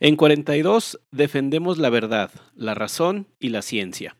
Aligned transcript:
En 0.00 0.14
42 0.14 1.00
defendemos 1.10 1.78
la 1.78 1.90
verdad, 1.90 2.30
la 2.54 2.74
razón 2.74 3.26
y 3.40 3.48
la 3.48 3.62
ciencia. 3.62 4.16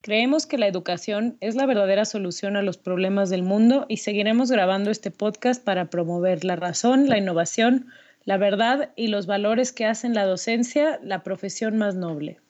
Creemos 0.00 0.46
que 0.46 0.56
la 0.56 0.66
educación 0.66 1.36
es 1.40 1.54
la 1.54 1.66
verdadera 1.66 2.06
solución 2.06 2.56
a 2.56 2.62
los 2.62 2.78
problemas 2.78 3.28
del 3.28 3.42
mundo 3.42 3.84
y 3.90 3.98
seguiremos 3.98 4.50
grabando 4.50 4.90
este 4.90 5.10
podcast 5.10 5.62
para 5.62 5.90
promover 5.90 6.44
la 6.44 6.56
razón, 6.56 7.10
la 7.10 7.18
innovación, 7.18 7.88
la 8.24 8.38
verdad 8.38 8.92
y 8.96 9.08
los 9.08 9.26
valores 9.26 9.72
que 9.72 9.84
hacen 9.84 10.14
la 10.14 10.24
docencia 10.24 10.98
la 11.02 11.22
profesión 11.22 11.76
más 11.76 11.94
noble. 11.94 12.40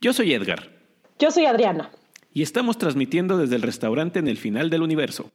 Yo 0.00 0.12
soy 0.12 0.32
Edgar. 0.32 0.68
Yo 1.20 1.30
soy 1.30 1.46
Adriana. 1.46 1.92
Y 2.32 2.42
estamos 2.42 2.76
transmitiendo 2.76 3.38
desde 3.38 3.54
el 3.54 3.62
restaurante 3.62 4.18
en 4.18 4.26
el 4.26 4.36
final 4.36 4.68
del 4.68 4.82
universo. 4.82 5.30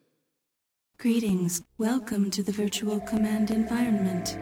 Greetings. 1.00 1.64
Welcome 1.78 2.30
to 2.32 2.44
the 2.44 2.52
virtual 2.52 3.02
command 3.10 3.50
environment. 3.50 4.38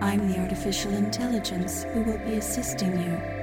I'm 0.00 0.28
the 0.28 0.38
artificial 0.38 0.94
intelligence 0.94 1.84
who 1.92 2.02
will 2.02 2.18
be 2.18 2.34
assisting 2.34 3.00
you. 3.00 3.36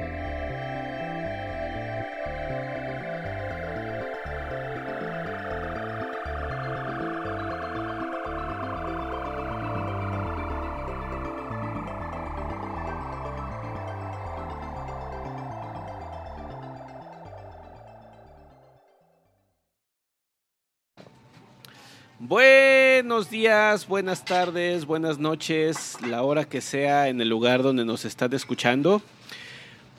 Buenos 23.03 23.30
días, 23.30 23.85
buenas 23.85 24.23
tardes, 24.23 24.85
buenas 24.85 25.20
noches, 25.20 25.98
la 26.07 26.23
hora 26.23 26.45
que 26.45 26.61
sea 26.61 27.09
en 27.09 27.20
el 27.20 27.27
lugar 27.27 27.61
donde 27.61 27.84
nos 27.84 28.05
están 28.05 28.31
escuchando. 28.31 29.02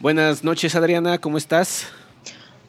Buenas 0.01 0.43
noches, 0.43 0.75
Adriana, 0.75 1.19
¿cómo 1.19 1.37
estás? 1.37 1.93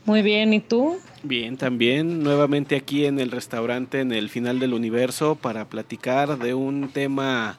Muy 0.04 0.22
bien, 0.22 0.54
¿y 0.54 0.60
tú? 0.60 0.98
Bien, 1.24 1.56
también, 1.56 2.22
nuevamente 2.22 2.76
aquí 2.76 3.06
en 3.06 3.22
el 3.22 3.32
restaurante 3.32 4.02
en 4.02 4.12
el 4.12 4.30
final 4.30 4.60
del 4.60 4.74
universo 4.74 5.36
para 5.36 5.70
platicar 5.70 6.38
de 6.38 6.54
un 6.54 6.90
tema 6.90 7.56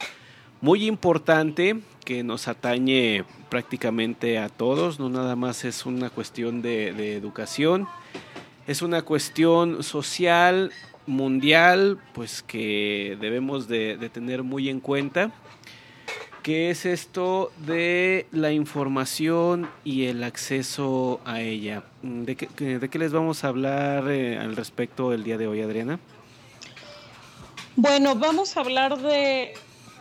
muy 0.60 0.86
importante 0.86 1.80
que 2.04 2.22
nos 2.24 2.46
atañe 2.46 3.24
prácticamente 3.48 4.38
a 4.38 4.50
todos, 4.50 5.00
no 5.00 5.08
nada 5.08 5.34
más 5.34 5.64
es 5.64 5.86
una 5.86 6.10
cuestión 6.10 6.60
de, 6.60 6.92
de 6.92 7.16
educación, 7.16 7.88
es 8.66 8.82
una 8.82 9.00
cuestión 9.00 9.82
social, 9.82 10.72
mundial, 11.06 11.98
pues 12.14 12.42
que 12.42 13.16
debemos 13.20 13.68
de, 13.68 14.10
tener 14.12 14.42
muy 14.42 14.68
en 14.68 14.80
cuenta, 14.80 15.32
que 16.42 16.70
es 16.70 16.86
esto 16.86 17.50
de 17.66 18.26
la 18.30 18.52
información 18.52 19.68
y 19.84 20.04
el 20.04 20.22
acceso 20.22 21.20
a 21.24 21.40
ella. 21.40 21.82
¿De 22.02 22.36
qué, 22.36 22.78
de 22.78 22.88
qué 22.88 22.98
les 22.98 23.12
vamos 23.12 23.44
a 23.44 23.48
hablar 23.48 24.08
eh, 24.08 24.38
al 24.38 24.54
respecto 24.54 25.12
el 25.12 25.24
día 25.24 25.38
de 25.38 25.48
hoy, 25.48 25.60
Adriana? 25.60 25.98
Bueno, 27.74 28.14
vamos 28.14 28.56
a 28.56 28.60
hablar 28.60 28.98
de 28.98 29.54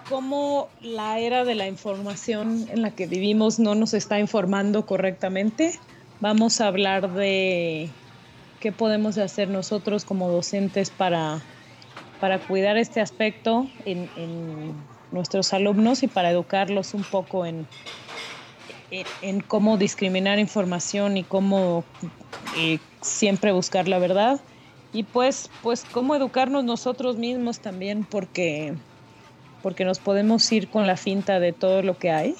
cómo 0.07 0.69
la 0.81 1.19
era 1.19 1.43
de 1.43 1.55
la 1.55 1.67
información 1.67 2.67
en 2.69 2.81
la 2.81 2.91
que 2.91 3.07
vivimos 3.07 3.59
no 3.59 3.75
nos 3.75 3.93
está 3.93 4.19
informando 4.19 4.85
correctamente. 4.85 5.79
Vamos 6.21 6.61
a 6.61 6.67
hablar 6.67 7.13
de 7.13 7.89
qué 8.65 8.71
podemos 8.71 9.19
hacer 9.19 9.47
nosotros 9.47 10.05
como 10.05 10.27
docentes 10.27 10.89
para, 10.89 11.39
para 12.19 12.39
cuidar 12.39 12.77
este 12.77 12.99
aspecto 12.99 13.67
en, 13.85 14.09
en, 14.17 14.73
nuestros 15.11 15.53
alumnos 15.53 16.01
y 16.01 16.07
para 16.07 16.31
educarlos 16.31 16.95
un 16.95 17.03
poco 17.03 17.45
en, 17.45 17.67
en, 18.89 19.05
en 19.21 19.41
cómo 19.41 19.77
discriminar 19.77 20.39
información 20.39 21.15
y 21.15 21.23
cómo 21.23 21.83
eh, 22.57 22.79
siempre 23.01 23.51
buscar 23.51 23.87
la 23.87 23.99
verdad. 23.99 24.41
Y 24.93 25.03
pues, 25.03 25.51
pues 25.61 25.85
cómo 25.91 26.15
educarnos 26.15 26.63
nosotros 26.63 27.17
mismos 27.17 27.59
también, 27.59 28.03
porque, 28.03 28.73
porque 29.61 29.85
nos 29.85 29.99
podemos 29.99 30.51
ir 30.51 30.69
con 30.69 30.87
la 30.87 30.97
finta 30.97 31.39
de 31.39 31.53
todo 31.53 31.83
lo 31.83 31.99
que 31.99 32.09
hay. 32.09 32.35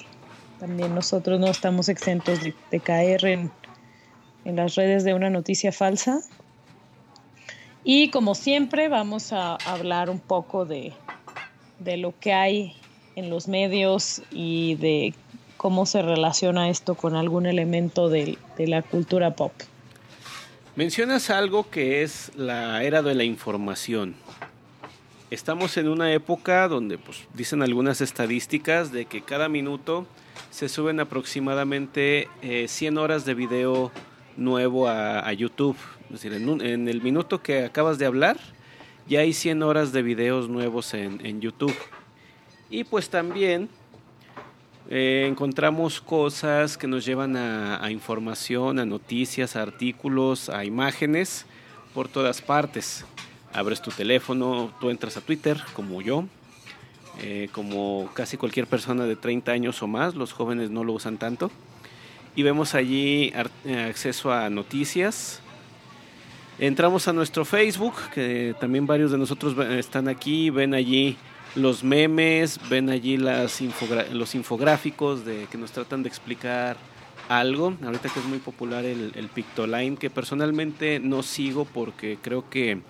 También 0.58 0.92
nosotros 0.92 1.38
no 1.38 1.46
estamos 1.46 1.88
exentos 1.88 2.42
de, 2.42 2.52
de 2.72 2.80
caer 2.80 3.24
en, 3.26 3.52
en 4.46 4.54
las 4.54 4.76
redes 4.76 5.02
de 5.02 5.12
una 5.12 5.28
noticia 5.28 5.72
falsa. 5.72 6.20
Y 7.82 8.10
como 8.10 8.34
siempre 8.34 8.88
vamos 8.88 9.32
a 9.32 9.56
hablar 9.56 10.08
un 10.08 10.20
poco 10.20 10.64
de, 10.64 10.92
de, 11.80 11.96
lo 11.96 12.14
que 12.18 12.32
hay 12.32 12.76
en 13.16 13.28
los 13.28 13.48
medios 13.48 14.22
y 14.30 14.76
de 14.76 15.14
cómo 15.56 15.84
se 15.84 16.00
relaciona 16.00 16.70
esto 16.70 16.94
con 16.94 17.16
algún 17.16 17.46
elemento 17.46 18.08
de, 18.08 18.38
de 18.56 18.66
la 18.68 18.82
cultura 18.82 19.34
pop. 19.34 19.52
Mencionas 20.76 21.30
algo 21.30 21.68
que 21.68 22.02
es 22.02 22.30
la 22.36 22.84
era 22.84 23.02
de 23.02 23.14
la 23.14 23.24
información. 23.24 24.14
Estamos 25.30 25.76
en 25.76 25.88
una 25.88 26.12
época 26.12 26.68
donde 26.68 26.98
pues, 26.98 27.24
dicen 27.34 27.62
algunas 27.62 28.00
estadísticas 28.00 28.92
de 28.92 29.06
que 29.06 29.22
cada 29.22 29.48
minuto 29.48 30.06
se 30.50 30.68
suben 30.68 31.00
aproximadamente 31.00 32.28
eh, 32.42 32.66
100 32.68 32.98
horas 32.98 33.24
de 33.24 33.34
video 33.34 33.90
nuevo 34.36 34.88
a, 34.88 35.32
YouTube. 35.32 35.76
Es 36.06 36.22
decir, 36.22 36.32
en, 36.32 36.88
el 36.88 37.02
minuto 37.02 37.42
que 37.42 37.64
acabas 37.64 37.98
de 37.98 38.06
hablar, 38.06 38.38
ya 39.08 39.20
hay 39.20 39.32
100 39.32 39.62
horas 39.62 39.92
de 39.92 40.02
videos 40.02 40.48
nuevos 40.48 40.94
en, 40.94 41.40
YouTube. 41.40 41.74
Y 42.70 42.84
pues 42.84 43.08
también 43.08 43.68
eh, 44.90 45.26
encontramos 45.28 46.00
cosas 46.00 46.76
que 46.76 46.86
nos 46.86 47.04
llevan 47.04 47.36
a, 47.36 47.84
a, 47.84 47.90
información, 47.90 48.78
a 48.78 48.84
noticias, 48.84 49.56
a 49.56 49.62
artículos, 49.62 50.48
a 50.48 50.64
imágenes 50.64 51.46
por 51.94 52.08
todas 52.08 52.42
partes. 52.42 53.04
Abres 53.52 53.80
tu 53.80 53.90
teléfono, 53.90 54.72
tú 54.80 54.90
entras 54.90 55.16
a 55.16 55.20
Twitter, 55.20 55.60
como 55.72 56.02
yo, 56.02 56.24
eh, 57.22 57.48
como 57.52 58.10
casi 58.12 58.36
cualquier 58.36 58.66
persona 58.66 59.04
de 59.04 59.16
30 59.16 59.50
años 59.52 59.82
o 59.82 59.86
más, 59.86 60.14
los 60.14 60.32
jóvenes 60.32 60.70
no 60.70 60.84
lo 60.84 60.92
usan 60.92 61.16
tanto 61.16 61.50
y 62.36 62.42
vemos 62.42 62.74
allí 62.74 63.32
acceso 63.88 64.30
a 64.30 64.48
noticias. 64.50 65.40
Entramos 66.58 67.08
a 67.08 67.12
nuestro 67.12 67.44
Facebook, 67.44 67.94
que 68.14 68.54
también 68.60 68.86
varios 68.86 69.10
de 69.10 69.18
nosotros 69.18 69.56
están 69.70 70.06
aquí, 70.06 70.50
ven 70.50 70.74
allí 70.74 71.16
los 71.54 71.82
memes, 71.82 72.60
ven 72.68 72.90
allí 72.90 73.16
los 73.16 74.34
infográficos 74.34 75.24
de 75.24 75.46
que 75.50 75.56
nos 75.56 75.72
tratan 75.72 76.02
de 76.02 76.10
explicar 76.10 76.76
algo. 77.28 77.74
Ahorita 77.82 78.10
que 78.10 78.20
es 78.20 78.26
muy 78.26 78.38
popular 78.38 78.84
el, 78.84 79.12
el 79.14 79.28
Pictoline, 79.28 79.96
que 79.96 80.10
personalmente 80.10 81.00
no 81.00 81.22
sigo 81.22 81.64
porque 81.64 82.18
creo 82.20 82.48
que 82.50 82.80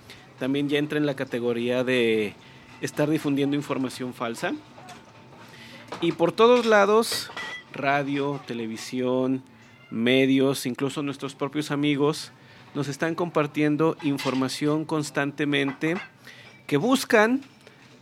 también 0.40 0.68
ya 0.68 0.78
entra 0.78 0.98
en 0.98 1.06
la 1.06 1.14
categoría 1.14 1.84
de 1.84 2.34
estar 2.80 3.08
difundiendo 3.08 3.54
información 3.54 4.12
falsa. 4.12 4.52
Y 6.00 6.12
por 6.12 6.32
todos 6.32 6.66
lados 6.66 7.30
radio, 7.76 8.40
televisión, 8.46 9.42
medios, 9.90 10.66
incluso 10.66 11.02
nuestros 11.02 11.34
propios 11.34 11.70
amigos, 11.70 12.32
nos 12.74 12.88
están 12.88 13.14
compartiendo 13.14 13.96
información 14.02 14.84
constantemente 14.84 15.96
que 16.66 16.76
buscan 16.76 17.42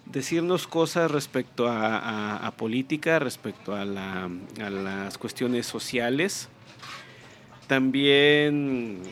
decirnos 0.06 0.66
cosas 0.66 1.10
respecto 1.10 1.66
a, 1.68 2.52
política, 2.56 3.18
respecto 3.18 3.74
a, 3.74 3.82
a, 3.82 4.70
las 4.70 5.18
cuestiones 5.18 5.66
sociales, 5.66 6.48
también 7.66 9.02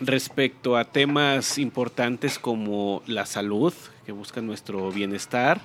respecto 0.00 0.76
a 0.76 0.84
temas 0.84 1.58
importantes 1.58 2.38
como 2.38 3.02
la 3.06 3.26
salud, 3.26 3.72
que 4.04 4.12
buscan 4.12 4.46
nuestro 4.46 4.90
bienestar, 4.90 5.60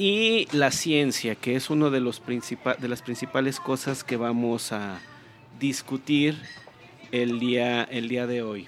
y 0.00 0.48
la 0.52 0.70
ciencia, 0.70 1.34
que 1.34 1.56
es 1.56 1.68
una 1.68 1.90
de, 1.90 2.00
los 2.00 2.22
de 2.24 2.88
las 2.88 3.02
principales 3.02 3.60
cosas 3.60 4.02
que 4.02 4.16
vamos 4.16 4.72
a 4.72 4.98
discutir 5.58 6.40
el 7.12 7.38
día, 7.38 7.82
el 7.82 8.08
día 8.08 8.26
de 8.26 8.40
hoy. 8.40 8.66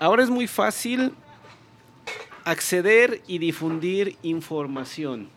Ahora 0.00 0.24
es 0.24 0.30
muy 0.30 0.48
fácil 0.48 1.12
acceder 2.44 3.22
y 3.28 3.38
difundir 3.38 4.16
información. 4.24 5.28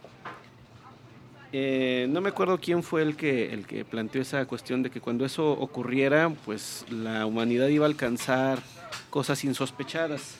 Eh, 1.53 2.07
no 2.09 2.19
me 2.19 2.29
acuerdo 2.29 2.59
quién 2.59 2.81
fue 2.81 3.03
el 3.03 3.15
que, 3.15 3.53
el 3.53 3.67
que 3.67 3.85
planteó 3.85 4.23
esa 4.23 4.43
cuestión 4.47 4.81
de 4.81 4.89
que 4.89 5.01
cuando 5.01 5.23
eso 5.23 5.51
ocurriera, 5.51 6.33
pues 6.45 6.83
la 6.89 7.27
humanidad 7.27 7.67
iba 7.67 7.85
a 7.85 7.89
alcanzar 7.89 8.59
cosas 9.11 9.43
insospechadas. 9.43 10.38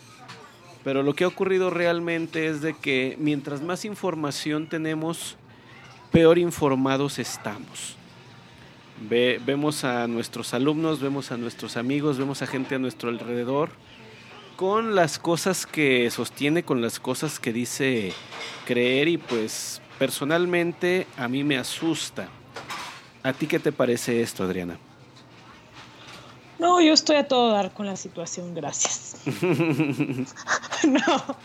Pero 0.83 1.03
lo 1.03 1.13
que 1.13 1.25
ha 1.25 1.27
ocurrido 1.27 1.69
realmente 1.69 2.47
es 2.47 2.61
de 2.61 2.73
que 2.73 3.15
mientras 3.19 3.61
más 3.61 3.85
información 3.85 4.67
tenemos, 4.67 5.35
peor 6.11 6.37
informados 6.37 7.19
estamos. 7.19 7.95
Ve, 9.09 9.39
vemos 9.45 9.83
a 9.83 10.07
nuestros 10.07 10.53
alumnos, 10.53 10.99
vemos 10.99 11.31
a 11.31 11.37
nuestros 11.37 11.77
amigos, 11.77 12.17
vemos 12.17 12.41
a 12.41 12.47
gente 12.47 12.75
a 12.75 12.79
nuestro 12.79 13.09
alrededor 13.09 13.69
con 14.59 14.93
las 14.93 15.19
cosas 15.19 15.65
que 15.65 16.11
sostiene, 16.11 16.63
con 16.63 16.81
las 16.81 16.99
cosas 16.99 17.39
que 17.39 17.53
dice 17.53 18.11
creer 18.65 19.07
y 19.07 19.17
pues 19.17 19.81
personalmente 19.97 21.07
a 21.17 21.29
mí 21.29 21.45
me 21.45 21.57
asusta. 21.57 22.27
¿A 23.23 23.31
ti 23.31 23.47
qué 23.47 23.59
te 23.59 23.71
parece 23.71 24.21
esto, 24.21 24.43
Adriana? 24.43 24.77
No, 26.59 26.81
yo 26.81 26.94
estoy 26.94 27.15
a 27.15 27.27
todo 27.27 27.51
dar 27.51 27.71
con 27.71 27.85
la 27.85 27.95
situación, 27.95 28.53
gracias. 28.53 29.15
no, 30.88 31.35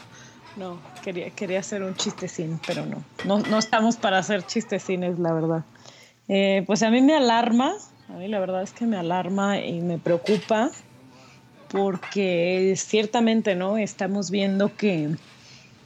no, 0.56 0.78
quería, 1.02 1.30
quería 1.30 1.60
hacer 1.60 1.82
un 1.82 1.94
chistecín, 1.94 2.60
pero 2.66 2.84
no. 2.84 3.04
no. 3.24 3.38
No 3.38 3.58
estamos 3.58 3.96
para 3.96 4.18
hacer 4.18 4.44
chistecines, 4.44 5.18
la 5.18 5.32
verdad. 5.32 5.64
Eh, 6.28 6.64
pues 6.66 6.82
a 6.82 6.90
mí 6.90 7.00
me 7.00 7.14
alarma, 7.14 7.74
a 8.08 8.12
mí 8.14 8.28
la 8.28 8.40
verdad 8.40 8.62
es 8.62 8.72
que 8.72 8.86
me 8.86 8.96
alarma 8.96 9.60
y 9.60 9.80
me 9.80 9.98
preocupa 9.98 10.70
porque 11.68 12.74
ciertamente, 12.76 13.54
¿no? 13.56 13.78
Estamos 13.78 14.30
viendo 14.30 14.74
que 14.76 15.16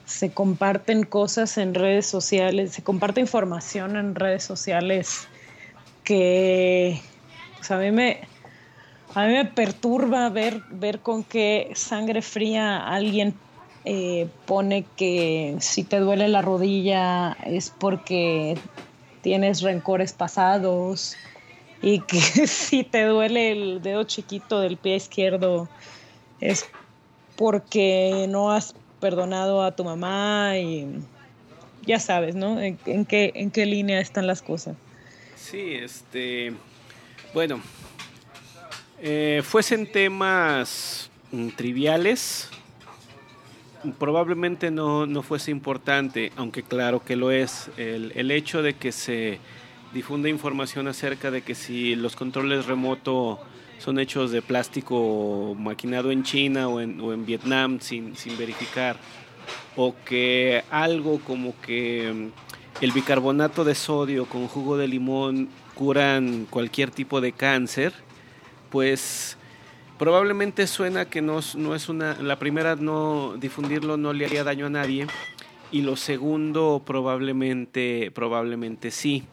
se 0.05 0.31
comparten 0.31 1.03
cosas 1.03 1.57
en 1.57 1.73
redes 1.73 2.05
sociales, 2.05 2.73
se 2.73 2.83
comparte 2.83 3.21
información 3.21 3.95
en 3.95 4.15
redes 4.15 4.43
sociales 4.43 5.27
que 6.03 7.01
pues, 7.57 7.71
a 7.71 7.77
mí 7.77 7.91
me 7.91 8.28
a 9.15 9.25
mí 9.25 9.33
me 9.33 9.45
perturba 9.45 10.29
ver, 10.29 10.61
ver 10.69 10.99
con 10.99 11.23
qué 11.23 11.71
sangre 11.73 12.21
fría 12.21 12.77
alguien 12.77 13.33
eh, 13.85 14.27
pone 14.45 14.85
que 14.97 15.55
si 15.59 15.83
te 15.83 15.99
duele 15.99 16.27
la 16.27 16.41
rodilla 16.41 17.33
es 17.45 17.71
porque 17.71 18.57
tienes 19.21 19.61
rencores 19.61 20.13
pasados 20.13 21.15
y 21.81 22.01
que 22.01 22.19
si 22.47 22.83
te 22.83 23.03
duele 23.05 23.51
el 23.51 23.81
dedo 23.81 24.03
chiquito 24.03 24.59
del 24.59 24.77
pie 24.77 24.95
izquierdo 24.97 25.67
es 26.39 26.65
porque 27.35 28.27
no 28.29 28.51
has 28.51 28.75
perdonado 28.99 29.63
a 29.63 29.75
tu 29.75 29.83
mamá 29.83 30.57
y 30.57 30.87
ya 31.85 31.99
sabes, 31.99 32.35
¿no? 32.35 32.59
En, 32.59 33.05
qué, 33.05 33.31
en 33.33 33.49
qué 33.49 33.65
línea 33.65 34.01
están 34.01 34.27
las 34.27 34.41
cosas. 34.41 34.75
Sí, 35.35 35.73
este, 35.73 36.53
bueno, 37.33 37.61
eh, 39.01 39.41
fuesen 39.43 39.91
temas 39.91 41.09
mm, 41.31 41.49
triviales, 41.49 42.49
probablemente 43.97 44.71
no, 44.71 45.05
no, 45.05 45.23
fuese 45.23 45.51
importante, 45.51 46.31
aunque 46.35 46.63
claro 46.63 47.03
que 47.03 47.15
lo 47.15 47.31
es, 47.31 47.69
el, 47.77 48.11
el, 48.15 48.29
hecho 48.31 48.61
de 48.61 48.73
que 48.73 48.91
se 48.91 49.39
difunda 49.93 50.27
información 50.27 50.87
acerca 50.87 51.31
de 51.31 51.41
que 51.41 51.55
si 51.55 51.95
los 51.95 52.15
controles 52.15 52.65
remoto 52.65 53.39
son 53.77 53.99
hechos 53.99 54.31
de 54.31 54.41
plástico 54.41 55.55
maquinado 55.57 56.11
en 56.11 56.23
China 56.23 56.67
o 56.67 56.81
en, 56.81 56.99
o 56.99 57.13
en 57.13 57.25
Vietnam 57.25 57.79
sin, 57.79 58.17
sin 58.17 58.37
verificar, 58.37 58.97
o 59.77 59.95
que 60.05 60.63
algo 60.69 61.19
como 61.19 61.53
que 61.61 62.11
mm, 62.13 62.83
el 62.83 62.91
bicarbonato 62.91 63.63
de 63.63 63.75
sodio 63.75 64.25
con 64.25 64.47
jugo 64.47 64.77
de 64.77 64.87
limón 64.87 65.47
curan 65.73 66.45
cualquier 66.49 66.91
tipo 66.91 67.21
de 67.21 67.31
cáncer, 67.31 67.93
pues 68.69 69.37
probablemente 69.97 70.67
suena 70.67 71.05
que 71.05 71.21
no, 71.21 71.39
es 71.39 71.89
una, 71.89 72.15
la 72.21 72.39
primera 72.39 72.75
no 72.75 73.35
difundirlo 73.37 73.97
no 73.97 74.13
le 74.13 74.25
haría 74.25 74.43
daño 74.43 74.67
a 74.67 74.69
nadie 74.69 75.07
y 75.71 75.81
lo 75.81 75.95
segundo 75.95 76.81
probablemente, 76.85 78.11
probablemente 78.13 78.91
sí 78.91 79.25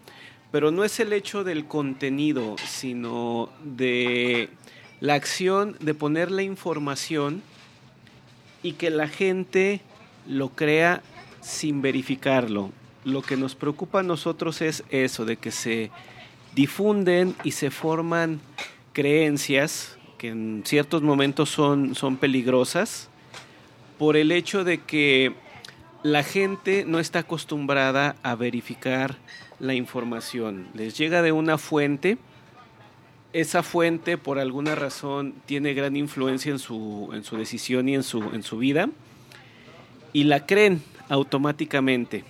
pero 0.56 0.71
no 0.71 0.85
es 0.85 1.00
el 1.00 1.12
hecho 1.12 1.44
del 1.44 1.67
contenido, 1.67 2.56
sino 2.67 3.50
de 3.62 4.49
la 5.00 5.15
acción 5.15 5.77
de 5.81 5.93
poner 5.93 6.31
la 6.31 6.43
información 6.43 7.43
y 8.62 8.73
que 8.73 8.91
la 8.91 9.09
gente 9.09 9.81
lo 10.27 10.49
crea 10.50 11.03
sin 11.41 11.83
verificarlo. 11.83 12.71
Lo 13.05 13.23
que 13.23 13.37
nos 13.37 13.55
preocupa 13.55 14.00
a 14.00 14.03
nosotros 14.03 14.62
es 14.62 14.83
eso, 14.88 15.25
de 15.25 15.37
que 15.37 15.50
se 15.50 15.91
difunden 16.55 17.35
y 17.44 17.50
se 17.50 17.71
forman 17.71 18.41
creencias 18.96 19.98
que 20.16 20.28
en 20.28 20.62
ciertos 20.64 21.02
momentos 21.02 21.50
son, 21.50 21.94
son 21.94 22.16
peligrosas 22.16 23.10
por 23.98 24.16
el 24.16 24.32
hecho 24.32 24.64
de 24.64 24.78
que 24.78 25.34
la 26.02 26.22
gente 26.22 26.87
no 26.87 26.98
está 26.98 27.19
acostumbrada 27.19 28.16
a 28.22 28.34
verificar 28.37 29.19
la 29.58 29.75
información. 29.75 30.69
Les 30.72 30.96
llega 30.96 31.20
de 31.20 31.31
una 31.31 31.58
fuente, 31.58 32.16
esa 33.34 33.62
fuente 33.62 34.16
por 34.16 34.38
alguna 34.38 34.75
razón 34.75 35.34
tiene 35.44 35.75
gran 35.75 35.94
influencia 35.94 36.50
en 36.50 36.58
su, 36.58 37.10
en 37.12 37.22
su 37.22 37.37
decisión 37.37 37.90
y 37.90 37.96
en 37.96 38.02
su, 38.02 38.22
en 38.32 38.42
su 38.42 38.56
vida, 38.56 38.88
y 40.14 40.25
la 40.25 40.46
creen 40.46 40.82
automáticamente. 41.10 42.25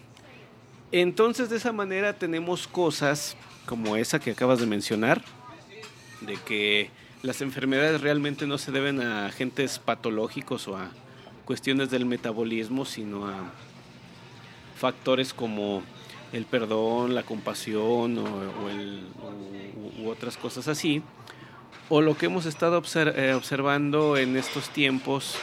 Entonces 0.90 1.48
de 1.48 1.58
esa 1.58 1.70
manera 1.70 2.14
tenemos 2.14 2.66
cosas 2.66 3.36
como 3.66 3.96
esa 3.96 4.18
que 4.18 4.32
acabas 4.32 4.58
de 4.58 4.66
mencionar, 4.66 5.22
de 6.26 6.36
que 6.36 6.90
las 7.22 7.40
enfermedades 7.40 8.00
realmente 8.00 8.46
no 8.46 8.58
se 8.58 8.72
deben 8.72 9.00
a 9.00 9.26
agentes 9.26 9.78
patológicos 9.78 10.68
o 10.68 10.76
a 10.76 10.90
cuestiones 11.44 11.90
del 11.90 12.04
metabolismo, 12.04 12.84
sino 12.84 13.26
a 13.26 13.52
factores 14.76 15.32
como 15.32 15.82
el 16.32 16.44
perdón, 16.44 17.14
la 17.14 17.22
compasión 17.22 18.18
o, 18.18 18.68
el, 18.68 19.04
u 19.98 20.08
otras 20.08 20.36
cosas 20.36 20.68
así, 20.68 21.02
o 21.88 22.00
lo 22.00 22.16
que 22.16 22.26
hemos 22.26 22.46
estado 22.46 22.82
eh, 22.94 23.32
observando 23.34 24.16
en 24.16 24.36
estos 24.36 24.68
tiempos 24.70 25.36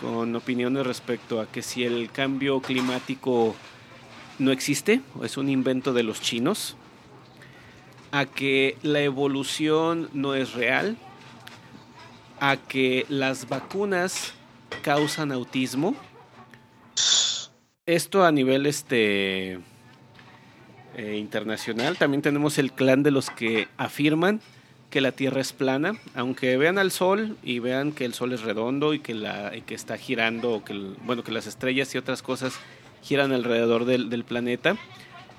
con 0.00 0.34
opiniones 0.36 0.86
respecto 0.86 1.40
a 1.40 1.46
que 1.46 1.62
si 1.62 1.84
el 1.84 2.10
cambio 2.10 2.60
climático 2.60 3.56
no 4.38 4.52
existe, 4.52 5.00
o 5.18 5.24
es 5.24 5.36
un 5.36 5.48
invento 5.48 5.92
de 5.92 6.04
los 6.04 6.20
chinos, 6.20 6.76
a 8.10 8.26
que 8.26 8.76
la 8.82 9.00
evolución 9.00 10.08
no 10.12 10.34
es 10.34 10.54
real, 10.54 10.96
a 12.40 12.56
que 12.56 13.06
las 13.08 13.48
vacunas 13.48 14.34
causan 14.82 15.32
autismo. 15.32 15.94
Esto 17.86 18.24
a 18.24 18.32
nivel 18.32 18.66
este 18.66 19.58
eh, 20.96 21.16
internacional. 21.16 21.96
También 21.96 22.22
tenemos 22.22 22.58
el 22.58 22.72
clan 22.72 23.02
de 23.02 23.10
los 23.10 23.30
que 23.30 23.68
afirman 23.76 24.40
que 24.90 25.00
la 25.00 25.12
Tierra 25.12 25.40
es 25.40 25.52
plana, 25.52 25.92
aunque 26.14 26.56
vean 26.56 26.78
al 26.78 26.90
Sol 26.90 27.36
y 27.42 27.58
vean 27.58 27.92
que 27.92 28.04
el 28.04 28.14
Sol 28.14 28.32
es 28.32 28.42
redondo 28.42 28.94
y 28.94 29.00
que, 29.00 29.14
la, 29.14 29.52
que 29.66 29.74
está 29.74 29.98
girando, 29.98 30.62
que 30.64 30.74
bueno, 31.04 31.22
que 31.22 31.32
las 31.32 31.46
estrellas 31.46 31.94
y 31.94 31.98
otras 31.98 32.22
cosas 32.22 32.58
giran 33.02 33.32
alrededor 33.32 33.84
del, 33.84 34.24
planeta. 34.24 34.76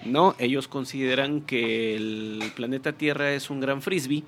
No, 0.05 0.35
ellos 0.39 0.67
consideran 0.67 1.41
que 1.41 1.95
el 1.95 2.51
planeta 2.56 2.94
Tierra 2.94 3.31
es 3.31 3.49
un 3.49 3.59
gran 3.59 3.81
frisbee 3.81 4.23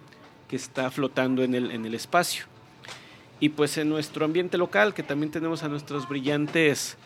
que 0.48 0.56
está 0.56 0.92
flotando 0.92 1.44
en 1.44 1.56
el, 1.56 1.72
en 1.72 1.86
el 1.86 1.94
espacio. 1.94 2.46
Y 3.40 3.50
pues 3.50 3.78
en 3.78 3.90
nuestro 3.90 4.26
ambiente 4.26 4.58
local, 4.58 4.94
que 4.94 5.02
también 5.02 5.32
tenemos 5.32 5.64
a 5.64 5.70
nuestros 5.70 6.08
brillantes 6.08 6.98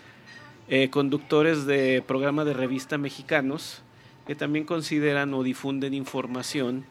eh, 0.67 0.89
conductores 0.89 1.65
de 1.65 2.03
programa 2.05 2.43
de 2.43 2.53
revista 2.53 2.97
mexicanos, 2.97 3.83
que 4.25 4.35
también 4.35 4.65
consideran 4.65 5.33
o 5.33 5.43
difunden 5.43 5.93
información 5.93 6.85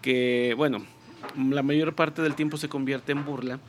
que, 0.00 0.54
bueno, 0.56 0.84
la 1.36 1.62
mayor 1.62 1.94
parte 1.94 2.22
del 2.22 2.34
tiempo 2.34 2.56
se 2.56 2.68
convierte 2.68 3.12
en 3.12 3.24
burla, 3.24 3.60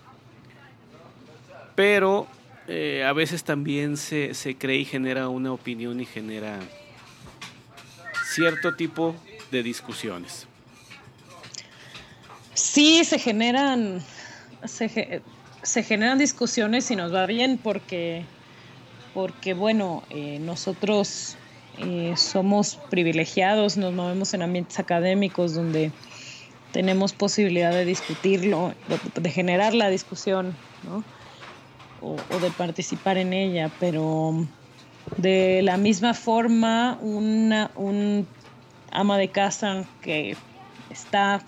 pero 1.76 2.26
eh, 2.68 3.04
a 3.06 3.12
veces 3.14 3.44
también 3.44 3.98
se, 3.98 4.34
se 4.34 4.56
cree 4.56 4.78
y 4.78 4.86
genera 4.86 5.28
una 5.28 5.52
opinión 5.52 6.00
y 6.00 6.06
genera 6.06 6.60
cierto 8.34 8.76
tipo 8.76 9.16
de 9.52 9.64
discusiones. 9.64 10.48
Sí, 12.54 13.04
se 13.04 13.20
generan, 13.20 14.02
se, 14.66 15.84
generan 15.84 16.18
discusiones 16.18 16.90
y 16.92 16.96
nos 16.96 17.14
va 17.14 17.26
bien 17.26 17.58
porque, 17.58 18.26
porque 19.14 19.54
bueno, 19.54 20.04
eh, 20.10 20.40
nosotros 20.40 21.38
eh, 21.80 22.14
somos 22.16 22.80
privilegiados, 22.90 23.78
nos 23.78 23.94
movemos 23.94 24.34
en 24.34 24.44
ambientes 24.44 24.78
académicos 24.80 25.56
donde 25.56 25.92
tenemos 26.72 27.14
posibilidad 27.14 27.72
de 27.72 27.86
discutirlo, 27.86 28.74
de, 29.16 29.30
generar 29.30 29.74
la 29.74 29.90
discusión, 29.90 30.56
o, 32.02 32.16
de 32.40 32.52
participar 32.52 33.18
en 33.18 33.32
ella, 33.32 33.72
pero 33.80 34.46
de 35.18 35.62
la 35.64 35.78
misma 35.78 36.14
forma, 36.14 36.98
una, 37.02 37.72
un 37.76 38.28
ama 38.92 39.18
de 39.18 39.30
casa 39.30 39.86
que 40.02 40.36
está 40.90 41.42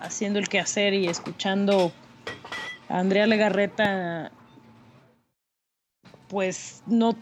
haciendo 0.00 0.38
el 0.38 0.48
quehacer 0.48 0.94
y 0.94 1.06
escuchando 1.06 1.92
a 2.88 2.98
Andrea 2.98 3.26
Legarreta, 3.26 4.30
pues 6.28 6.82
no 6.86 7.16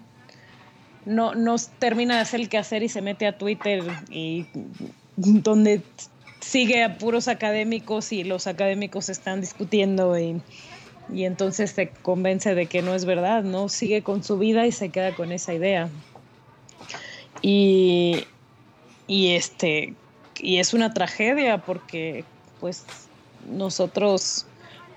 no, 1.04 1.34
no 1.34 1.56
termina 1.78 2.16
de 2.16 2.20
hacer 2.20 2.40
el 2.40 2.48
quehacer 2.48 2.82
y 2.82 2.88
se 2.88 3.02
mete 3.02 3.26
a 3.26 3.36
Twitter 3.36 3.82
y 4.10 4.46
donde 5.16 5.82
sigue 6.40 6.84
a 6.84 6.98
puros 6.98 7.28
académicos 7.28 8.12
y 8.12 8.24
los 8.24 8.46
académicos 8.46 9.08
están 9.08 9.40
discutiendo 9.40 10.18
y, 10.18 10.40
y, 11.10 11.24
entonces 11.24 11.70
se 11.70 11.88
convence 11.88 12.54
de 12.54 12.66
que 12.66 12.82
no 12.82 12.94
es 12.94 13.04
verdad, 13.04 13.42
¿no? 13.42 13.68
Sigue 13.68 14.02
con 14.02 14.22
su 14.22 14.38
vida 14.38 14.66
y 14.66 14.72
se 14.72 14.90
queda 14.90 15.14
con 15.14 15.32
esa 15.32 15.54
idea. 15.54 15.88
Y, 17.40 18.24
y 19.06 19.30
este 19.34 19.94
y 20.42 20.58
es 20.58 20.74
una 20.74 20.92
tragedia 20.92 21.58
porque 21.58 22.24
pues 22.60 22.84
nosotros 23.48 24.46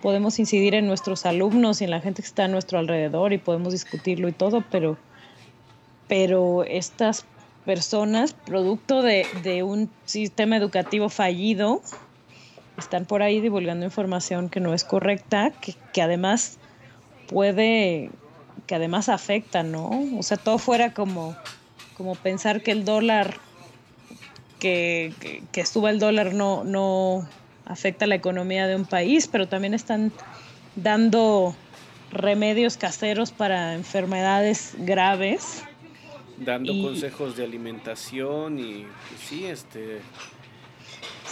podemos 0.01 0.39
incidir 0.39 0.75
en 0.75 0.87
nuestros 0.87 1.25
alumnos 1.25 1.81
y 1.81 1.85
en 1.85 1.91
la 1.91 2.01
gente 2.01 2.21
que 2.21 2.27
está 2.27 2.45
a 2.45 2.47
nuestro 2.47 2.79
alrededor 2.79 3.33
y 3.33 3.37
podemos 3.37 3.73
discutirlo 3.73 4.27
y 4.27 4.33
todo, 4.33 4.63
pero, 4.69 4.97
pero 6.07 6.63
estas 6.63 7.25
personas, 7.65 8.33
producto 8.33 9.01
de, 9.01 9.25
de 9.41 9.63
un 9.63 9.89
sistema 10.05 10.57
educativo 10.57 11.09
fallido, 11.09 11.81
están 12.77 13.05
por 13.05 13.21
ahí 13.21 13.41
divulgando 13.41 13.85
información 13.85 14.49
que 14.49 14.59
no 14.59 14.73
es 14.73 14.83
correcta, 14.83 15.51
que, 15.61 15.75
que 15.93 16.01
además 16.01 16.57
puede, 17.27 18.09
que 18.67 18.75
además 18.75 19.09
afecta, 19.09 19.63
¿no? 19.63 19.89
O 20.17 20.23
sea, 20.23 20.37
todo 20.37 20.57
fuera 20.57 20.93
como, 20.93 21.35
como 21.97 22.15
pensar 22.15 22.61
que 22.61 22.71
el 22.71 22.85
dólar, 22.85 23.37
que, 24.59 25.13
que, 25.19 25.43
que 25.51 25.65
suba 25.65 25.89
el 25.89 25.99
dólar 25.99 26.33
no, 26.33 26.63
no 26.63 27.27
afecta 27.65 28.07
la 28.07 28.15
economía 28.15 28.67
de 28.67 28.75
un 28.75 28.85
país, 28.85 29.27
pero 29.27 29.47
también 29.47 29.73
están 29.73 30.11
dando 30.75 31.55
remedios 32.11 32.77
caseros 32.77 33.31
para 33.31 33.73
enfermedades 33.73 34.75
graves. 34.79 35.63
Dando 36.37 36.73
consejos 36.81 37.35
de 37.37 37.43
alimentación 37.43 38.59
y, 38.59 38.85
sí, 39.17 39.45
este... 39.45 40.01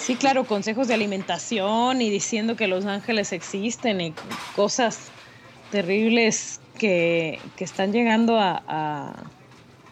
Sí, 0.04 0.18
claro, 0.18 0.44
consejos 0.44 0.90
de 0.90 0.96
alimentación 0.96 2.02
y 2.02 2.10
diciendo 2.10 2.58
que 2.58 2.68
los 2.68 2.86
ángeles 2.86 3.32
existen 3.32 4.02
y 4.02 4.14
cosas 4.54 5.12
terribles 5.72 6.60
que, 6.78 7.40
que 7.56 7.64
están 7.64 7.94
llegando 7.94 8.38
a, 8.38 9.14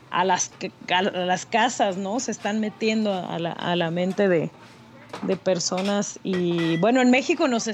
a, 0.10 0.26
las, 0.26 0.52
a, 0.94 1.02
las, 1.02 1.46
casas, 1.46 1.96
¿no? 1.96 2.20
Se 2.20 2.32
están 2.32 2.60
metiendo 2.60 3.14
a 3.14 3.40
la, 3.40 3.76
la 3.78 3.90
mente 3.90 4.28
de, 4.28 4.50
de 5.22 5.38
personas 5.38 6.20
y 6.24 6.76
bueno, 6.78 7.02
en 7.02 7.10
México 7.10 7.48
nos 7.48 7.70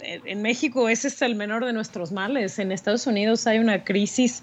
en 0.00 0.42
México 0.42 0.90
ese 0.90 1.08
es 1.08 1.22
el 1.22 1.36
menor 1.36 1.64
de 1.64 1.72
nuestros 1.72 2.12
males. 2.12 2.58
En 2.58 2.70
Estados 2.70 3.06
Unidos 3.06 3.46
hay 3.46 3.60
una 3.60 3.84
crisis 3.84 4.42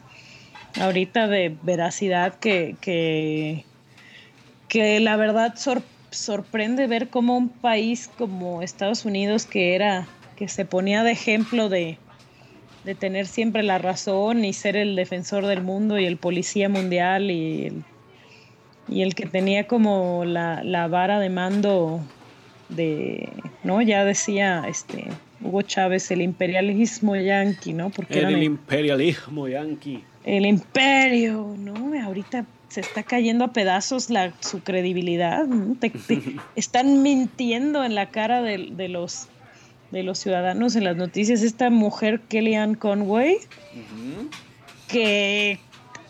ahorita 0.82 1.28
de 1.28 1.56
veracidad 1.62 2.40
que, 2.40 2.76
que, 2.82 3.66
que 4.68 5.00
la 5.00 5.16
verdad 5.16 5.56
sor, 5.58 5.84
sorprende 6.18 6.88
ver 6.88 7.10
cómo 7.10 7.38
un 7.38 7.50
país 7.50 8.10
como 8.18 8.62
Estados 8.62 9.06
Unidos 9.06 9.46
que 9.46 9.76
era 9.76 10.08
que 10.36 10.48
se 10.48 10.66
ponía 10.66 11.04
de 11.04 11.12
ejemplo 11.12 11.70
de, 11.70 11.98
de 12.84 12.96
tener 12.96 13.26
siempre 13.28 13.64
la 13.64 13.78
razón 13.78 14.46
y 14.46 14.54
ser 14.54 14.76
el 14.76 14.96
defensor 14.96 15.46
del 15.46 15.62
mundo 15.62 16.00
y 16.00 16.06
el 16.06 16.18
policía 16.18 16.70
mundial 16.70 17.32
y 17.32 17.66
el, 17.68 17.84
y 18.88 19.02
el 19.02 19.16
que 19.16 19.26
tenía 19.26 19.68
como 19.68 20.26
la, 20.26 20.64
la 20.64 20.88
vara 20.88 21.20
de 21.20 21.30
mando 21.30 22.02
de, 22.70 23.30
¿no? 23.64 23.82
Ya 23.82 24.04
decía 24.04 24.64
este 24.68 25.06
Hugo 25.42 25.62
Chávez, 25.62 26.10
el 26.12 26.22
imperialismo 26.22 27.16
yanqui, 27.16 27.74
¿no? 27.74 27.90
Porque 27.90 28.20
el, 28.20 28.36
el 28.36 28.44
imperialismo 28.44 29.48
yanqui. 29.48 30.04
El 30.24 30.46
imperio, 30.46 31.56
¿no? 31.58 31.76
Ahorita 32.04 32.46
se 32.76 32.82
está 32.82 33.04
cayendo 33.04 33.46
a 33.46 33.54
pedazos 33.54 34.10
la, 34.10 34.34
su 34.42 34.62
credibilidad. 34.62 35.46
¿no? 35.46 35.76
Te, 35.76 35.92
te, 35.92 36.36
están 36.58 37.04
mintiendo 37.04 37.86
en 37.86 37.96
la 37.96 38.10
cara 38.10 38.42
de, 38.42 38.68
de, 38.70 38.90
los 38.90 39.30
de 39.92 40.04
los 40.04 40.20
ciudadanos 40.20 40.76
en 40.76 40.84
las 40.84 40.98
noticias. 40.98 41.42
Esta 41.42 41.70
mujer, 41.70 42.20
Kellyanne 42.28 42.76
Conway, 42.76 43.36
uh 43.36 43.78
-huh. 43.78 44.30
que 44.90 45.58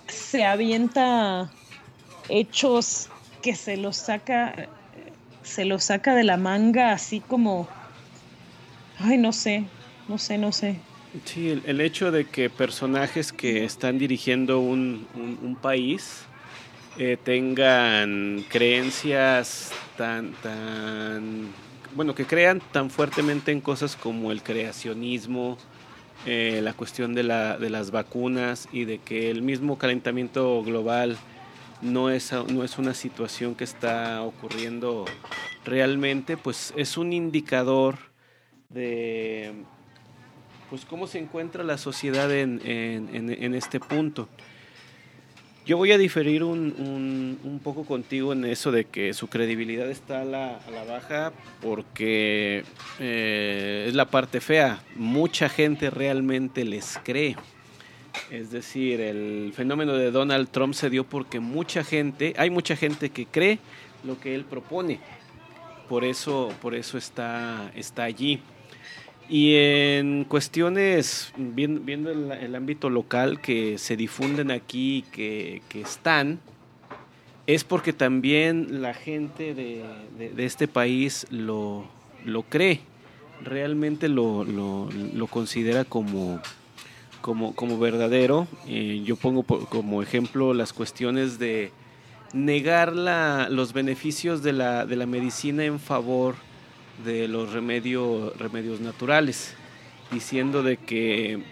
se 0.08 0.44
avienta 0.44 1.52
hechos 2.30 3.10
que 3.44 3.54
se 3.54 3.78
los 3.78 3.96
saca 3.96 4.68
se 5.44 5.66
lo 5.66 5.78
saca 5.78 6.16
de 6.16 6.24
la 6.24 6.38
manga 6.38 6.92
así 6.92 7.20
como, 7.20 7.68
ay, 8.98 9.20
no 9.20 9.32
sé, 9.32 9.66
no 10.08 10.18
sé, 10.18 10.40
no 10.40 10.52
sé. 10.52 10.80
Sí, 11.26 11.52
el, 11.52 11.62
el 11.68 11.82
hecho 11.82 12.10
de 12.10 12.26
que 12.26 12.50
personajes 12.50 13.32
que 13.32 13.64
están 13.64 14.00
dirigiendo 14.00 14.60
un, 14.60 15.06
un, 15.14 15.38
un 15.44 15.56
país 15.56 16.26
eh, 16.98 17.18
tengan 17.22 18.46
creencias 18.48 19.72
tan, 19.98 20.32
tan, 20.42 21.50
bueno, 21.94 22.16
que 22.16 22.26
crean 22.26 22.62
tan 22.72 22.90
fuertemente 22.90 23.52
en 23.52 23.60
cosas 23.60 23.98
como 23.98 24.32
el 24.32 24.42
creacionismo, 24.42 25.58
eh, 26.26 26.62
la 26.64 26.74
cuestión 26.74 27.14
de, 27.14 27.24
la, 27.24 27.58
de 27.58 27.70
las 27.70 27.92
vacunas 27.92 28.70
y 28.72 28.86
de 28.86 29.00
que 29.00 29.30
el 29.30 29.42
mismo 29.42 29.78
calentamiento 29.78 30.64
global 30.64 31.18
no 31.82 32.10
es, 32.10 32.32
no 32.32 32.64
es 32.64 32.78
una 32.78 32.94
situación 32.94 33.56
que 33.56 33.66
está 33.66 34.22
ocurriendo 34.22 35.06
realmente, 35.66 36.38
pues 36.38 36.74
es 36.78 36.98
un 36.98 37.12
indicador 37.12 37.98
de 38.70 39.54
pues 40.70 40.86
cómo 40.86 41.08
se 41.08 41.20
encuentra 41.20 41.64
la 41.64 41.78
sociedad 41.78 42.32
en, 42.32 42.62
en, 42.66 43.30
en 43.30 43.54
este 43.54 43.80
punto. 43.80 44.28
Yo 45.66 45.78
voy 45.78 45.92
a 45.92 45.98
diferir 45.98 46.44
un, 46.44 47.40
un, 47.44 47.60
poco 47.64 47.86
contigo 47.86 48.34
en 48.34 48.46
eso 48.46 48.72
de 48.72 48.86
que 48.86 49.16
su 49.16 49.30
credibilidad 49.30 49.90
está 49.90 50.22
a 50.22 50.24
la, 50.24 50.58
a 50.58 50.70
la 50.70 50.84
baja 50.84 51.34
porque 51.60 52.64
eh, 53.00 53.86
es 53.88 53.96
la 53.96 54.06
parte 54.06 54.42
fea. 54.42 54.84
Mucha 54.96 55.50
gente 55.50 55.90
realmente 55.90 56.66
les 56.66 57.00
cree. 57.04 57.36
Es 58.30 58.52
decir, 58.52 59.02
el 59.02 59.54
fenómeno 59.56 59.94
de 59.94 60.12
Donald 60.12 60.50
Trump 60.50 60.76
se 60.76 60.92
dio 60.92 61.04
porque 61.04 61.40
mucha 61.40 61.84
gente, 61.84 62.36
hay 62.38 62.52
mucha 62.52 62.76
gente 62.76 63.10
que 63.10 63.26
cree 63.26 63.58
lo 64.04 64.20
que 64.20 64.36
él 64.36 64.46
propone. 64.46 65.00
Por 65.90 66.04
eso, 66.04 66.54
por 66.62 66.76
eso 66.76 67.00
está, 67.00 67.72
está 67.76 68.04
allí. 68.04 68.40
Y 69.28 69.56
en 69.56 70.24
cuestiones, 70.26 71.34
viendo 71.36 72.12
el, 72.12 72.56
ámbito 72.56 72.90
local 72.92 73.42
que 73.42 73.80
se 73.80 73.98
difunden 73.98 74.52
aquí, 74.52 75.04
que, 75.12 75.64
que 75.68 75.82
están, 75.82 76.40
es 77.48 77.64
porque 77.64 77.92
también 77.92 78.82
la 78.82 78.94
gente 78.94 79.56
de, 79.56 79.84
de, 80.18 80.46
este 80.46 80.68
país 80.68 81.26
lo, 81.32 81.86
lo 82.24 82.44
cree, 82.44 82.82
realmente 83.44 84.10
lo, 84.10 84.44
lo, 84.44 84.90
lo 84.92 85.28
considera 85.28 85.86
como, 85.86 86.40
como, 87.22 87.56
como 87.56 87.80
verdadero. 87.80 88.48
Eh, 88.68 89.02
yo 89.06 89.16
pongo 89.16 89.42
por, 89.42 89.68
como 89.70 90.04
ejemplo 90.04 90.54
las 90.54 90.72
cuestiones 90.72 91.40
de 91.40 91.72
negar 92.34 92.96
la, 92.96 93.48
los 93.50 93.74
beneficios 93.74 94.44
de 94.44 94.54
la, 94.54 94.86
de 94.86 94.96
la 94.96 95.08
medicina 95.08 95.66
en 95.66 95.80
favor 95.80 96.36
de 97.04 97.28
los 97.28 97.54
remedio, 97.54 98.34
remedios 98.38 98.80
naturales, 98.80 99.56
diciendo 100.12 100.64
de 100.64 100.78
que 100.78 101.44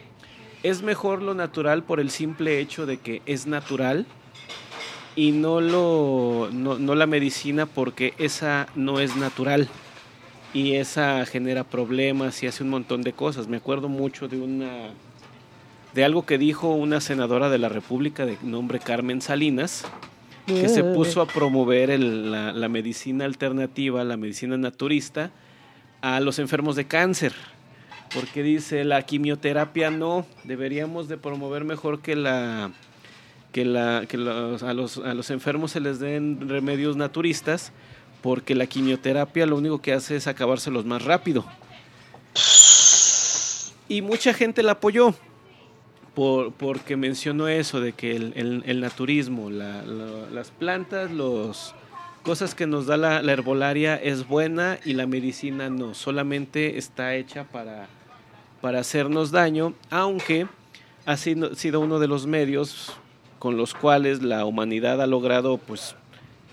es 0.63 0.81
mejor 0.81 1.21
lo 1.21 1.33
natural 1.33 1.83
por 1.83 1.99
el 1.99 2.09
simple 2.09 2.59
hecho 2.59 2.85
de 2.85 2.97
que 2.97 3.21
es 3.25 3.47
natural 3.47 4.05
y 5.15 5.31
no, 5.31 5.61
lo, 5.61 6.49
no, 6.51 6.79
no 6.79 6.95
la 6.95 7.05
medicina 7.05 7.65
porque 7.65 8.13
esa 8.17 8.67
no 8.75 8.99
es 8.99 9.15
natural 9.15 9.67
y 10.53 10.75
esa 10.75 11.25
genera 11.25 11.63
problemas 11.63 12.41
y 12.43 12.47
hace 12.47 12.63
un 12.63 12.69
montón 12.69 13.01
de 13.01 13.13
cosas. 13.13 13.47
Me 13.47 13.57
acuerdo 13.57 13.89
mucho 13.89 14.27
de 14.27 14.39
una 14.39 14.91
de 15.93 16.03
algo 16.03 16.25
que 16.25 16.37
dijo 16.37 16.69
una 16.69 17.01
senadora 17.01 17.49
de 17.49 17.59
la 17.59 17.69
República 17.69 18.25
de 18.25 18.37
nombre 18.41 18.79
Carmen 18.79 19.21
Salinas, 19.21 19.85
que 20.45 20.67
se 20.69 20.83
puso 20.83 21.21
a 21.21 21.27
promover 21.27 21.89
el, 21.89 22.31
la, 22.31 22.51
la, 22.51 22.69
medicina 22.69 23.25
alternativa, 23.25 24.03
la 24.03 24.17
medicina 24.17 24.57
naturista, 24.57 25.31
a 26.01 26.19
los 26.19 26.39
enfermos 26.39 26.75
de 26.75 26.85
cáncer. 26.85 27.33
Porque 28.13 28.43
dice, 28.43 28.83
la 28.83 29.01
quimioterapia 29.03 29.89
no, 29.89 30.25
deberíamos 30.43 31.07
de 31.07 31.17
promover 31.17 31.63
mejor 31.63 32.01
que 32.01 32.15
la 32.15 32.71
que, 33.53 33.63
la, 33.63 34.05
que 34.07 34.17
los, 34.17 34.63
a, 34.63 34.73
los, 34.73 34.97
a 34.97 35.13
los 35.13 35.29
enfermos 35.29 35.71
se 35.71 35.79
les 35.79 35.99
den 35.99 36.49
remedios 36.49 36.97
naturistas, 36.97 37.71
porque 38.21 38.55
la 38.55 38.65
quimioterapia 38.65 39.45
lo 39.45 39.55
único 39.55 39.81
que 39.81 39.93
hace 39.93 40.17
es 40.17 40.27
acabárselos 40.27 40.85
más 40.85 41.03
rápido. 41.03 41.45
Y 43.87 44.01
mucha 44.01 44.33
gente 44.33 44.63
la 44.63 44.73
apoyó, 44.73 45.15
por, 46.13 46.51
porque 46.53 46.95
mencionó 46.95 47.47
eso 47.47 47.81
de 47.81 47.93
que 47.93 48.15
el, 48.15 48.33
el, 48.35 48.63
el 48.65 48.81
naturismo, 48.81 49.49
la, 49.49 49.81
la, 49.83 50.29
las 50.31 50.51
plantas, 50.51 51.11
las 51.11 51.73
cosas 52.23 52.55
que 52.55 52.67
nos 52.67 52.85
da 52.85 52.97
la, 52.97 53.21
la, 53.21 53.31
herbolaria 53.33 53.95
es 53.95 54.27
buena 54.27 54.79
y 54.85 54.93
la 54.93 55.07
medicina 55.07 55.69
no, 55.69 55.93
solamente 55.93 56.77
está 56.77 57.15
hecha 57.15 57.45
para, 57.45 57.87
para 58.61 58.79
hacernos 58.79 59.31
daño, 59.31 59.73
aunque 59.89 60.47
ha 61.05 61.17
sido, 61.17 61.55
sido 61.55 61.79
uno 61.79 61.99
de 61.99 62.07
los 62.07 62.27
medios 62.27 62.93
con 63.39 63.57
los 63.57 63.73
cuales 63.73 64.21
la 64.21 64.45
humanidad 64.45 65.01
ha 65.01 65.07
logrado 65.07 65.57
pues 65.57 65.95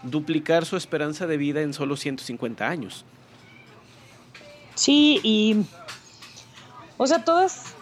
duplicar 0.03 0.65
su 0.65 0.77
esperanza 0.77 1.27
de 1.27 1.37
vida 1.37 1.61
en 1.61 1.73
solo 1.73 1.97
150 1.97 2.69
años. 2.69 3.05
Sí, 4.75 5.21
y 5.23 5.57
o 6.97 7.07
sea, 7.07 7.25
todas 7.25 7.75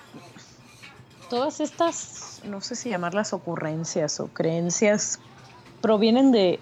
todas 1.28 1.60
estas, 1.60 2.40
no 2.44 2.60
sé 2.60 2.74
si 2.74 2.90
llamarlas 2.90 3.32
ocurrencias 3.32 4.20
o 4.20 4.28
creencias 4.28 5.20
provienen 5.80 6.32
de 6.32 6.60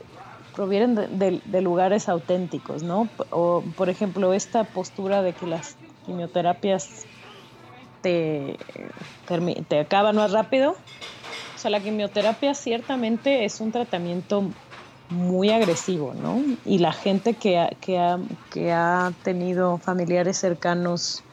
provienen 0.56 0.94
de, 1.18 1.60
lugares 1.60 2.08
auténticos, 2.08 2.82
¿no? 2.82 3.10
O, 3.30 3.62
por 3.76 3.90
ejemplo, 3.90 4.32
esta 4.32 4.64
postura 4.64 5.20
de 5.20 5.34
que 5.34 5.46
las 5.46 5.76
quimioterapias 6.06 7.06
te, 8.00 8.58
te 9.68 9.78
acaban 9.78 10.16
más 10.16 10.32
rápido. 10.32 10.70
O 10.70 11.58
sea, 11.58 11.70
la 11.70 11.82
quimioterapia 11.82 12.54
ciertamente 12.54 13.44
es 13.44 13.60
un 13.60 13.70
tratamiento 13.70 14.54
muy 15.10 15.50
agresivo, 15.50 16.14
¿no? 16.14 16.42
Y 16.64 16.78
la 16.78 16.92
gente 16.92 17.34
que 17.36 17.58
ha, 17.58 17.68
que 17.68 17.98
ha, 17.98 18.18
que 18.50 18.72
ha 18.72 19.12
tenido 19.22 19.78
familiares 19.78 20.38
cercanos 20.38 21.25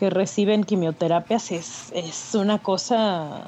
que 0.00 0.08
reciben 0.08 0.64
quimioterapias 0.64 1.52
es, 1.52 1.92
es 1.92 2.34
una 2.34 2.58
cosa 2.58 3.44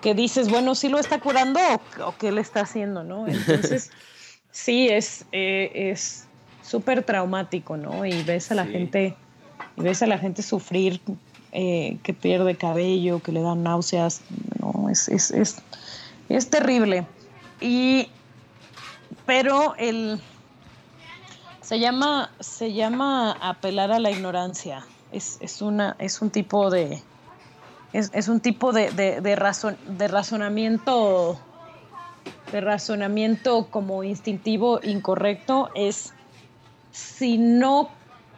que 0.00 0.14
dices, 0.14 0.48
bueno, 0.48 0.76
¿sí 0.76 0.88
lo 0.88 1.00
está 1.00 1.18
curando 1.18 1.58
o, 2.06 2.14
qué 2.16 2.30
le 2.30 2.40
está 2.40 2.60
haciendo, 2.60 3.02
no? 3.02 3.26
Entonces, 3.26 3.90
sí, 4.52 4.88
es 4.88 5.26
eh, 5.32 5.90
es 5.90 6.28
súper 6.62 7.02
traumático, 7.02 7.76
¿no? 7.76 8.06
Y 8.06 8.22
ves 8.22 8.52
a 8.52 8.54
la 8.54 8.64
gente, 8.64 9.16
y 9.76 9.82
ves 9.82 10.04
a 10.04 10.06
la 10.06 10.18
gente 10.18 10.40
sufrir, 10.40 11.00
eh, 11.50 11.98
que 12.04 12.14
pierde 12.14 12.54
cabello, 12.54 13.18
que 13.18 13.32
le 13.32 13.42
dan 13.42 13.64
náuseas, 13.64 14.20
no, 14.60 14.88
es, 14.88 15.08
es, 15.08 15.32
es, 15.32 15.56
es 16.28 16.48
terrible. 16.48 17.08
Y, 17.60 18.08
pero 19.26 19.74
el, 19.78 20.20
se 21.60 21.80
llama, 21.80 22.30
se 22.38 22.72
llama 22.72 23.32
apelar 23.32 23.90
a 23.90 23.98
la 23.98 24.12
ignorancia. 24.12 24.86
Es, 25.14 25.38
es, 25.40 25.62
una, 25.62 25.96
es 25.98 26.20
un 26.20 26.30
tipo 26.30 26.70
de, 26.70 27.00
es, 27.92 28.28
un 28.28 28.40
tipo 28.40 28.72
de, 28.72 28.90
de, 28.90 29.20
de, 29.20 29.36
razonamiento 30.08 31.38
de 32.50 32.60
razonamiento 32.60 33.68
como 33.70 34.02
instintivo 34.02 34.80
incorrecto 34.82 35.70
es 35.74 36.12
si 36.90 37.38
no 37.38 37.90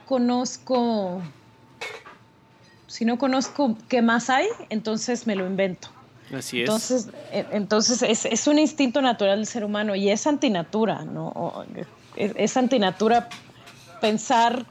conozco 0.07 1.23
si 2.87 3.05
no 3.05 3.19
conozco 3.19 3.77
qué 3.89 4.01
más 4.01 4.31
hay, 4.31 4.47
entonces 4.71 5.27
me 5.27 5.37
lo 5.37 5.47
invento. 5.47 5.89
Así 6.35 6.63
es. 6.63 6.69
Entonces, 6.69 7.09
e, 7.31 7.47
entonces 7.53 8.03
es, 8.03 8.25
es 8.25 8.47
un 8.47 8.59
instinto 8.59 9.03
natural 9.03 9.39
del 9.39 9.47
ser 9.47 9.65
humano 9.65 9.95
y 9.95 10.09
es 10.09 10.27
antinatura, 10.27 11.05
¿no? 11.05 11.65
Es, 12.17 12.33
es 12.37 12.57
antinatura 12.57 13.29
pensar, 14.01 14.65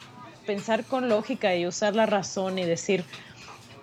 pensar 0.45 0.85
con 0.85 1.09
lógica 1.09 1.55
y 1.55 1.67
usar 1.67 1.95
la 1.95 2.05
razón 2.05 2.57
y 2.57 2.65
decir, 2.65 3.05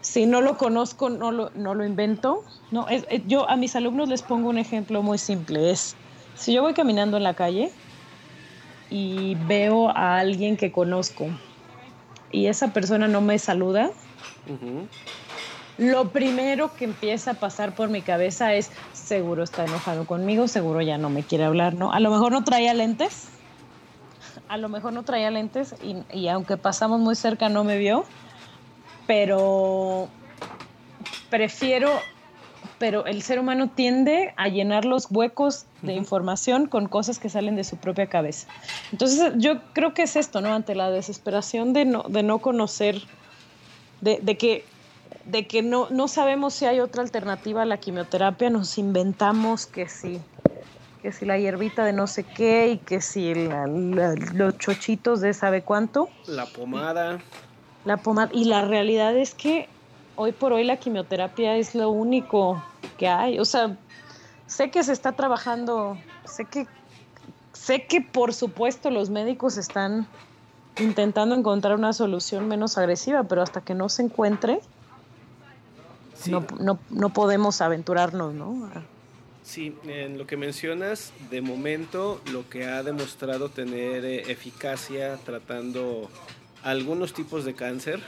si 0.01 0.27
no 0.27 0.41
lo 0.41 0.57
conozco, 0.57 1.11
no 1.11 1.31
lo, 1.33 1.51
no 1.51 1.75
lo 1.75 1.85
invento. 1.85 2.45
No, 2.71 2.87
yo 3.27 3.49
a 3.49 3.57
mis 3.57 3.77
alumnos 3.77 4.09
les 4.09 4.23
pongo 4.23 4.49
un 4.49 4.59
ejemplo 4.59 5.03
muy 5.03 5.19
simple. 5.19 5.71
Es, 5.71 5.97
si 6.35 6.53
yo 6.55 6.63
voy 6.63 6.75
caminando 6.75 7.17
en 7.17 7.23
la 7.23 7.35
calle 7.35 7.71
y 8.89 9.35
veo 9.47 9.91
a 9.91 10.19
alguien 10.19 10.57
que 10.57 10.73
conozco 10.73 11.29
y 12.31 12.47
esa 12.47 12.73
persona 12.73 13.09
no 13.09 13.21
me 13.21 13.39
saluda, 13.39 13.91
lo 15.77 16.13
primero 16.13 16.75
que 16.77 16.85
empieza 16.85 17.33
a 17.33 17.41
pasar 17.41 17.75
por 17.75 17.91
mi 17.91 18.03
cabeza 18.03 18.55
es, 18.55 18.73
seguro 18.93 19.43
está 19.43 19.65
enojado 19.65 20.07
conmigo, 20.07 20.49
seguro 20.49 20.81
ya 20.83 20.99
no 20.99 21.11
me 21.11 21.27
quiere 21.27 21.45
hablar, 21.45 21.75
¿no? 21.75 21.93
A 21.93 22.01
lo 22.01 22.11
mejor 22.11 22.33
no 22.33 22.45
traía 22.45 22.75
lentes, 22.75 23.42
a 24.53 24.59
lo 24.59 24.69
mejor 24.69 24.93
no 24.93 25.03
traía 25.03 25.31
lentes 25.31 25.75
y, 25.83 25.97
y 26.13 26.29
aunque 26.29 26.59
pasamos 26.59 27.01
muy 27.01 27.15
cerca 27.15 27.49
no 27.49 27.65
me 27.65 27.79
vio 27.79 28.05
pero 29.07 30.09
prefiero, 31.31 31.91
pero 32.79 33.07
el 33.07 33.23
ser 33.23 33.39
humano 33.39 33.71
tiende 33.75 34.35
a 34.37 34.49
llenar 34.49 34.85
los 34.85 35.11
huecos 35.11 35.65
de 35.81 35.95
información 35.95 36.67
con 36.67 36.87
cosas 36.87 37.19
que 37.19 37.31
salen 37.31 37.57
de 37.57 37.65
su 37.65 37.79
propia 37.79 38.09
cabeza. 38.09 38.47
Entonces 38.93 39.33
yo 39.39 39.63
creo 39.73 39.95
que 39.95 40.03
es 40.03 40.17
esto, 40.17 40.43
¿no? 40.43 40.53
Ante 40.53 40.75
la 40.75 40.91
desesperación 40.91 41.73
de 41.73 41.87
no, 41.87 42.03
de 42.03 42.23
no 42.23 42.41
conocer, 42.41 43.03
de, 44.03 44.37
que, 44.37 44.67
de 45.25 45.47
que 45.47 45.63
no, 45.63 45.89
no 45.91 46.09
sabemos 46.09 46.53
si 46.53 46.67
hay 46.67 46.81
otra 46.81 47.03
alternativa 47.03 47.63
a 47.63 47.67
la 47.67 47.79
quimioterapia, 47.79 48.51
nos 48.51 48.77
inventamos 48.77 49.67
que 49.67 49.89
sí 49.89 50.21
que 51.03 51.11
si 51.11 51.27
la 51.27 51.37
hierbita 51.37 51.85
de 51.85 51.93
no 51.93 52.07
sé 52.07 52.23
qué 52.23 52.69
y 52.69 52.79
que 52.79 53.01
si 53.01 53.35
los 53.35 54.57
chochitos 54.59 55.21
de 55.21 55.35
sabe 55.35 55.63
cuánto. 55.63 56.09
La 56.29 56.47
pomada. 56.47 57.19
La 57.85 57.97
pomada. 57.97 58.31
Y 58.33 58.45
la 58.45 58.65
realidad 58.65 59.17
es 59.17 59.35
que 59.35 59.69
hoy 60.15 60.31
por 60.31 60.53
hoy 60.53 60.63
la 60.63 60.77
quimioterapia 60.77 61.57
es 61.57 61.75
lo 61.75 61.91
único 61.91 62.63
que 62.99 63.09
hay. 63.09 63.41
O 63.41 63.45
sea, 63.45 63.77
sé 64.47 64.71
que 64.71 64.85
se 64.85 64.93
está 64.93 65.13
trabajando, 65.13 65.99
sé 66.25 66.45
que, 66.45 66.69
sé 67.53 67.87
que 67.87 68.01
por 68.01 68.33
supuesto 68.33 68.91
los 68.91 69.11
médicos 69.11 69.57
están 69.57 70.07
intentando 70.79 71.35
encontrar 71.35 71.75
una 71.75 71.93
solución 71.93 72.47
menos 72.47 72.79
agresiva, 72.79 73.25
pero 73.25 73.43
hasta 73.43 73.61
que 73.61 73.75
no 73.75 73.89
se 73.89 74.03
encuentre, 74.03 74.61
no, 76.27 76.45
no, 76.61 76.79
no, 76.91 77.09
podemos 77.09 77.61
aventurarnos, 77.61 78.33
¿no? 78.33 78.71
Sí, 79.43 79.75
en 79.85 80.19
lo 80.19 80.27
que 80.27 80.37
mencionas, 80.37 81.13
de 81.31 81.41
momento 81.41 82.21
lo 82.33 82.49
que 82.49 82.65
ha 82.67 82.83
demostrado 82.83 83.49
tener 83.49 84.05
eh, 84.05 84.31
eficacia 84.31 85.17
tratando 85.25 86.09
algunos 86.63 87.13
tipos 87.13 87.45
de 87.45 87.55
cáncer 87.55 88.01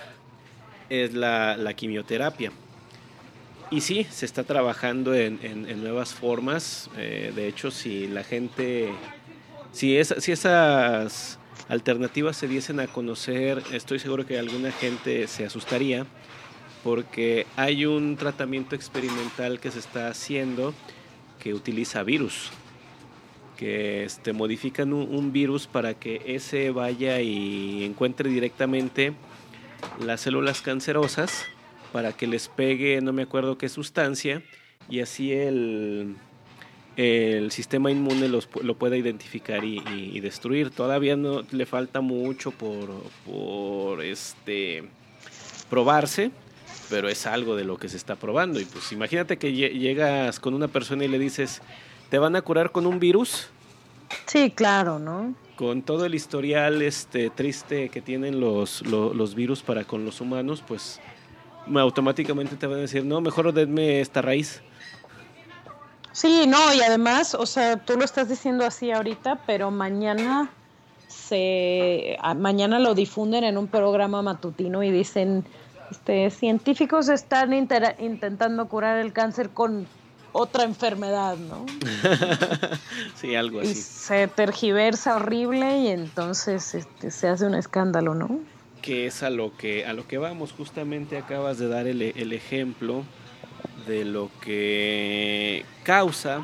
es 0.88 1.12
la, 1.12 1.72
quimioterapia. 1.74 2.52
Y 3.70 3.80
sí, 3.80 4.06
se 4.10 4.26
está 4.26 4.44
trabajando 4.44 5.12
en, 5.14 5.82
nuevas 5.82 6.14
formas. 6.14 6.88
Eh, 6.96 7.32
de 7.34 7.48
hecho, 7.48 7.72
si 7.72 8.06
la 8.06 8.22
gente, 8.22 8.92
si, 9.72 9.98
si 10.04 10.32
esas 10.32 11.40
alternativas 11.68 12.36
se 12.36 12.46
diesen 12.46 12.78
a 12.78 12.86
conocer, 12.86 13.60
estoy 13.72 13.98
seguro 13.98 14.24
que 14.24 14.38
alguna 14.38 14.70
gente 14.70 15.26
se 15.26 15.44
asustaría 15.44 16.06
porque 16.84 17.46
hay 17.56 17.86
un 17.86 18.16
tratamiento 18.16 18.76
experimental 18.76 19.58
que 19.58 19.70
se 19.70 19.78
está 19.78 20.08
haciendo 20.08 20.74
que 21.44 21.52
utiliza 21.52 22.02
virus 22.02 22.50
que 23.58 24.04
este, 24.04 24.32
modifican 24.32 24.94
un, 24.94 25.32
virus 25.32 25.66
para 25.66 25.94
que 25.94 26.22
ese 26.26 26.70
vaya 26.70 27.20
y 27.20 27.84
encuentre 27.84 28.30
directamente 28.30 29.12
las 30.00 30.22
células 30.22 30.62
cancerosas 30.62 31.44
para 31.92 32.12
que 32.12 32.26
les 32.26 32.48
pegue 32.48 33.00
no 33.02 33.12
me 33.12 33.22
acuerdo 33.22 33.58
qué 33.58 33.68
sustancia 33.68 34.42
y 34.88 35.00
así 35.00 35.32
el, 35.32 36.16
sistema 37.50 37.90
inmune 37.90 38.28
los, 38.28 38.48
lo 38.62 38.76
pueda 38.76 38.96
identificar 38.96 39.64
y, 39.64 40.20
destruir. 40.20 40.70
Todavía 40.70 41.16
no 41.16 41.42
le 41.50 41.66
falta 41.66 42.00
mucho 42.00 42.52
por, 42.52 42.88
por 43.26 44.02
este 44.02 44.84
probarse, 45.68 46.30
pero 46.90 47.08
es 47.08 47.26
algo 47.26 47.56
de 47.56 47.64
lo 47.64 47.76
que 47.76 47.88
se 47.88 47.96
está 47.96 48.16
probando. 48.16 48.60
Y 48.60 48.64
pues 48.64 48.92
imagínate 48.92 49.38
que 49.38 49.52
llegas 49.52 50.40
con 50.40 50.54
una 50.54 50.68
persona 50.68 51.04
y 51.04 51.08
le 51.08 51.18
dices, 51.18 51.62
te 52.10 52.18
van 52.18 52.36
a 52.36 52.42
curar 52.42 52.70
con 52.72 52.86
un 52.86 52.98
virus. 52.98 53.48
Sí, 54.26 54.50
claro, 54.50 54.98
¿no? 54.98 55.34
Con 55.56 55.82
todo 55.82 56.04
el 56.04 56.14
historial 56.14 56.82
este 56.82 57.30
triste 57.30 57.88
que 57.88 58.00
tienen 58.00 58.40
los, 58.40 58.82
los, 58.86 59.34
virus 59.34 59.62
para 59.62 59.84
con 59.84 60.04
los 60.04 60.20
humanos, 60.20 60.62
pues 60.66 61.00
automáticamente 61.74 62.56
te 62.56 62.66
van 62.66 62.78
a 62.78 62.82
decir, 62.82 63.04
no, 63.04 63.20
mejor 63.20 63.52
denme 63.52 64.00
esta 64.00 64.20
raíz. 64.20 64.62
Sí, 66.12 66.46
no, 66.46 66.72
y 66.72 66.80
además, 66.80 67.34
o 67.34 67.46
sea, 67.46 67.76
tú 67.76 67.96
lo 67.96 68.04
estás 68.04 68.28
diciendo 68.28 68.64
así 68.64 68.90
ahorita, 68.90 69.40
pero 69.46 69.70
mañana 69.70 70.50
se 71.08 72.16
mañana 72.36 72.78
lo 72.78 72.94
difunden 72.94 73.44
en 73.44 73.56
un 73.56 73.66
programa 73.66 74.22
matutino 74.22 74.82
y 74.82 74.90
dicen, 74.90 75.44
este, 75.90 76.30
científicos 76.30 77.08
están 77.08 77.52
intentando 77.52 78.68
curar 78.68 78.98
el 78.98 79.12
cáncer 79.12 79.50
con 79.50 79.86
otra 80.34 80.64
enfermedad, 80.64 81.36
¿no? 81.36 81.64
sí, 83.14 83.36
algo 83.36 83.60
así. 83.60 83.70
Y 83.70 83.74
se 83.74 84.26
tergiversa 84.28 85.16
horrible 85.16 85.78
y 85.78 85.86
entonces 85.88 86.74
este, 86.74 87.12
se 87.12 87.28
hace 87.28 87.46
un 87.46 87.54
escándalo, 87.54 88.14
¿no? 88.14 88.40
Que 88.82 89.06
es 89.06 89.22
a 89.22 89.30
lo 89.30 89.56
que, 89.56 89.86
a 89.86 89.92
lo 89.92 90.06
que 90.08 90.18
vamos, 90.18 90.52
justamente 90.52 91.16
acabas 91.16 91.58
de 91.58 91.68
dar 91.68 91.86
el, 91.86 92.02
ejemplo 92.32 93.04
de 93.86 94.04
lo 94.04 94.28
que 94.40 95.64
causa 95.84 96.42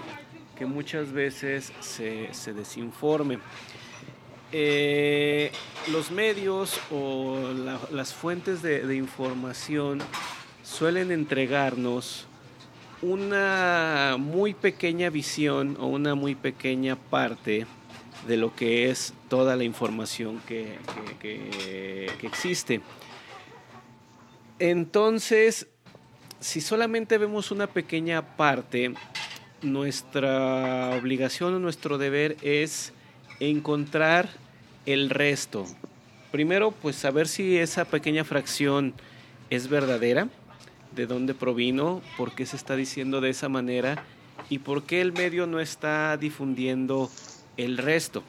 que 0.56 0.66
muchas 0.66 1.10
veces 1.10 1.72
se, 1.80 2.52
desinforme. 2.52 3.40
Eh, 4.52 5.52
los 5.92 6.10
medios 6.10 6.80
o 6.90 7.38
las 7.92 8.12
fuentes 8.14 8.62
de 8.62 8.96
información 8.96 10.00
suelen 10.62 11.12
entregarnos 11.12 12.26
una 13.02 14.16
muy 14.18 14.54
pequeña 14.54 15.10
visión 15.10 15.76
o 15.80 15.86
una 15.86 16.14
muy 16.14 16.34
pequeña 16.34 16.96
parte 16.96 17.66
de 18.26 18.36
lo 18.36 18.54
que 18.54 18.90
es 18.90 19.14
toda 19.28 19.56
la 19.56 19.64
información 19.64 20.40
que, 20.46 20.78
existe. 22.22 22.80
Entonces, 24.58 25.68
si 26.38 26.60
solamente 26.60 27.16
vemos 27.16 27.50
una 27.50 27.66
pequeña 27.66 28.36
parte, 28.36 28.92
nuestra 29.62 30.90
obligación 30.96 31.54
o 31.54 31.58
nuestro 31.58 31.96
deber 31.96 32.36
es 32.42 32.92
encontrar 33.40 34.28
el 34.86 35.10
resto. 35.10 35.66
Primero, 36.30 36.70
pues 36.70 36.96
saber 36.96 37.26
si 37.26 37.56
esa 37.56 37.84
pequeña 37.84 38.24
fracción 38.24 38.94
es 39.50 39.68
verdadera, 39.68 40.28
de 40.94 41.06
dónde 41.06 41.34
provino, 41.34 42.02
por 42.16 42.32
qué 42.32 42.46
se 42.46 42.56
está 42.56 42.76
diciendo 42.76 43.20
de 43.20 43.30
esa 43.30 43.48
manera 43.48 44.04
y 44.48 44.58
por 44.58 44.84
qué 44.84 45.00
el 45.00 45.12
medio 45.12 45.46
no 45.46 45.60
está 45.60 46.16
difundiendo 46.16 47.10
el 47.56 47.78
resto. 47.78 48.22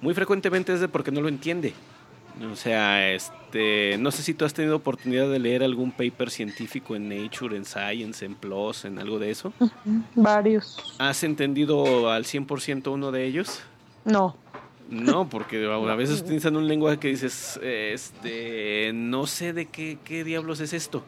Muy 0.00 0.14
frecuentemente 0.14 0.72
es 0.72 0.80
de 0.80 0.88
porque 0.88 1.12
no 1.12 1.20
lo 1.20 1.28
entiende. 1.28 1.74
O 2.50 2.56
sea, 2.56 3.12
este, 3.12 3.98
no 3.98 4.10
sé 4.10 4.22
si 4.22 4.32
tú 4.32 4.44
has 4.44 4.54
tenido 4.54 4.76
oportunidad 4.76 5.30
de 5.30 5.38
leer 5.38 5.62
algún 5.62 5.92
paper 5.92 6.30
científico 6.30 6.96
en 6.96 7.08
Nature, 7.08 7.56
en 7.56 7.64
Science, 7.64 8.24
en 8.24 8.34
PLOS, 8.34 8.86
en 8.86 8.98
algo 8.98 9.18
de 9.18 9.30
eso. 9.30 9.52
Varios. 10.14 10.96
¿Has 10.98 11.22
entendido 11.24 12.10
al 12.10 12.24
100% 12.24 12.90
uno 12.90 13.12
de 13.12 13.26
ellos? 13.26 13.62
No. 14.04 14.36
No, 14.90 15.28
porque 15.28 15.66
a 15.66 15.94
veces 15.96 16.20
utilizan 16.20 16.56
un 16.56 16.68
lenguaje 16.68 16.98
que 16.98 17.08
dices, 17.08 17.58
este, 17.62 18.92
no 18.94 19.26
sé 19.26 19.52
de 19.52 19.66
qué, 19.66 19.98
qué 20.04 20.24
diablos 20.24 20.60
es 20.60 20.72
esto. 20.72 21.02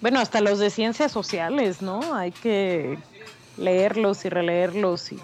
Bueno, 0.00 0.20
hasta 0.20 0.40
los 0.40 0.58
de 0.58 0.70
ciencias 0.70 1.10
sociales, 1.10 1.82
¿no? 1.82 2.14
Hay 2.14 2.30
que 2.30 2.98
leerlos 3.56 4.24
y 4.24 4.28
releerlos 4.28 5.12
y... 5.12 5.18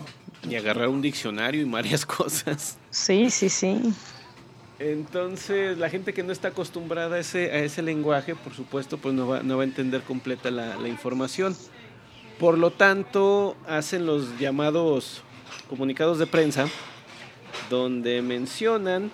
Y 0.48 0.56
agarrar 0.56 0.88
un 0.88 1.00
diccionario 1.00 1.62
y 1.62 1.64
varias 1.64 2.04
cosas. 2.06 2.78
Sí, 2.90 3.30
sí, 3.30 3.48
sí. 3.48 3.80
Entonces, 4.80 5.78
la 5.78 5.88
gente 5.88 6.12
que 6.12 6.24
no 6.24 6.32
está 6.32 6.48
acostumbrada 6.48 7.16
a 7.16 7.18
ese, 7.20 7.52
a 7.52 7.60
ese 7.60 7.82
lenguaje, 7.82 8.34
por 8.34 8.52
supuesto, 8.52 8.98
pues 8.98 9.14
no 9.14 9.28
va, 9.28 9.42
no 9.44 9.56
va 9.56 9.62
a 9.62 9.66
entender 9.66 10.02
completa 10.02 10.50
la, 10.50 10.74
la 10.76 10.88
información. 10.88 11.54
Por 12.40 12.58
lo 12.58 12.72
tanto, 12.72 13.56
hacen 13.68 14.06
los 14.06 14.36
llamados 14.40 15.22
comunicados 15.72 16.18
de 16.18 16.26
prensa, 16.26 16.68
donde 17.70 18.20
mencionan 18.20 19.10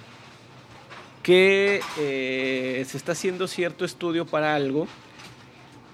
que 1.23 1.81
eh, 2.01 2.85
se 2.85 2.97
está 2.97 3.13
haciendo 3.13 3.47
cierto 3.47 3.85
estudio 3.85 4.27
para 4.27 4.57
algo, 4.57 4.89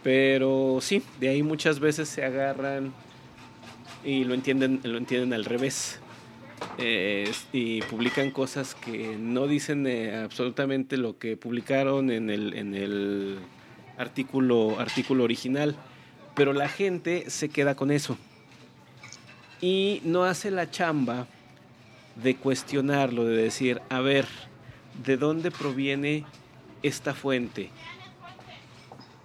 pero 0.03 0.79
sí, 0.81 1.03
de 1.21 1.29
ahí 1.29 1.43
muchas 1.43 1.81
veces 1.81 2.09
se 2.09 2.25
agarran 2.25 2.95
y 4.07 4.25
lo 4.25 4.33
entienden, 4.33 4.81
lo 4.85 4.97
entienden 4.97 5.35
al 5.35 5.45
revés. 5.45 6.01
Eh, 6.79 7.31
y 7.53 7.83
publican 7.83 8.31
cosas 8.31 8.75
que 8.75 9.19
no 9.19 9.47
dicen 9.47 9.87
eh, 9.87 10.17
absolutamente 10.17 10.97
lo 10.97 11.19
que 11.19 11.37
publicaron 11.37 12.11
en 12.11 12.31
el, 12.31 12.55
en 12.55 12.75
el 12.75 13.39
artículo, 13.99 14.81
artículo 14.81 15.25
original, 15.25 15.77
pero 16.35 16.55
la 16.55 16.71
gente 16.71 17.29
se 17.29 17.51
queda 17.51 17.75
con 17.75 17.91
eso 17.91 18.17
y 19.65 20.03
no 20.05 20.25
hace 20.25 20.51
la 20.51 20.71
chamba 20.71 21.27
de 22.23 22.37
cuestionarlo, 22.37 23.25
de 23.25 23.45
decir, 23.45 23.81
a 23.89 24.01
ver, 24.01 24.27
¿de 25.07 25.17
dónde 25.17 25.51
proviene 25.51 26.27
esta 26.83 27.15
fuente? 27.15 27.71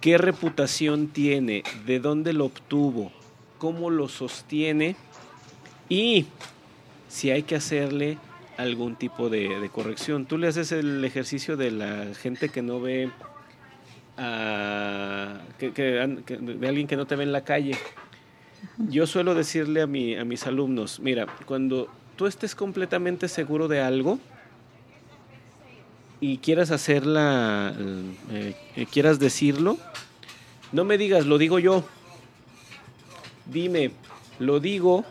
¿Qué 0.00 0.16
reputación 0.16 1.08
tiene? 1.08 1.62
¿De 1.84 2.00
dónde 2.00 2.32
lo 2.32 2.46
obtuvo? 2.46 3.12
¿Cómo 3.58 3.90
lo 3.90 4.08
sostiene? 4.08 4.96
Y 5.90 6.24
si 7.06 7.30
hay 7.30 7.42
que 7.42 7.56
hacerle 7.56 8.16
algún 8.56 8.96
tipo 8.96 9.28
de, 9.28 9.68
corrección. 9.70 10.24
Tú 10.24 10.38
le 10.38 10.48
haces 10.48 10.72
el 10.72 11.04
ejercicio 11.04 11.58
de 11.58 11.70
la 11.70 12.14
gente 12.14 12.48
que 12.48 12.62
no 12.62 12.80
ve 12.80 13.10
a, 14.16 15.38
que, 15.58 15.70
de 15.70 16.66
alguien 16.66 16.86
que 16.86 16.96
no 16.96 17.06
te 17.06 17.14
ve 17.14 17.24
en 17.24 17.32
la 17.32 17.44
calle. 17.44 17.76
Yo 18.78 19.06
suelo 19.06 19.34
decirle 19.34 19.82
a, 19.82 19.86
mi, 19.86 20.16
a 20.16 20.24
mis 20.24 20.46
alumnos, 20.46 21.00
mira, 21.00 21.26
cuando 21.46 21.88
tú 22.16 22.26
estés 22.26 22.54
completamente 22.54 23.28
seguro 23.28 23.68
de 23.68 23.80
algo 23.80 24.18
y 26.20 26.38
quieras 26.38 26.70
hacerla, 26.70 27.74
eh, 28.30 28.54
eh, 28.76 28.86
quieras 28.90 29.18
decirlo, 29.18 29.78
no 30.72 30.84
me 30.84 30.98
digas, 30.98 31.26
lo 31.26 31.38
digo 31.38 31.58
yo. 31.58 31.84
Dime, 33.46 33.90
lo 34.38 34.60
digo 34.60 35.04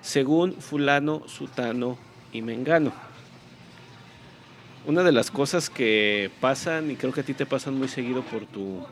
según 0.00 0.54
fulano, 0.54 1.22
sutano 1.28 1.98
y 2.32 2.42
mengano. 2.42 2.92
Una 4.86 5.02
de 5.02 5.12
las 5.12 5.30
cosas 5.30 5.68
que 5.68 6.30
pasan, 6.40 6.90
y 6.90 6.96
creo 6.96 7.12
que 7.12 7.20
a 7.20 7.24
ti 7.24 7.34
te 7.34 7.46
pasan 7.46 7.74
muy 7.74 7.88
seguido 7.88 8.22
por 8.22 8.46
tu 8.46 8.82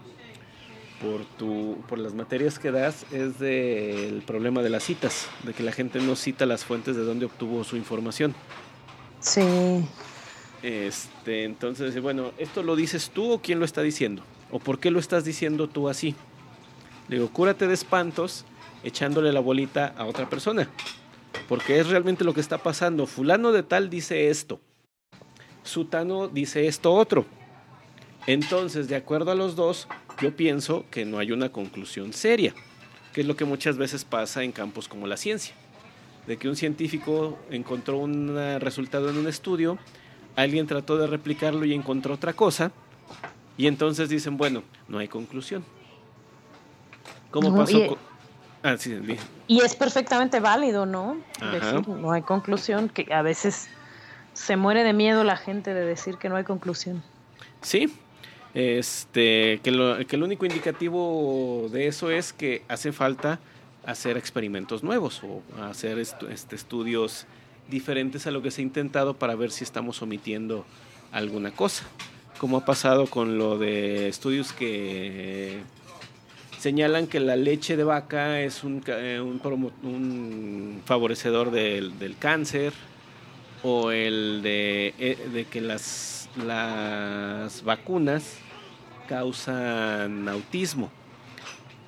por 1.01 1.25
tu 1.39 1.79
por 1.89 1.99
las 1.99 2.15
materias 2.15 2.59
que 2.59 2.71
das 2.71 3.07
es 3.13 3.39
del 3.39 4.23
problema 4.27 4.63
de 4.63 4.71
las 4.71 4.85
citas, 4.85 5.29
de 5.45 5.53
que 5.55 5.63
la 5.63 5.73
gente 5.73 6.01
no 6.01 6.17
cita 6.17 6.47
las 6.47 6.65
fuentes 6.65 6.97
de 6.97 7.05
donde 7.05 7.27
obtuvo 7.27 7.65
su 7.65 7.77
información. 7.77 8.35
Sí. 9.21 9.43
Este, 10.63 11.45
entonces, 11.45 12.01
bueno, 12.03 12.33
¿esto 12.39 12.63
lo 12.63 12.75
dices 12.75 13.11
tú 13.11 13.33
o 13.33 13.41
quién 13.41 13.59
lo 13.59 13.65
está 13.65 13.83
diciendo? 13.83 14.23
¿O 14.51 14.59
por 14.59 14.81
qué 14.81 14.91
lo 14.91 14.99
estás 14.99 15.25
diciendo 15.25 15.69
tú 15.69 15.89
así? 15.89 16.15
Le 17.09 17.17
digo, 17.17 17.29
cúrate 17.31 17.67
de 17.67 17.75
espantos 17.75 18.45
echándole 18.83 19.33
la 19.33 19.41
bolita 19.41 19.95
a 19.97 20.05
otra 20.05 20.29
persona. 20.29 20.69
Porque 21.49 21.79
es 21.79 21.89
realmente 21.89 22.25
lo 22.25 22.35
que 22.35 22.41
está 22.41 22.59
pasando. 22.59 23.07
Fulano 23.07 23.53
de 23.53 23.63
tal 23.63 23.91
dice 23.91 24.31
esto. 24.31 24.61
Sutano 25.63 26.29
dice 26.29 26.67
esto 26.67 26.93
otro. 26.93 27.27
Entonces, 28.27 28.89
de 28.89 28.97
acuerdo 28.97 29.31
a 29.31 29.35
los 29.35 29.57
dos, 29.57 29.89
yo 30.21 30.35
pienso 30.37 30.85
que 30.91 31.05
no 31.05 31.19
hay 31.19 31.33
una 31.33 31.51
conclusión 31.51 32.13
seria, 32.13 32.55
que 33.13 33.21
es 33.23 33.27
lo 33.27 33.37
que 33.37 33.45
muchas 33.45 33.77
veces 33.77 34.05
pasa 34.05 34.43
en 34.43 34.53
campos 34.53 34.89
como 34.89 35.07
la 35.07 35.17
ciencia. 35.17 35.55
De 36.27 36.37
que 36.37 36.49
un 36.49 36.57
científico 36.57 37.39
encontró 37.51 37.99
un 37.99 38.35
resultado 38.61 39.09
en 39.11 39.17
un 39.17 39.27
estudio, 39.29 39.79
alguien 40.37 40.67
trató 40.67 40.99
de 40.99 41.07
replicarlo 41.07 41.65
y 41.65 41.73
encontró 41.73 42.15
otra 42.15 42.33
cosa, 42.33 42.71
y 43.57 43.67
entonces 43.67 44.09
dicen, 44.09 44.37
bueno, 44.37 44.63
no 44.89 44.99
hay 44.99 45.09
conclusión. 45.09 45.65
¿Cómo 47.31 47.51
No, 47.51 47.57
pasó? 47.57 47.79
y- 47.79 47.97
Ah, 48.63 48.77
sí, 48.77 48.93
Y 49.47 49.61
es 49.61 49.77
perfectamente 49.77 50.41
válido, 50.41 50.85
¿no? 50.85 51.17
Decir, 51.53 51.87
no 51.89 52.11
hay 52.13 52.23
conclusión, 52.23 52.89
que 52.89 53.13
a 53.15 53.23
veces 53.23 53.69
se 54.35 54.57
muere 54.57 54.83
de 54.83 54.93
miedo 54.93 55.23
la 55.23 55.37
gente 55.37 55.73
de 55.75 55.85
decir 55.85 56.17
que 56.19 56.29
no 56.29 56.35
hay 56.37 56.43
conclusión. 56.45 57.03
Sí, 57.63 57.93
este, 58.55 59.61
que, 59.63 59.71
lo- 59.71 59.99
que 60.07 60.17
el 60.17 60.23
único 60.23 60.47
indicativo 60.47 61.69
de 61.71 61.87
eso 61.87 62.11
es 62.11 62.33
que 62.33 62.63
hace 62.69 62.93
falta 62.93 63.41
hacer 63.85 64.17
experimentos 64.17 64.83
nuevos 64.83 65.23
o 65.25 65.43
hacer 65.63 65.99
este, 65.99 66.33
estudios 66.55 67.27
diferentes 67.71 68.27
a 68.27 68.31
lo 68.31 68.43
que 68.43 68.51
se 68.51 68.61
ha 68.61 68.65
intentado 68.65 69.15
para 69.15 69.35
ver 69.35 69.51
si 69.51 69.65
estamos 69.65 70.01
omitiendo 70.03 70.65
alguna 71.13 71.51
cosa. 71.53 71.85
Como 72.39 72.57
ha 72.57 72.65
pasado 72.65 73.07
con 73.07 73.37
lo 73.39 73.59
de 73.59 74.09
estudios 74.09 74.53
que 74.53 75.59
señalan 76.59 77.07
que 77.07 77.21
la 77.21 77.37
leche 77.37 77.77
de 77.77 77.85
vaca 77.85 78.41
es 78.41 78.65
un, 78.65 78.83
eh, 78.87 79.21
un, 79.23 79.41
un 79.83 80.83
favorecedor 80.85 81.51
del, 81.51 81.99
del 81.99 82.17
cáncer 82.17 82.73
o 83.63 83.91
el 83.91 84.41
de, 84.43 84.95
eh, 84.99 85.19
de 85.33 85.45
que 85.45 85.61
las, 85.61 86.18
las 86.45 87.63
vacunas 87.65 88.39
causan 89.09 90.29
autismo. 90.29 90.91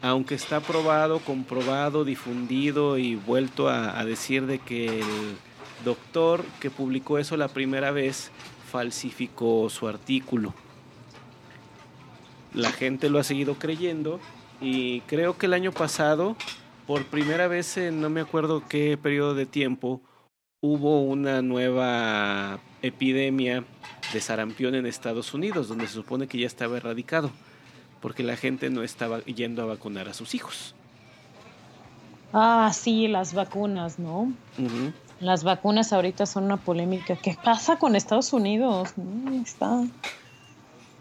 Aunque 0.02 0.34
está 0.34 0.60
probado, 0.60 1.18
comprobado, 1.20 2.04
difundido 2.04 2.96
y 2.96 3.16
vuelto 3.16 3.68
a, 3.68 4.02
decir 4.04 4.46
de 4.46 4.58
que 4.58 5.00
el 5.00 5.36
doctor 5.84 6.42
que 6.58 6.70
publicó 6.70 7.18
eso 7.18 7.36
la 7.36 7.48
primera 7.48 7.90
vez 7.90 8.30
falsificó 8.70 9.68
su 9.68 9.86
artículo. 9.88 10.54
La 12.54 12.72
gente 12.72 13.10
lo 13.10 13.18
ha 13.18 13.24
seguido 13.24 13.54
creyendo 13.56 14.20
y 14.60 15.02
creo 15.02 15.36
que 15.36 15.46
el 15.46 15.52
año 15.52 15.70
pasado, 15.70 16.34
por 16.86 17.04
primera 17.04 17.46
vez 17.46 17.76
en 17.76 18.00
no 18.00 18.08
me 18.08 18.22
acuerdo 18.22 18.62
qué 18.68 18.96
periodo 18.96 19.34
de 19.34 19.46
tiempo, 19.46 20.00
hubo 20.62 21.00
una 21.00 21.40
nueva 21.40 22.58
epidemia 22.82 23.64
de 24.12 24.20
sarampión 24.20 24.74
en 24.74 24.84
Estados 24.84 25.32
Unidos, 25.32 25.68
donde 25.68 25.86
se 25.86 25.94
supone 25.94 26.26
que 26.26 26.38
ya 26.38 26.46
estaba 26.46 26.76
erradicado, 26.76 27.30
porque 28.00 28.22
la 28.22 28.36
gente 28.36 28.68
no 28.68 28.82
estaba 28.82 29.24
yendo 29.24 29.62
a 29.62 29.66
vacunar 29.66 30.08
a 30.08 30.14
sus 30.14 30.34
hijos. 30.34 30.74
Ah, 32.32 32.70
sí, 32.74 33.08
las 33.08 33.32
vacunas, 33.34 33.98
¿no? 33.98 34.32
Las 35.18 35.44
vacunas 35.44 35.92
ahorita 35.92 36.26
son 36.26 36.44
una 36.44 36.58
polémica. 36.58 37.16
¿Qué 37.16 37.36
pasa 37.42 37.76
con 37.78 37.96
Estados 37.96 38.32
Unidos? 38.32 38.92
Está. 39.42 39.82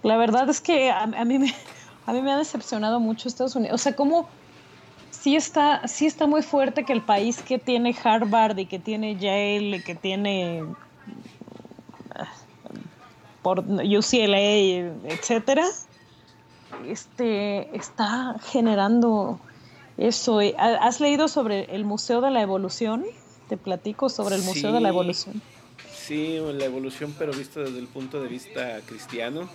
La 0.04 0.17
verdad 0.17 0.50
es 0.50 0.62
que 0.62 0.89
a, 0.89 1.04
a 1.04 1.26
mí 1.26 1.38
me, 1.38 1.54
a 2.06 2.13
mí 2.13 2.22
me 2.22 2.32
ha 2.32 2.38
decepcionado 2.38 3.00
mucho 3.00 3.28
Estados 3.28 3.56
Unidos. 3.56 3.76
O 3.76 3.84
sea, 3.84 3.95
como 3.95 4.28
sí 5.20 5.36
está, 5.36 5.88
sí 5.88 6.06
está 6.06 6.28
muy 6.28 6.42
fuerte 6.42 6.84
que 6.86 6.94
el 6.94 7.02
país 7.02 7.42
que 7.42 7.60
tiene 7.60 7.96
Harvard 8.04 8.58
y 8.58 8.66
que 8.66 8.80
tiene 8.80 9.16
Yale 9.16 9.78
y 9.78 9.84
que 9.84 9.96
tiene 9.96 10.64
ah, 12.16 12.28
por 13.42 13.60
UCLA, 13.60 14.40
etcétera, 15.08 15.66
este 16.88 17.76
está 17.76 18.36
generando 18.52 19.40
Eso, 19.98 20.40
¿has 20.58 21.02
leído 21.02 21.28
sobre 21.28 21.76
el 21.76 21.84
Museo 21.84 22.22
de 22.22 22.32
la 22.32 22.42
Evolución? 22.42 23.06
Te 23.50 23.58
platico 23.58 24.10
sobre 24.10 24.36
el 24.36 24.44
Museo 24.44 24.72
de 24.72 24.80
la 24.80 24.90
Evolución. 24.90 25.42
Sí, 26.10 26.40
la 26.54 26.66
evolución, 26.66 27.14
pero 27.20 27.32
visto 27.34 27.60
desde 27.60 27.78
el 27.78 27.88
punto 27.88 28.20
de 28.20 28.28
vista 28.28 28.80
cristiano. 28.88 29.48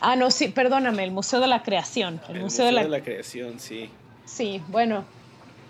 Ah, 0.00 0.14
no, 0.14 0.30
sí, 0.30 0.46
perdóname, 0.48 1.02
el 1.02 1.10
Museo 1.10 1.40
de 1.40 1.48
la 1.48 1.64
Creación. 1.64 2.20
El, 2.28 2.42
Museo, 2.42 2.66
de, 2.66 2.72
la... 2.72 3.02
Creación, 3.02 3.58
sí. 3.58 3.90
Sí, 4.34 4.62
bueno, 4.68 5.04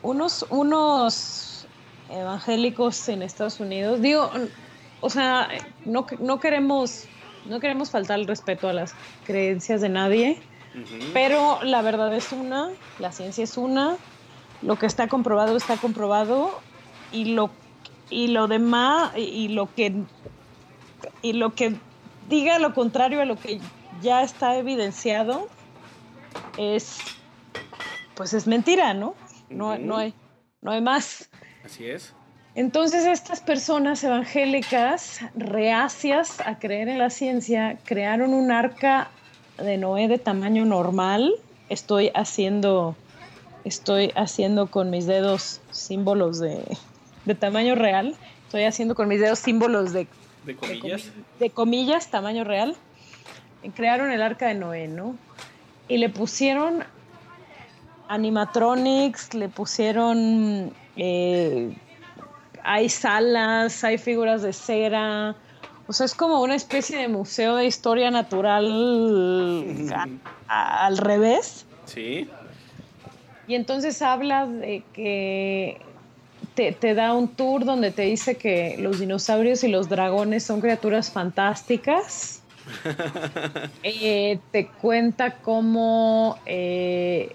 unos, 0.02 0.46
unos 0.50 1.66
evangélicos 2.10 3.08
en 3.08 3.22
Estados 3.22 3.58
Unidos, 3.58 4.02
digo, 4.02 4.30
o 5.00 5.08
sea, 5.10 5.48
no, 5.86 6.06
no 6.20 6.40
queremos 6.40 7.06
no 7.48 7.58
queremos 7.58 7.90
faltar 7.90 8.18
el 8.18 8.26
respeto 8.26 8.68
a 8.68 8.72
las 8.72 8.94
creencias 9.24 9.80
de 9.80 9.88
nadie, 9.88 10.42
pero 11.14 11.62
la 11.62 11.82
verdad 11.82 12.14
es 12.14 12.32
una, 12.32 12.70
la 12.98 13.12
ciencia 13.12 13.44
es 13.44 13.56
una, 13.56 13.96
lo 14.60 14.76
que 14.76 14.86
está 14.86 15.08
comprobado 15.08 15.56
está 15.56 15.78
comprobado 15.78 16.60
y 17.10 17.32
lo 17.34 17.50
y 18.10 18.28
lo 18.28 18.46
demás 18.46 19.12
y, 19.16 19.48
lo 19.48 19.72
que 19.74 20.04
y 21.22 21.32
lo 21.32 21.54
que 21.54 21.80
diga 22.28 22.58
lo 22.58 22.74
contrario 22.74 23.22
a 23.22 23.24
lo 23.24 23.36
que 23.36 23.58
ya 24.02 24.22
está 24.22 24.58
evidenciado 24.58 25.48
es 26.58 27.19
pues 28.20 28.34
es 28.34 28.46
mentira, 28.46 28.92
¿no? 28.92 29.14
No, 29.48 29.78
no 29.78 29.96
hay 29.96 30.12
no 30.60 30.72
hay 30.72 30.82
más. 30.82 31.30
Así 31.64 31.86
es. 31.86 32.12
Entonces 32.54 33.06
estas 33.06 33.40
personas 33.40 34.04
evangélicas 34.04 35.20
reacias 35.34 36.38
a 36.42 36.58
creer 36.58 36.90
en 36.90 36.98
la 36.98 37.08
ciencia 37.08 37.78
crearon 37.82 38.34
un 38.34 38.52
arca 38.52 39.08
de 39.56 39.78
Noé 39.78 40.06
de 40.06 40.18
tamaño 40.18 40.66
normal. 40.66 41.32
Estoy 41.70 42.10
haciendo 42.14 42.94
estoy 43.64 44.12
haciendo 44.14 44.66
con 44.66 44.90
mis 44.90 45.06
dedos 45.06 45.62
símbolos 45.70 46.38
de 46.40 46.62
de 47.24 47.34
tamaño 47.34 47.74
real. 47.74 48.16
Estoy 48.44 48.64
haciendo 48.64 48.94
con 48.94 49.08
mis 49.08 49.20
dedos 49.20 49.38
símbolos 49.38 49.94
de, 49.94 50.06
¿De 50.44 50.56
comillas. 50.56 51.10
De, 51.38 51.48
comillas, 51.48 52.10
tamaño 52.10 52.44
real. 52.44 52.76
Crearon 53.74 54.12
el 54.12 54.20
arca 54.20 54.48
de 54.48 54.56
Noé, 54.56 54.88
¿no? 54.88 55.16
Y 55.88 55.96
le 55.96 56.10
pusieron 56.10 56.84
animatronics, 58.10 59.32
le 59.34 59.48
pusieron... 59.48 60.72
Eh, 60.96 61.72
hay 62.62 62.88
salas, 62.88 63.82
hay 63.84 63.96
figuras 63.96 64.42
de 64.42 64.52
cera. 64.52 65.36
O 65.86 65.92
sea, 65.92 66.04
es 66.06 66.14
como 66.14 66.42
una 66.42 66.56
especie 66.56 66.98
de 66.98 67.08
museo 67.08 67.56
de 67.56 67.66
historia 67.66 68.10
natural 68.10 68.66
al 70.48 70.98
revés. 70.98 71.64
Sí. 71.86 72.28
Y 73.46 73.54
entonces 73.54 74.02
habla 74.02 74.46
de 74.46 74.82
que 74.92 75.80
te, 76.54 76.94
da 76.94 77.14
un 77.14 77.28
tour 77.28 77.64
donde 77.64 77.92
te 77.92 78.02
dice 78.02 78.36
que 78.36 78.76
los 78.78 78.98
dinosaurios 78.98 79.64
y 79.64 79.68
los 79.68 79.88
dragones 79.88 80.44
son 80.44 80.60
criaturas 80.60 81.10
fantásticas. 81.10 82.42
Eh, 83.82 84.38
te 84.52 84.68
cuenta 84.68 85.36
cómo 85.38 86.38
eh, 86.44 87.34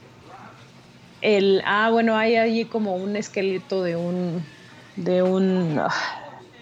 el 1.26 1.62
ah 1.66 1.90
bueno 1.92 2.16
hay 2.16 2.36
allí 2.36 2.66
como 2.66 2.96
un 2.96 3.16
esqueleto 3.16 3.84
de 3.84 3.96
un 3.96 4.44
de 4.96 5.24
un 5.24 5.80
ah, 5.80 5.90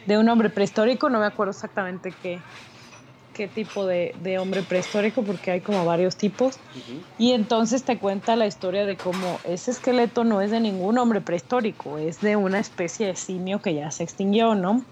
de 0.07 0.17
un 0.17 0.29
hombre 0.29 0.49
prehistórico 0.49 1.09
no 1.09 1.19
me 1.19 1.25
acuerdo 1.25 1.51
exactamente 1.51 2.13
qué 2.21 2.39
qué 3.33 3.47
tipo 3.47 3.85
de, 3.85 4.37
hombre 4.39 4.61
prehistórico, 4.63 5.23
porque 5.23 5.51
hay 5.51 5.61
como 5.61 5.83
varios 5.85 6.15
tipos. 6.17 6.59
Y 7.17 7.31
entonces 7.31 7.83
te 7.83 7.97
cuenta 7.97 8.35
la 8.35 8.45
historia 8.45 8.85
de 8.85 8.95
cómo 8.95 9.39
ese 9.43 9.71
esqueleto 9.71 10.23
no 10.23 10.41
es 10.41 10.51
de 10.51 10.59
ningún 10.59 10.97
hombre 10.97 11.19
prehistórico, 11.21 11.97
es 11.97 12.21
de 12.21 12.35
una 12.35 12.59
especie 12.59 13.07
de 13.07 13.15
simio 13.15 13.61
que 13.61 13.73
ya 13.73 13.91
se 13.91 14.03
extinguió, 14.03 14.55
¿no? 14.55 14.85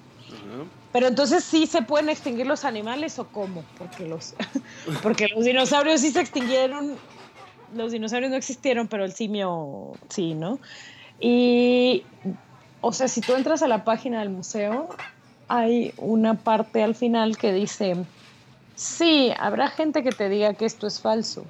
Pero 0.92 1.08
entonces 1.08 1.44
sí 1.44 1.68
se 1.68 1.84
pueden 1.84 2.10
extinguir 2.10 2.48
los 2.48 2.66
animales 2.66 3.18
o 3.20 3.30
cómo? 3.30 3.64
Porque 3.78 4.06
los, 4.06 4.36
porque 5.04 5.28
los 5.34 5.46
dinosaurios 5.46 6.02
sí 6.02 6.12
se 6.12 6.20
extinguieron, 6.20 7.00
los 7.76 7.92
dinosaurios 7.92 8.32
no 8.32 8.38
existieron, 8.38 8.88
pero 8.88 9.06
el 9.06 9.14
simio 9.14 9.94
sí, 10.10 10.34
¿no? 10.34 10.60
Y, 11.20 12.04
o 12.82 12.94
sea, 12.94 13.08
si 13.08 13.22
tú 13.22 13.34
entras 13.34 13.62
a 13.62 13.68
la 13.68 13.84
página 13.84 14.20
del 14.20 14.30
museo, 14.30 14.90
hay 15.48 15.94
una 15.98 16.36
parte 16.36 16.84
al 16.84 16.96
final 16.96 17.38
que 17.38 17.54
dice, 17.54 17.96
Sí, 18.82 19.32
habrá 19.38 19.68
gente 19.68 20.02
que 20.02 20.12
te 20.12 20.28
diga 20.28 20.56
que 20.56 20.66
esto 20.66 20.88
es 20.88 21.00
falso, 21.00 21.46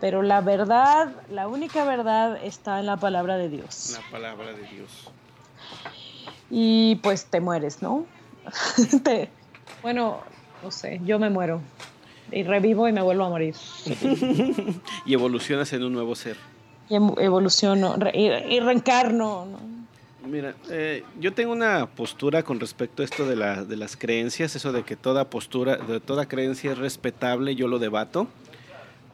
pero 0.00 0.22
la 0.22 0.40
verdad, 0.42 1.12
la 1.28 1.48
única 1.48 1.84
verdad 1.84 2.38
está 2.40 2.78
en 2.78 2.86
la 2.86 2.98
palabra 2.98 3.36
de 3.36 3.48
Dios. 3.48 3.98
La 3.98 4.10
palabra 4.12 4.52
de 4.52 4.62
Dios. 4.68 5.10
Y 6.50 7.00
pues 7.02 7.24
te 7.24 7.40
mueres, 7.40 7.82
¿no? 7.82 8.06
bueno, 9.82 10.20
no 10.62 10.70
sé, 10.70 11.00
yo 11.04 11.18
me 11.18 11.30
muero. 11.30 11.60
Y 12.32 12.42
revivo 12.44 12.88
y 12.88 12.92
me 12.92 13.02
vuelvo 13.02 13.24
a 13.24 13.28
morir. 13.28 13.54
y 15.06 15.14
evolucionas 15.14 15.72
en 15.72 15.84
un 15.84 15.92
nuevo 15.92 16.14
ser. 16.14 16.36
Y 16.88 16.94
evoluciono, 16.94 17.96
y, 18.12 18.60
reencarno, 18.60 19.46
¿no? 19.46 19.72
Mira, 20.26 20.54
eh, 20.70 21.02
yo 21.18 21.32
tengo 21.32 21.52
una 21.52 21.86
postura 21.86 22.44
con 22.44 22.60
respecto 22.60 23.02
a 23.02 23.04
esto 23.04 23.26
de, 23.26 23.34
la, 23.34 23.64
de 23.64 23.76
las 23.76 23.96
creencias, 23.96 24.54
eso 24.54 24.72
de 24.72 24.84
que 24.84 24.94
toda 24.94 25.30
postura, 25.30 25.76
de 25.76 25.98
toda 26.00 26.26
creencia 26.26 26.72
es 26.72 26.78
respetable, 26.78 27.56
yo 27.56 27.66
lo 27.66 27.80
debato, 27.80 28.28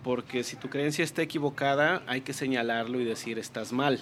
porque 0.03 0.45
si 0.45 0.57
tu 0.57 0.69
creencia 0.69 1.05
está 1.05 1.23
equivocada, 1.23 2.03
hay 2.07 2.21
que 2.21 2.35
señalarlo 2.35 3.01
y 3.01 3.05
decir 3.05 3.39
estás 3.39 3.73
mal. 3.73 4.01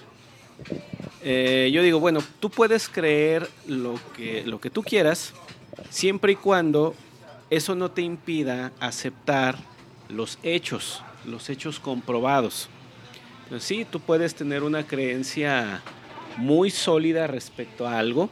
Eh, 1.23 1.69
yo 1.73 1.81
digo, 1.81 1.99
bueno, 1.99 2.19
tú 2.39 2.49
puedes 2.49 2.89
creer 2.89 3.47
lo 3.67 3.99
que, 4.15 4.43
lo 4.45 4.59
que 4.59 4.69
tú 4.69 4.83
quieras, 4.83 5.33
siempre 5.89 6.33
y 6.33 6.35
cuando 6.35 6.93
eso 7.49 7.75
no 7.75 7.91
te 7.91 8.01
impida 8.01 8.71
aceptar 8.79 9.57
los 10.09 10.39
hechos, 10.43 11.03
los 11.25 11.49
hechos 11.49 11.79
comprobados. 11.79 12.69
Entonces, 13.43 13.67
sí, 13.67 13.85
tú 13.85 13.99
puedes 13.99 14.35
tener 14.35 14.63
una 14.63 14.85
creencia 14.85 15.81
muy 16.37 16.69
sólida 16.69 17.27
respecto 17.27 17.87
a 17.87 17.97
algo, 17.97 18.29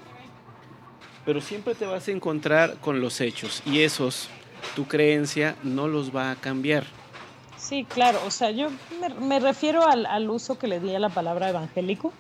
pero 1.26 1.42
siempre 1.42 1.76
te 1.76 1.86
vas 1.86 2.08
a 2.08 2.12
encontrar 2.12 2.76
con 2.82 3.02
los 3.02 3.20
hechos 3.22 3.64
y 3.66 3.82
esos, 3.82 4.30
tu 4.76 4.86
creencia 4.86 5.56
no 5.64 5.88
los 5.88 6.16
va 6.16 6.32
a 6.32 6.36
cambiar. 6.36 6.86
Sí, 7.58 7.84
claro, 7.86 8.20
o 8.28 8.32
sea, 8.32 8.52
yo 8.52 8.70
me, 9.20 9.40
refiero 9.40 9.88
al, 9.88 10.30
uso 10.30 10.60
que 10.60 10.68
le 10.68 10.80
di 10.80 10.94
a 10.94 11.00
la 11.00 11.10
palabra 11.10 11.50
evangélico. 11.50 12.14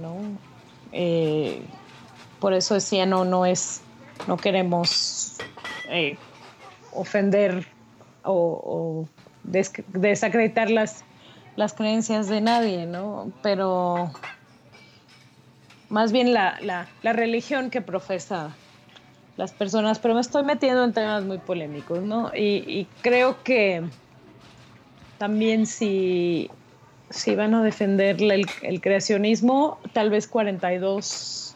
No, 0.00 0.16
eh, 0.90 1.62
por 2.40 2.52
eso 2.52 2.74
decía, 2.74 3.06
no, 3.06 3.24
no 3.24 3.46
es, 3.46 3.82
no 4.26 4.36
queremos 4.36 5.36
eh, 5.88 6.16
ofender 6.92 7.66
o, 8.22 9.06
desacreditar 9.44 10.70
las 10.70 11.04
las 11.56 11.72
creencias 11.72 12.28
de 12.28 12.40
nadie, 12.40 12.86
¿no? 12.86 13.32
Pero 13.42 14.12
más 15.88 16.12
bien 16.12 16.32
la, 16.32 16.58
la, 16.62 17.12
religión 17.12 17.70
que 17.70 17.80
profesa 17.80 18.54
las 19.36 19.52
personas, 19.52 19.98
pero 19.98 20.14
me 20.14 20.20
estoy 20.20 20.44
metiendo 20.44 20.84
en 20.84 20.92
temas 20.92 21.24
muy 21.24 21.38
polémicos, 21.38 22.02
¿no? 22.02 22.30
Y, 22.34 22.86
creo 23.02 23.42
que 23.42 23.82
también 25.18 25.66
si, 25.66 26.50
si 27.10 27.34
van 27.34 27.54
a 27.54 27.62
defender 27.62 28.22
el, 28.22 28.46
el, 28.62 28.80
creacionismo, 28.80 29.78
tal 29.92 30.10
vez 30.10 30.28
42, 30.28 31.55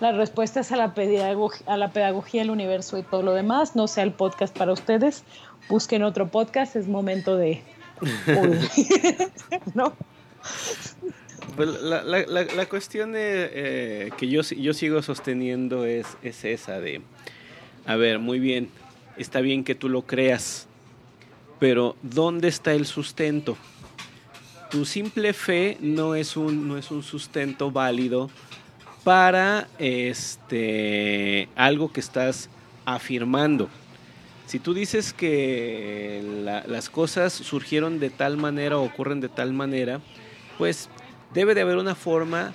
las 0.00 0.16
respuestas 0.16 0.72
a 0.72 0.76
la, 0.76 0.94
pedagogía, 0.94 1.64
a 1.66 1.76
la 1.76 1.92
pedagogía 1.92 2.42
del 2.42 2.50
universo 2.50 2.98
y 2.98 3.02
todo 3.02 3.22
lo 3.22 3.34
demás, 3.34 3.76
no 3.76 3.86
sea 3.86 4.04
el 4.04 4.12
podcast 4.12 4.56
para 4.56 4.72
ustedes, 4.72 5.24
busquen 5.68 6.02
otro 6.02 6.28
podcast, 6.28 6.76
es 6.76 6.88
momento 6.88 7.36
de, 7.36 7.62
¿No? 9.74 9.92
Pues 11.56 11.68
la, 11.82 12.02
la, 12.02 12.24
la, 12.26 12.66
cuestión 12.68 13.12
eh, 13.14 14.10
que 14.16 14.28
yo, 14.28 14.42
yo 14.42 14.72
sigo 14.72 15.02
sosteniendo 15.02 15.84
es, 15.84 16.06
es 16.22 16.44
esa 16.44 16.80
de, 16.80 17.02
a 17.86 17.96
ver, 17.96 18.18
muy 18.18 18.38
bien, 18.38 18.70
está 19.16 19.40
bien 19.40 19.64
que 19.64 19.74
tú 19.74 19.88
lo 19.88 20.02
creas, 20.02 20.66
pero 21.58 21.96
¿dónde 22.02 22.48
está 22.48 22.72
el 22.72 22.86
sustento? 22.86 23.58
Tu 24.70 24.84
simple 24.84 25.32
fe 25.32 25.76
no 25.80 26.14
es 26.14 26.36
un, 26.36 26.68
no 26.68 26.78
es 26.78 26.90
un 26.90 27.02
sustento 27.02 27.70
válido 27.70 28.30
para 29.04 29.68
este, 29.78 31.48
algo 31.56 31.92
que 31.92 32.00
estás 32.00 32.50
afirmando. 32.84 33.68
Si 34.46 34.58
tú 34.58 34.74
dices 34.74 35.12
que 35.12 36.22
las 36.66 36.90
cosas 36.90 37.32
surgieron 37.32 38.00
de 38.00 38.10
tal 38.10 38.36
manera 38.36 38.78
o 38.78 38.84
ocurren 38.84 39.20
de 39.20 39.28
tal 39.28 39.52
manera, 39.52 40.00
pues 40.58 40.88
debe 41.32 41.54
de 41.54 41.60
haber 41.60 41.76
una 41.76 41.94
forma 41.94 42.52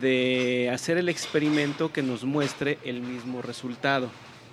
de 0.00 0.70
hacer 0.72 0.96
el 0.96 1.08
experimento 1.08 1.92
que 1.92 2.02
nos 2.02 2.24
muestre 2.24 2.78
el 2.84 3.00
mismo 3.00 3.42
resultado. 3.42 4.08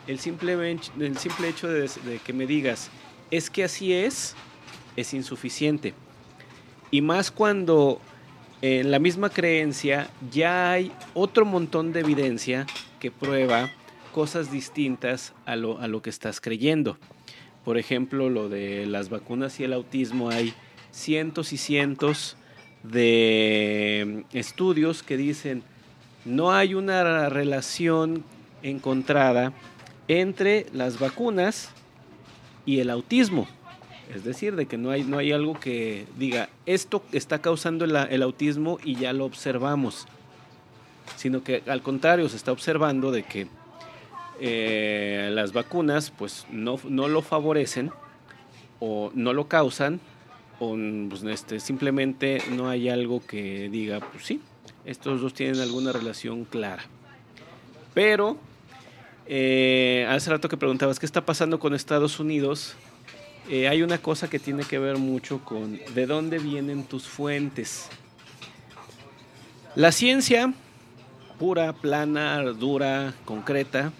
El 0.08 0.20
simple, 0.20 0.54
el 1.00 1.18
simple 1.18 1.48
hecho 1.48 1.68
de, 1.70 1.90
que 2.24 2.34
me 2.34 2.46
digas, 2.46 2.90
es 3.30 3.50
que 3.50 3.64
así 3.64 3.94
es, 3.94 4.36
es 4.96 5.14
insuficiente. 5.14 5.94
Y 6.92 7.02
más 7.02 7.32
cuando 7.32 8.02
en 8.62 8.92
la 8.92 9.00
misma 9.00 9.30
creencia 9.30 10.10
ya 10.32 10.72
hay 10.72 10.92
otro 11.14 11.46
montón 11.46 11.94
de 11.94 12.02
evidencia 12.02 12.66
que 13.00 13.12
prueba 13.12 13.72
cosas 14.14 14.52
distintas 14.52 15.34
a 15.46 15.56
lo, 15.56 15.80
a 15.80 15.88
lo 15.88 16.02
que 16.02 16.10
estás 16.10 16.42
creyendo. 16.42 16.98
Por 17.66 17.78
ejemplo, 17.78 18.30
lo 18.30 18.50
de 18.50 18.86
las 18.86 19.10
vacunas 19.10 19.60
y 19.60 19.64
el 19.64 19.74
autismo, 19.74 20.30
hay 20.30 20.54
cientos 20.92 21.54
y 21.54 21.58
cientos 21.58 22.38
de 22.84 24.26
estudios 24.34 25.04
que 25.04 25.18
dicen 25.18 25.64
no 26.26 26.52
hay 26.52 26.74
una 26.76 27.30
relación 27.30 28.24
encontrada 28.64 29.54
entre 30.08 30.68
las 30.74 31.00
vacunas 31.00 31.72
y 32.66 32.80
el 32.80 32.90
autismo. 32.90 33.48
Es 34.14 34.26
decir, 34.26 34.56
de 34.56 34.66
que 34.66 34.78
no 34.78 34.92
hay, 34.92 35.04
no 35.04 35.18
hay 35.18 35.32
algo 35.32 35.58
que 35.58 36.06
diga, 36.18 36.50
esto 36.66 37.02
está 37.14 37.40
causando 37.40 37.86
el, 37.86 38.22
autismo 38.24 38.78
y 38.84 38.96
ya 38.96 39.14
lo 39.14 39.26
observamos. 39.26 40.06
Sino 41.16 41.44
que 41.44 41.64
al 41.68 41.82
contrario, 41.82 42.28
se 42.28 42.36
está 42.36 42.52
observando 42.52 43.12
de 43.12 43.24
que 43.24 43.48
eh, 44.42 45.30
las 45.34 45.54
vacunas 45.54 46.12
pues 46.12 46.46
no, 46.52 46.80
no, 46.84 47.08
lo 47.08 47.22
favorecen 47.22 47.92
o 48.80 49.12
no 49.14 49.34
lo 49.34 49.48
causan 49.48 50.00
o 50.60 50.76
pues, 51.10 51.24
este, 51.24 51.60
simplemente 51.60 52.42
no 52.52 52.70
hay 52.70 52.90
algo 52.90 53.26
que 53.26 53.70
diga, 53.70 54.00
pues 54.00 54.26
sí, 54.26 54.42
estos 54.86 55.22
dos 55.22 55.34
tienen 55.34 55.62
alguna 55.62 55.94
relación 55.94 56.44
clara. 56.44 56.84
Pero 57.94 58.38
eh, 59.26 60.06
hace 60.10 60.30
rato 60.30 60.50
que 60.50 60.58
preguntabas 60.58 61.00
qué 61.00 61.06
está 61.06 61.26
pasando 61.26 61.60
con 61.60 61.74
Estados 61.74 62.20
Unidos, 62.20 62.76
eh, 63.50 63.68
hay 63.68 63.82
una 63.82 63.98
cosa 63.98 64.30
que 64.30 64.40
tiene 64.40 64.64
que 64.64 64.80
ver 64.80 64.98
mucho 64.98 65.44
con 65.44 65.80
de 65.94 66.06
dónde 66.06 66.40
vienen 66.40 66.84
tus 66.84 67.08
fuentes. 67.08 67.90
La 69.76 69.92
ciencia 69.92 70.54
pura, 71.42 71.74
plana, 71.74 72.44
dura, 72.44 73.16
concreta, 73.26 73.92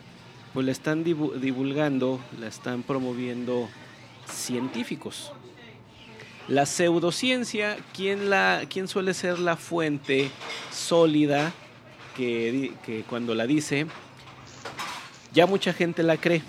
pues 0.54 0.64
la 0.64 0.72
están 0.72 1.04
divulgando, 1.04 2.20
la 2.40 2.46
están 2.46 2.84
promoviendo 2.84 3.68
científicos. 4.28 5.34
La 6.48 6.68
pseudociencia, 6.68 7.78
¿quién, 7.96 8.30
la, 8.30 8.62
quién 8.70 8.88
suele 8.88 9.16
ser 9.16 9.40
la 9.40 9.56
fuente 9.56 10.30
sólida 10.72 11.52
que, 12.16 12.74
que 12.86 13.02
cuando 13.10 13.34
la 13.34 13.48
dice, 13.48 13.88
ya 15.34 15.48
mucha 15.48 15.74
gente 15.74 16.04
la 16.04 16.18
cree? 16.18 16.44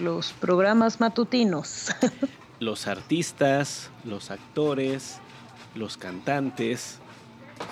Los 0.00 0.32
programas 0.32 1.00
matutinos. 1.00 1.90
los 2.60 2.86
artistas, 2.86 3.90
los 4.04 4.30
actores, 4.30 5.20
los 5.74 5.96
cantantes, 5.96 6.98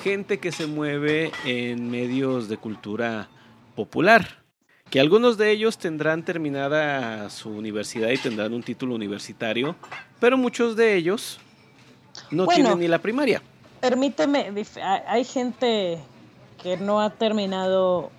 gente 0.02 0.38
que 0.38 0.52
se 0.52 0.66
mueve 0.66 1.32
en 1.44 1.90
medios 1.90 2.48
de 2.48 2.56
cultura 2.56 3.28
popular, 3.74 4.42
que 4.90 5.00
algunos 5.00 5.36
de 5.36 5.50
ellos 5.50 5.78
tendrán 5.78 6.24
terminada 6.24 7.28
su 7.30 7.50
universidad 7.50 8.10
y 8.10 8.18
tendrán 8.18 8.52
un 8.54 8.62
título 8.62 8.94
universitario, 8.94 9.76
pero 10.20 10.36
muchos 10.36 10.76
de 10.76 10.94
ellos 10.94 11.40
no 12.30 12.46
tienen 12.46 12.78
ni 12.78 12.88
la 12.88 12.98
primaria. 12.98 13.42
Permíteme, 13.80 14.52
hay 15.06 15.24
gente 15.24 15.98
que 16.62 16.76
no 16.76 17.00
ha 17.00 17.10
terminado 17.10 18.10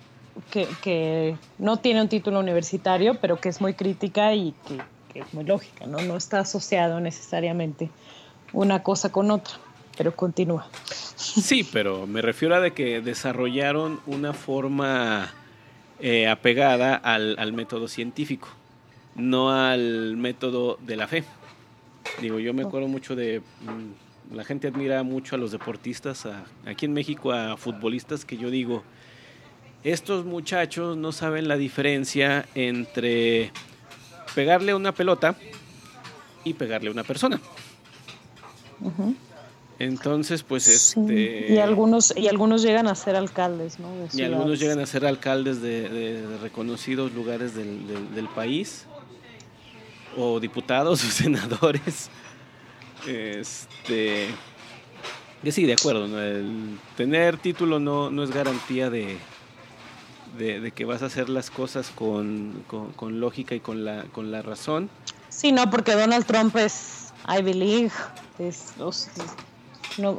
que, 0.50 1.36
no 1.58 1.78
tiene 1.78 2.02
un 2.02 2.08
título 2.08 2.40
universitario, 2.40 3.18
pero 3.20 3.40
que 3.40 3.48
es 3.48 3.60
muy 3.60 3.74
crítica 3.74 4.34
y 4.34 4.54
que, 4.66 5.20
es 5.20 5.34
muy 5.34 5.44
lógica, 5.44 5.86
¿no? 5.86 5.98
No 6.02 6.16
está 6.16 6.40
asociado 6.40 7.00
necesariamente 7.00 7.90
una 8.52 8.82
cosa 8.82 9.10
con 9.10 9.30
otra, 9.30 9.54
pero 9.96 10.14
continúa. 10.14 10.68
Sí, 11.16 11.68
pero 11.72 12.06
me 12.06 12.22
refiero 12.22 12.54
a 12.54 12.60
de 12.60 12.72
que 12.72 13.00
desarrollaron 13.00 14.00
una 14.06 14.32
forma 14.32 15.32
eh, 16.00 16.28
apegada 16.28 16.94
al, 16.94 17.52
método 17.52 17.88
científico, 17.88 18.48
no 19.16 19.50
al 19.50 20.16
método 20.16 20.78
de 20.82 20.96
la 20.96 21.08
fe. 21.08 21.24
Digo, 22.20 22.38
yo 22.38 22.54
me 22.54 22.62
acuerdo 22.62 22.88
mucho 22.88 23.16
de... 23.16 23.40
Mm, 23.40 24.34
la 24.36 24.44
gente 24.44 24.68
admira 24.68 25.02
mucho 25.02 25.36
a 25.36 25.38
los 25.38 25.52
deportistas, 25.52 26.28
aquí 26.66 26.84
en 26.84 26.92
México 26.92 27.32
a 27.32 27.56
futbolistas 27.56 28.26
que 28.26 28.36
yo 28.36 28.50
digo, 28.50 28.84
estos 29.84 30.24
muchachos 30.24 30.96
no 30.96 31.12
saben 31.12 31.48
la 31.48 31.56
diferencia 31.56 32.46
entre 32.54 33.52
pegarle 34.34 34.74
una 34.74 34.92
pelota 34.92 35.36
y 36.44 36.54
pegarle 36.54 36.88
a 36.88 36.92
una 36.92 37.04
persona. 37.04 37.40
Entonces, 39.78 40.42
pues 40.42 40.66
este... 40.66 41.52
Y 41.52 41.58
algunos, 41.58 42.12
y 42.16 42.26
algunos 42.26 42.62
llegan 42.62 42.88
a 42.88 42.94
ser 42.94 43.14
alcaldes, 43.14 43.78
¿no? 43.78 43.88
y 44.12 44.22
algunos 44.22 44.58
llegan 44.58 44.80
a 44.80 44.86
ser 44.86 45.06
alcaldes 45.06 45.62
de, 45.62 46.24
reconocidos 46.42 47.12
lugares 47.12 47.54
del, 47.54 48.28
país, 48.34 48.86
o 50.16 50.40
diputados 50.40 51.04
o 51.04 51.10
senadores. 51.10 52.10
Este... 53.06 54.26
sí, 55.48 55.64
de 55.64 55.72
acuerdo, 55.74 56.06
el 56.20 56.78
tener 56.96 57.36
título 57.36 57.78
no, 57.78 58.10
no 58.10 58.24
es 58.24 58.32
garantía 58.32 58.90
de, 58.90 59.16
de, 60.36 60.72
que 60.72 60.84
vas 60.84 61.02
a 61.02 61.06
hacer 61.06 61.28
las 61.28 61.50
cosas 61.50 61.90
con, 61.90 62.64
lógica 63.00 63.54
y 63.54 63.60
con 63.60 63.84
la, 63.84 64.04
con 64.12 64.30
la 64.30 64.42
razón. 64.42 64.90
Sí, 65.28 65.52
no, 65.52 65.70
porque 65.70 65.92
Donald 65.92 66.26
Trump 66.26 66.56
es 66.56 67.12
League. 67.26 67.92
Es, 68.38 68.74
no, 69.98 70.18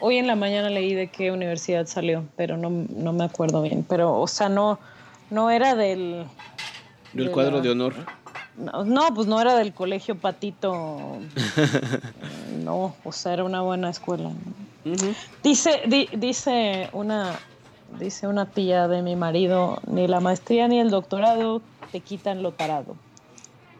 hoy 0.00 0.16
en 0.16 0.26
la 0.26 0.36
mañana 0.36 0.70
leí 0.70 0.94
de 0.94 1.08
qué 1.08 1.32
universidad 1.32 1.86
salió, 1.86 2.24
pero 2.36 2.56
no, 2.56 2.70
no 2.70 3.12
me 3.12 3.24
acuerdo 3.24 3.62
bien. 3.62 3.84
Pero, 3.88 4.18
o 4.20 4.26
sea, 4.26 4.48
no, 4.48 4.78
no 5.30 5.50
era 5.50 5.74
del... 5.74 6.26
Del 7.12 7.30
cuadro 7.30 7.60
de 7.60 7.70
honor. 7.70 7.94
No, 8.56 9.14
pues 9.14 9.26
no 9.26 9.40
era 9.40 9.56
del 9.56 9.72
colegio 9.72 10.16
Patito. 10.16 11.18
no, 12.64 12.94
o 13.02 13.12
sea, 13.12 13.32
era 13.32 13.44
una 13.44 13.62
buena 13.62 13.90
escuela. 13.90 14.30
Dice, 15.42 15.82
dice 16.16 16.88
una, 16.92 17.38
dice 17.98 18.26
una 18.26 18.46
tía 18.46 18.88
de 18.88 19.02
mi 19.02 19.16
marido, 19.16 19.80
ni 19.86 20.06
la 20.06 20.20
maestría 20.20 20.68
ni 20.68 20.80
el 20.80 20.90
doctorado 20.90 21.62
te 21.92 22.00
quitan 22.00 22.42
lo 22.42 22.52
parado. 22.52 22.96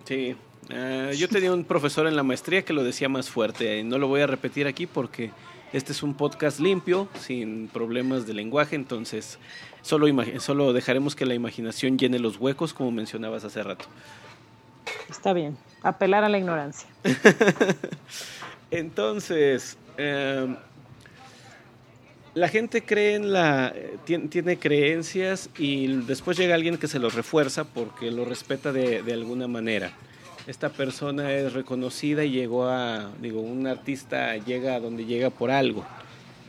Sí, 0.04 0.36
eh, 0.70 1.14
yo 1.16 1.28
tenía 1.28 1.52
un 1.52 1.64
profesor 1.64 2.06
en 2.06 2.16
la 2.16 2.22
maestría 2.22 2.62
que 2.62 2.72
lo 2.72 2.84
decía 2.84 3.08
más 3.08 3.28
fuerte, 3.28 3.78
y 3.78 3.84
no 3.84 3.98
lo 3.98 4.08
voy 4.08 4.20
a 4.20 4.26
repetir 4.26 4.66
aquí 4.66 4.86
porque 4.86 5.30
este 5.72 5.92
es 5.92 6.02
un 6.02 6.14
podcast 6.14 6.58
limpio, 6.58 7.08
sin 7.18 7.68
problemas 7.68 8.26
de 8.26 8.34
lenguaje, 8.34 8.76
entonces 8.76 9.38
solo, 9.82 10.06
solo 10.40 10.72
dejaremos 10.72 11.14
que 11.14 11.26
la 11.26 11.34
imaginación 11.34 11.98
llene 11.98 12.18
los 12.18 12.38
huecos, 12.38 12.74
como 12.74 12.90
mencionabas 12.90 13.44
hace 13.44 13.62
rato. 13.62 13.84
Está 15.08 15.32
bien, 15.32 15.56
apelar 15.82 16.24
a 16.24 16.28
la 16.28 16.38
ignorancia. 16.38 16.88
entonces, 18.70 19.76
eh, 19.96 20.56
la 22.34 22.48
gente 22.48 22.82
cree 22.82 23.14
en 23.14 23.32
la 23.32 23.74
tiene, 24.04 24.58
creencias 24.58 25.50
y 25.58 25.88
después 25.88 26.36
llega 26.36 26.54
alguien 26.54 26.78
que 26.78 26.88
se 26.88 26.98
lo 26.98 27.10
refuerza 27.10 27.64
porque 27.64 28.10
lo 28.10 28.24
respeta 28.24 28.72
de, 28.72 29.12
alguna 29.12 29.48
manera. 29.48 29.92
Esta 30.46 30.70
persona 30.70 31.32
es 31.32 31.52
reconocida 31.52 32.24
y 32.24 32.30
llegó 32.30 32.66
a, 32.66 33.10
digo, 33.20 33.40
un 33.40 33.66
artista 33.66 34.36
llega 34.36 34.76
a 34.76 34.80
donde 34.80 35.04
llega 35.04 35.30
por 35.30 35.50
algo. 35.50 35.84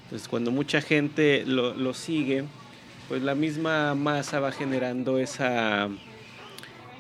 Entonces 0.04 0.28
cuando 0.28 0.52
mucha 0.52 0.82
gente 0.82 1.44
lo, 1.46 1.74
lo 1.74 1.94
sigue, 1.94 2.46
pues 3.08 3.22
la 3.22 3.36
misma 3.36 3.94
masa 3.96 4.40
va 4.40 4.52
generando 4.52 5.20
esa, 5.20 5.90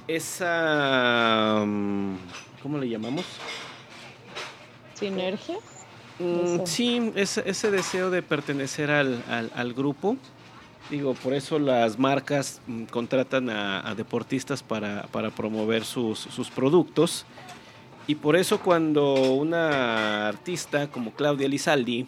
esa, 0.07 1.59
¿cómo 2.61 2.77
le 2.77 2.89
llamamos? 2.89 3.25
Sinergia. 4.93 5.57
Mm, 6.21 6.65
sí, 6.65 7.11
ese, 7.15 7.71
deseo 7.71 8.11
de 8.11 8.21
pertenecer 8.21 8.91
al, 8.91 9.73
grupo. 9.73 10.17
Digo, 10.91 11.13
por 11.15 11.33
eso 11.33 11.57
las 11.57 11.97
marcas 11.97 12.61
mm, 12.67 12.83
contratan 12.85 13.49
a, 13.49 13.95
deportistas 13.95 14.61
para, 14.61 15.07
promover 15.35 15.83
sus, 15.83 16.51
productos. 16.53 17.25
Y 18.07 18.15
por 18.15 18.35
eso 18.35 18.59
cuando 18.59 19.13
una 19.13 20.27
artista 20.27 20.87
como 20.87 21.11
Claudia 21.13 21.47
Lizaldi 21.47 22.07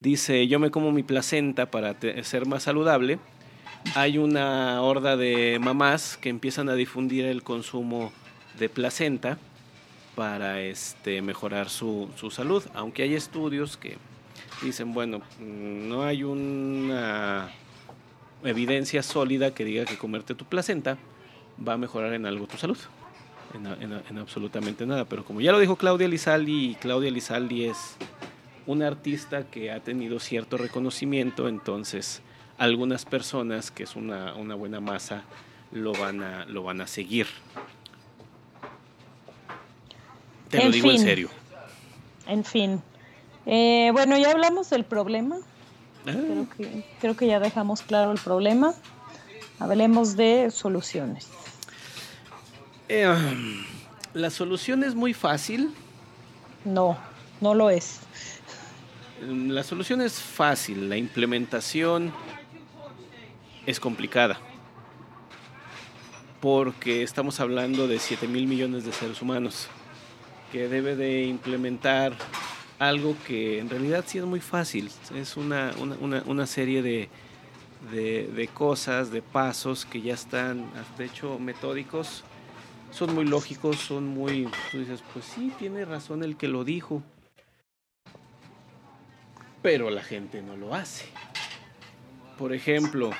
dice 0.00 0.46
yo 0.46 0.60
me 0.60 0.70
como 0.70 0.92
mi 0.92 1.02
placenta 1.02 1.70
para 1.70 1.96
ser 2.22 2.46
más 2.46 2.62
saludable, 2.62 3.18
hay 3.94 4.18
una 4.18 4.80
horda 4.82 5.16
de 5.16 5.58
mamás 5.60 6.16
que 6.18 6.28
empiezan 6.28 6.68
a 6.68 6.74
difundir 6.74 7.24
el 7.24 7.42
consumo 7.42 8.12
de 8.58 8.68
placenta 8.68 9.38
para 10.18 10.60
este, 10.62 11.22
mejorar 11.22 11.68
su, 11.68 12.08
su 12.16 12.32
salud, 12.32 12.64
aunque 12.74 13.04
hay 13.04 13.14
estudios 13.14 13.76
que 13.76 13.98
dicen, 14.60 14.92
bueno, 14.92 15.22
no 15.38 16.02
hay 16.02 16.24
una 16.24 17.52
evidencia 18.42 19.04
sólida 19.04 19.54
que 19.54 19.64
diga 19.64 19.84
que 19.84 19.96
comerte 19.96 20.34
tu 20.34 20.44
placenta 20.44 20.98
va 21.66 21.74
a 21.74 21.76
mejorar 21.76 22.14
en 22.14 22.26
algo 22.26 22.48
tu 22.48 22.56
salud. 22.56 22.78
en, 23.54 24.18
absolutamente 24.18 24.86
nada. 24.86 25.04
Pero 25.04 25.24
como 25.24 25.40
ya 25.40 25.52
lo 25.52 25.60
dijo 25.60 25.76
Claudia 25.76 26.08
Lizaldi, 26.08 26.76
Claudia 26.80 27.12
Lizaldi 27.12 27.66
es 27.66 27.96
una 28.66 28.88
artista 28.88 29.44
que 29.48 29.70
ha 29.70 29.78
tenido 29.84 30.18
cierto 30.18 30.58
reconocimiento, 30.58 31.46
entonces 31.46 32.22
algunas 32.58 33.04
personas, 33.04 33.70
que 33.70 33.84
es 33.84 33.94
una, 33.94 34.34
una 34.34 34.56
buena 34.56 34.80
masa, 34.80 35.22
lo 35.70 35.92
van 35.92 36.24
a, 36.24 36.44
lo 36.46 36.64
van 36.64 36.80
a 36.80 36.88
seguir. 36.88 37.28
Te 40.48 40.64
lo 40.64 40.70
digo 40.70 40.90
en 40.90 40.98
serio. 40.98 41.30
En 42.26 42.44
fin. 42.44 42.82
Eh, 43.46 43.90
bueno, 43.92 44.16
ya 44.18 44.30
hablamos 44.30 44.70
del 44.70 44.84
problema. 44.84 45.38
Ah. 46.06 46.12
Creo, 46.12 46.48
que, 46.56 46.84
creo 47.00 47.16
que 47.16 47.26
ya 47.26 47.40
dejamos 47.40 47.82
claro 47.82 48.12
el 48.12 48.18
problema. 48.18 48.74
Hablemos 49.58 50.16
de 50.16 50.50
soluciones. 50.50 51.28
Eh, 52.88 53.06
la 54.14 54.30
solución 54.30 54.84
es 54.84 54.94
muy 54.94 55.14
fácil. 55.14 55.70
No, 56.64 56.96
no 57.40 57.54
lo 57.54 57.70
es. 57.70 58.00
La 59.26 59.64
solución 59.64 60.00
es 60.00 60.20
fácil, 60.20 60.88
la 60.88 60.96
implementación 60.96 62.12
es 63.66 63.80
complicada. 63.80 64.38
Porque 66.40 67.02
estamos 67.02 67.40
hablando 67.40 67.88
de 67.88 67.98
7 67.98 68.28
mil 68.28 68.46
millones 68.46 68.84
de 68.84 68.92
seres 68.92 69.20
humanos 69.20 69.68
que 70.52 70.68
debe 70.68 70.96
de 70.96 71.24
implementar 71.24 72.12
algo 72.78 73.16
que 73.26 73.58
en 73.58 73.68
realidad 73.68 74.04
sí 74.06 74.18
es 74.18 74.24
muy 74.24 74.40
fácil. 74.40 74.90
Es 75.14 75.36
una, 75.36 75.72
una, 76.00 76.22
una 76.26 76.46
serie 76.46 76.82
de, 76.82 77.08
de, 77.90 78.48
cosas, 78.52 79.10
de 79.10 79.22
pasos 79.22 79.84
que 79.84 80.00
ya 80.00 80.14
están, 80.14 80.70
de 80.96 81.04
hecho, 81.04 81.38
metódicos. 81.38 82.24
Son 82.90 83.14
muy 83.14 83.24
lógicos, 83.24 83.76
son 83.76 84.08
muy... 84.08 84.48
Tú 84.70 84.78
dices, 84.78 85.02
pues 85.12 85.24
sí, 85.24 85.52
tiene 85.58 85.84
razón 85.84 86.24
el 86.24 86.36
que 86.36 86.48
lo 86.48 86.64
dijo. 86.64 87.02
Pero 89.60 89.90
la 89.90 90.02
gente 90.02 90.40
no 90.40 90.56
lo 90.56 90.74
hace. 90.74 91.06
Por 92.38 92.52
ejemplo... 92.52 93.10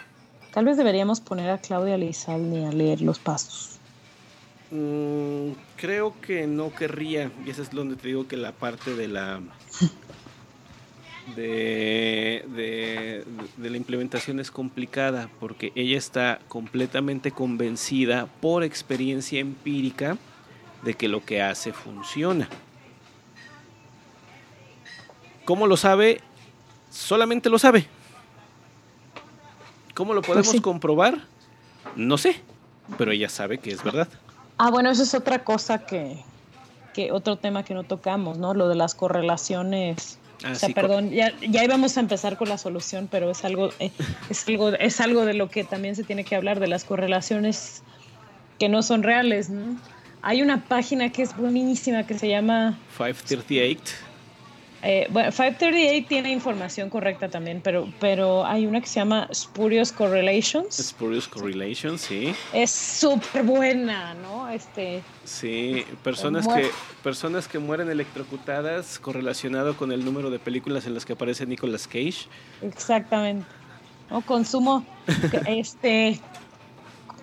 Tal 0.53 0.64
vez 0.64 0.76
deberíamos 0.76 1.20
poner 1.20 1.51
a 1.51 1.59
Claudia 1.59 1.99
Lizaldi 1.99 2.64
a 2.64 2.72
leer 2.72 3.03
los 3.03 3.18
pasos. 3.18 3.78
Mm, 4.70 5.52
creo 5.76 6.14
que 6.20 6.46
no 6.46 6.74
querría, 6.74 7.30
y 7.46 7.50
ese 7.50 7.62
es 7.62 7.70
donde 7.70 7.96
te 7.96 8.08
digo 8.08 8.28
que 8.28 8.36
la 8.36 8.52
parte 8.52 8.94
de 8.94 9.08
la 9.08 9.40
de, 11.36 12.44
de, 13.56 13.70
la 13.70 13.76
implementación 13.76 14.40
es 14.40 14.50
complicada 14.50 15.30
porque 15.40 15.72
ella 15.74 15.96
está 15.96 16.38
completamente 16.48 17.30
convencida 17.30 18.26
por 18.40 18.62
experiencia 18.62 19.40
empírica 19.40 20.18
de 20.82 20.94
que 20.94 21.08
lo 21.08 21.24
que 21.24 21.42
hace 21.42 21.72
funciona. 21.72 22.48
¿Cómo 25.44 25.66
lo 25.66 25.78
sabe? 25.78 26.20
Solamente 26.90 27.48
lo 27.48 27.58
sabe. 27.58 27.86
¿Cómo 29.94 30.12
lo 30.12 30.20
pues 30.20 30.46
podemos 30.46 30.60
comprobar? 30.62 31.18
No 31.96 32.18
sé, 32.18 32.40
pero 32.98 33.12
ella 33.12 33.28
sabe 33.28 33.58
que 33.58 33.70
es 33.70 33.82
verdad. 33.82 34.08
Ah, 34.59 34.70
bueno, 34.70 34.90
eso 34.90 35.04
es 35.04 35.14
otra 35.14 35.44
cosa 35.44 35.86
que, 35.86 36.22
que 36.92 37.12
otro 37.12 37.36
tema 37.36 37.64
que 37.64 37.74
no 37.74 37.84
tocamos, 37.84 38.38
¿no? 38.38 38.54
Lo 38.54 38.68
de 38.68 38.74
las 38.74 38.94
correlaciones. 38.94 40.18
Ah, 40.44 40.52
o 40.52 40.54
sea, 40.54 40.68
perdón, 40.70 41.11
ya, 41.11 41.32
ya 41.40 41.64
íbamos 41.64 41.96
a 41.96 42.00
empezar 42.00 42.36
con 42.36 42.48
la 42.48 42.59
solución, 42.59 43.09
pero 43.11 43.30
es 43.30 43.44
algo, 43.44 43.70
eh, 43.78 43.90
es 44.30 44.46
algo, 44.48 44.70
es 44.70 45.00
algo 45.00 45.24
de 45.24 45.34
lo 45.34 45.48
que 45.48 45.64
también 45.64 45.96
se 45.96 46.04
tiene 46.04 46.24
que 46.24 46.36
hablar, 46.36 46.61
de 46.61 46.66
las 46.66 46.84
correlaciones 46.84 47.82
que 48.59 48.68
no 48.68 48.82
son 48.82 49.02
reales, 49.02 49.50
¿no? 49.50 49.76
Hay 50.22 50.42
una 50.42 50.64
página 50.64 51.11
que 51.11 51.22
es 51.22 51.36
buenísima 51.36 52.04
que 52.04 52.18
se 52.18 52.28
llama 52.28 52.76
538 52.96 54.07
eh, 54.83 55.09
bueno, 55.11 55.31
538 55.31 56.07
tiene 56.09 56.31
información 56.31 56.89
correcta 56.89 57.29
también, 57.29 57.61
pero, 57.62 57.93
pero 57.99 58.47
hay 58.47 58.64
una 58.64 58.81
que 58.81 58.87
se 58.87 59.01
llama 59.01 59.29
Spurious 59.33 59.91
Correlations. 59.91 60.76
Spurious 60.76 61.26
Correlations, 61.26 62.01
sí. 62.01 62.33
Es 62.53 62.70
súper 62.70 63.43
buena, 63.43 64.14
¿no? 64.14 64.49
Este, 64.49 65.03
sí, 65.24 65.85
personas 66.05 66.47
que, 66.47 66.70
personas 67.03 67.49
que 67.49 67.59
mueren 67.59 67.91
electrocutadas 67.91 69.01
correlacionado 69.01 69.76
con 69.76 69.91
el 69.91 70.05
número 70.05 70.31
de 70.31 70.39
películas 70.39 70.87
en 70.87 70.95
las 70.95 71.05
que 71.05 71.14
aparece 71.14 71.45
Nicolas 71.45 71.89
Cage. 71.89 72.29
Exactamente. 72.62 73.47
¿No? 74.11 74.20
Consumo, 74.20 74.87
este, 75.47 76.20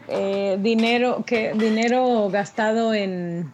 eh, 0.10 0.58
dinero, 0.60 1.24
que, 1.26 1.54
dinero 1.54 2.30
gastado 2.30 2.94
en 2.94 3.54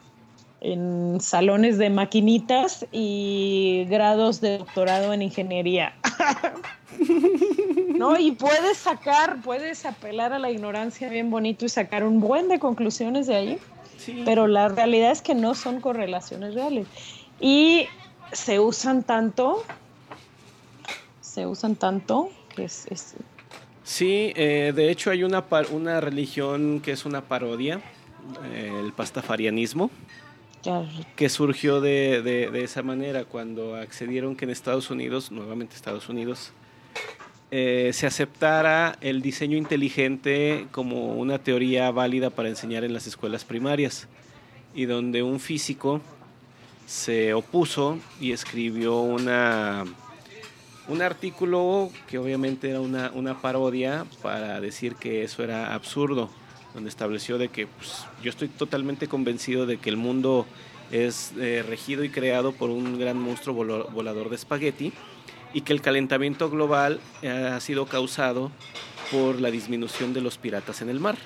en 0.61 1.19
salones 1.19 1.79
de 1.79 1.89
maquinitas 1.89 2.85
y 2.91 3.85
grados 3.89 4.41
de 4.41 4.59
doctorado 4.59 5.11
en 5.11 5.23
ingeniería. 5.23 5.93
¿No? 7.97 8.17
Y 8.17 8.31
puedes 8.31 8.77
sacar, 8.77 9.41
puedes 9.41 9.85
apelar 9.85 10.33
a 10.33 10.39
la 10.39 10.51
ignorancia 10.51 11.09
bien 11.09 11.31
bonito 11.31 11.65
y 11.65 11.69
sacar 11.69 12.03
un 12.03 12.19
buen 12.19 12.47
de 12.47 12.59
conclusiones 12.59 13.27
de 13.27 13.35
ahí. 13.35 13.59
Pero 14.25 14.47
la 14.47 14.67
realidad 14.67 15.11
es 15.11 15.21
que 15.21 15.35
no 15.35 15.53
son 15.53 15.79
correlaciones 15.79 16.55
reales. 16.55 16.87
Y 17.39 17.87
se 18.31 18.59
usan 18.59 19.03
tanto, 19.03 19.63
se 21.21 21.45
usan 21.45 21.75
tanto 21.75 22.29
que 22.55 22.65
es... 22.65 22.87
Sí, 23.83 24.31
eh, 24.35 24.73
de 24.75 24.89
hecho 24.89 25.11
hay 25.11 25.23
una, 25.23 25.43
una 25.71 26.01
religión 26.01 26.81
que 26.81 26.91
es 26.91 27.05
una 27.05 27.21
parodia, 27.21 27.81
eh, 28.53 28.81
el 28.83 28.93
pastafarianismo 28.93 29.89
que 31.15 31.29
surgió 31.29 31.81
de, 31.81 32.21
de, 32.21 32.63
esa 32.63 32.83
manera 32.83 33.25
cuando 33.25 33.75
accedieron 33.75 34.35
que 34.35 34.45
en 34.45 34.51
Estados 34.51 34.89
Unidos, 34.89 35.31
nuevamente 35.31 35.75
Estados 35.75 36.09
Unidos, 36.09 36.51
eh, 37.49 37.91
se 37.93 38.07
aceptara 38.07 38.97
el 39.01 39.21
diseño 39.21 39.57
inteligente 39.57 40.67
como 40.71 41.15
una 41.15 41.39
teoría 41.39 41.91
válida 41.91 42.29
para 42.29 42.49
enseñar 42.49 42.83
en 42.83 42.93
las 42.93 43.07
escuelas 43.07 43.43
primarias 43.43 44.07
y 44.73 44.85
donde 44.85 45.23
un 45.23 45.39
físico 45.39 46.01
se 46.85 47.33
opuso 47.33 47.99
y 48.19 48.31
escribió 48.31 48.99
una, 48.99 49.83
un 50.87 51.01
artículo 51.01 51.89
que 52.07 52.17
obviamente 52.17 52.69
era 52.69 52.81
una, 52.81 53.11
una 53.13 53.41
parodia 53.41 54.05
para 54.21 54.61
decir 54.61 54.95
que 54.95 55.23
eso 55.23 55.43
era 55.43 55.73
absurdo 55.73 56.29
donde 56.73 56.89
estableció 56.89 57.37
de 57.37 57.49
que 57.49 57.67
pues, 57.67 58.05
yo 58.23 58.29
estoy 58.29 58.47
totalmente 58.47 59.07
convencido 59.07 59.65
de 59.65 59.77
que 59.77 59.89
el 59.89 59.97
mundo 59.97 60.45
es 60.91 61.33
eh, 61.37 61.63
regido 61.67 62.03
y 62.03 62.09
creado 62.09 62.51
por 62.51 62.69
un 62.69 62.99
gran 62.99 63.17
monstruo 63.17 63.55
volador 63.55 64.29
de 64.29 64.35
espagueti 64.35 64.91
y 65.53 65.61
que 65.61 65.73
el 65.73 65.81
calentamiento 65.81 66.49
global 66.49 66.99
eh, 67.21 67.29
ha 67.29 67.59
sido 67.59 67.85
causado 67.85 68.51
por 69.11 69.39
la 69.41 69.51
disminución 69.51 70.13
de 70.13 70.21
los 70.21 70.37
piratas 70.37 70.81
en 70.81 70.89
el 70.89 70.99
mar. 70.99 71.17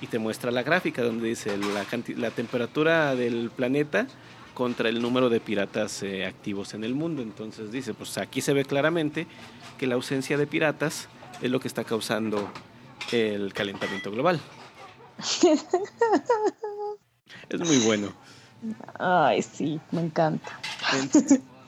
Y 0.00 0.06
te 0.06 0.18
muestra 0.18 0.52
la 0.52 0.62
gráfica 0.62 1.02
donde 1.02 1.28
dice 1.28 1.56
la, 1.56 1.84
la 2.16 2.30
temperatura 2.30 3.16
del 3.16 3.50
planeta 3.50 4.06
contra 4.54 4.88
el 4.88 5.00
número 5.00 5.28
de 5.28 5.40
piratas 5.40 6.02
eh, 6.02 6.24
activos 6.26 6.74
en 6.74 6.84
el 6.84 6.94
mundo. 6.94 7.22
Entonces 7.22 7.70
dice, 7.72 7.94
pues 7.94 8.18
aquí 8.18 8.40
se 8.40 8.52
ve 8.52 8.64
claramente 8.64 9.26
que 9.76 9.86
la 9.86 9.94
ausencia 9.94 10.36
de 10.36 10.46
piratas 10.46 11.08
es 11.40 11.50
lo 11.50 11.60
que 11.60 11.68
está 11.68 11.84
causando 11.84 12.50
el 13.12 13.52
calentamiento 13.54 14.10
global. 14.10 14.40
es 17.48 17.60
muy 17.60 17.78
bueno. 17.78 18.12
Ay, 18.98 19.42
sí, 19.42 19.80
me 19.90 20.00
encanta. 20.00 20.60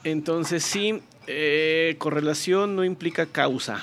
Entonces 0.05 0.65
sí, 0.65 1.03
eh, 1.27 1.97
correlación 1.99 2.77
no 2.77 2.85
implica 2.85 3.27
causa. 3.27 3.83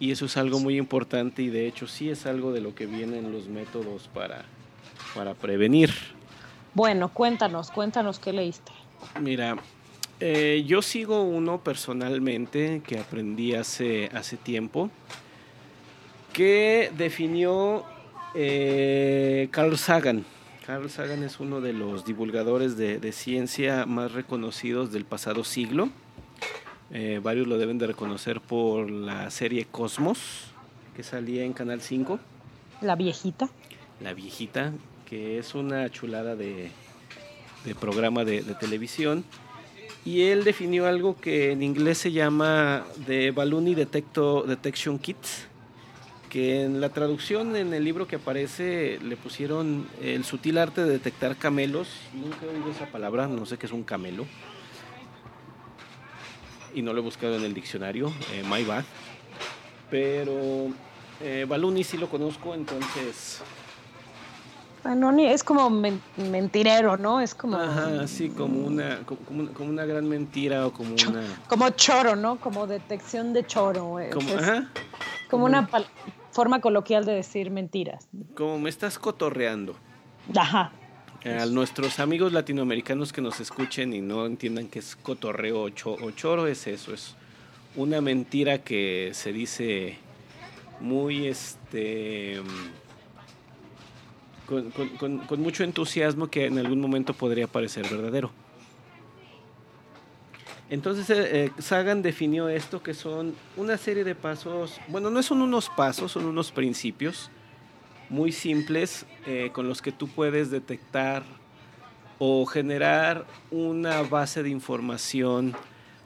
Y 0.00 0.12
eso 0.12 0.26
es 0.26 0.36
algo 0.36 0.60
muy 0.60 0.76
importante 0.76 1.42
y 1.42 1.48
de 1.48 1.66
hecho 1.66 1.88
sí 1.88 2.08
es 2.08 2.26
algo 2.26 2.52
de 2.52 2.60
lo 2.60 2.74
que 2.74 2.86
vienen 2.86 3.32
los 3.32 3.48
métodos 3.48 4.08
para, 4.14 4.44
para 5.14 5.34
prevenir. 5.34 5.92
Bueno, 6.74 7.08
cuéntanos, 7.08 7.70
cuéntanos 7.70 8.20
qué 8.20 8.32
leíste. 8.32 8.70
Mira, 9.20 9.56
eh, 10.20 10.64
yo 10.66 10.82
sigo 10.82 11.22
uno 11.22 11.62
personalmente 11.62 12.82
que 12.86 12.98
aprendí 12.98 13.54
hace, 13.54 14.10
hace 14.14 14.36
tiempo 14.36 14.90
que 16.32 16.92
definió 16.96 17.84
eh, 18.34 19.48
Carl 19.50 19.76
Sagan. 19.78 20.24
Carl 20.66 20.90
Sagan 20.90 21.22
es 21.22 21.40
uno 21.40 21.60
de 21.60 21.72
los 21.72 22.04
divulgadores 22.04 22.76
de, 22.76 23.12
ciencia 23.12 23.86
más 23.86 24.12
reconocidos 24.12 24.92
del 24.92 25.04
pasado 25.04 25.44
siglo. 25.44 25.88
Eh, 26.90 27.20
varios 27.22 27.46
lo 27.46 27.58
deben 27.58 27.78
de 27.78 27.86
reconocer 27.86 28.40
por 28.40 28.90
la 28.90 29.30
serie 29.30 29.66
Cosmos, 29.70 30.52
que 30.94 31.02
salía 31.02 31.44
en 31.44 31.52
Canal 31.52 31.80
5. 31.80 32.18
La 32.82 32.96
viejita. 32.96 33.48
La 34.00 34.14
viejita, 34.14 34.72
que 35.06 35.38
es 35.38 35.54
una 35.54 35.90
chulada 35.90 36.36
de, 36.36 36.70
programa 37.80 38.24
de, 38.24 38.42
de, 38.42 38.54
televisión. 38.54 39.24
Y 40.04 40.22
él 40.22 40.44
definió 40.44 40.86
algo 40.86 41.16
que 41.16 41.52
en 41.52 41.62
inglés 41.62 41.98
se 41.98 42.12
llama 42.12 42.84
The 43.06 43.30
Balloony 43.30 43.74
Detection 43.74 44.98
Kit 44.98 45.16
que 46.28 46.62
en 46.62 46.80
la 46.80 46.90
traducción 46.90 47.56
en 47.56 47.72
el 47.74 47.84
libro 47.84 48.06
que 48.06 48.16
aparece 48.16 48.98
le 49.02 49.16
pusieron 49.16 49.88
el 50.00 50.24
sutil 50.24 50.58
arte 50.58 50.84
de 50.84 50.90
detectar 50.90 51.36
camelos. 51.36 51.88
Nunca 52.14 52.38
he 52.44 52.48
oído 52.48 52.70
esa 52.70 52.86
palabra, 52.86 53.26
no 53.26 53.46
sé 53.46 53.58
qué 53.58 53.66
es 53.66 53.72
un 53.72 53.82
camelo. 53.82 54.26
Y 56.74 56.82
no 56.82 56.92
lo 56.92 57.00
he 57.00 57.02
buscado 57.02 57.36
en 57.36 57.44
el 57.44 57.54
diccionario, 57.54 58.12
eh, 58.32 58.44
my 58.48 58.62
bad. 58.64 58.84
Pero 59.90 60.68
eh, 61.20 61.46
Baluni 61.48 61.82
sí 61.82 61.96
lo 61.96 62.08
conozco, 62.08 62.54
entonces... 62.54 63.40
Baluni 64.84 65.26
es 65.26 65.42
como 65.42 65.70
mentirero, 65.70 66.96
¿no? 66.96 67.20
Es 67.20 67.34
como... 67.34 67.56
Ajá, 67.56 68.06
sí, 68.06 68.28
como 68.28 68.66
una, 68.66 69.00
como, 69.04 69.48
una, 69.70 69.84
gran 69.86 70.08
mentira 70.08 70.66
o 70.66 70.72
como 70.72 70.94
una... 70.94 71.22
Como 71.48 71.70
choro, 71.70 72.14
¿no? 72.14 72.38
Como 72.38 72.66
detección 72.66 73.32
de 73.32 73.44
choro. 73.44 73.98
Eh, 73.98 74.10
como, 74.10 74.34
ajá. 74.34 74.70
Como 75.28 75.44
una 75.44 75.68
forma 76.30 76.60
coloquial 76.60 77.04
de 77.04 77.12
decir 77.12 77.50
mentiras. 77.50 78.08
Como 78.34 78.58
me 78.58 78.70
estás 78.70 78.98
cotorreando. 78.98 79.76
Ajá. 80.36 80.72
A 81.24 81.46
nuestros 81.46 81.98
amigos 81.98 82.32
latinoamericanos 82.32 83.12
que 83.12 83.20
nos 83.20 83.40
escuchen 83.40 83.92
y 83.92 84.00
no 84.00 84.24
entiendan 84.24 84.68
que 84.68 84.78
es 84.78 84.96
cotorreo 84.96 85.62
o, 85.62 86.10
choro, 86.12 86.46
es 86.46 86.66
eso, 86.66 86.94
es 86.94 87.16
una 87.74 88.00
mentira 88.00 88.58
que 88.58 89.10
se 89.14 89.32
dice 89.32 89.98
muy 90.80 91.26
este 91.26 92.40
con, 94.46 95.42
mucho 95.42 95.64
entusiasmo 95.64 96.28
que 96.28 96.46
en 96.46 96.58
algún 96.58 96.80
momento 96.80 97.12
podría 97.12 97.46
parecer 97.46 97.86
verdadero. 97.90 98.30
Entonces 100.70 101.08
eh, 101.10 101.44
eh, 101.44 101.50
Sagan 101.58 102.02
definió 102.02 102.48
esto 102.48 102.82
que 102.82 102.92
son 102.92 103.34
una 103.56 103.78
serie 103.78 104.04
de 104.04 104.14
pasos, 104.14 104.78
bueno, 104.88 105.10
no 105.10 105.22
son 105.22 105.40
unos 105.40 105.70
pasos, 105.70 106.12
son 106.12 106.26
unos 106.26 106.52
principios 106.52 107.30
muy 108.10 108.32
simples 108.32 109.06
eh, 109.26 109.50
con 109.52 109.68
los 109.68 109.80
que 109.80 109.92
tú 109.92 110.08
puedes 110.08 110.50
detectar 110.50 111.22
o 112.18 112.44
generar 112.46 113.26
una 113.50 114.02
base 114.02 114.42
de 114.42 114.50
información 114.50 115.54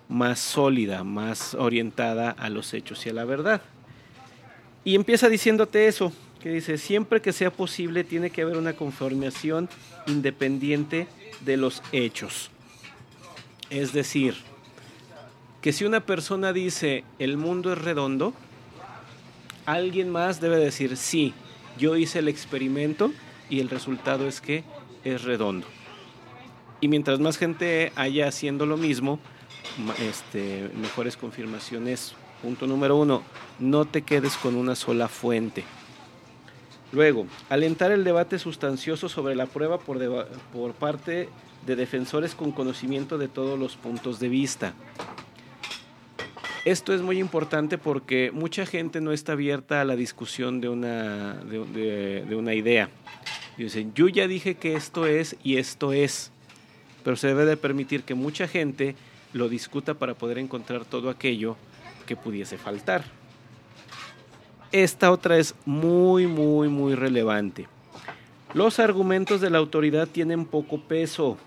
más 0.09 0.39
sólida, 0.39 1.05
más 1.05 1.55
orientada 1.55 2.31
a 2.31 2.49
los 2.49 2.75
hechos 2.75 3.05
y 3.07 3.11
a 3.11 3.15
la 3.15 3.25
verdad. 3.25 3.63
Y 4.85 4.95
empieza 4.95 5.29
diciéndote 5.29 5.87
eso, 5.87 6.13
que 6.41 6.51
dice, 6.51 6.77
siempre 6.77 7.23
que 7.23 7.33
sea 7.33 7.51
posible 7.51 8.05
tiene 8.05 8.31
que 8.31 8.43
haber 8.43 8.57
una 8.57 8.75
conformación 8.75 9.69
independiente 10.07 11.07
de 11.41 11.57
los 11.57 11.83
hechos. 11.93 12.51
Es 13.71 13.93
decir, 13.93 14.35
que 15.63 15.73
si 15.73 15.85
una 15.85 16.01
persona 16.01 16.53
dice 16.53 17.05
el 17.21 17.37
mundo 17.37 17.73
es 17.73 17.79
redondo, 17.79 18.35
alguien 19.65 20.11
más 20.11 20.41
debe 20.41 20.57
decir 20.57 20.97
sí, 20.97 21.33
yo 21.79 21.97
hice 21.97 22.19
el 22.19 22.29
experimento 22.29 23.13
y 23.49 23.61
el 23.61 23.71
resultado 23.71 24.27
es 24.27 24.41
que 24.41 24.65
es 25.05 25.23
redondo. 25.23 25.67
Y 26.81 26.89
mientras 26.89 27.21
más 27.21 27.39
gente 27.39 27.93
haya 27.95 28.27
haciendo 28.27 28.67
lo 28.67 28.77
mismo, 28.77 29.21
este, 30.01 30.69
mejores 30.75 31.17
confirmaciones. 31.17 32.15
Punto 32.43 32.67
número 32.67 32.97
uno, 32.97 33.23
no 33.61 33.85
te 33.85 34.03
quedes 34.03 34.37
con 34.37 34.57
una 34.57 34.75
sola 34.75 35.07
fuente. 35.07 35.63
Luego, 36.91 37.29
alentar 37.49 37.93
el 37.93 38.03
debate 38.03 38.41
sustancioso 38.41 39.09
sobre 39.09 39.37
la 39.37 39.47
prueba 39.47 39.79
por, 39.79 40.27
por 40.53 40.73
parte 40.73 41.29
de 41.65 41.77
defensores 41.77 42.35
con 42.35 42.51
conocimiento 42.51 43.17
de 43.17 43.29
todos 43.29 43.57
los 43.57 43.77
puntos 43.77 44.19
de 44.19 44.29
vista. 44.29 44.75
Esto 46.65 46.95
es 46.95 47.03
muy 47.03 47.19
importante 47.19 47.77
porque 47.77 48.31
mucha 48.33 48.67
gente 48.67 49.01
no 49.01 49.11
está 49.11 49.33
abierta 49.33 49.81
a 49.81 49.85
la 49.85 49.97
discusión 49.97 50.61
de 50.61 50.69
una, 50.69 51.35
de, 51.35 52.35
una 52.37 52.55
idea. 52.55 52.89
Dicen, 53.57 53.93
yo 53.95 54.07
ya 54.07 54.29
dije 54.29 54.55
que 54.55 54.77
esto 54.77 55.07
es 55.07 55.37
y 55.43 55.57
esto 55.57 55.93
es, 55.93 56.31
pero 57.03 57.17
se 57.17 57.27
debe 57.27 57.47
de 57.47 57.57
permitir 57.57 58.05
que 58.05 58.15
mucha 58.15 58.47
gente 58.47 58.95
lo 59.33 59.49
discuta 59.49 59.95
para 59.95 60.15
poder 60.15 60.39
encontrar 60.39 60.85
todo 60.85 61.11
aquello 61.11 61.57
que 62.07 62.15
pudiese 62.15 62.59
faltar. 62.59 63.05
Esta 64.71 65.11
otra 65.11 65.39
es 65.39 65.57
muy, 65.67 66.29
muy, 66.29 66.69
muy 66.69 66.95
relevante. 66.95 67.67
Los 68.55 68.79
argumentos 68.79 69.41
de 69.41 69.51
la 69.51 69.59
autoridad 69.59 70.07
tienen 70.07 70.45
poco 70.45 70.79
peso. 70.79 71.39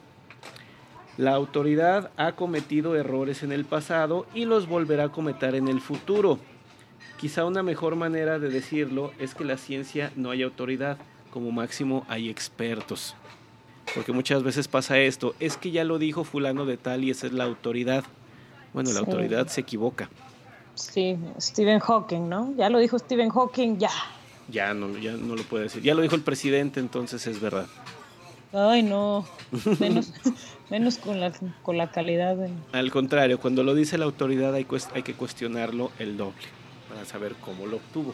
La 1.17 1.33
autoridad 1.33 2.11
ha 2.17 2.33
cometido 2.33 2.95
errores 2.97 3.41
en 3.41 3.53
el 3.53 3.63
pasado 3.63 4.25
y 4.33 4.43
los 4.43 4.67
volverá 4.67 5.05
a 5.05 5.11
cometer 5.11 5.55
en 5.55 5.69
el 5.69 5.79
futuro. 5.79 6.39
Quizá 7.17 7.45
una 7.45 7.63
mejor 7.63 7.95
manera 7.95 8.37
de 8.37 8.49
decirlo 8.49 9.13
es 9.17 9.33
que 9.33 9.45
la 9.45 9.57
ciencia 9.57 10.11
no 10.17 10.31
hay 10.31 10.43
autoridad, 10.43 10.97
como 11.31 11.51
máximo 11.51 12.05
hay 12.09 12.29
expertos. 12.29 13.15
Porque 13.93 14.11
muchas 14.11 14.43
veces 14.43 14.67
pasa 14.67 14.99
esto, 14.99 15.35
es 15.39 15.55
que 15.55 15.71
ya 15.71 15.85
lo 15.85 15.99
dijo 15.99 16.25
fulano 16.25 16.65
de 16.65 16.75
tal 16.75 17.05
y 17.05 17.11
esa 17.11 17.27
es 17.27 17.33
la 17.33 17.45
autoridad. 17.45 18.03
Bueno, 18.73 18.91
la 18.91 18.99
autoridad 18.99 19.47
se 19.47 19.61
equivoca. 19.61 20.09
Sí, 20.73 21.17
Stephen 21.39 21.79
Hawking, 21.79 22.27
¿no? 22.27 22.53
Ya 22.57 22.69
lo 22.69 22.79
dijo 22.79 22.99
Stephen 22.99 23.29
Hawking, 23.29 23.77
ya. 23.77 23.91
Ya 24.49 24.73
no, 24.73 24.97
ya 24.97 25.13
no 25.13 25.37
lo 25.37 25.43
puede 25.43 25.63
decir. 25.63 25.81
Ya 25.81 25.95
lo 25.95 26.01
dijo 26.01 26.15
el 26.15 26.23
presidente, 26.23 26.81
entonces 26.81 27.25
es 27.25 27.39
verdad. 27.39 27.67
Ay, 28.55 28.83
no. 28.83 29.25
Menos, 30.69 30.97
con, 30.97 31.19
la, 31.19 31.33
con 31.61 31.77
la 31.77 31.91
calidad. 31.91 32.37
Al 32.71 32.89
contrario, 32.89 33.37
cuando 33.37 33.63
lo 33.63 33.75
dice 33.75 33.97
la 33.97 34.05
autoridad 34.05 34.53
hay, 34.53 34.65
hay 34.93 35.03
que 35.03 35.13
cuestionarlo 35.13 35.91
el 35.99 36.15
doble 36.15 36.41
para 36.87 37.05
saber 37.05 37.35
cómo 37.41 37.67
lo 37.67 37.77
obtuvo. 37.77 38.13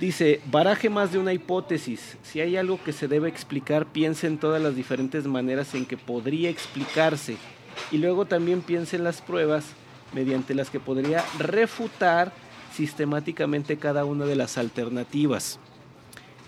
Dice, 0.00 0.40
baraje 0.50 0.90
más 0.90 1.12
de 1.12 1.18
una 1.18 1.32
hipótesis. 1.32 2.18
Si 2.24 2.40
hay 2.40 2.56
algo 2.56 2.82
que 2.82 2.92
se 2.92 3.08
debe 3.08 3.28
explicar, 3.28 3.86
piense 3.86 4.26
en 4.26 4.38
todas 4.38 4.60
las 4.60 4.74
diferentes 4.74 5.26
maneras 5.26 5.74
en 5.74 5.86
que 5.86 5.96
podría 5.96 6.50
explicarse. 6.50 7.36
Y 7.92 7.98
luego 7.98 8.26
también 8.26 8.62
piense 8.62 8.96
en 8.96 9.04
las 9.04 9.22
pruebas 9.22 9.64
mediante 10.12 10.54
las 10.54 10.70
que 10.70 10.80
podría 10.80 11.24
refutar 11.38 12.32
sistemáticamente 12.74 13.78
cada 13.78 14.04
una 14.04 14.26
de 14.26 14.36
las 14.36 14.58
alternativas. 14.58 15.60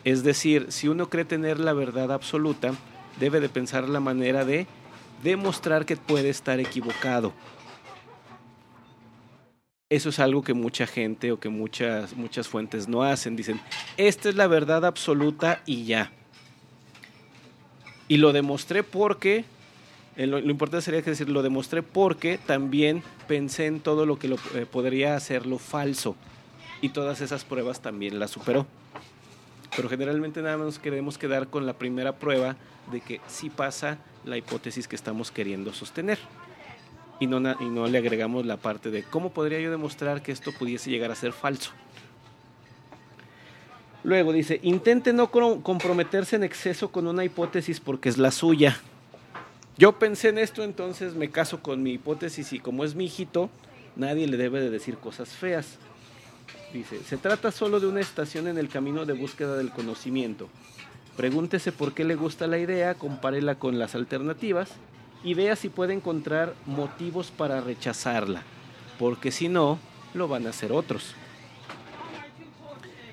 Es 0.09 0.23
decir, 0.23 0.69
si 0.71 0.89
uno 0.89 1.11
cree 1.11 1.27
tener 1.27 1.61
la 1.61 1.75
verdad 1.75 2.11
absoluta, 2.13 2.73
debe 3.21 3.41
de 3.41 3.51
pensar 3.51 3.87
la 3.91 4.01
manera 4.01 4.47
de 4.47 4.67
demostrar 5.23 5.85
que 5.85 5.99
puede 5.99 6.31
estar 6.31 6.59
equivocado. 6.61 7.35
Eso 9.91 10.09
es 10.09 10.19
algo 10.19 10.43
que 10.43 10.55
mucha 10.55 10.87
gente 10.87 11.31
o 11.31 11.39
que 11.39 11.51
muchas, 11.51 12.17
muchas 12.17 12.49
fuentes 12.49 12.89
no 12.89 13.03
hacen. 13.03 13.37
Dicen, 13.37 13.61
esta 13.99 14.31
es 14.31 14.35
la 14.35 14.47
verdad 14.47 14.87
absoluta 14.87 15.61
y 15.67 15.85
ya. 15.85 16.11
Y 18.09 18.17
lo 18.17 18.33
demostré 18.33 18.83
porque, 18.83 19.45
eh, 20.17 20.27
lo, 20.27 20.39
importante 20.39 20.87
sería 20.87 21.03
que 21.03 21.11
decir, 21.11 21.29
lo 21.29 21.43
demostré 21.43 21.83
porque 21.83 22.39
también 22.39 23.03
pensé 23.27 23.67
en 23.67 23.81
todo 23.81 24.07
lo 24.07 24.19
que 24.19 24.29
lo, 24.29 24.37
eh, 24.55 24.65
podría 24.65 25.17
hacerlo 25.17 25.59
falso. 25.59 26.17
Y 26.81 26.89
todas 26.89 27.21
esas 27.21 27.45
pruebas 27.45 27.83
también 27.83 28.19
las 28.19 28.31
superó 28.31 28.67
pero 29.77 29.89
generalmente 29.89 30.43
nada 30.43 30.57
más 30.57 30.67
nos 30.67 30.79
queremos 30.79 31.19
quedar 31.19 31.49
con 31.49 31.67
la 31.67 31.75
primera 31.75 32.17
prueba 32.17 32.57
de 32.91 33.01
que 33.01 33.21
sí 33.27 33.51
pasa 33.51 33.99
la 34.25 34.37
hipótesis 34.37 34.89
que 34.89 34.97
estamos 34.97 35.31
queriendo 35.31 35.73
sostener. 35.73 36.19
Y 37.21 37.27
no, 37.27 37.39
y 37.61 37.65
no 37.65 37.87
le 37.89 37.99
agregamos 37.99 38.47
la 38.47 38.57
parte 38.57 38.91
de 38.91 39.03
cómo 39.03 39.31
podría 39.31 39.61
yo 39.61 39.71
demostrar 39.71 40.23
que 40.23 40.33
esto 40.33 40.53
pudiese 40.57 40.91
llegar 40.91 41.11
a 41.11 41.17
ser 41.17 41.33
falso. 41.33 41.73
Luego 44.05 44.33
dice, 44.33 44.61
intente 44.63 45.13
no 45.13 45.31
comprometerse 45.31 46.37
en 46.37 46.45
exceso 46.45 46.91
con 46.91 47.07
una 47.07 47.25
hipótesis 47.25 47.81
porque 47.81 48.09
es 48.09 48.17
la 48.17 48.31
suya. 48.31 48.81
Yo 49.77 49.99
pensé 49.99 50.29
en 50.29 50.39
esto, 50.39 50.63
entonces 50.65 51.15
me 51.15 51.31
caso 51.31 51.63
con 51.63 51.83
mi 51.83 51.93
hipótesis 51.93 52.53
y 52.53 52.59
como 52.59 52.85
es 52.85 52.95
mi 52.95 53.07
hijito, 53.07 53.51
nadie 53.97 54.27
le 54.27 54.37
debe 54.37 54.61
de 54.61 54.71
decir 54.71 54.99
cosas 54.99 55.31
feas. 55.31 55.79
Dice, 56.73 57.03
se 57.03 57.17
trata 57.17 57.51
solo 57.51 57.81
de 57.81 57.87
una 57.87 58.01
estación 58.01 58.47
en 58.47 58.59
el 58.59 58.69
camino 58.69 59.07
de 59.07 59.15
búsqueda 59.15 59.57
del 59.57 59.71
conocimiento. 59.71 60.49
Pregúntese 61.17 61.73
por 61.73 61.95
qué 61.95 62.05
le 62.05 62.15
gusta 62.15 62.47
la 62.47 62.59
idea, 62.59 62.95
compárela 62.95 63.57
con 63.57 63.79
las 63.79 63.95
alternativas 63.95 64.71
y 65.25 65.35
vea 65.35 65.57
si 65.57 65.69
puede 65.69 65.95
encontrar 65.95 66.55
motivos 66.67 67.31
para 67.31 67.61
rechazarla, 67.61 68.43
porque 68.99 69.33
si 69.33 69.49
no, 69.49 69.79
lo 70.15 70.29
van 70.29 70.47
a 70.47 70.51
hacer 70.51 70.73
otros. 70.73 71.15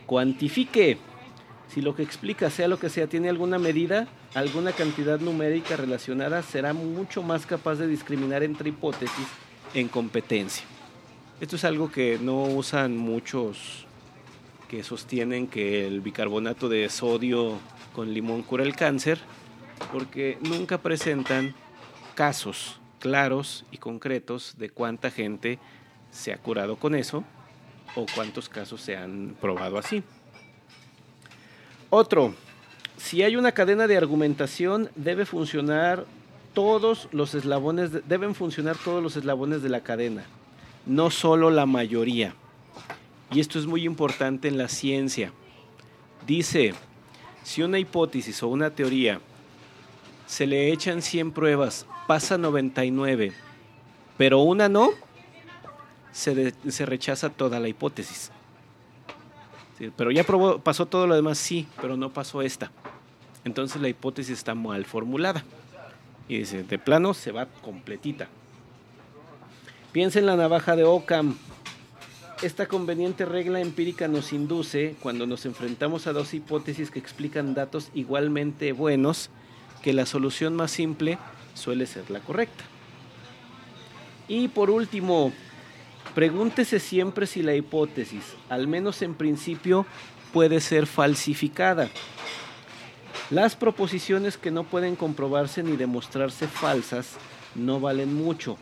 Cuantifique. 0.06 0.98
Si 1.74 1.82
lo 1.82 1.96
que 1.96 2.04
explica, 2.04 2.50
sea 2.50 2.68
lo 2.68 2.78
que 2.78 2.90
sea, 2.90 3.08
tiene 3.08 3.28
alguna 3.28 3.58
medida, 3.58 4.08
alguna 4.34 4.72
cantidad 4.72 5.20
numérica 5.20 5.76
relacionada, 5.76 6.44
será 6.44 6.74
mucho 6.74 7.24
más 7.24 7.46
capaz 7.46 7.76
de 7.76 7.88
discriminar 7.88 8.44
entre 8.44 8.70
hipótesis 8.70 9.28
en 9.74 9.88
competencia. 9.88 10.66
Esto 11.42 11.58
es 11.58 11.66
algo 11.66 11.92
que 11.92 12.18
no 12.18 12.44
usan 12.44 12.96
muchos 12.96 13.86
que 14.70 14.84
sostienen 14.84 15.48
que 15.48 15.86
el 15.86 16.00
bicarbonato 16.00 16.70
de 16.70 16.88
sodio 16.88 17.60
con 17.94 18.14
limón 18.14 18.42
cura 18.42 18.64
el 18.64 18.74
cáncer, 18.74 19.20
porque 19.92 20.38
nunca 20.42 20.78
presentan 20.78 21.54
casos 22.16 22.80
claros 23.00 23.66
y 23.70 23.80
concretos 23.80 24.56
de 24.58 24.70
cuánta 24.70 25.12
gente 25.12 25.60
se 26.10 26.32
ha 26.32 26.38
curado 26.38 26.78
con 26.78 26.96
eso 26.96 27.26
o 27.98 28.06
cuántos 28.16 28.48
casos 28.48 28.80
se 28.80 28.96
han 28.96 29.36
probado 29.42 29.78
así. 29.78 30.04
Otro, 31.90 32.34
si 32.96 33.24
hay 33.24 33.36
una 33.36 33.52
cadena 33.52 33.88
de 33.88 33.98
argumentación, 33.98 34.90
debe 34.96 35.26
funcionar 35.26 36.06
todos 36.54 37.10
los 37.12 37.36
eslabones, 37.36 38.08
deben 38.08 38.36
funcionar 38.36 38.78
todos 38.78 39.04
los 39.04 39.18
eslabones 39.18 39.62
de 39.62 39.68
la 39.70 39.82
cadena, 39.82 40.24
no 40.86 41.10
solo 41.10 41.50
la 41.50 41.66
mayoría. 41.66 42.34
Y 43.32 43.40
esto 43.40 43.60
es 43.60 43.66
muy 43.66 43.84
importante 43.86 44.48
en 44.48 44.58
la 44.58 44.68
ciencia. 44.68 45.32
Dice, 46.26 46.74
si 47.44 47.62
una 47.62 47.80
hipótesis 47.80 48.42
o 48.44 48.48
una 48.48 48.70
teoría 48.70 49.20
se 50.28 50.48
le 50.48 50.72
echan 50.72 51.02
100 51.02 51.32
pruebas, 51.32 51.86
pasa 52.08 52.38
99, 52.38 53.34
pero 54.18 54.40
una 54.40 54.70
no, 54.70 54.90
se, 56.12 56.54
se 56.70 56.86
rechaza 56.86 57.30
toda 57.30 57.60
la 57.60 57.68
hipótesis. 57.68 58.32
pero 59.96 60.12
ya 60.12 60.24
probó, 60.24 60.60
pasó 60.60 60.86
todo 60.86 61.08
lo 61.08 61.16
demás, 61.16 61.38
sí, 61.38 61.68
pero 61.82 61.98
no 61.98 62.12
pasó 62.12 62.42
esta. 62.42 62.72
Entonces 63.44 63.82
la 63.82 63.90
hipótesis 63.90 64.38
está 64.38 64.56
mal 64.56 64.86
formulada. 64.86 65.44
Y 66.28 66.40
dice, 66.40 66.64
de 66.64 66.80
plano 66.80 67.14
se 67.14 67.32
va 67.32 67.46
completita. 67.46 68.28
Piensa 69.96 70.20
en 70.20 70.26
la 70.26 70.36
navaja 70.36 70.76
de 70.76 70.84
Ockham. 70.84 71.38
Esta 72.42 72.68
conveniente 72.68 73.24
regla 73.24 73.62
empírica 73.62 74.10
nos 74.10 74.34
induce, 74.34 74.98
cuando 75.02 75.26
nos 75.26 75.46
enfrentamos 75.46 76.06
a 76.06 76.12
dos 76.12 76.34
hipótesis 76.34 76.92
que 76.92 77.00
explican 77.00 77.54
datos 77.54 77.92
igualmente 77.94 78.74
buenos, 78.74 79.30
que 79.82 79.94
la 79.94 80.06
solución 80.06 80.54
más 80.54 80.72
simple 80.72 81.18
suele 81.54 81.86
ser 81.86 82.12
la 82.12 82.20
correcta. 82.20 82.66
Y 84.28 84.50
por 84.50 84.70
último, 84.70 85.32
pregúntese 86.14 86.82
siempre 86.82 87.26
si 87.26 87.42
la 87.42 87.56
hipótesis, 87.56 88.34
al 88.50 88.68
menos 88.68 89.02
en 89.02 89.14
principio, 89.16 89.86
puede 90.34 90.60
ser 90.60 90.88
falsificada. 90.88 91.90
Las 93.30 93.56
proposiciones 93.56 94.38
que 94.38 94.52
no 94.52 94.66
pueden 94.66 94.98
comprobarse 94.98 95.64
ni 95.64 95.78
demostrarse 95.78 96.50
falsas 96.50 97.14
no 97.56 97.80
valen 97.80 98.14
mucho. 98.14 98.58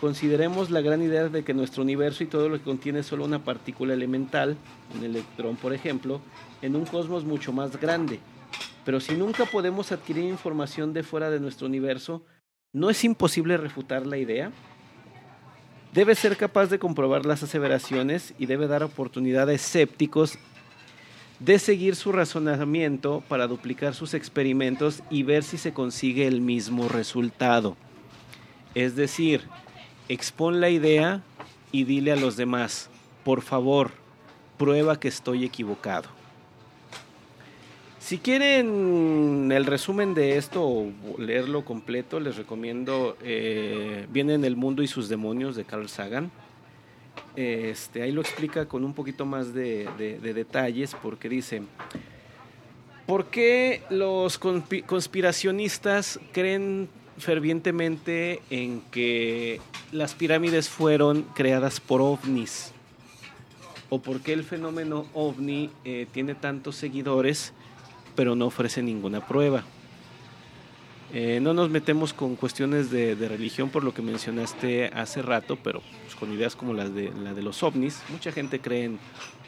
Consideremos 0.00 0.70
la 0.70 0.80
gran 0.80 1.02
idea 1.02 1.28
de 1.28 1.44
que 1.44 1.54
nuestro 1.54 1.82
universo 1.82 2.24
y 2.24 2.26
todo 2.26 2.48
lo 2.48 2.58
que 2.58 2.64
contiene 2.64 3.00
es 3.00 3.06
solo 3.06 3.24
una 3.24 3.44
partícula 3.44 3.94
elemental, 3.94 4.56
un 4.96 5.04
electrón 5.04 5.56
por 5.56 5.72
ejemplo, 5.72 6.20
en 6.62 6.76
un 6.76 6.84
cosmos 6.84 7.24
mucho 7.24 7.52
más 7.52 7.80
grande. 7.80 8.20
Pero 8.84 9.00
si 9.00 9.14
nunca 9.14 9.46
podemos 9.46 9.92
adquirir 9.92 10.24
información 10.24 10.92
de 10.92 11.02
fuera 11.02 11.30
de 11.30 11.40
nuestro 11.40 11.66
universo, 11.66 12.22
¿no 12.72 12.90
es 12.90 13.02
imposible 13.04 13.56
refutar 13.56 14.06
la 14.06 14.18
idea? 14.18 14.52
Debe 15.94 16.14
ser 16.16 16.36
capaz 16.36 16.66
de 16.66 16.78
comprobar 16.78 17.24
las 17.24 17.42
aseveraciones 17.42 18.34
y 18.36 18.46
debe 18.46 18.66
dar 18.66 18.82
oportunidad 18.82 19.48
a 19.48 19.54
escépticos 19.54 20.38
de 21.38 21.58
seguir 21.58 21.96
su 21.96 22.12
razonamiento 22.12 23.22
para 23.28 23.46
duplicar 23.46 23.94
sus 23.94 24.14
experimentos 24.14 25.02
y 25.08 25.22
ver 25.22 25.44
si 25.44 25.56
se 25.56 25.72
consigue 25.72 26.26
el 26.26 26.40
mismo 26.40 26.88
resultado. 26.88 27.76
Es 28.74 28.96
decir, 28.96 29.42
expon 30.08 30.60
la 30.60 30.70
idea 30.70 31.22
y 31.72 31.84
dile 31.84 32.12
a 32.12 32.16
los 32.16 32.36
demás, 32.36 32.90
por 33.24 33.42
favor, 33.42 33.92
prueba 34.58 34.98
que 34.98 35.08
estoy 35.08 35.44
equivocado. 35.44 36.08
Si 37.98 38.18
quieren 38.18 39.50
el 39.50 39.64
resumen 39.64 40.12
de 40.14 40.36
esto 40.36 40.62
o 40.62 40.92
leerlo 41.18 41.64
completo, 41.64 42.20
les 42.20 42.36
recomiendo 42.36 43.16
eh, 43.22 44.06
Viene 44.10 44.34
en 44.34 44.44
el 44.44 44.56
mundo 44.56 44.82
y 44.82 44.86
sus 44.86 45.08
demonios 45.08 45.56
de 45.56 45.64
Carl 45.64 45.88
Sagan 45.88 46.30
este, 47.36 48.02
ahí 48.02 48.12
lo 48.12 48.20
explica 48.20 48.66
con 48.66 48.84
un 48.84 48.94
poquito 48.94 49.26
más 49.26 49.52
de, 49.52 49.88
detalles 50.22 50.94
porque 51.02 51.28
dice, 51.28 51.62
¿por 53.06 53.26
qué 53.26 53.82
los 53.90 54.38
conspiracionistas 54.38 56.20
creen 56.32 56.88
fervientemente 57.18 58.42
en 58.50 58.82
que 58.90 59.60
las 59.92 60.14
pirámides 60.14 60.68
fueron 60.68 61.22
creadas 61.34 61.80
por 61.80 62.00
ovnis? 62.00 62.72
¿O 63.90 64.00
por 64.00 64.20
qué 64.20 64.32
el 64.32 64.44
fenómeno 64.44 65.06
ovni 65.14 65.70
eh, 65.84 66.06
tiene 66.12 66.34
tantos 66.34 66.76
seguidores 66.76 67.52
pero 68.16 68.34
no 68.34 68.46
ofrece 68.46 68.82
ninguna 68.82 69.26
prueba? 69.26 69.64
Eh, 71.16 71.38
no 71.40 71.54
nos 71.54 71.70
metemos 71.70 72.12
con 72.12 72.34
cuestiones 72.34 72.90
de, 72.90 73.14
religión 73.14 73.70
por 73.70 73.84
lo 73.84 73.94
que 73.94 74.02
mencionaste 74.02 74.86
hace 74.86 75.22
rato, 75.22 75.56
pero 75.62 75.80
pues, 76.02 76.16
con 76.16 76.32
ideas 76.32 76.56
como 76.56 76.74
las 76.74 76.92
de, 76.92 77.12
la 77.22 77.34
de 77.34 77.42
los 77.42 77.62
ovnis. 77.62 78.02
Mucha 78.08 78.32
gente 78.32 78.58
cree 78.58 78.86
en 78.86 78.98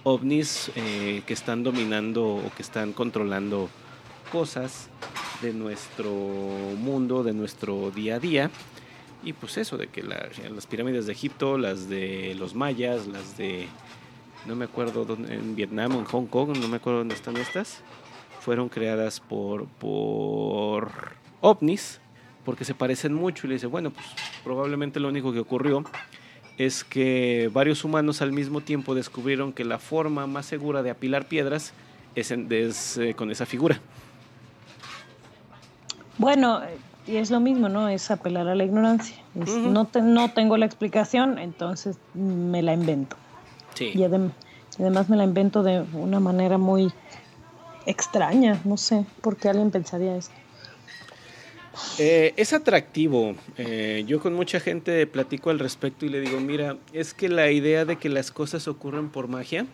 ovnis 0.04 0.70
eh, 0.76 1.22
que 1.26 1.32
están 1.32 1.64
dominando 1.64 2.24
o 2.24 2.52
que 2.54 2.62
están 2.62 2.92
controlando 2.92 3.68
cosas 4.36 4.90
de 5.40 5.54
nuestro 5.54 6.12
mundo, 6.12 7.22
de 7.22 7.32
nuestro 7.32 7.90
día 7.90 8.16
a 8.16 8.18
día. 8.18 8.50
Y 9.24 9.32
pues 9.32 9.56
eso, 9.56 9.78
de 9.78 9.86
que 9.86 10.02
las 10.02 10.66
pirámides 10.66 11.06
de 11.06 11.12
Egipto, 11.12 11.56
las 11.56 11.88
de 11.88 12.34
los 12.38 12.54
mayas, 12.54 13.06
las 13.06 13.38
de, 13.38 13.66
no 14.44 14.54
me 14.54 14.66
acuerdo, 14.66 15.06
dónde, 15.06 15.34
en 15.34 15.56
Vietnam 15.56 15.96
o 15.96 16.00
en 16.00 16.04
Hong 16.04 16.26
Kong, 16.26 16.54
no 16.60 16.68
me 16.68 16.76
acuerdo 16.76 16.98
dónde 16.98 17.14
están 17.14 17.38
estas, 17.38 17.80
fueron 18.40 18.68
creadas 18.68 19.20
por, 19.20 19.64
por 19.64 20.90
ovnis, 21.40 21.98
porque 22.44 22.66
se 22.66 22.74
parecen 22.74 23.14
mucho 23.14 23.46
y 23.46 23.48
le 23.48 23.54
dice, 23.54 23.68
bueno, 23.68 23.90
pues 23.90 24.04
probablemente 24.44 25.00
lo 25.00 25.08
único 25.08 25.32
que 25.32 25.40
ocurrió 25.40 25.82
es 26.58 26.84
que 26.84 27.48
varios 27.54 27.84
humanos 27.84 28.20
al 28.20 28.32
mismo 28.32 28.60
tiempo 28.60 28.94
descubrieron 28.94 29.54
que 29.54 29.64
la 29.64 29.78
forma 29.78 30.26
más 30.26 30.44
segura 30.44 30.82
de 30.82 30.90
apilar 30.90 31.26
piedras 31.26 31.72
es, 32.14 32.98
eh, 32.98 33.14
con 33.16 33.30
esa 33.30 33.46
figura. 33.46 33.80
Bueno, 36.18 36.60
y 37.06 37.16
es 37.16 37.30
lo 37.30 37.40
mismo, 37.40 37.68
¿no? 37.68 37.88
Es 37.88 38.10
apelar 38.10 38.48
a 38.48 38.54
la 38.54 38.64
ignorancia. 38.64 39.16
no, 39.34 39.88
no 40.02 40.30
tengo 40.30 40.56
la 40.56 40.66
explicación, 40.66 41.38
entonces 41.38 41.96
me 42.14 42.62
la 42.62 42.74
invento. 42.74 43.16
Sí. 43.74 43.92
Y, 43.94 44.04
además 44.04 45.08
me 45.08 45.16
la 45.16 45.24
invento 45.24 45.62
de 45.62 45.84
una 45.92 46.20
manera 46.20 46.58
muy 46.58 46.92
extraña, 47.86 48.60
no 48.64 48.76
sé 48.76 49.04
por 49.20 49.36
qué 49.36 49.48
alguien 49.48 49.70
pensaría 49.70 50.16
esto. 50.16 50.34
Eh, 51.98 52.32
es 52.36 52.52
atractivo. 52.52 53.36
Eh, 53.58 54.04
yo 54.06 54.20
con 54.20 54.34
mucha 54.34 54.60
gente 54.60 55.06
platico 55.06 55.50
al 55.50 55.58
respecto 55.58 56.06
y 56.06 56.08
le 56.08 56.20
digo, 56.20 56.40
mira, 56.40 56.76
es 56.92 57.14
que 57.14 57.28
la 57.28 57.50
idea 57.50 57.84
de 57.84 57.96
que 57.96 58.08
las 58.08 58.30
cosas 58.30 58.66
ocurren 58.66 59.10
por 59.10 59.28
magia 59.28 59.66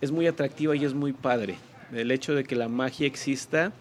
es 0.00 0.10
muy 0.10 0.26
atractiva 0.26 0.74
y 0.76 0.84
es 0.84 0.92
muy 0.92 1.12
padre. 1.12 1.56
El 1.92 2.10
hecho 2.10 2.34
de 2.34 2.44
que 2.44 2.56
la 2.56 2.68
magia 2.68 3.06
exista 3.06 3.72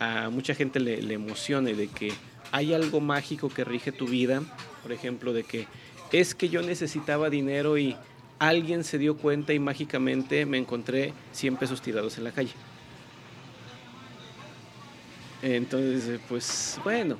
a 0.00 0.30
mucha 0.30 0.54
gente 0.54 0.80
le, 0.80 1.00
le 1.00 1.14
emociona 1.14 1.70
y 1.70 1.74
de 1.74 1.86
que 1.86 2.12
hay 2.50 2.74
algo 2.74 3.00
mágico 3.00 3.48
que 3.48 3.62
rige 3.62 3.92
tu 3.92 4.06
vida. 4.06 4.42
Por 4.82 4.90
ejemplo, 4.90 5.32
de 5.32 5.44
que 5.44 5.68
es 6.10 6.34
que 6.34 6.48
yo 6.48 6.62
necesitaba 6.62 7.30
dinero 7.30 7.78
y 7.78 7.96
alguien 8.40 8.82
se 8.82 8.98
dio 8.98 9.16
cuenta 9.16 9.52
y 9.52 9.58
mágicamente 9.58 10.46
me 10.46 10.58
encontré 10.58 11.12
100 11.32 11.56
pesos 11.56 11.82
tirados 11.82 12.18
en 12.18 12.24
la 12.24 12.32
calle. 12.32 12.52
Entonces, 15.42 16.20
pues 16.28 16.80
bueno, 16.82 17.16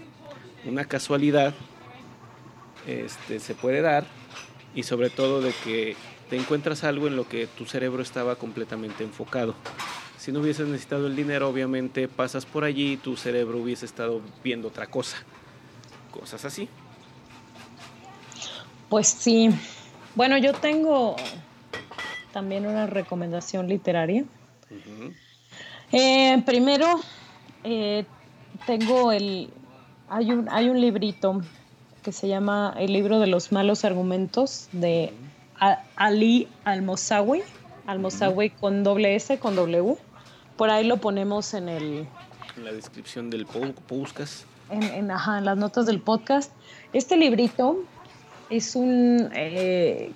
una 0.65 0.85
casualidad 0.85 1.55
este, 2.87 3.39
se 3.41 3.55
puede 3.55 3.81
dar 3.81 4.07
y 4.75 4.83
sobre 4.83 5.11
todo 5.11 5.41
de 5.41 5.53
que 5.65 5.97
te 6.29 6.37
encuentras 6.37 6.85
algo 6.85 7.07
en 7.07 7.17
lo 7.17 7.29
que 7.29 7.47
tu 7.47 7.67
cerebro 7.67 8.03
estaba 8.03 8.37
completamente 8.37 9.05
enfocado. 9.05 9.55
Si 10.21 10.33
no 10.33 10.41
hubieses 10.41 10.69
necesitado 10.69 11.07
el 11.07 11.17
dinero, 11.17 11.49
obviamente 11.49 12.07
pasas 12.07 12.45
por 12.45 12.65
allí 12.65 12.93
y 12.93 12.97
tu 12.99 13.17
cerebro 13.17 13.57
hubiese 13.57 13.87
estado 13.87 14.21
viendo 14.45 14.69
otra 14.69 14.87
cosa. 14.87 15.17
Cosas 16.11 16.45
así. 16.45 16.69
Pues 18.91 19.09
sí. 19.09 19.49
Bueno, 20.15 20.37
yo 20.37 20.53
tengo 20.53 21.17
también 22.35 22.67
una 22.67 22.87
recomendación 22.87 23.67
literaria. 23.67 24.27
eh, 25.91 26.43
primero, 26.45 27.01
eh, 27.65 28.05
tengo 28.67 29.13
el... 29.13 29.49
Hay 30.11 30.33
un, 30.33 30.51
hay 30.51 30.69
un 30.69 30.83
librito 30.83 31.41
que 32.03 32.13
se 32.13 32.29
llama 32.29 32.75
El 32.79 32.93
libro 32.93 33.21
de 33.21 33.27
los 33.27 33.53
malos 33.53 33.87
argumentos 33.87 34.69
de 34.73 35.15
Ali 35.97 36.47
Almosawi, 36.65 37.41
Almosawi 37.87 38.51
con 38.51 38.85
doble 38.85 39.17
S, 39.17 39.39
con 39.39 39.57
W. 39.57 39.97
Por 40.61 40.69
ahí 40.69 40.85
lo 40.85 40.99
ponemos 40.99 41.55
en 41.55 41.71
el... 41.71 42.07
En 42.55 42.65
la 42.67 42.73
descripción 42.73 43.31
del 43.31 43.47
podcast. 43.47 44.45
En, 44.69 44.83
en, 44.83 45.11
ajá, 45.11 45.39
en 45.39 45.47
las 45.47 45.57
notas 45.57 45.87
del 45.87 46.03
podcast. 46.03 46.53
Este 46.93 47.17
librito 47.17 47.79
es 48.51 48.77
un, 48.77 49.31
eh, 49.35 50.13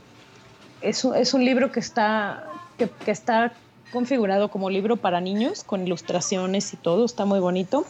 es 0.82 1.02
un, 1.02 1.16
es 1.16 1.32
un 1.32 1.46
libro 1.46 1.72
que 1.72 1.80
está, 1.80 2.44
que, 2.76 2.90
que 2.90 3.10
está 3.10 3.54
configurado 3.90 4.50
como 4.50 4.68
libro 4.68 4.98
para 4.98 5.18
niños, 5.22 5.64
con 5.64 5.86
ilustraciones 5.86 6.74
y 6.74 6.76
todo, 6.76 7.06
está 7.06 7.24
muy 7.24 7.40
bonito. 7.40 7.86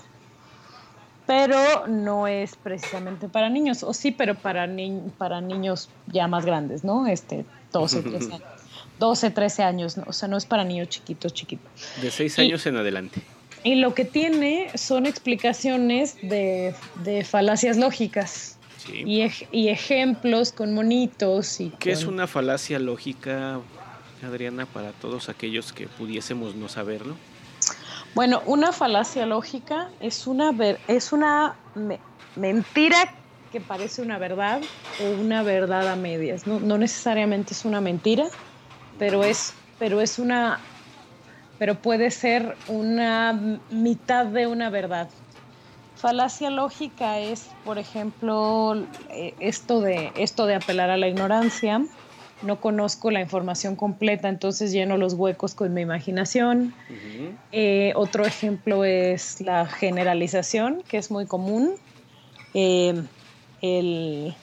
Pero 1.27 1.59
no 1.89 2.29
es 2.29 2.55
precisamente 2.55 3.29
para 3.29 3.49
niños, 3.49 3.83
o 3.83 3.93
sí, 3.93 4.13
pero 4.13 4.37
para, 4.37 4.69
para 5.19 5.41
niños 5.41 5.91
ya 6.07 6.29
más 6.29 6.47
grandes, 6.47 6.85
¿no? 6.85 7.09
Este, 7.09 7.45
12, 7.73 8.03
13 8.03 8.25
años. 8.35 8.54
12, 9.05 9.31
13 9.31 9.63
años, 9.63 9.99
o 10.07 10.13
sea, 10.15 10.29
no 10.29 10.39
es 10.39 10.47
para 10.47 10.65
niños 10.65 10.89
chiquitos, 10.89 11.35
chiquitos. 11.35 11.71
De 12.01 12.11
6 12.11 12.39
años 12.39 12.65
en 12.67 12.77
adelante. 12.79 13.21
Y 13.63 13.75
lo 13.75 13.95
que 13.95 14.07
tiene 14.07 14.71
son 14.77 15.05
explicaciones 15.05 16.17
de, 16.23 16.75
de 16.97 17.23
falacias 17.25 17.77
lógicas. 17.77 18.57
Sí. 18.79 19.03
Y, 19.05 19.21
ej- 19.21 19.47
y 19.53 19.69
ejemplos 19.69 20.53
con 20.53 20.73
monitos 20.75 21.61
y 21.61 21.71
¿Qué 21.79 21.93
es 21.93 22.07
una 22.07 22.27
falacia 22.27 22.79
lógica, 22.79 23.61
Adriana, 24.23 24.65
para 24.65 24.93
todos 24.93 25.29
aquellos 25.29 25.73
que 25.75 25.87
pudiésemos 25.87 26.55
no 26.55 26.69
saberlo? 26.69 27.15
Bueno, 28.15 28.43
una 28.47 28.73
falacia 28.73 29.27
lógica 29.27 29.91
es 30.01 30.27
una, 30.27 30.53
ver- 30.53 30.81
es 30.89 31.13
una 31.13 31.57
me- 31.75 32.01
mentira 32.37 32.97
que 33.53 33.61
parece 33.61 34.01
una 34.03 34.19
verdad 34.19 34.63
o 34.99 35.05
una 35.11 35.43
verdad 35.43 35.89
a 35.89 35.97
medias. 35.97 36.47
No, 36.47 36.59
no 36.61 36.79
necesariamente 36.79 37.53
es 37.55 37.65
una 37.65 37.81
mentira, 37.81 38.29
pero 38.99 39.25
es, 39.25 39.55
pero 39.79 40.01
es 40.01 40.19
una, 40.19 40.61
pero 41.59 41.75
puede 41.77 42.11
ser 42.11 42.57
una 42.69 43.61
mitad 43.71 44.27
de 44.27 44.47
una 44.47 44.71
verdad. 44.71 45.09
Falacia 45.97 46.51
lógica 46.51 47.19
es, 47.19 47.55
por 47.65 47.79
ejemplo, 47.79 48.75
eh, 49.11 49.35
esto 49.41 49.81
de, 49.81 50.13
esto 50.17 50.47
de 50.47 50.57
apelar 50.57 50.91
a 50.91 50.97
la 50.97 51.09
ignorancia. 51.09 51.83
No 52.43 52.61
conozco 52.61 53.11
la 53.11 53.23
información 53.23 53.75
completa, 53.75 54.29
entonces 54.29 54.71
lleno 54.71 54.99
los 54.99 55.15
huecos 55.15 55.55
con 55.55 55.73
mi 55.73 55.81
imaginación. 55.81 56.75
Eh, 57.53 57.93
otro 57.97 58.27
ejemplo 58.27 58.85
es 58.85 59.41
la 59.41 59.67
generalización, 59.67 60.83
que 60.87 60.99
es 60.99 61.11
muy 61.11 61.25
común. 61.27 61.77
Eh, 62.53 63.03
el 63.63 64.35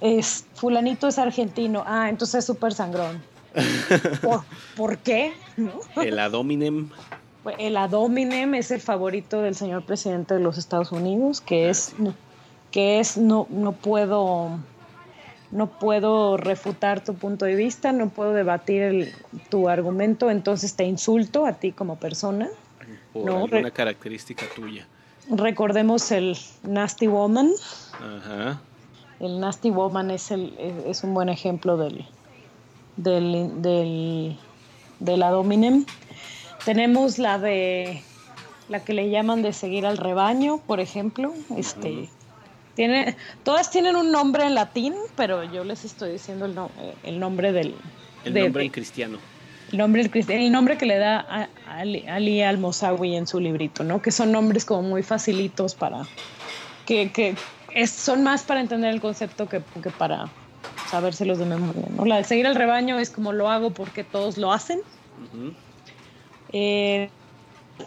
es 0.00 0.44
fulanito 0.54 1.08
es 1.08 1.18
argentino, 1.18 1.84
ah, 1.86 2.08
entonces 2.08 2.36
es 2.40 2.44
súper 2.44 2.72
sangrón. 2.74 3.22
¿Por, 4.22 4.42
por 4.76 4.98
qué? 4.98 5.34
¿No? 5.56 5.80
El 6.02 6.18
adominem. 6.18 6.88
El 7.58 7.76
ad 7.78 7.92
hominem 7.94 8.54
es 8.54 8.70
el 8.70 8.80
favorito 8.80 9.40
del 9.40 9.54
señor 9.54 9.82
presidente 9.82 10.34
de 10.34 10.40
los 10.40 10.58
Estados 10.58 10.92
Unidos, 10.92 11.40
que 11.40 11.70
es 11.70 11.94
que 12.70 13.00
es 13.00 13.16
no 13.16 13.46
no 13.48 13.72
puedo 13.72 14.58
no 15.50 15.66
puedo 15.66 16.36
refutar 16.36 17.02
tu 17.02 17.14
punto 17.14 17.46
de 17.46 17.56
vista, 17.56 17.92
no 17.92 18.10
puedo 18.10 18.32
debatir 18.34 18.82
el- 18.82 19.12
tu 19.48 19.68
argumento, 19.68 20.30
entonces 20.30 20.76
te 20.76 20.84
insulto 20.84 21.46
a 21.46 21.54
ti 21.54 21.72
como 21.72 21.96
persona. 21.96 22.48
por 23.12 23.24
No, 23.24 23.38
alguna 23.44 23.70
característica 23.70 24.44
tuya. 24.54 24.86
Recordemos 25.30 26.12
el 26.12 26.36
Nasty 26.62 27.06
Woman. 27.08 27.50
Ajá. 27.98 28.60
El 29.20 29.38
Nasty 29.40 29.70
Woman 29.70 30.10
es, 30.10 30.30
el, 30.30 30.54
es, 30.86 31.04
un 31.04 31.12
buen 31.14 31.28
ejemplo 31.28 31.76
del, 31.76 32.06
del, 32.96 33.60
del, 33.62 34.38
del 34.98 35.22
ad 35.22 35.36
hominem. 35.36 35.84
Tenemos 36.64 37.18
la 37.18 37.38
de 37.38 38.02
la 38.68 38.82
que 38.84 38.94
le 38.94 39.10
llaman 39.10 39.42
de 39.42 39.52
seguir 39.52 39.84
al 39.86 39.98
rebaño, 39.98 40.58
por 40.66 40.80
ejemplo. 40.80 41.34
Este, 41.56 42.08
tiene, 42.74 43.16
todas 43.44 43.70
tienen 43.70 43.96
un 43.96 44.10
nombre 44.10 44.44
en 44.44 44.54
latín, 44.54 44.94
pero 45.16 45.44
yo 45.44 45.64
les 45.64 45.84
estoy 45.84 46.12
diciendo 46.12 46.46
el, 46.46 46.54
no- 46.54 46.70
el 47.02 47.18
nombre 47.20 47.52
del 47.52 47.74
El 48.24 48.32
de- 48.34 48.42
nombre 48.44 48.60
de- 48.62 48.66
en 48.66 48.72
cristiano. 48.72 49.18
el 49.72 49.78
nombre, 49.78 50.10
el 50.28 50.52
nombre 50.52 50.78
que 50.78 50.86
le 50.86 50.98
da 50.98 51.20
a, 51.20 51.48
a 51.66 51.78
Ali, 51.78 52.06
Ali 52.08 52.42
al-Mosawi 52.42 53.16
en 53.16 53.26
su 53.26 53.38
librito, 53.38 53.84
¿no? 53.84 54.00
Que 54.00 54.10
son 54.12 54.32
nombres 54.32 54.64
como 54.64 54.82
muy 54.82 55.02
facilitos 55.02 55.74
para... 55.74 56.02
que, 56.86 57.10
que 57.12 57.34
es- 57.74 57.90
son 57.90 58.22
más 58.22 58.44
para 58.44 58.60
entender 58.60 58.90
el 58.92 59.00
concepto 59.00 59.48
que, 59.48 59.64
que 59.82 59.90
para 59.90 60.32
sabérselos 60.84 61.38
de 61.38 61.46
memoria, 61.46 61.88
¿no? 61.90 62.04
La 62.04 62.16
de 62.16 62.24
seguir 62.24 62.46
al 62.46 62.54
rebaño 62.54 62.98
es 62.98 63.10
como 63.10 63.32
lo 63.32 63.48
hago 63.50 63.74
porque 63.74 64.04
todos 64.04 64.38
lo 64.38 64.52
hacen. 64.52 64.80
Eh, 66.48 67.12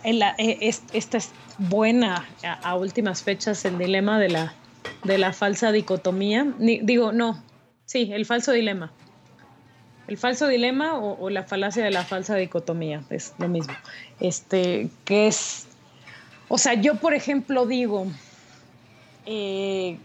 en 0.04 0.20
la- 0.20 0.36
eh, 0.38 0.58
es- 0.62 0.86
esta 0.94 1.18
es 1.18 1.36
buena 1.58 2.36
a, 2.44 2.54
a 2.54 2.76
últimas 2.76 3.24
fechas, 3.24 3.66
el 3.66 3.78
dilema 3.78 4.20
de 4.20 4.30
la, 4.30 4.56
de 5.04 5.18
la 5.18 5.34
falsa 5.34 5.72
dicotomía. 5.72 6.46
Ni- 6.58 6.80
digo, 6.80 7.12
no, 7.12 7.44
sí, 7.86 8.12
el 8.14 8.26
falso 8.26 8.52
dilema. 8.52 8.94
El 10.08 10.18
falso 10.18 10.48
dilema 10.48 10.98
o, 11.00 11.18
o 11.18 11.30
la 11.30 11.44
falacia 11.44 11.84
de 11.84 11.92
la 11.92 12.04
falsa 12.04 12.36
dicotomía, 12.36 13.04
es 13.10 13.34
lo 13.38 13.48
mismo. 13.48 13.74
Este, 14.20 14.90
que 15.06 15.28
es, 15.28 15.68
o 16.48 16.58
sea, 16.58 16.74
yo 16.74 16.96
por 17.00 17.14
ejemplo 17.14 17.66
digo, 17.66 18.08
eh, 19.26 19.98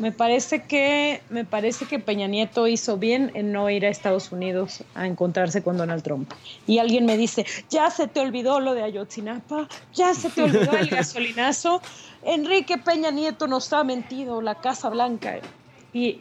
me 0.00 0.12
parece 0.12 0.62
que 0.62 1.22
me 1.28 1.44
parece 1.44 1.86
que 1.86 1.98
Peña 1.98 2.28
Nieto 2.28 2.68
hizo 2.68 2.98
bien 2.98 3.32
en 3.34 3.52
no 3.52 3.68
ir 3.68 3.84
a 3.84 3.88
Estados 3.88 4.30
Unidos 4.30 4.84
a 4.94 5.06
encontrarse 5.06 5.62
con 5.62 5.76
Donald 5.76 6.02
Trump. 6.02 6.32
Y 6.66 6.78
alguien 6.78 7.04
me 7.04 7.16
dice, 7.16 7.44
ya 7.68 7.90
se 7.90 8.06
te 8.06 8.20
olvidó 8.20 8.60
lo 8.60 8.74
de 8.74 8.82
Ayotzinapa, 8.82 9.68
ya 9.92 10.14
se 10.14 10.30
te 10.30 10.42
olvidó 10.42 10.72
el 10.72 10.86
gasolinazo, 10.90 11.82
Enrique 12.22 12.78
Peña 12.78 13.10
Nieto 13.10 13.46
nos 13.46 13.72
ha 13.72 13.84
mentido, 13.84 14.40
la 14.40 14.56
Casa 14.56 14.88
Blanca. 14.88 15.40
Y 15.92 16.20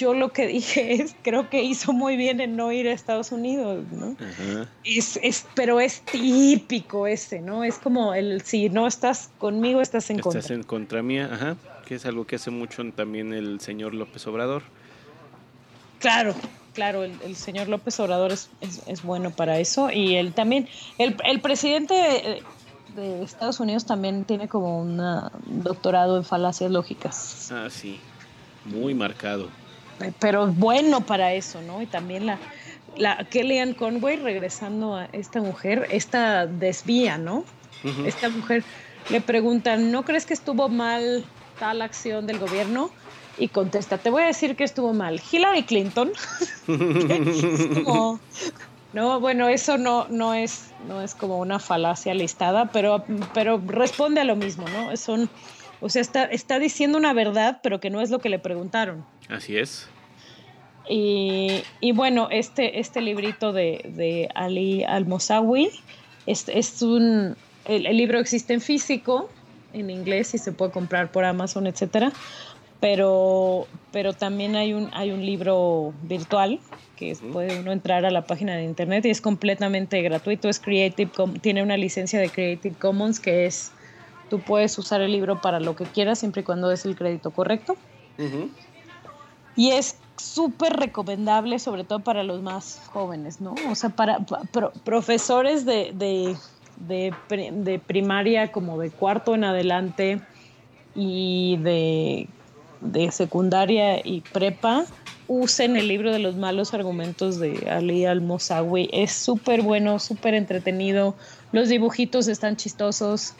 yo 0.00 0.14
lo 0.14 0.32
que 0.32 0.46
dije 0.46 0.94
es, 1.02 1.14
creo 1.22 1.50
que 1.50 1.62
hizo 1.62 1.92
muy 1.92 2.16
bien 2.16 2.40
en 2.40 2.56
no 2.56 2.72
ir 2.72 2.88
a 2.88 2.92
Estados 2.92 3.32
Unidos, 3.32 3.84
¿no? 3.92 4.16
Ajá. 4.18 4.68
Es, 4.84 5.18
es, 5.22 5.46
pero 5.54 5.80
es 5.80 6.00
típico 6.00 7.06
ese, 7.06 7.40
¿no? 7.40 7.62
Es 7.64 7.78
como 7.78 8.14
el 8.14 8.42
si 8.42 8.68
no 8.68 8.86
estás 8.86 9.30
conmigo, 9.38 9.80
estás 9.80 10.10
en 10.10 10.18
contra. 10.18 10.40
Estás 10.40 10.56
en 10.56 10.62
contra 10.62 11.02
mía, 11.02 11.28
ajá. 11.30 11.56
Que 11.84 11.96
es 11.96 12.06
algo 12.06 12.26
que 12.26 12.36
hace 12.36 12.50
mucho 12.50 12.82
también 12.92 13.32
el 13.32 13.60
señor 13.60 13.94
López 13.94 14.26
Obrador. 14.26 14.62
Claro, 15.98 16.34
claro, 16.72 17.04
el, 17.04 17.12
el 17.24 17.36
señor 17.36 17.68
López 17.68 18.00
Obrador 18.00 18.32
es, 18.32 18.48
es, 18.60 18.82
es 18.86 19.02
bueno 19.02 19.30
para 19.30 19.58
eso. 19.58 19.90
Y 19.90 20.16
él 20.16 20.32
también, 20.32 20.68
el, 20.98 21.16
el 21.24 21.40
presidente 21.40 21.92
de, 21.94 22.42
de 22.96 23.22
Estados 23.22 23.60
Unidos 23.60 23.84
también 23.84 24.24
tiene 24.24 24.48
como 24.48 24.80
un 24.80 24.96
doctorado 25.62 26.16
en 26.16 26.24
falacias 26.24 26.70
lógicas. 26.70 27.50
Ah, 27.52 27.68
sí. 27.68 28.00
Muy 28.64 28.94
marcado. 28.94 29.48
Pero 30.18 30.46
bueno 30.48 31.06
para 31.06 31.34
eso, 31.34 31.60
¿no? 31.62 31.82
Y 31.82 31.86
también 31.86 32.26
la, 32.26 32.40
la 32.96 33.26
Kellyanne 33.30 33.74
Conway, 33.76 34.16
regresando 34.16 34.96
a 34.96 35.06
esta 35.12 35.40
mujer, 35.42 35.86
esta 35.90 36.46
desvía, 36.46 37.18
¿no? 37.18 37.44
Esta 37.82 38.28
mujer 38.30 38.64
le 39.08 39.20
preguntan, 39.20 39.90
¿no 39.90 40.04
crees 40.04 40.26
que 40.26 40.34
estuvo 40.34 40.68
mal 40.68 41.24
tal 41.58 41.82
acción 41.82 42.26
del 42.26 42.38
gobierno? 42.38 42.92
Y 43.36 43.48
contesta, 43.48 43.98
te 43.98 44.10
voy 44.10 44.22
a 44.22 44.26
decir 44.26 44.56
que 44.56 44.64
estuvo 44.64 44.92
mal. 44.92 45.20
Hillary 45.30 45.64
Clinton. 45.64 46.12
Como- 47.84 48.20
no, 48.92 49.20
bueno, 49.20 49.48
eso 49.48 49.78
no, 49.78 50.08
no, 50.08 50.34
es, 50.34 50.74
no 50.78 51.00
es 51.00 51.14
como 51.14 51.38
una 51.38 51.58
falacia 51.60 52.12
listada, 52.12 52.72
pero, 52.72 53.04
pero 53.32 53.62
responde 53.66 54.20
a 54.20 54.24
lo 54.24 54.34
mismo, 54.36 54.68
¿no? 54.68 54.96
Son, 54.96 55.30
o 55.80 55.88
sea, 55.88 56.02
está, 56.02 56.24
está 56.24 56.58
diciendo 56.58 56.98
una 56.98 57.12
verdad, 57.12 57.60
pero 57.62 57.80
que 57.80 57.90
no 57.90 58.00
es 58.00 58.10
lo 58.10 58.18
que 58.18 58.28
le 58.28 58.38
preguntaron. 58.38 59.04
Así 59.28 59.56
es. 59.56 59.88
Y, 60.88 61.62
y 61.80 61.92
bueno, 61.92 62.28
este, 62.30 62.80
este 62.80 63.00
librito 63.00 63.52
de, 63.52 63.82
de 63.96 64.28
Ali 64.34 64.84
Al-Mosawi 64.84 65.70
es, 66.26 66.48
es 66.48 66.82
un. 66.82 67.36
El, 67.64 67.86
el 67.86 67.96
libro 67.96 68.18
existe 68.18 68.54
en 68.54 68.60
físico, 68.60 69.30
en 69.72 69.90
inglés, 69.90 70.34
y 70.34 70.38
se 70.38 70.52
puede 70.52 70.72
comprar 70.72 71.12
por 71.12 71.24
Amazon, 71.24 71.66
etcétera. 71.66 72.12
Pero, 72.80 73.66
pero 73.92 74.14
también 74.14 74.56
hay 74.56 74.72
un, 74.72 74.90
hay 74.94 75.10
un 75.10 75.24
libro 75.24 75.92
virtual 76.02 76.58
que 76.96 77.14
puede 77.32 77.60
uno 77.60 77.72
entrar 77.72 78.04
a 78.04 78.10
la 78.10 78.26
página 78.26 78.56
de 78.56 78.64
internet 78.64 79.04
y 79.04 79.10
es 79.10 79.20
completamente 79.20 80.00
gratuito. 80.02 80.48
Es 80.48 80.58
Creative, 80.58 81.10
tiene 81.40 81.62
una 81.62 81.76
licencia 81.76 82.18
de 82.18 82.30
Creative 82.30 82.74
Commons 82.78 83.20
que 83.20 83.46
es. 83.46 83.72
Tú 84.30 84.38
puedes 84.40 84.78
usar 84.78 85.02
el 85.02 85.12
libro 85.12 85.40
para 85.42 85.60
lo 85.60 85.74
que 85.76 85.84
quieras 85.84 86.20
siempre 86.20 86.40
y 86.40 86.44
cuando 86.44 86.70
es 86.70 86.86
el 86.86 86.94
crédito 86.96 87.32
correcto. 87.32 87.76
Y 89.56 89.72
es 89.72 89.96
súper 90.16 90.74
recomendable, 90.74 91.58
sobre 91.58 91.84
todo 91.84 92.00
para 92.00 92.22
los 92.22 92.40
más 92.42 92.80
jóvenes, 92.86 93.40
¿no? 93.40 93.52
O 93.68 93.74
sea, 93.74 93.90
para 93.90 94.20
pa- 94.20 94.42
pro- 94.52 94.72
profesores 94.84 95.66
de, 95.66 95.92
de, 95.94 96.36
de 96.76 97.12
pri- 97.28 97.50
de 97.52 97.78
primaria 97.78 98.52
como 98.52 98.78
de 98.78 98.90
cuarto 98.90 99.34
en 99.34 99.44
adelante 99.44 100.20
y 100.94 101.56
de, 101.62 102.28
de 102.80 103.10
secundaria 103.10 104.00
y 104.06 104.20
prepa, 104.32 104.84
usen 105.26 105.76
el 105.76 105.88
libro 105.88 106.12
de 106.12 106.18
los 106.18 106.36
malos 106.36 106.74
argumentos 106.74 107.38
de 107.38 107.66
Ali 107.70 108.04
Al-Mosawi. 108.04 108.90
Es 108.92 109.12
súper 109.12 109.62
bueno, 109.62 109.98
súper 109.98 110.34
entretenido. 110.34 111.16
Los 111.52 111.68
dibujitos 111.68 112.28
están 112.28 112.56
chistosos 112.56 113.34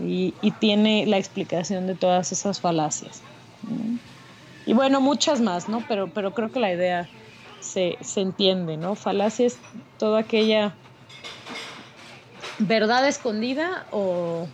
y, 0.00 0.32
tiene 0.60 1.06
la 1.06 1.18
explicación 1.18 1.86
de 1.86 1.94
todas 1.94 2.32
esas 2.32 2.60
falacias. 2.60 3.22
Y 4.66 4.72
bueno, 4.72 5.00
muchas 5.00 5.40
más, 5.40 5.68
¿no? 5.68 5.82
Pero, 5.88 6.08
pero 6.08 6.32
creo 6.32 6.52
que 6.52 6.60
la 6.60 6.72
idea 6.72 7.08
se, 7.60 7.98
se 8.00 8.20
entiende, 8.20 8.76
¿no? 8.76 8.94
Falacia 8.94 9.46
es 9.46 9.58
toda 9.98 10.20
aquella 10.20 10.74
verdad 12.58 13.06
escondida 13.08 13.86
o, 13.90 14.46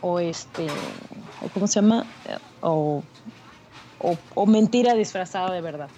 o 0.00 0.20
este, 0.20 0.66
o 1.44 1.48
¿cómo 1.52 1.66
se 1.66 1.80
llama? 1.80 2.06
O, 2.60 3.02
o 4.34 4.46
mentira 4.46 4.94
disfrazada 4.94 5.52
de 5.52 5.60
verdad. 5.60 5.88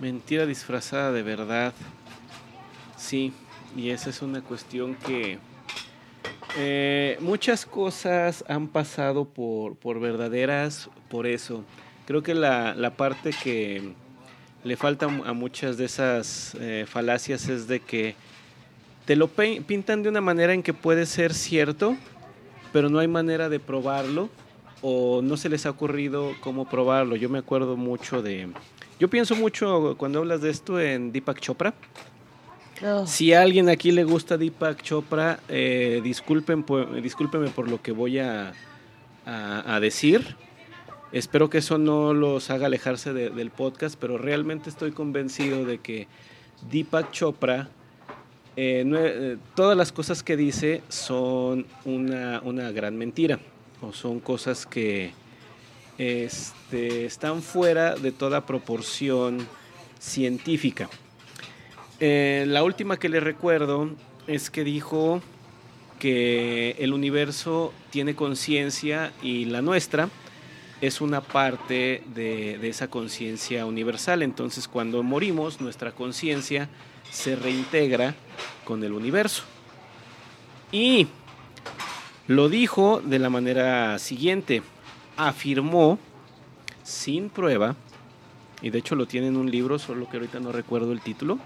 Mentira 0.00 0.44
disfrazada 0.44 1.12
de 1.12 1.22
verdad. 1.22 1.72
Sí, 2.96 3.32
y 3.76 3.90
esa 3.90 4.10
es 4.10 4.22
una 4.22 4.40
cuestión 4.40 4.94
que 4.96 5.38
eh, 6.56 7.16
muchas 7.20 7.66
cosas 7.66 8.44
han 8.48 8.68
pasado 8.68 9.24
por, 9.24 9.76
por 9.76 10.00
verdaderas 10.00 10.88
por 11.08 11.26
eso. 11.26 11.64
Creo 12.06 12.22
que 12.22 12.34
la, 12.34 12.74
la 12.74 12.96
parte 12.96 13.30
que 13.42 13.94
le 14.64 14.76
falta 14.76 15.06
a 15.06 15.32
muchas 15.32 15.76
de 15.76 15.84
esas 15.84 16.56
eh, 16.60 16.86
falacias 16.88 17.48
es 17.48 17.68
de 17.68 17.80
que 17.80 18.14
te 19.04 19.16
lo 19.16 19.28
pintan 19.28 20.02
de 20.02 20.08
una 20.08 20.22
manera 20.22 20.54
en 20.54 20.62
que 20.62 20.72
puede 20.72 21.04
ser 21.04 21.34
cierto, 21.34 21.96
pero 22.72 22.88
no 22.88 22.98
hay 22.98 23.08
manera 23.08 23.48
de 23.48 23.60
probarlo 23.60 24.30
o 24.80 25.20
no 25.22 25.36
se 25.36 25.48
les 25.48 25.66
ha 25.66 25.70
ocurrido 25.70 26.32
cómo 26.40 26.68
probarlo. 26.68 27.16
Yo 27.16 27.28
me 27.28 27.38
acuerdo 27.38 27.76
mucho 27.76 28.22
de... 28.22 28.48
Yo 28.98 29.08
pienso 29.08 29.34
mucho 29.34 29.96
cuando 29.98 30.20
hablas 30.20 30.40
de 30.40 30.50
esto 30.50 30.80
en 30.80 31.12
Deepak 31.12 31.40
Chopra. 31.40 31.74
Si 33.06 33.32
a 33.32 33.40
alguien 33.40 33.70
aquí 33.70 33.92
le 33.92 34.04
gusta 34.04 34.36
Deepak 34.36 34.82
Chopra, 34.82 35.40
eh, 35.48 36.02
disculpen, 36.04 36.66
discúlpenme 37.02 37.48
por 37.48 37.70
lo 37.70 37.80
que 37.80 37.92
voy 37.92 38.18
a, 38.18 38.52
decir. 39.80 40.36
Espero 41.10 41.48
que 41.48 41.58
eso 41.58 41.78
no 41.78 42.12
los 42.12 42.50
haga 42.50 42.66
alejarse 42.66 43.14
del 43.14 43.50
podcast, 43.50 43.96
pero 43.98 44.18
realmente 44.18 44.68
estoy 44.68 44.92
convencido 44.92 45.64
de 45.64 45.78
que 45.78 46.08
Deepak 46.70 47.10
Chopra, 47.10 47.70
eh, 48.56 48.84
eh, 48.86 49.36
todas 49.54 49.78
las 49.78 49.90
cosas 49.90 50.22
que 50.22 50.36
dice 50.36 50.82
son 50.88 51.66
una, 51.86 52.42
una 52.44 52.70
gran 52.70 52.98
mentira 52.98 53.38
o 53.80 53.92
son 53.92 54.20
cosas 54.20 54.66
que 54.66 55.12
este, 55.96 57.06
están 57.06 57.40
fuera 57.40 57.94
de 57.94 58.12
toda 58.12 58.44
proporción 58.44 59.46
científica. 59.98 60.90
Eh, 62.00 62.44
la 62.48 62.62
última 62.62 62.98
que 62.98 63.08
le 63.08 63.20
recuerdo 63.20 63.90
es 64.26 64.50
que 64.50 64.64
dijo 64.64 65.22
que 65.98 66.76
el 66.78 66.92
universo 66.92 67.72
tiene 67.90 68.14
conciencia 68.14 69.12
y 69.22 69.44
la 69.46 69.62
nuestra 69.62 70.08
es 70.80 71.00
una 71.00 71.20
parte 71.20 72.02
de, 72.14 72.58
de 72.58 72.68
esa 72.68 72.88
conciencia 72.88 73.64
universal. 73.64 74.22
Entonces 74.22 74.68
cuando 74.68 75.02
morimos, 75.02 75.60
nuestra 75.60 75.92
conciencia 75.92 76.68
se 77.10 77.36
reintegra 77.36 78.14
con 78.64 78.82
el 78.82 78.92
universo. 78.92 79.44
Y 80.72 81.06
lo 82.26 82.48
dijo 82.48 83.00
de 83.04 83.18
la 83.18 83.30
manera 83.30 83.98
siguiente. 83.98 84.62
Afirmó, 85.16 85.98
sin 86.82 87.30
prueba, 87.30 87.76
y 88.60 88.70
de 88.70 88.78
hecho 88.78 88.96
lo 88.96 89.06
tiene 89.06 89.28
en 89.28 89.36
un 89.36 89.50
libro, 89.50 89.78
solo 89.78 90.08
que 90.08 90.16
ahorita 90.16 90.40
no 90.40 90.50
recuerdo 90.50 90.92
el 90.92 91.00
título, 91.00 91.38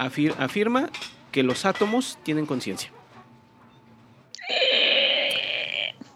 afirma 0.00 0.90
que 1.30 1.42
los 1.42 1.64
átomos 1.64 2.18
tienen 2.22 2.46
conciencia. 2.46 2.90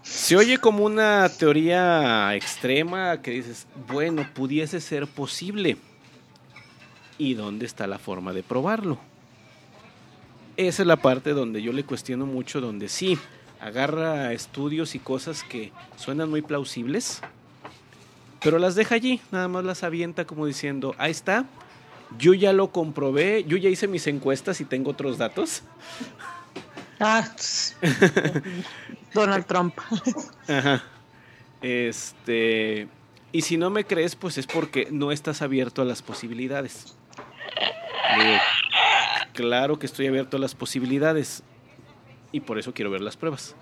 Se 0.02 0.36
oye 0.36 0.58
como 0.58 0.84
una 0.84 1.28
teoría 1.28 2.34
extrema 2.34 3.20
que 3.20 3.32
dices, 3.32 3.66
bueno, 3.88 4.26
pudiese 4.34 4.80
ser 4.80 5.06
posible. 5.06 5.76
¿Y 7.18 7.34
dónde 7.34 7.66
está 7.66 7.86
la 7.86 7.98
forma 7.98 8.32
de 8.32 8.42
probarlo? 8.42 8.98
Esa 10.56 10.82
es 10.82 10.86
la 10.86 10.96
parte 10.96 11.30
donde 11.30 11.62
yo 11.62 11.72
le 11.72 11.84
cuestiono 11.84 12.26
mucho, 12.26 12.60
donde 12.60 12.88
sí, 12.88 13.18
agarra 13.60 14.32
estudios 14.32 14.94
y 14.94 14.98
cosas 14.98 15.42
que 15.42 15.72
suenan 15.96 16.30
muy 16.30 16.42
plausibles, 16.42 17.20
pero 18.40 18.58
las 18.58 18.74
deja 18.74 18.94
allí, 18.94 19.20
nada 19.30 19.48
más 19.48 19.64
las 19.64 19.82
avienta 19.82 20.26
como 20.26 20.46
diciendo, 20.46 20.94
ahí 20.98 21.10
está, 21.10 21.46
yo 22.18 22.34
ya 22.34 22.52
lo 22.52 22.70
comprobé, 22.70 23.44
yo 23.44 23.56
ya 23.56 23.68
hice 23.68 23.88
mis 23.88 24.06
encuestas 24.06 24.60
y 24.60 24.64
tengo 24.64 24.90
otros 24.90 25.18
datos. 25.18 25.62
Ah, 27.00 27.28
Donald 29.14 29.46
Trump. 29.46 29.74
Ajá. 30.48 30.84
Este, 31.60 32.88
y 33.32 33.42
si 33.42 33.56
no 33.56 33.70
me 33.70 33.84
crees, 33.84 34.14
pues 34.16 34.38
es 34.38 34.46
porque 34.46 34.88
no 34.90 35.10
estás 35.12 35.42
abierto 35.42 35.82
a 35.82 35.84
las 35.84 36.02
posibilidades. 36.02 36.96
claro 39.32 39.78
que 39.78 39.86
estoy 39.86 40.06
abierto 40.06 40.36
a 40.36 40.40
las 40.40 40.54
posibilidades 40.54 41.42
y 42.32 42.40
por 42.40 42.58
eso 42.58 42.74
quiero 42.74 42.90
ver 42.90 43.00
las 43.00 43.16
pruebas. 43.16 43.54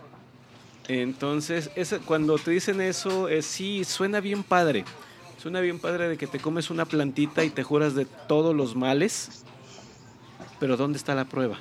Entonces, 0.89 1.71
cuando 2.05 2.39
te 2.39 2.51
dicen 2.51 2.81
eso, 2.81 3.29
es, 3.29 3.47
sí, 3.47 3.85
suena 3.85 4.21
bien 4.21 4.43
padre. 4.43 4.85
Suena 5.43 5.59
bien 5.59 5.81
padre 5.81 6.09
de 6.09 6.17
que 6.17 6.29
te 6.29 6.39
comes 6.39 6.71
una 6.71 6.85
plantita 6.85 7.43
y 7.43 7.51
te 7.51 7.65
juras 7.65 7.97
de 7.97 8.05
todos 8.05 8.55
los 8.55 8.77
males. 8.77 9.43
Pero 10.61 10.77
¿dónde 10.77 10.99
está 10.99 11.17
la 11.17 11.25
prueba? 11.25 11.59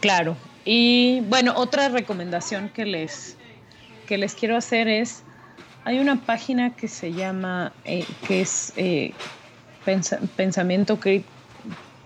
Claro. 0.00 0.36
Y 0.66 1.22
bueno, 1.30 1.54
otra 1.56 1.88
recomendación 1.88 2.68
que 2.68 2.84
les, 2.84 3.38
que 4.06 4.18
les 4.18 4.34
quiero 4.34 4.54
hacer 4.54 4.86
es, 4.86 5.22
hay 5.86 5.98
una 5.98 6.20
página 6.20 6.76
que 6.76 6.88
se 6.88 7.14
llama, 7.14 7.72
eh, 7.86 8.04
que 8.28 8.42
es 8.42 8.74
eh, 8.76 9.14
pensamiento, 9.86 10.98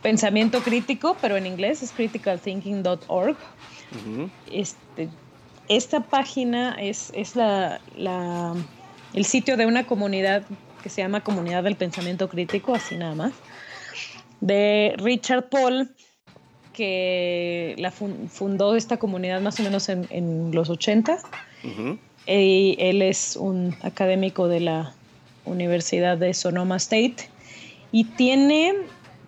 pensamiento 0.00 0.60
crítico, 0.60 1.16
pero 1.20 1.36
en 1.36 1.46
inglés 1.46 1.82
es 1.82 1.90
criticalthinking.org. 1.90 3.36
este, 4.52 5.08
esta 5.70 6.00
página 6.00 6.74
es, 6.80 7.12
es 7.14 7.36
la, 7.36 7.80
el 9.14 9.24
sitio 9.24 9.56
de 9.56 9.66
una 9.66 9.86
comunidad 9.86 10.42
que 10.82 10.88
se 10.88 11.00
llama 11.00 11.22
Comunidad 11.22 11.62
del 11.62 11.76
Pensamiento 11.76 12.28
Crítico, 12.28 12.74
así 12.74 12.96
nada 12.96 13.14
más, 13.14 13.32
de 14.40 14.94
Richard 14.96 15.48
Paul, 15.48 15.94
que 16.72 17.76
la 17.78 17.92
fundó 17.92 18.74
esta 18.74 18.96
comunidad 18.96 19.40
más 19.42 19.60
o 19.60 19.62
menos 19.62 19.88
en, 19.88 20.50
los 20.52 20.70
80. 20.70 21.18
y 22.26 22.76
él 22.80 23.02
es 23.02 23.36
un 23.36 23.76
académico 23.82 24.48
de 24.48 24.60
la 24.60 24.92
Universidad 25.44 26.18
de 26.18 26.34
Sonoma 26.34 26.78
State 26.78 27.28
y 27.92 28.04
tiene 28.04 28.74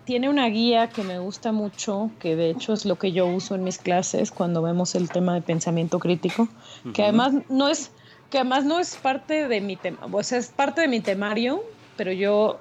tiene 0.04 0.28
una 0.28 0.46
guía 0.48 0.88
que 0.88 1.04
me 1.04 1.18
gusta 1.18 1.52
mucho, 1.52 2.10
que 2.18 2.34
de 2.34 2.50
hecho 2.50 2.72
es 2.72 2.84
lo 2.84 2.96
que 2.96 3.12
yo 3.12 3.26
uso 3.26 3.54
en 3.54 3.64
mis 3.64 3.78
clases 3.78 4.30
cuando 4.30 4.62
vemos 4.62 4.94
el 4.94 5.10
tema 5.10 5.34
de 5.34 5.42
pensamiento 5.42 5.98
crítico, 5.98 6.48
que 6.94 7.04
además 7.04 7.34
no 7.48 7.68
es 7.68 7.90
que 8.30 8.38
además 8.38 8.64
no 8.64 8.78
es 8.78 8.96
parte 8.96 9.46
de 9.46 9.60
mi 9.60 9.76
tema, 9.76 9.98
o 10.10 10.22
sea, 10.22 10.38
es 10.38 10.48
parte 10.48 10.80
de 10.80 10.88
mi 10.88 11.00
temario, 11.00 11.62
pero 11.96 12.12
yo 12.12 12.58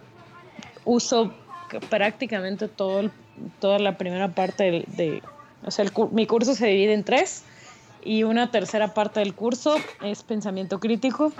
uso 0.85 1.33
prácticamente 1.89 2.67
todo 2.67 3.09
toda 3.59 3.79
la 3.79 3.97
primera 3.97 4.35
parte 4.35 4.85
de, 4.87 5.23
o 5.63 5.71
sea, 5.71 5.85
mi 6.11 6.27
curso 6.27 6.53
se 6.53 6.67
divide 6.67 6.93
en 6.93 7.03
tres 7.03 7.43
y 8.03 8.23
una 8.23 8.51
tercera 8.51 8.93
parte 8.93 9.19
del 9.19 9.33
curso 9.33 9.75
es 10.03 10.21
pensamiento 10.23 10.79
crítico 10.79 11.31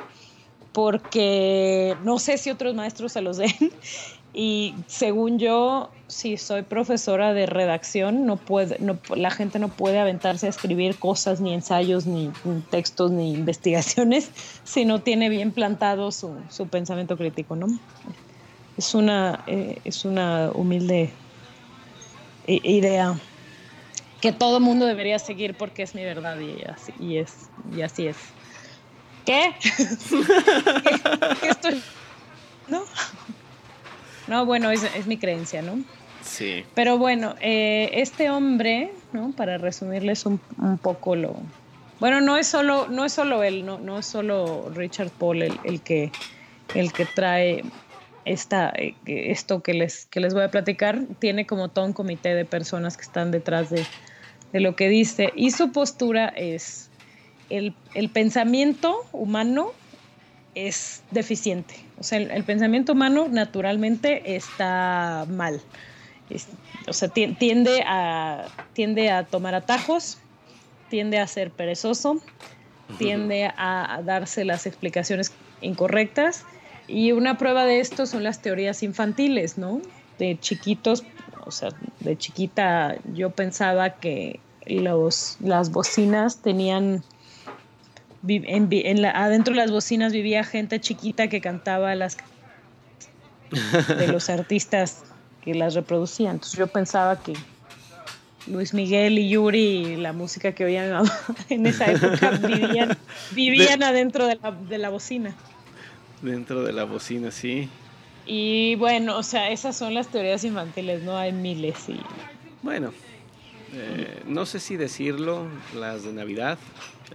porque 0.72 1.98
no 2.04 2.18
sé 2.18 2.38
si 2.38 2.50
otros 2.50 2.74
maestros 2.74 3.12
se 3.12 3.22
los 3.22 3.38
den 3.38 3.52
y 4.34 4.76
según 4.88 5.40
yo, 5.40 5.90
si 6.08 6.38
soy 6.38 6.62
profesora 6.62 7.34
de 7.34 7.46
redacción, 7.46 8.26
no 8.26 8.38
puede, 8.38 8.78
no, 8.80 8.98
la 9.16 9.30
gente 9.32 9.60
no 9.60 9.68
puede 9.68 10.00
aventarse 10.00 10.48
a 10.48 10.50
escribir 10.50 10.98
cosas, 10.98 11.42
ni 11.42 11.54
ensayos, 11.54 12.06
ni, 12.06 12.32
textos, 12.70 13.12
ni 13.12 13.34
investigaciones, 13.34 14.30
si 14.64 14.86
no 14.86 15.02
tiene 15.02 15.30
bien 15.30 15.52
plantado 15.52 16.12
su, 16.12 16.36
su 16.50 16.68
pensamiento 16.68 17.18
crítico, 17.18 17.56
¿no? 17.56 17.68
Es 18.78 18.96
una, 18.96 19.44
eh, 19.48 19.80
es 19.84 20.06
una 20.06 20.52
humilde 20.54 21.12
idea 22.48 23.20
que 24.22 24.32
todo 24.32 24.60
mundo 24.60 24.86
debería 24.86 25.20
seguir 25.20 25.56
porque 25.56 25.84
es 25.84 25.96
mi 25.96 26.04
verdad 26.04 26.40
y 26.40 26.64
así, 26.64 26.94
y 27.00 27.18
es, 27.18 27.50
y 27.76 27.82
así 27.82 28.08
es. 28.08 28.18
¿Qué? 29.26 29.54
¿Qué 31.42 31.50
estoy? 31.50 31.82
¿No? 32.68 32.84
No, 34.32 34.46
bueno, 34.46 34.72
es, 34.72 34.82
es 34.96 35.08
mi 35.08 35.18
creencia, 35.18 35.62
¿no? 35.62 35.84
Sí. 36.24 36.64
Pero 36.74 36.98
bueno, 36.98 37.36
eh, 37.42 37.90
este 37.96 38.30
hombre, 38.30 38.94
¿no? 39.12 39.34
Para 39.34 39.58
resumirles 39.58 40.26
un, 40.26 40.40
un, 40.58 40.78
poco 40.78 41.18
lo... 41.18 41.36
Bueno, 42.00 42.22
no 42.22 42.38
es 42.38 42.48
solo, 42.48 42.88
no 42.88 43.04
es 43.04 43.12
solo 43.12 43.44
él, 43.44 43.66
no, 43.66 43.78
no 43.80 44.00
es 44.00 44.06
solo 44.06 44.72
Richard 44.74 45.10
Paul 45.10 45.42
el, 45.42 45.60
el 45.66 45.82
que, 45.82 46.14
el 46.76 46.94
que 46.94 47.06
trae 47.06 47.66
esta, 48.24 48.70
eh, 48.70 48.96
esto 49.06 49.62
que 49.62 49.74
les, 49.74 50.06
que 50.06 50.22
les 50.22 50.34
voy 50.34 50.44
a 50.44 50.50
platicar. 50.50 51.02
Tiene 51.20 51.46
como 51.46 51.68
todo 51.68 51.84
un 51.84 51.92
comité 51.92 52.34
de 52.34 52.46
personas 52.46 52.96
que 52.96 53.04
están 53.04 53.32
detrás 53.32 53.70
de, 53.70 53.86
de 54.54 54.62
lo 54.62 54.78
que 54.78 54.88
dice. 54.88 55.34
Y 55.36 55.52
su 55.52 55.74
postura 55.74 56.30
es, 56.30 56.90
el, 57.50 57.74
el 57.96 58.08
pensamiento 58.08 58.96
humano 59.12 59.74
es 60.56 61.04
deficiente. 61.12 61.76
O 62.00 62.04
sea, 62.04 62.20
el, 62.20 62.44
pensamiento 62.44 62.94
humano 62.94 63.28
naturalmente 63.30 64.36
está 64.36 65.26
mal. 65.30 65.62
o 66.88 66.94
sea, 66.94 67.10
tiende 67.10 67.84
a, 67.86 68.48
tiende 68.74 69.10
a 69.12 69.26
tomar 69.26 69.56
atajos, 69.56 70.18
tiende 70.90 71.20
a 71.20 71.28
ser 71.28 71.52
perezoso, 71.52 72.22
tiende 72.98 73.52
a, 73.56 74.02
darse 74.04 74.46
las 74.46 74.66
explicaciones 74.66 75.32
incorrectas 75.62 76.46
y 76.88 77.12
una 77.12 77.38
prueba 77.38 77.66
de 77.66 77.80
esto 77.80 78.06
son 78.06 78.24
las 78.24 78.42
teorías 78.42 78.84
infantiles, 78.84 79.58
¿no? 79.58 79.82
De 80.20 80.38
chiquitos, 80.40 81.04
o 81.46 81.52
sea, 81.52 81.70
de 82.00 82.18
chiquita 82.18 82.98
yo 83.14 83.30
pensaba 83.30 83.92
que 83.92 84.40
los, 84.66 85.38
las 85.40 85.72
bocinas 85.72 86.42
tenían 86.42 87.04
en, 88.28 89.06
adentro 89.06 89.54
de 89.54 89.58
las 89.60 89.72
bocinas 89.72 90.14
vivía 90.14 90.44
gente 90.44 90.80
chiquita 90.80 91.28
que 91.28 91.42
cantaba 91.42 91.96
las 91.96 92.18
de 93.98 94.08
los 94.08 94.30
artistas 94.30 95.04
que 95.44 95.56
las 95.56 95.74
reproducían. 95.74 96.34
Entonces 96.34 96.58
yo 96.58 96.68
pensaba 96.68 97.22
que 97.22 97.34
Luis 98.48 98.74
Miguel 98.74 99.20
y 99.20 99.30
Yuri, 99.30 99.96
la 99.98 100.14
música 100.14 100.54
que 100.54 100.66
oían 100.66 101.06
en 101.50 101.66
esa 101.66 101.92
época, 101.92 102.32
vivían, 102.48 102.98
vivían 103.32 103.84
adentro 103.84 104.28
de 104.28 104.38
la, 104.42 104.52
de 104.52 104.78
la 104.78 104.90
bocina. 104.90 105.36
Dentro 106.22 106.64
de 106.64 106.74
la 106.74 106.84
bocina, 106.84 107.32
sí. 107.32 107.70
Y 108.26 108.76
bueno, 108.76 109.18
o 109.18 109.24
sea, 109.24 109.50
esas 109.50 109.76
son 109.76 109.94
las 109.94 110.08
teorías 110.08 110.44
infantiles, 110.44 111.04
no 111.04 111.18
hay 111.18 111.32
miles. 111.32 111.90
Y... 111.90 112.00
Bueno, 112.62 112.94
eh, 113.74 114.22
no 114.28 114.46
sé 114.46 114.60
si 114.60 114.78
decirlo, 114.78 115.48
las 115.76 116.04
de 116.04 116.14
Navidad, 116.14 116.60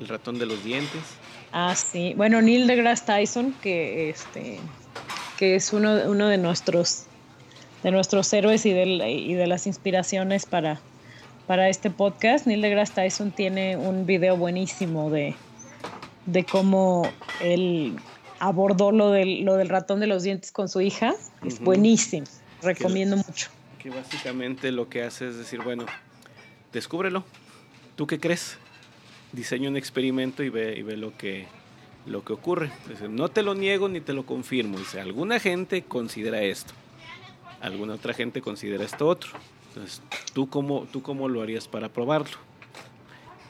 el 0.00 0.08
ratón 0.08 0.38
de 0.38 0.46
los 0.46 0.62
dientes. 0.64 1.02
Ah, 1.52 1.74
sí. 1.74 2.14
Bueno, 2.16 2.42
Neil 2.42 2.66
deGrasse 2.66 3.04
Tyson, 3.04 3.54
que 3.62 4.10
este 4.10 4.58
que 5.38 5.54
es 5.54 5.72
uno, 5.72 5.94
uno 6.06 6.28
de 6.28 6.38
nuestros 6.38 7.04
de 7.82 7.90
nuestros 7.90 8.32
héroes 8.32 8.66
y 8.66 8.72
de, 8.72 8.84
y 9.10 9.34
de 9.34 9.46
las 9.46 9.66
inspiraciones 9.66 10.46
para, 10.46 10.80
para 11.46 11.68
este 11.68 11.90
podcast. 11.90 12.46
Neil 12.46 12.62
deGrasse 12.62 12.94
Tyson 12.94 13.30
tiene 13.30 13.76
un 13.76 14.06
video 14.06 14.36
buenísimo 14.36 15.10
de, 15.10 15.34
de 16.26 16.44
cómo 16.44 17.08
él 17.40 17.96
abordó 18.38 18.92
lo 18.92 19.10
del, 19.10 19.44
lo 19.44 19.56
del 19.56 19.68
ratón 19.68 20.00
de 20.00 20.06
los 20.06 20.22
dientes 20.22 20.52
con 20.52 20.68
su 20.68 20.80
hija. 20.80 21.14
Es 21.44 21.60
buenísimo. 21.60 22.26
Recomiendo 22.62 23.16
mucho. 23.16 23.50
Que 23.78 23.90
básicamente 23.90 24.72
lo 24.72 24.88
que 24.88 25.04
hace 25.04 25.28
es 25.28 25.36
decir, 25.36 25.62
bueno, 25.62 25.86
descúbrelo. 26.72 27.24
¿Tú 27.94 28.06
qué 28.06 28.18
crees? 28.18 28.58
Diseña 29.36 29.68
un 29.68 29.76
experimento 29.76 30.42
y 30.42 30.48
ve, 30.48 30.74
y 30.76 30.82
ve 30.82 30.96
lo 30.96 31.16
que 31.16 31.46
lo 32.06 32.24
que 32.24 32.32
ocurre. 32.32 32.70
no 33.08 33.28
te 33.28 33.42
lo 33.42 33.54
niego 33.54 33.88
ni 33.88 34.00
te 34.00 34.12
lo 34.12 34.24
confirmo. 34.24 34.78
Dice, 34.78 35.00
alguna 35.00 35.38
gente 35.40 35.82
considera 35.82 36.40
esto. 36.42 36.72
Alguna 37.60 37.94
otra 37.94 38.14
gente 38.14 38.40
considera 38.40 38.84
esto 38.84 39.06
otro. 39.06 39.30
Entonces, 39.68 40.02
¿tú 40.32 40.48
cómo, 40.48 40.86
¿tú 40.92 41.02
cómo 41.02 41.28
lo 41.28 41.42
harías 41.42 41.68
para 41.68 41.88
probarlo? 41.88 42.38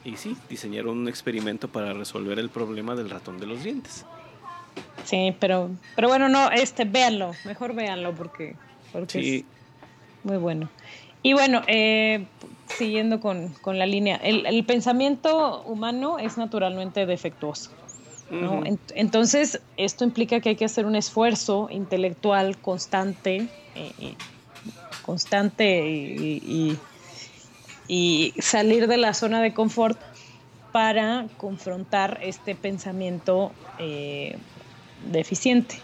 Y 0.03 0.17
sí, 0.17 0.35
diseñaron 0.49 0.97
un 0.97 1.07
experimento 1.07 1.67
para 1.67 1.93
resolver 1.93 2.39
el 2.39 2.49
problema 2.49 2.95
del 2.95 3.09
ratón 3.09 3.39
de 3.39 3.45
los 3.45 3.63
dientes. 3.63 4.05
Sí, 5.03 5.35
pero, 5.39 5.69
pero 5.95 6.07
bueno, 6.07 6.29
no, 6.29 6.49
este, 6.51 6.85
véanlo, 6.85 7.31
mejor 7.45 7.73
véanlo 7.73 8.13
porque, 8.13 8.55
porque 8.91 9.37
es 9.37 9.45
muy 10.23 10.37
bueno. 10.37 10.69
Y 11.23 11.33
bueno, 11.33 11.61
eh, 11.67 12.25
siguiendo 12.77 13.19
con, 13.19 13.53
la 13.65 13.85
línea, 13.85 14.17
el, 14.17 14.63
pensamiento 14.65 15.63
humano 15.63 16.19
es 16.19 16.37
naturalmente 16.37 17.05
defectuoso. 17.05 17.71
Entonces, 18.93 19.61
esto 19.77 20.03
implica 20.03 20.41
que 20.41 20.49
hay 20.49 20.55
que 20.55 20.65
hacer 20.65 20.85
un 20.85 20.95
esfuerzo 20.95 21.69
intelectual 21.71 22.57
constante, 22.57 23.47
eh, 23.75 23.91
eh, 23.99 24.15
constante 25.03 25.79
y, 25.87 26.77
salir 28.39 28.87
de 28.87 28.97
la 28.97 29.13
zona 29.13 29.41
de 29.41 29.53
confort 29.53 29.97
para 30.73 31.27
confrontar 31.37 32.19
este 32.21 32.53
pensamiento 32.53 33.51
deficiente. 35.09 35.75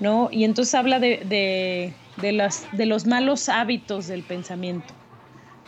¿no? 0.00 0.28
Y 0.30 0.44
entonces 0.44 0.74
habla 0.74 0.98
de 0.98 1.94
de, 2.16 2.32
las, 2.32 2.66
de 2.72 2.86
los 2.86 3.06
malos 3.06 3.48
hábitos 3.48 4.06
del 4.06 4.22
pensamiento, 4.22 4.92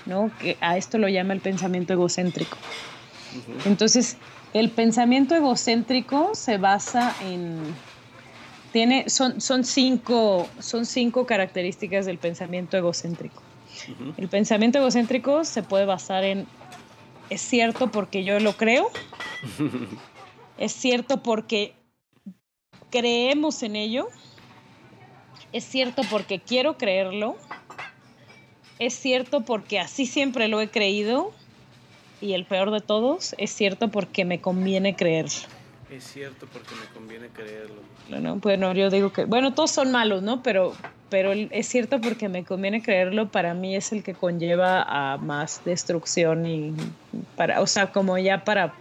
¿no? 0.08 0.30
Que 0.40 0.56
a 0.60 0.76
esto 0.76 0.98
lo 0.98 1.08
llama 1.08 1.34
el 1.34 1.40
pensamiento 1.40 1.92
egocéntrico. 1.92 2.56
Entonces, 3.64 4.16
el 4.54 4.70
pensamiento 4.70 5.34
egocéntrico 5.34 6.34
se 6.34 6.58
basa 6.58 7.14
en 7.22 7.74
tiene 8.72 9.08
son, 9.08 9.40
son 9.40 9.64
cinco 9.64 10.48
son 10.58 10.84
cinco 10.84 11.26
características 11.26 12.06
del 12.06 12.18
pensamiento 12.18 12.76
egocéntrico. 12.76 13.42
El 14.16 14.28
pensamiento 14.28 14.78
egocéntrico 14.78 15.44
se 15.44 15.62
puede 15.62 15.84
basar 15.84 16.24
en 16.24 16.46
es 17.30 17.40
cierto 17.40 17.90
porque 17.90 18.24
yo 18.24 18.40
lo 18.40 18.56
creo. 18.56 18.90
es 20.58 20.72
cierto 20.72 21.22
porque 21.22 21.74
creemos 22.90 23.62
en 23.62 23.76
ello 23.76 24.08
es 25.52 25.64
cierto 25.64 26.02
porque 26.10 26.40
quiero 26.40 26.76
creerlo, 26.76 27.36
es 28.78 28.94
cierto 28.94 29.42
porque 29.42 29.78
así 29.78 30.06
siempre 30.06 30.48
lo 30.48 30.60
he 30.60 30.68
creído 30.68 31.32
y 32.20 32.32
el 32.32 32.44
peor 32.44 32.70
de 32.70 32.80
todos, 32.80 33.34
es 33.38 33.50
cierto 33.50 33.88
porque 33.88 34.24
me 34.24 34.40
conviene 34.40 34.96
creerlo. 34.96 35.48
Es 35.90 36.04
cierto 36.04 36.46
porque 36.52 36.74
me 36.74 36.86
conviene 36.92 37.28
creerlo. 37.28 37.76
Bueno, 38.10 38.36
bueno, 38.36 38.74
yo 38.74 38.90
digo 38.90 39.12
que, 39.12 39.24
bueno, 39.24 39.54
todos 39.54 39.70
son 39.70 39.90
malos, 39.90 40.22
¿no? 40.22 40.42
Pero, 40.42 40.74
pero 41.08 41.32
es 41.32 41.66
cierto 41.66 42.00
porque 42.00 42.28
me 42.28 42.44
conviene 42.44 42.82
creerlo, 42.82 43.28
para 43.28 43.54
mí 43.54 43.74
es 43.74 43.92
el 43.92 44.02
que 44.02 44.14
conlleva 44.14 44.82
a 44.82 45.16
más 45.16 45.64
destrucción 45.64 46.46
y 46.46 46.74
para, 47.36 47.62
o 47.62 47.66
sea, 47.66 47.92
como 47.92 48.18
ya 48.18 48.44
para 48.44 48.74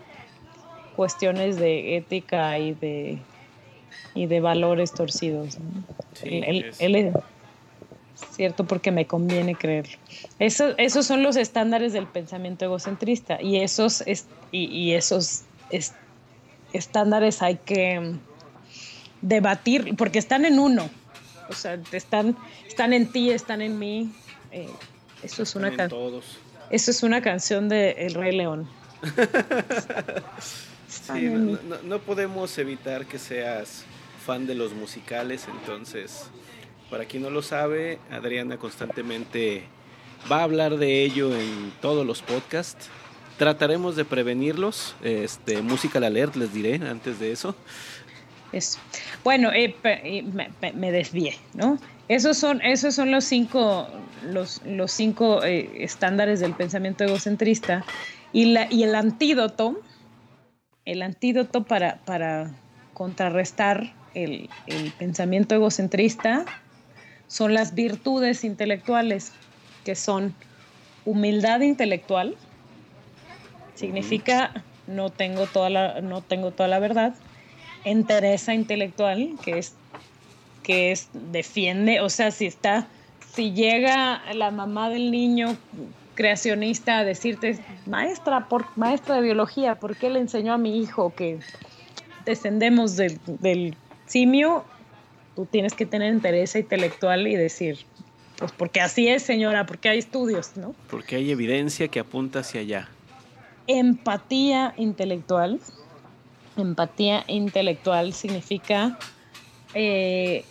cuestiones 0.95 1.57
de 1.57 1.97
ética 1.97 2.57
y 2.59 2.73
de 2.73 3.19
y 4.13 4.25
de 4.25 4.39
valores 4.39 4.91
torcidos. 4.91 5.57
él, 6.23 6.65
es 6.79 7.13
cierto 8.31 8.65
porque 8.65 8.91
me 8.91 9.05
conviene 9.05 9.55
creerlo. 9.55 9.97
Eso, 10.39 10.75
esos 10.77 11.05
son 11.05 11.23
los 11.23 11.35
estándares 11.35 11.93
del 11.93 12.07
pensamiento 12.07 12.65
egocentrista 12.65 13.41
y 13.41 13.57
esos, 13.57 14.03
y, 14.51 14.93
esos 14.93 15.43
estándares 16.73 17.41
hay 17.41 17.57
que 17.57 18.15
debatir 19.21 19.95
porque 19.95 20.19
están 20.19 20.45
en 20.45 20.59
uno. 20.59 20.89
O 21.49 21.53
sea, 21.53 21.79
están, 21.91 22.37
están 22.67 22.93
en 22.93 23.11
ti, 23.11 23.31
están 23.31 23.61
en 23.61 23.79
mí. 23.79 24.11
Eh, 24.51 24.69
eso 25.23 25.43
es 25.43 25.55
una 25.55 25.75
canción. 25.75 26.21
Eso 26.69 26.91
es 26.91 27.03
una 27.03 27.21
canción 27.21 27.69
de 27.69 27.91
El 27.91 28.13
Rey 28.13 28.35
León. 28.35 28.67
no, 31.83 31.99
podemos 31.99 32.57
evitar 32.57 33.05
que 33.05 33.19
seas 33.19 33.83
fan 34.25 34.47
de 34.47 34.55
los 34.55 34.73
musicales, 34.73 35.47
entonces, 35.47 36.25
para 36.89 37.05
quien 37.05 37.23
no 37.23 37.29
lo 37.29 37.41
sabe, 37.41 37.99
Adriana 38.11 38.57
constantemente 38.57 39.63
va 40.31 40.39
a 40.39 40.43
hablar 40.43 40.77
de 40.77 41.03
ello 41.03 41.35
en 41.35 41.71
todos 41.81 42.05
los 42.05 42.21
podcasts. 42.21 42.89
Trataremos 43.37 43.95
de 43.95 44.05
prevenirlos. 44.05 44.95
Este, 45.03 45.61
Musical 45.61 46.03
Alert, 46.03 46.35
les 46.35 46.53
diré 46.53 46.75
antes 46.75 47.19
de 47.19 47.31
eso. 47.31 47.55
Eso. 48.51 48.79
Bueno, 49.23 49.51
eh, 49.51 49.75
eh, 49.83 50.23
me, 50.73 50.91
desvié, 50.91 51.37
¿no? 51.53 51.77
Esos 52.07 52.37
son, 52.37 52.61
esos 52.61 52.95
son 52.95 53.11
los 53.11 53.25
cinco, 53.25 53.87
los, 54.23 54.61
los 54.65 54.91
cinco 54.91 55.43
eh, 55.43 55.69
estándares 55.83 56.39
del 56.39 56.53
pensamiento 56.53 57.03
egocentrista. 57.03 57.83
Y, 58.31 58.45
la, 58.45 58.71
y 58.71 58.83
el 58.83 58.95
antídoto, 58.95 59.81
el 60.85 61.01
antídoto 61.01 61.65
para, 61.65 61.97
para 62.05 62.51
contrarrestar 62.93 63.93
el, 64.15 64.49
pensamiento 64.97 65.55
egocentrista 65.55 66.45
son 67.27 67.53
las 67.53 67.75
virtudes 67.75 68.43
intelectuales, 68.43 69.33
que 69.83 69.95
son 69.95 70.33
humildad 71.05 71.61
intelectual, 71.61 72.35
significa 73.75 74.63
no 74.87 75.09
tengo 75.09 75.45
toda 75.45 75.69
la, 75.69 76.01
no 76.01 76.21
tengo 76.21 76.51
toda 76.51 76.67
la 76.67 76.79
verdad, 76.79 77.13
entereza 77.83 78.53
intelectual, 78.53 79.35
que 79.43 79.59
es 79.59 79.75
que 80.63 80.91
es 80.91 81.07
defiende, 81.13 82.01
o 82.01 82.09
sea, 82.09 82.29
si 82.31 82.45
está, 82.45 82.87
si 83.33 83.53
llega 83.53 84.21
la 84.33 84.51
mamá 84.51 84.89
del 84.89 85.11
niño 85.11 85.55
creacionista 86.13 86.97
a 86.97 87.03
decirte, 87.05 87.57
maestra, 87.85 88.49
por, 88.49 88.65
maestra 88.75 89.15
de 89.15 89.21
biología, 89.21 89.75
¿por 89.75 89.95
qué 89.95 90.09
le 90.09 90.19
enseñó 90.19 90.51
a 90.51 90.57
mi 90.57 90.81
hijo 90.81 91.13
que 91.15 91.39
descendemos 92.25 92.97
del 92.97 93.75
simio, 94.07 94.65
tú 95.37 95.45
tienes 95.45 95.75
que 95.75 95.85
tener 95.85 96.11
interés 96.11 96.55
intelectual 96.55 97.27
y 97.27 97.35
decir, 97.35 97.77
pues 98.39 98.51
porque 98.51 98.81
así 98.81 99.07
es, 99.07 99.21
señora, 99.21 99.67
porque 99.67 99.87
hay 99.87 99.99
estudios, 99.99 100.57
¿no? 100.57 100.73
Porque 100.89 101.15
hay 101.15 101.29
evidencia 101.29 101.89
que 101.89 101.99
apunta 101.99 102.39
hacia 102.39 102.61
allá. 102.61 102.89
Empatía 103.67 104.73
intelectual. 104.77 105.59
Empatía 106.57 107.23
intelectual 107.27 108.13
significa 108.13 108.97
eh, 109.75 110.43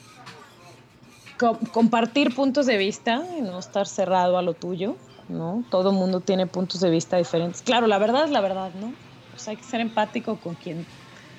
compartir 1.73 2.33
puntos 2.33 2.67
de 2.67 2.77
vista 2.77 3.25
y 3.37 3.43
no 3.43 3.59
estar 3.59 3.89
cerrado 3.89 4.39
a 4.39 4.43
lo 4.43 4.55
tuyo, 4.55 4.97
¿no? 5.29 5.65
Todo 5.69 5.91
el 5.91 5.97
mundo 5.97 6.21
tiene 6.21 6.47
puntos 6.47 6.81
de 6.81 6.91
vista 6.91 7.17
diferentes. 7.17 7.61
Claro, 7.63 7.89
la 7.89 7.99
verdad 7.99 8.27
es 8.27 8.31
la 8.31 8.41
verdad, 8.41 8.71
¿no? 8.81 8.95
Pues 9.33 9.49
hay 9.49 9.57
que 9.57 9.65
ser 9.65 9.81
empático 9.81 10.37
con 10.37 10.55
quien 10.55 10.87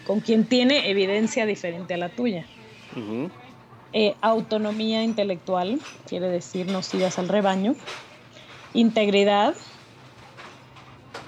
con 0.05 0.19
quien 0.19 0.45
tiene 0.45 0.89
evidencia 0.89 1.45
diferente 1.45 1.93
a 1.93 1.97
la 1.97 2.09
tuya. 2.09 2.45
Eh, 3.93 4.15
autonomía 4.21 5.03
intelectual, 5.03 5.79
quiere 6.07 6.29
decir 6.29 6.67
no 6.67 6.81
sigas 6.81 7.19
al 7.19 7.29
rebaño. 7.29 7.75
Integridad, 8.73 9.55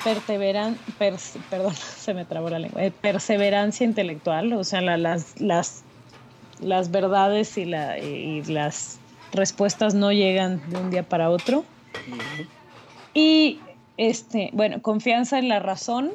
perseveran, 0.03 0.77
perdón, 0.97 1.73
se 1.75 2.13
me 2.13 2.25
trabó 2.25 2.49
la 2.49 2.59
lengua, 2.59 2.83
eh, 2.83 2.91
perseverancia 2.91 3.85
intelectual, 3.85 4.53
o 4.53 4.63
sea, 4.63 4.81
las, 4.81 5.39
las, 5.39 5.83
las 6.61 6.91
verdades 6.91 7.57
y, 7.57 7.65
la, 7.65 7.97
y 7.97 8.43
las 8.43 8.99
respuestas 9.31 9.93
no 9.93 10.11
llegan 10.11 10.61
de 10.69 10.77
un 10.77 10.89
día 10.89 11.03
para 11.03 11.29
otro. 11.29 11.63
Y 13.13 13.61
este, 13.97 14.49
bueno, 14.53 14.81
confianza 14.81 15.39
en 15.39 15.49
la 15.49 15.59
razón, 15.59 16.11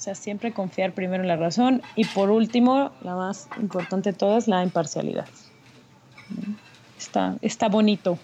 o 0.00 0.02
sea, 0.02 0.14
siempre 0.14 0.50
confiar 0.54 0.94
primero 0.94 1.22
en 1.22 1.28
la 1.28 1.36
razón. 1.36 1.82
Y 1.94 2.06
por 2.06 2.30
último, 2.30 2.90
la 3.02 3.16
más 3.16 3.50
importante 3.60 4.12
de 4.12 4.16
todas, 4.16 4.48
la 4.48 4.62
imparcialidad. 4.62 5.28
Está, 6.98 7.36
está 7.42 7.68
bonito. 7.68 8.18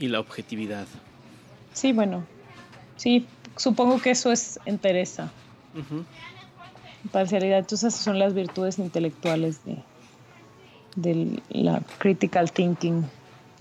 Y 0.00 0.08
la 0.08 0.18
objetividad. 0.18 0.88
Sí, 1.74 1.92
bueno, 1.92 2.24
sí, 2.96 3.24
supongo 3.54 4.02
que 4.02 4.10
eso 4.10 4.32
es 4.32 4.58
interesa. 4.66 5.30
Imparcialidad, 7.04 7.60
entonces 7.60 7.94
esas 7.94 8.04
son 8.04 8.18
las 8.18 8.34
virtudes 8.34 8.80
intelectuales 8.80 9.64
de, 9.64 9.78
de 10.96 11.40
la 11.50 11.82
critical 11.98 12.50
thinking. 12.50 13.04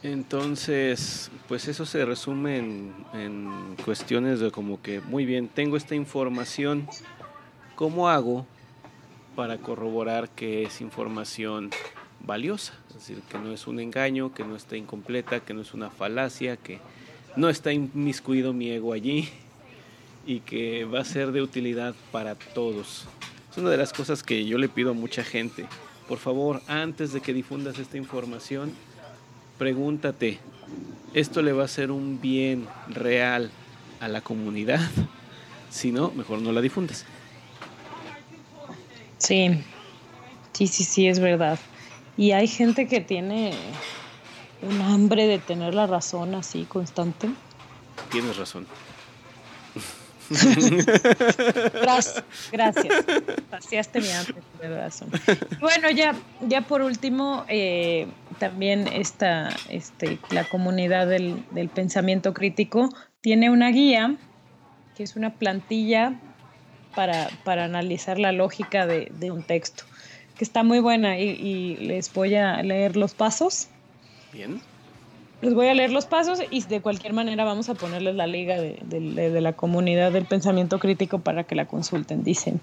Entonces, 0.02 1.30
pues 1.48 1.68
eso 1.68 1.86
se 1.86 2.06
resume 2.06 2.58
en, 2.58 3.76
cuestiones 3.86 4.40
de 4.40 4.50
como 4.50 4.82
que, 4.82 5.00
muy 5.00 5.26
bien, 5.26 5.48
tengo 5.48 5.78
esta 5.78 5.94
información, 5.94 6.88
¿cómo 7.82 8.10
hago 8.10 8.46
para 9.36 9.58
corroborar 9.58 10.30
que 10.30 10.62
es 10.62 10.82
información 10.82 11.72
valiosa? 12.20 12.74
Es 12.90 12.94
decir, 12.94 13.24
que 13.24 13.40
no 13.40 13.52
es 13.52 13.66
un 13.66 13.80
engaño, 13.80 14.36
que 14.36 14.44
no 14.44 14.56
está 14.56 14.78
incompleta, 14.78 15.40
que 15.40 15.56
no 15.56 15.62
es 15.62 15.74
una 15.74 15.90
falacia, 15.90 16.58
que 16.58 16.80
no 17.36 17.50
está 17.50 17.74
inmiscuido 17.74 18.54
mi 18.54 18.70
ego 18.70 18.94
allí 18.94 19.30
y 20.28 20.42
que 20.42 20.86
va 20.86 21.00
a 21.00 21.06
ser 21.06 21.32
de 21.32 21.42
utilidad 21.42 21.96
para 22.12 22.36
todos. 22.36 23.08
Es 23.50 23.58
una 23.58 23.72
de 23.72 23.78
las 23.78 23.94
cosas 23.94 24.22
que 24.22 24.46
yo 24.46 24.60
le 24.60 24.70
pido 24.70 24.92
a 24.92 24.94
mucha 24.94 25.24
gente. 25.24 25.66
Por 26.08 26.20
favor, 26.20 26.62
antes 26.68 27.14
de 27.14 27.22
que 27.22 27.34
difundas 27.34 27.80
esta 27.80 27.98
información, 27.98 28.74
pregúntate, 29.58 30.38
¿esto 31.16 31.42
le 31.42 31.52
va 31.52 31.64
a 31.64 31.66
hacer 31.66 31.90
un 31.90 32.22
bien 32.22 32.68
real 32.90 33.50
a 34.00 34.08
la 34.08 34.22
comunidad? 34.22 34.88
Si 35.72 35.92
no, 35.92 36.12
mejor 36.12 36.44
no 36.44 36.52
la 36.52 36.62
difundas. 36.62 37.08
Sí, 39.22 39.64
sí, 40.52 40.68
sí, 40.68 40.84
sí, 40.84 41.08
es 41.08 41.20
verdad. 41.20 41.60
Y 42.18 42.32
hay 42.32 42.48
gente 42.48 42.88
que 42.88 43.02
tiene 43.02 43.54
un 44.64 44.82
hambre 44.82 45.28
de 45.28 45.38
tener 45.38 45.76
la 45.76 45.86
razón 45.86 46.34
así 46.34 46.66
constante. 46.66 47.30
Tienes 48.10 48.38
razón. 48.38 48.66
gracias, 51.82 52.24
gracias. 52.52 53.06
Paseaste 53.50 54.02
mi 54.02 54.10
hambre 54.12 54.42
de 54.62 54.78
razón. 54.78 55.12
Bueno, 55.60 55.92
ya, 55.92 56.16
ya 56.42 56.62
por 56.62 56.82
último, 56.82 57.46
eh, 57.48 58.08
también 58.40 58.88
esta, 58.88 59.50
este, 59.70 60.18
la 60.32 60.46
comunidad 60.46 61.08
del, 61.08 61.44
pensamiento 61.76 62.34
crítico 62.34 62.90
tiene 63.22 63.52
una 63.52 63.70
guía, 63.70 64.16
que 64.96 65.04
es 65.04 65.16
una 65.16 65.36
plantilla 65.36 66.20
para, 66.96 67.30
analizar 67.46 68.20
la 68.20 68.32
lógica 68.32 68.86
de, 68.88 69.32
un 69.32 69.44
texto, 69.44 69.84
que 70.38 70.44
está 70.44 70.64
muy 70.64 70.80
buena 70.80 71.20
y 71.20 71.76
les 71.78 72.14
voy 72.14 72.36
a 72.36 72.62
leer 72.64 72.96
los 72.96 73.14
pasos. 73.14 73.68
Bien. 74.34 74.62
Les 75.42 75.56
voy 75.56 75.68
a 75.68 75.74
leer 75.74 75.92
los 75.92 76.06
pasos 76.06 76.40
y 76.52 76.62
de 76.62 76.82
cualquier 76.82 77.14
manera 77.14 77.44
vamos 77.44 77.68
a 77.70 77.74
ponerles 77.74 78.16
la 78.16 78.28
liga 78.28 78.62
de, 78.62 79.42
la 79.42 79.54
comunidad 79.54 80.12
del 80.12 80.26
pensamiento 80.26 80.78
crítico 80.78 81.18
para 81.20 81.46
que 81.46 81.56
la 81.56 81.66
consulten. 81.66 82.24
Dicen, 82.24 82.62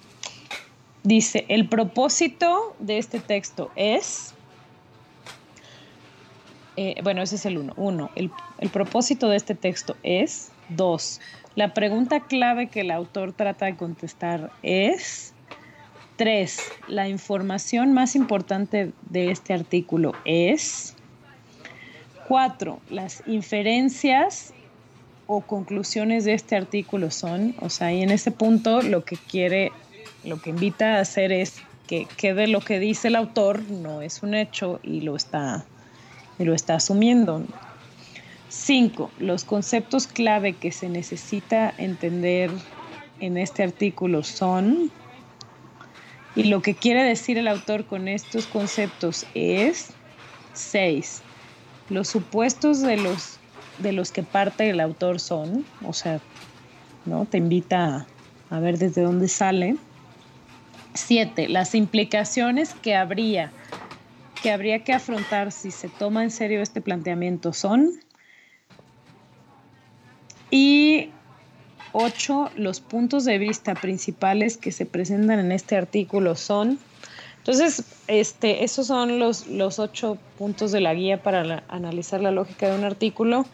dice, 1.03 1.45
el 1.49 1.69
propósito 1.69 2.77
de 2.79 2.99
este 2.99 3.19
texto 3.19 3.73
es, 3.75 4.33
eh, 6.77 6.95
bueno, 7.03 7.21
ese 7.23 7.35
es 7.35 7.47
el 7.47 7.59
uno. 7.59 7.73
Uno, 7.77 8.11
el, 8.15 8.31
el 8.59 8.69
propósito 8.69 9.29
de 9.29 9.37
este 9.37 9.57
texto 9.57 9.97
es, 10.05 10.53
dos, 10.69 11.21
la 11.59 11.75
pregunta 11.75 12.21
clave 12.21 12.69
que 12.69 12.83
el 12.83 12.93
autor 12.93 13.33
trata 13.33 13.67
de 13.67 13.75
contestar 13.75 14.53
es, 14.63 15.35
tres, 16.15 16.61
la 16.87 17.09
información 17.09 17.93
más 17.93 18.15
importante 18.15 18.93
de 19.11 19.33
este 19.33 19.55
artículo 19.55 20.13
es, 20.25 20.95
Cuatro, 22.29 22.79
las 22.91 23.25
inferencias 23.27 24.55
o 25.27 25.41
conclusiones 25.41 26.25
de 26.27 26.35
este 26.35 26.55
artículo 26.55 27.11
son, 27.11 27.57
o 27.61 27.71
sea, 27.71 27.93
y 27.93 28.03
en 28.03 28.13
ese 28.13 28.31
punto 28.31 28.81
lo 28.81 29.05
que 29.05 29.17
quiere, 29.17 29.73
lo 30.23 30.41
que 30.41 30.51
invita 30.51 30.99
a 30.99 31.01
hacer 31.01 31.33
es 31.33 31.61
que 31.89 32.07
quede 32.17 32.47
lo 32.47 32.61
que 32.61 32.79
dice 32.79 33.09
el 33.09 33.17
autor, 33.17 33.63
no 33.63 34.01
es 34.01 34.23
un 34.23 34.35
hecho 34.35 34.79
y 34.85 35.01
lo 35.01 35.17
está, 35.17 35.65
y 36.39 36.45
lo 36.45 36.55
está 36.55 36.77
asumiendo. 36.77 37.43
Cinco, 38.61 39.15
los 39.19 39.45
conceptos 39.45 40.09
clave 40.09 40.59
que 40.59 40.73
se 40.73 40.89
necesita 40.89 41.73
entender 41.79 42.51
en 43.21 43.37
este 43.37 43.63
artículo 43.63 44.25
son, 44.25 44.93
y 46.35 46.45
lo 46.45 46.61
que 46.61 46.77
quiere 46.79 47.05
decir 47.05 47.39
el 47.39 47.47
autor 47.47 47.87
con 47.87 48.09
estos 48.09 48.49
conceptos 48.49 49.31
es, 49.33 50.01
seis, 50.53 51.25
los 51.89 52.09
supuestos 52.09 52.83
de 52.83 52.97
los, 52.99 53.43
de 53.77 53.93
los 53.93 54.13
que 54.13 54.25
parte 54.25 54.71
el 54.71 54.81
autor 54.81 55.21
son, 55.21 55.69
o 55.81 55.93
sea, 55.93 56.25
¿no? 57.05 57.27
Te 57.29 57.39
invita 57.39 57.87
a, 58.51 58.57
a 58.57 58.61
ver 58.61 58.79
desde 58.79 59.03
dónde 59.03 59.29
sale. 59.29 59.81
Siete, 60.95 61.49
las 61.49 61.75
implicaciones 61.75 62.75
que 62.75 62.95
habría, 62.95 63.55
que 64.41 64.51
habría 64.53 64.85
que 64.85 64.93
afrontar 64.93 65.53
si 65.53 65.71
se 65.71 65.91
toma 65.91 66.25
en 66.25 66.31
serio 66.31 66.63
este 66.63 66.81
planteamiento 66.83 67.53
son. 67.53 67.93
Y 70.51 71.11
ocho, 71.93 72.51
los 72.57 72.81
puntos 72.81 73.25
de 73.25 73.39
vista 73.39 73.75
principales 73.75 74.57
que 74.57 74.73
se 74.73 74.87
presentan 74.87 75.39
en 75.41 75.53
este 75.53 75.77
artículo 75.77 76.35
son 76.37 76.79
entonces, 77.49 77.83
este, 78.09 78.63
esos 78.63 78.89
son 78.89 79.19
los, 79.19 79.47
los 79.47 79.79
ocho 79.79 80.19
puntos 80.37 80.71
de 80.71 80.83
la 80.83 80.93
guía 80.93 81.23
para 81.23 81.65
analizar 81.69 82.21
la 82.21 82.31
lógica 82.31 82.69
de 82.69 82.77
un 82.77 82.85
artículo 82.85 83.47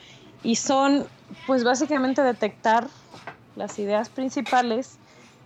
y 0.43 0.57
son, 0.57 1.07
pues 1.47 1.63
básicamente 1.63 2.21
detectar 2.21 2.89
las 3.55 3.79
ideas 3.79 4.09
principales 4.09 4.97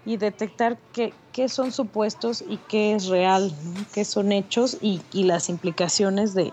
y 0.06 0.16
detectar 0.16 0.78
qué, 0.94 1.12
son 1.50 1.72
supuestos 1.72 2.42
y 2.48 2.56
qué 2.56 2.94
es 2.94 3.08
real, 3.08 3.54
qué 3.92 4.06
son 4.06 4.32
hechos 4.32 4.78
y, 4.80 5.02
las 5.12 5.50
implicaciones 5.50 6.32
de, 6.32 6.50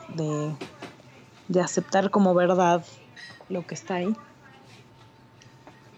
de, 1.47 1.61
aceptar 1.61 2.11
como 2.11 2.33
verdad 2.33 2.83
lo 3.47 3.65
que 3.65 3.73
está 3.73 3.95
ahí. 3.95 4.13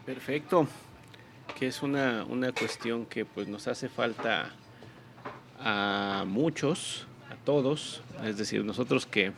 Perfecto, 0.07 0.69
que 1.59 1.67
es 1.67 1.83
una, 1.83 2.25
una 2.29 2.53
cuestión 2.53 3.05
que 3.05 3.25
pues 3.25 3.49
nos 3.49 3.67
hace 3.67 3.89
falta 3.89 4.53
a 5.59 6.23
muchos, 6.25 7.05
a 7.29 7.35
todos, 7.43 8.01
es 8.23 8.37
decir, 8.37 8.63
nosotros 8.63 9.05
que 9.05 9.33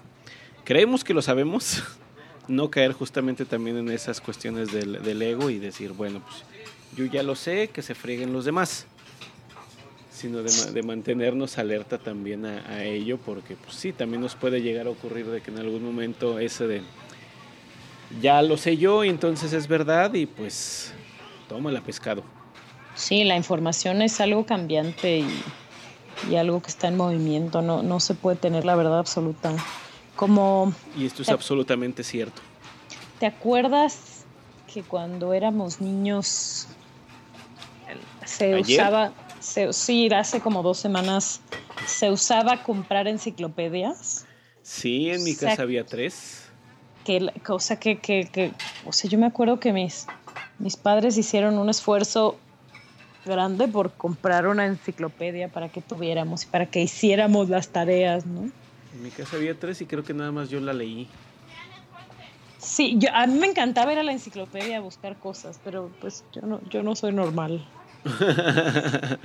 creemos 0.66 1.04
que 1.04 1.16
lo 1.16 1.24
sabemos, 1.24 1.82
no 2.48 2.70
caer 2.70 2.94
justamente 2.94 3.46
también 3.46 3.78
en 3.78 3.90
esas 3.90 4.22
cuestiones 4.22 4.72
del, 4.72 5.22
ego 5.24 5.50
y 5.50 5.58
decir, 5.58 5.94
bueno, 5.94 6.22
pues 6.24 6.44
yo 6.96 7.12
ya 7.12 7.24
lo 7.24 7.34
sé, 7.34 7.70
que 7.70 7.82
se 7.82 7.96
freguen 7.96 8.32
los 8.32 8.46
demás, 8.46 8.86
sino 10.12 10.44
de, 10.44 10.84
mantenernos 10.84 11.58
alerta 11.58 11.98
también 11.98 12.46
a, 12.46 12.84
ello, 12.84 13.18
porque 13.18 13.56
pues 13.56 13.76
sí, 13.76 13.92
también 13.92 14.22
nos 14.22 14.36
puede 14.36 14.62
llegar 14.62 14.86
a 14.86 14.92
ocurrir 14.92 15.26
de 15.26 15.42
que 15.42 15.50
en 15.50 15.58
algún 15.58 15.84
momento 15.84 16.38
ese 16.38 16.68
de, 16.68 16.84
ya 18.22 18.42
lo 18.42 18.58
sé 18.58 18.78
yo 18.78 19.04
y 19.04 19.10
entonces 19.10 19.54
es 19.54 19.68
verdad 19.68 20.14
y 20.14 20.26
pues 20.26 20.94
toma 21.48 21.72
la 21.72 21.82
pescado. 21.82 22.24
Sí, 22.96 23.24
la 23.24 23.36
información 23.36 24.02
es 24.02 24.20
algo 24.20 24.46
cambiante 24.46 25.20
y 25.20 25.44
y 26.28 26.36
algo 26.36 26.62
que 26.62 26.70
está 26.70 26.88
en 26.88 26.98
movimiento, 26.98 27.62
no, 27.62 27.82
no 27.82 28.00
se 28.00 28.14
puede 28.14 28.38
tener 28.38 28.66
la 28.66 28.76
verdad 28.76 29.00
absoluta. 29.00 29.54
Como, 30.16 30.74
y 30.98 31.06
esto 31.06 31.22
es 31.22 31.30
absolutamente 31.30 32.04
cierto. 32.04 32.42
¿Te 33.20 33.26
acuerdas 33.26 34.26
que 34.74 34.84
cuando 34.84 35.34
éramos 35.34 35.80
niños 35.80 36.68
se 38.26 38.56
usaba, 38.56 39.14
se, 39.40 39.72
sí, 39.72 40.10
hace 40.14 40.40
como 40.42 40.62
dos 40.62 40.78
semanas, 40.78 41.42
se 41.88 42.12
usaba 42.12 42.64
comprar 42.64 43.08
enciclopedias? 43.08 44.26
Sí, 44.62 45.10
en 45.10 45.24
mi 45.24 45.36
casa 45.36 45.64
había 45.64 45.86
tres. 45.86 46.49
Que, 47.06 47.32
o 47.48 47.60
sea, 47.60 47.80
que, 47.80 47.98
que, 47.98 48.28
que, 48.32 48.52
o 48.86 48.94
sea, 48.94 49.10
yo 49.10 49.18
me 49.18 49.26
acuerdo 49.26 49.60
que 49.60 49.74
mis, 49.74 50.06
mis 50.60 50.76
padres 50.76 51.18
hicieron 51.18 51.58
un 51.58 51.70
esfuerzo 51.70 52.38
grande 53.26 53.68
por 53.68 53.92
comprar 53.92 54.48
una 54.48 54.66
enciclopedia 54.66 55.48
para 55.50 55.70
que 55.70 55.82
tuviéramos 55.82 56.44
y 56.44 56.48
para 56.48 56.66
que 56.66 56.82
hiciéramos 56.82 57.50
las 57.50 57.70
tareas, 57.70 58.26
¿no? 58.26 58.42
En 58.94 59.04
mi 59.04 59.12
casa 59.12 59.38
había 59.38 59.58
tres 59.58 59.82
y 59.82 59.86
creo 59.86 60.04
que 60.04 60.14
nada 60.14 60.32
más 60.32 60.50
yo 60.50 60.60
la 60.60 60.74
leí. 60.74 61.08
Sí, 62.58 62.96
yo, 62.98 63.10
a 63.14 63.26
mí 63.26 63.40
me 63.40 63.48
encantaba 63.48 63.94
ir 63.94 64.00
a 64.00 64.04
la 64.04 64.12
enciclopedia 64.12 64.78
a 64.78 64.82
buscar 64.82 65.16
cosas, 65.16 65.60
pero 65.64 65.90
pues 66.02 66.26
yo 66.34 66.42
no, 66.42 66.60
yo 66.70 66.84
no 66.84 66.96
soy 66.96 67.14
normal. 67.14 67.66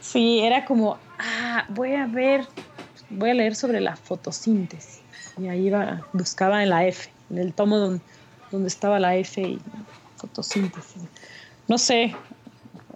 sí, 0.00 0.40
era 0.40 0.64
como, 0.64 0.98
ah, 1.18 1.66
voy 1.68 1.94
a 1.94 2.06
ver, 2.06 2.46
voy 3.10 3.30
a 3.30 3.34
leer 3.34 3.54
sobre 3.54 3.80
la 3.80 3.94
fotosíntesis. 3.94 5.01
Y 5.38 5.48
ahí 5.48 5.66
iba, 5.66 6.06
buscaba 6.12 6.62
en 6.62 6.70
la 6.70 6.86
F, 6.86 7.10
en 7.30 7.38
el 7.38 7.52
tomo 7.52 7.78
donde, 7.78 8.00
donde 8.50 8.68
estaba 8.68 9.00
la 9.00 9.16
F 9.16 9.40
y 9.40 9.60
fotosíntesis. 10.16 11.02
No 11.68 11.78
sé, 11.78 12.14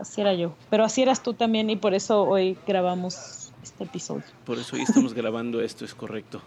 así 0.00 0.20
era 0.20 0.34
yo. 0.34 0.54
Pero 0.70 0.84
así 0.84 1.02
eras 1.02 1.22
tú 1.22 1.34
también 1.34 1.70
y 1.70 1.76
por 1.76 1.94
eso 1.94 2.22
hoy 2.24 2.56
grabamos 2.66 3.52
este 3.62 3.84
episodio. 3.84 4.24
Por 4.44 4.58
eso 4.58 4.76
hoy 4.76 4.82
estamos 4.82 5.14
grabando 5.14 5.60
esto, 5.60 5.84
es 5.84 5.94
correcto. 5.94 6.40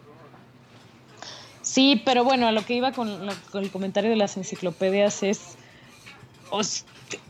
Sí, 1.61 2.01
pero 2.03 2.23
bueno, 2.23 2.47
a 2.47 2.51
lo 2.51 2.65
que 2.65 2.73
iba 2.73 2.91
con, 2.93 3.09
el 3.53 3.71
comentario 3.71 4.09
de 4.09 4.15
las 4.15 4.37
enciclopedias 4.37 5.21
es, 5.21 5.55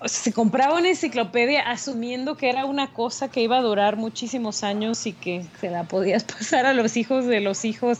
se 0.06 0.34
compraba 0.34 0.78
una 0.78 0.90
enciclopedia 0.90 1.70
asumiendo 1.70 2.38
que 2.38 2.50
era 2.50 2.66
una 2.66 2.94
cosa 2.94 3.30
que 3.30 3.42
iba 3.42 3.58
a 3.58 3.62
durar 3.62 3.98
muchísimos 3.98 4.64
años 4.64 5.06
y 5.08 5.14
que 5.14 5.46
se 5.60 5.70
la 5.70 5.84
podías 5.84 6.24
pasar 6.40 6.66
a 6.66 6.74
los 6.74 6.96
hijos 6.96 7.26
de 7.26 7.42
los 7.42 7.66
hijos, 7.66 8.00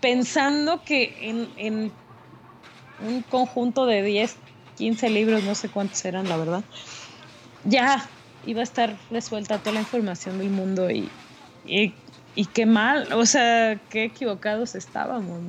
pensando 0.00 0.82
que 0.84 1.28
en, 1.28 1.48
en 1.56 1.92
un 2.98 3.22
conjunto 3.22 3.86
de 3.86 4.02
10, 4.02 4.36
15 4.76 5.10
libros, 5.10 5.42
no 5.44 5.54
sé 5.54 5.68
cuántos 5.68 6.04
eran, 6.04 6.28
la 6.28 6.36
verdad, 6.36 6.64
ya 7.64 8.08
iba 8.46 8.60
a 8.60 8.64
estar 8.64 8.96
resuelta 9.10 9.58
toda 9.58 9.72
la 9.72 9.80
información 9.80 10.38
del 10.38 10.50
mundo 10.50 10.90
y, 10.90 11.10
y, 11.64 11.92
qué 12.46 12.66
mal, 12.66 13.12
o 13.12 13.26
sea, 13.26 13.80
qué 13.90 14.04
equivocados 14.04 14.74
estábamos. 14.74 15.40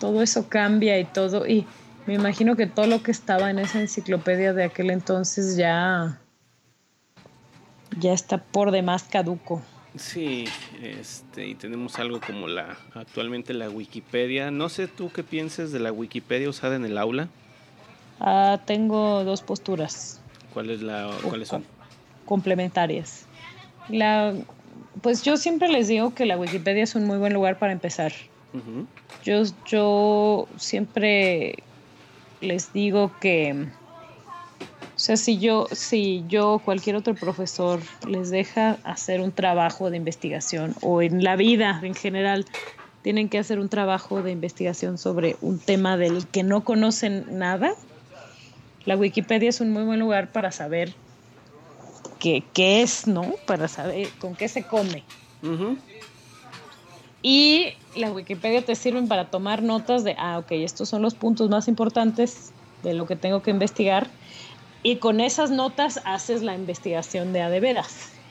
Todo 0.00 0.22
eso 0.22 0.48
cambia 0.48 0.98
y 0.98 1.04
todo, 1.04 1.46
y 1.46 1.66
me 2.06 2.14
imagino 2.14 2.56
que 2.56 2.66
todo 2.66 2.86
lo 2.86 3.02
que 3.02 3.10
estaba 3.10 3.50
en 3.50 3.58
esa 3.58 3.80
enciclopedia 3.80 4.52
de 4.52 4.64
aquel 4.64 4.90
entonces 4.90 5.56
ya, 5.56 6.18
ya 7.98 8.12
está 8.12 8.38
por 8.38 8.70
demás 8.70 9.04
caduco. 9.04 9.62
Sí, 9.98 10.44
este, 10.82 11.46
y 11.46 11.54
tenemos 11.54 11.98
algo 11.98 12.20
como 12.20 12.48
la 12.48 12.76
actualmente 12.94 13.54
la 13.54 13.70
Wikipedia. 13.70 14.50
No 14.50 14.68
sé 14.68 14.88
tú 14.88 15.10
qué 15.12 15.22
pienses 15.22 15.72
de 15.72 15.78
la 15.78 15.92
Wikipedia 15.92 16.48
usada 16.48 16.76
en 16.76 16.84
el 16.84 16.98
aula. 16.98 17.28
Ah, 18.20 18.60
tengo 18.66 19.24
dos 19.24 19.42
posturas. 19.42 20.20
¿Cuáles 20.52 20.82
la, 20.82 21.10
¿cuáles 21.22 21.48
son? 21.48 21.64
Complementarias. 22.24 23.26
La, 23.88 24.34
pues 25.02 25.22
yo 25.22 25.36
siempre 25.36 25.68
les 25.68 25.88
digo 25.88 26.14
que 26.14 26.26
la 26.26 26.36
Wikipedia 26.36 26.82
es 26.82 26.94
un 26.94 27.04
muy 27.06 27.18
buen 27.18 27.32
lugar 27.32 27.58
para 27.58 27.72
empezar. 27.72 28.12
yo, 29.24 29.42
yo 29.66 30.48
siempre 30.56 31.56
les 32.40 32.72
digo 32.72 33.12
que 33.20 33.68
o 34.96 34.98
sea, 34.98 35.18
si 35.18 35.38
yo, 35.38 35.66
si 35.72 36.24
yo 36.26 36.54
o 36.54 36.58
cualquier 36.58 36.96
otro 36.96 37.14
profesor 37.14 37.80
les 38.08 38.30
deja 38.30 38.78
hacer 38.82 39.20
un 39.20 39.30
trabajo 39.30 39.90
de 39.90 39.98
investigación 39.98 40.74
o 40.80 41.02
en 41.02 41.22
la 41.22 41.36
vida 41.36 41.78
en 41.82 41.94
general 41.94 42.46
tienen 43.02 43.28
que 43.28 43.38
hacer 43.38 43.60
un 43.60 43.68
trabajo 43.68 44.22
de 44.22 44.32
investigación 44.32 44.96
sobre 44.96 45.36
un 45.42 45.58
tema 45.58 45.98
del 45.98 46.26
que 46.26 46.42
no 46.42 46.64
conocen 46.64 47.38
nada, 47.38 47.74
la 48.86 48.96
Wikipedia 48.96 49.50
es 49.50 49.60
un 49.60 49.70
muy 49.70 49.82
buen 49.82 50.00
lugar 50.00 50.32
para 50.32 50.50
saber 50.50 50.94
qué, 52.18 52.42
qué 52.54 52.80
es, 52.80 53.06
¿no? 53.06 53.34
Para 53.46 53.68
saber 53.68 54.08
con 54.18 54.34
qué 54.34 54.48
se 54.48 54.62
come. 54.62 55.02
Y 57.22 57.74
la 57.96 58.10
Wikipedia 58.12 58.64
te 58.64 58.74
sirve 58.74 59.02
para 59.02 59.26
tomar 59.26 59.62
notas 59.62 60.04
de, 60.04 60.16
ah, 60.18 60.38
ok, 60.38 60.52
estos 60.52 60.88
son 60.88 61.02
los 61.02 61.14
puntos 61.14 61.50
más 61.50 61.68
importantes 61.68 62.50
de 62.82 62.94
lo 62.94 63.06
que 63.06 63.16
tengo 63.16 63.42
que 63.42 63.50
investigar 63.50 64.08
y 64.86 65.00
con 65.00 65.18
esas 65.18 65.50
notas 65.50 66.00
haces 66.04 66.44
la 66.44 66.54
investigación 66.54 67.32
de 67.32 67.42
a 67.42 67.50
de 67.50 67.58
veras. 67.58 68.22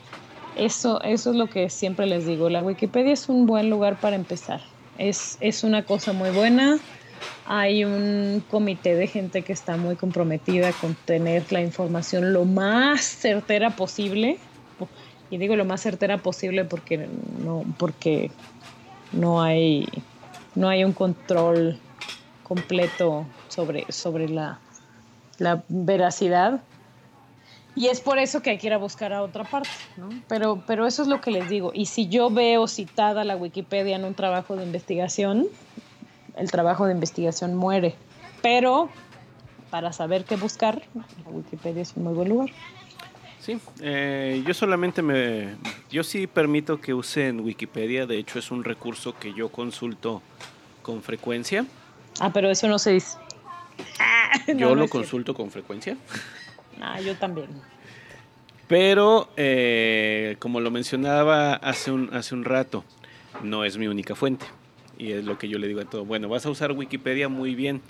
Eso, 0.54 1.02
eso 1.02 1.32
es 1.32 1.36
lo 1.36 1.50
que 1.50 1.70
siempre 1.70 2.06
les 2.06 2.26
digo. 2.26 2.50
La 2.50 2.64
Wikipedia 2.64 3.12
es 3.12 3.28
un 3.28 3.46
buen 3.46 3.70
lugar 3.70 4.00
para 4.00 4.16
empezar. 4.16 4.62
Es, 4.98 5.36
es 5.42 5.66
una 5.66 5.84
cosa 5.86 6.14
muy 6.14 6.32
buena. 6.32 6.80
Hay 7.44 7.84
un 7.84 8.40
comité 8.48 8.96
de 8.96 9.08
gente 9.08 9.44
que 9.44 9.52
está 9.52 9.76
muy 9.76 9.98
comprometida 9.98 10.78
con 10.78 10.96
tener 10.96 11.52
la 11.52 11.60
información 11.60 12.32
lo 12.32 12.46
más 12.46 13.04
certera 13.04 13.76
posible. 13.76 14.40
Y 15.30 15.38
digo 15.38 15.58
lo 15.58 15.66
más 15.66 15.82
certera 15.82 16.22
posible 16.24 16.64
porque 16.64 16.98
no, 16.98 17.66
porque 17.78 18.32
no 19.12 19.42
hay, 19.42 20.08
no 20.54 20.70
hay 20.70 20.86
un 20.86 20.94
control 20.94 21.84
completo 22.44 23.36
sobre, 23.50 23.92
sobre 23.92 24.30
la, 24.30 24.65
la 25.40 25.64
veracidad. 25.70 26.62
Y 27.76 27.88
es 27.88 28.00
por 28.00 28.20
eso 28.20 28.42
que 28.42 28.52
hay 28.52 28.58
que 28.58 28.68
ir 28.68 28.74
a 28.74 28.78
buscar 28.78 29.12
a 29.12 29.22
otra 29.22 29.44
parte, 29.44 29.70
¿no? 29.98 30.10
Pero, 30.30 30.64
pero 30.66 30.88
eso 30.88 31.02
es 31.02 31.10
lo 31.10 31.20
que 31.20 31.32
les 31.32 31.50
digo. 31.50 31.72
Y 31.74 31.88
si 31.88 32.08
yo 32.08 32.30
veo 32.30 32.68
citada 32.68 33.26
la 33.26 33.36
Wikipedia 33.36 33.98
en 33.98 34.06
un 34.06 34.14
trabajo 34.14 34.56
de 34.56 34.64
investigación, 34.64 35.48
el 36.38 36.52
trabajo 36.52 36.86
de 36.86 36.94
investigación 36.94 37.56
muere. 37.56 37.96
Pero 38.42 38.90
para 39.70 39.92
saber 39.92 40.24
qué 40.24 40.38
buscar, 40.38 40.84
la 40.94 41.32
Wikipedia 41.32 41.82
es 41.82 41.94
un 41.98 42.04
muy 42.04 42.14
buen 42.14 42.30
lugar. 42.30 42.50
Sí, 43.42 43.60
eh, 43.82 44.42
yo 44.48 44.54
solamente 44.54 45.02
me, 45.02 45.56
yo 45.92 46.04
sí 46.04 46.28
permito 46.28 46.80
que 46.80 46.94
usen 46.94 47.42
Wikipedia. 47.42 48.08
De 48.08 48.18
hecho, 48.18 48.40
es 48.40 48.52
un 48.52 48.64
recurso 48.64 49.16
que 49.20 49.34
yo 49.34 49.50
consulto 49.50 50.22
con 50.82 51.04
frecuencia. 51.04 51.66
Ah, 52.20 52.32
pero 52.34 52.50
eso 52.50 52.68
no 52.68 52.80
se 52.80 52.92
dice. 52.92 53.18
yo 54.56 54.76
lo 54.76 54.88
consulto 54.88 55.34
con 55.34 55.52
frecuencia. 55.52 55.98
Ah, 56.82 57.00
yo 57.00 57.16
también. 57.16 57.50
Pero, 58.68 59.30
eh, 59.38 60.38
como 60.40 60.60
lo 60.60 60.72
mencionaba 60.72 61.54
hace 61.54 61.92
un, 61.92 62.14
hace 62.14 62.34
un 62.34 62.44
rato, 62.44 62.84
no 63.44 63.64
es 63.64 63.78
mi 63.78 63.88
única 63.88 64.16
fuente. 64.16 64.46
Y 64.98 65.12
es 65.12 65.26
lo 65.26 65.38
que 65.38 65.48
yo 65.50 65.60
le 65.60 65.68
digo 65.68 65.82
a 65.82 65.86
todo. 65.86 66.06
Bueno, 66.06 66.30
vas 66.30 66.46
a 66.46 66.50
usar 66.50 66.72
Wikipedia 66.72 67.30
muy 67.30 67.54
bien, 67.54 67.82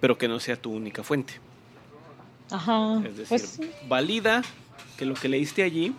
pero 0.00 0.18
que 0.18 0.28
no 0.28 0.40
sea 0.40 0.56
tu 0.56 0.72
única 0.72 1.02
fuente. 1.02 1.34
Ajá. 2.50 2.98
Es 3.04 3.16
decir, 3.16 3.26
pues 3.28 3.60
valida 3.88 4.42
que 4.96 5.04
lo 5.04 5.14
que 5.14 5.28
leíste 5.28 5.62
allí 5.62 5.94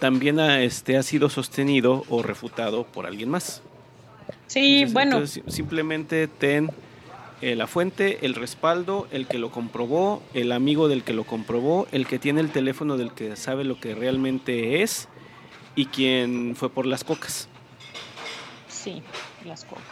también 0.00 0.40
ha, 0.40 0.62
este, 0.62 0.96
ha 0.96 1.02
sido 1.02 1.28
sostenido 1.28 2.04
o 2.08 2.22
refutado 2.22 2.84
por 2.84 3.06
alguien 3.06 3.28
más. 3.28 3.62
Sí, 4.46 4.86
bueno. 4.86 5.26
simplemente 5.26 6.26
ten 6.26 6.70
eh, 7.40 7.54
la 7.54 7.68
fuente, 7.68 8.26
el 8.26 8.34
respaldo, 8.34 9.06
el 9.12 9.28
que 9.28 9.38
lo 9.38 9.52
comprobó, 9.52 10.20
el 10.34 10.50
amigo 10.50 10.88
del 10.88 11.04
que 11.04 11.12
lo 11.12 11.22
comprobó, 11.22 11.86
el 11.92 12.04
que 12.04 12.18
tiene 12.18 12.40
el 12.40 12.50
teléfono 12.50 12.96
del 12.96 13.12
que 13.12 13.36
sabe 13.36 13.62
lo 13.62 13.78
que 13.78 13.94
realmente 13.94 14.82
es 14.82 15.08
y 15.76 15.86
quien 15.86 16.56
fue 16.56 16.68
por 16.68 16.84
las 16.84 17.04
cocas. 17.04 17.48
Sí, 18.66 19.02
las 19.44 19.64
cocas. 19.64 19.84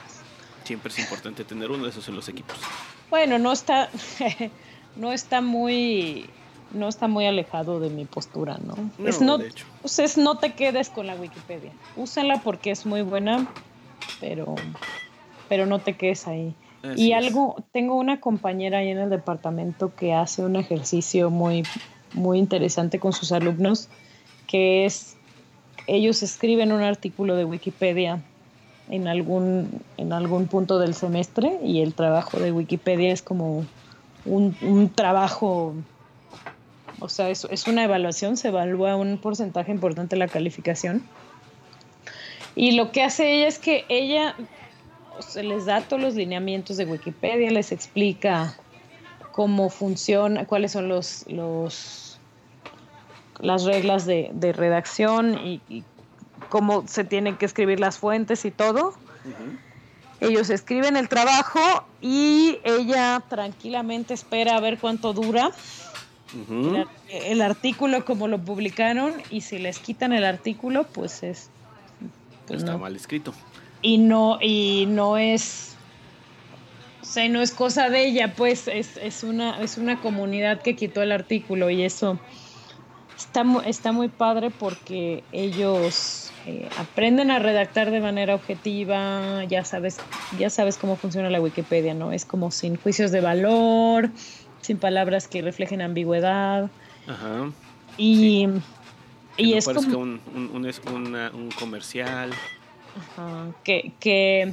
Siempre 0.65 0.93
es 0.93 0.99
importante 0.99 1.45
tener 1.45 1.71
uno 1.71 1.85
de 1.85 1.91
esos 1.91 2.09
en 2.09 2.17
los 2.17 2.29
equipos. 2.29 2.57
Bueno, 3.11 3.39
no 3.39 3.53
está, 3.53 3.91
no 4.97 5.13
está 5.13 5.41
muy, 5.41 6.29
no 6.73 6.89
está 6.89 7.07
muy 7.07 7.27
alejado 7.27 7.79
de 7.79 7.91
mi 7.91 8.07
postura, 8.07 8.59
¿no? 8.59 8.75
No, 8.99 9.09
es 9.09 9.21
no, 9.21 9.39
de 9.39 9.49
hecho. 9.49 9.67
Pues 9.83 10.19
no 10.19 10.39
te 10.39 10.55
quedes 10.55 10.91
con 10.91 11.07
la 11.07 11.15
Wikipedia. 11.15 11.71
Úsala 11.95 12.41
porque 12.43 12.73
es 12.73 12.87
muy 12.87 13.03
buena, 13.03 13.47
pero, 14.19 14.57
pero 15.49 15.67
no 15.67 15.79
te 15.79 15.97
quedes 15.97 16.27
ahí 16.27 16.53
y 16.95 17.13
algo, 17.13 17.57
tengo 17.73 17.97
una 17.97 18.21
compañera 18.21 18.79
ahí 18.79 18.91
en 18.91 18.99
el 18.99 19.11
departamento 19.11 19.95
que 19.95 20.15
hace 20.15 20.43
un 20.43 20.57
ejercicio 20.57 21.31
muy, 21.31 21.65
muy 22.13 22.39
interesante 22.39 22.99
con 22.99 23.13
sus 23.13 23.33
alumnos, 23.33 23.89
que 24.47 24.85
es, 24.85 25.17
ellos 25.87 26.23
escriben 26.23 26.73
un 26.73 26.83
artículo 26.83 27.37
de 27.37 27.45
Wikipedia 27.45 28.23
en 28.89 29.09
algún, 29.09 29.81
en 29.97 30.13
algún 30.13 30.47
punto 30.47 30.79
del 30.79 30.95
semestre 30.95 31.59
y 31.63 31.83
el 31.83 31.95
trabajo 31.95 32.39
de 32.39 32.53
Wikipedia 32.53 33.13
es 33.13 33.23
como 33.23 33.67
un, 34.25 34.93
trabajo, 34.95 35.75
o 37.01 37.09
sea, 37.09 37.31
es, 37.31 37.47
es 37.51 37.67
una 37.67 37.85
evaluación, 37.85 38.37
se 38.37 38.49
evalúa 38.49 38.97
un 38.97 39.19
porcentaje 39.19 39.73
importante 39.73 40.17
de 40.17 40.21
la 40.21 40.29
calificación. 40.29 41.03
Y 42.55 42.73
lo 42.73 42.91
que 42.91 43.03
hace 43.03 43.33
ella 43.33 43.49
es 43.49 43.59
que 43.59 43.85
ella 43.89 44.35
se 45.21 45.43
les 45.43 45.67
da 45.67 45.81
todos 45.81 46.03
los 46.03 46.15
lineamientos 46.15 46.77
de 46.77 46.85
Wikipedia, 46.85 47.51
les 47.51 47.73
explica 47.73 48.57
cómo 49.33 49.69
funciona, 49.69 50.47
cuáles 50.47 50.73
son 50.73 50.89
los, 50.89 51.25
los 51.29 52.19
las 53.41 53.65
reglas 53.65 54.07
de, 54.07 54.31
redacción 54.57 55.35
y, 55.35 55.85
cómo 56.49 56.87
se 56.87 57.05
tienen 57.05 57.37
que 57.37 57.45
escribir 57.45 57.81
las 57.81 57.99
fuentes 57.99 58.45
y 58.45 58.51
todo. 58.51 58.95
ellos 60.21 60.49
escriben 60.51 60.97
el 60.97 61.09
trabajo 61.09 61.61
y 62.01 62.59
ella 62.63 63.23
tranquilamente 63.29 64.15
espera 64.15 64.57
a 64.57 64.61
ver 64.61 64.79
cuánto 64.79 65.13
dura 65.13 65.51
el, 67.09 67.43
artículo 67.43 68.05
como 68.05 68.29
lo 68.29 68.39
publicaron 68.39 69.13
y 69.31 69.41
si 69.41 69.59
les 69.59 69.79
quitan 69.79 70.13
el 70.13 70.25
artículo 70.25 70.85
pues 70.85 71.23
es 71.23 71.51
pues 72.47 72.61
está 72.61 72.77
mal 72.77 72.95
escrito 72.95 73.33
y 73.87 73.99
no 73.99 74.39
y 74.43 74.87
no 74.89 75.17
es 75.17 75.77
o 77.03 77.05
sea, 77.05 77.29
no 77.29 77.41
es 77.41 77.53
cosa 77.53 77.89
de 77.89 78.05
ella 78.09 78.35
pues 78.35 78.67
es, 78.67 78.97
es 78.97 79.23
una 79.23 79.63
es 79.63 79.79
una 79.79 80.01
comunidad 80.01 80.61
que 80.61 80.75
quitó 80.75 81.03
el 81.03 81.13
artículo 81.13 81.71
y 81.71 81.85
eso 81.85 82.19
está, 83.17 83.45
está 83.65 83.93
muy 83.93 84.09
padre 84.09 84.51
porque 84.51 85.23
ellos 85.31 86.33
eh, 86.47 86.69
aprenden 86.79 87.31
a 87.31 87.39
redactar 87.39 87.93
de 87.93 88.01
manera 88.01 88.35
objetiva, 88.35 89.45
ya 89.45 89.65
sabes, 89.65 89.99
ya 90.37 90.51
sabes 90.51 90.79
cómo 90.79 90.97
funciona 90.97 91.31
la 91.31 91.41
Wikipedia, 91.41 91.95
¿no? 91.95 92.13
Es 92.13 92.25
como 92.25 92.51
sin 92.51 92.77
juicios 92.77 93.13
de 93.13 93.21
valor, 93.21 94.11
sin 94.63 94.79
palabras 94.79 95.29
que 95.29 95.43
reflejen 95.43 95.81
ambigüedad. 95.81 96.71
Ajá. 97.07 97.51
Y, 97.97 98.49
y 99.37 99.55
es 99.55 99.67
como 99.67 99.99
un, 99.99 100.21
un, 100.35 101.51
comercial. 101.59 102.31
Ajá. 102.97 103.53
Que, 103.65 103.93
que, 104.01 104.53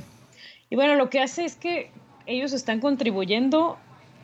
y 0.70 0.76
bueno, 0.76 0.96
lo 0.96 1.10
que 1.10 1.22
hace 1.22 1.46
es 1.46 1.56
que 1.56 1.92
ellos 2.26 2.54
están 2.54 2.80
contribuyendo 2.80 3.78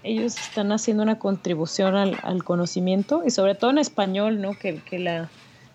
ellos 0.03 0.37
están 0.37 0.71
haciendo 0.71 1.03
una 1.03 1.19
contribución 1.19 1.95
al, 1.95 2.43
conocimiento 2.43 3.23
y 3.25 3.31
sobre 3.31 3.55
todo 3.55 3.71
en 3.71 3.79
español, 3.79 4.41
¿no? 4.41 4.53
Que, 4.57 4.77
que, 4.77 4.99
la, 4.99 5.29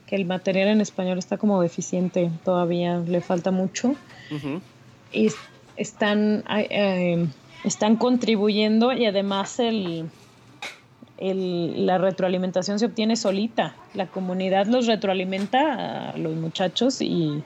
que 0.06 0.16
el 0.16 0.24
material 0.24 0.68
en 0.68 0.80
español 0.80 1.18
está 1.18 1.36
como 1.36 1.60
deficiente, 1.60 2.30
todavía 2.44 2.98
le 2.98 3.20
falta 3.20 3.50
mucho. 3.50 3.94
Y 5.12 5.28
están, 5.76 6.42
eh, 6.48 7.26
están 7.64 7.96
contribuyendo 7.96 8.92
y 8.92 9.06
además 9.06 9.58
el, 9.60 10.08
el, 11.18 11.86
la 11.86 11.98
retroalimentación 11.98 12.78
se 12.78 12.86
obtiene 12.86 13.16
solita. 13.16 13.76
La 13.92 14.06
comunidad 14.06 14.66
los 14.66 14.86
retroalimenta 14.86 16.10
a 16.10 16.16
los 16.16 16.34
muchachos 16.34 17.00
y 17.00 17.44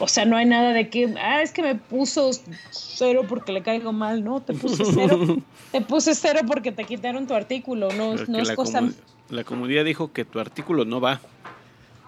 o 0.00 0.08
sea, 0.08 0.24
no 0.24 0.36
hay 0.36 0.46
nada 0.46 0.72
de 0.72 0.88
que, 0.88 1.14
ah, 1.20 1.42
es 1.42 1.52
que 1.52 1.62
me 1.62 1.74
puso 1.74 2.30
cero 2.70 3.22
porque 3.28 3.52
le 3.52 3.62
caigo 3.62 3.92
mal, 3.92 4.24
no, 4.24 4.40
te 4.40 4.54
puse 4.54 4.84
cero, 4.84 5.18
te 5.72 5.80
puse 5.80 6.14
cero 6.14 6.40
porque 6.46 6.72
te 6.72 6.84
quitaron 6.84 7.26
tu 7.26 7.34
artículo, 7.34 7.92
no, 7.92 8.14
no 8.14 8.38
es 8.38 8.50
cosa... 8.52 8.82
la 9.30 9.44
comunidad 9.44 9.84
dijo 9.84 10.12
que 10.12 10.24
tu 10.24 10.40
artículo 10.40 10.84
no 10.84 11.00
va. 11.00 11.20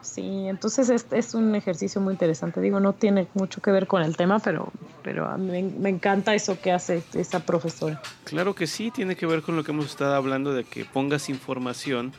Sí, 0.03 0.47
entonces 0.47 0.89
es, 0.89 1.07
es, 1.11 1.35
un 1.35 1.57
ejercicio 1.57 2.01
muy 2.01 2.13
interesante. 2.13 2.61
Digo, 2.61 2.79
no 2.79 2.93
tiene 2.93 3.27
mucho 3.35 3.61
que 3.61 3.73
ver 3.73 3.89
con 3.89 4.03
el 4.03 4.17
tema, 4.17 4.39
pero, 4.39 4.73
pero 5.03 5.27
a 5.27 5.37
mí 5.37 5.65
me 5.65 5.89
encanta 5.89 6.33
eso 6.33 6.61
que 6.61 6.71
hace 6.71 7.03
esa 7.15 7.41
profesora. 7.41 8.01
Claro 8.23 8.55
que 8.55 8.69
sí, 8.69 8.93
tiene 8.93 9.17
que 9.17 9.27
ver 9.27 9.43
con 9.43 9.57
lo 9.57 9.65
que 9.65 9.73
hemos 9.73 9.87
estado 9.87 10.15
hablando 10.15 10.55
de 10.55 10.63
que 10.63 10.85
pongas 10.85 11.29
información 11.29 12.13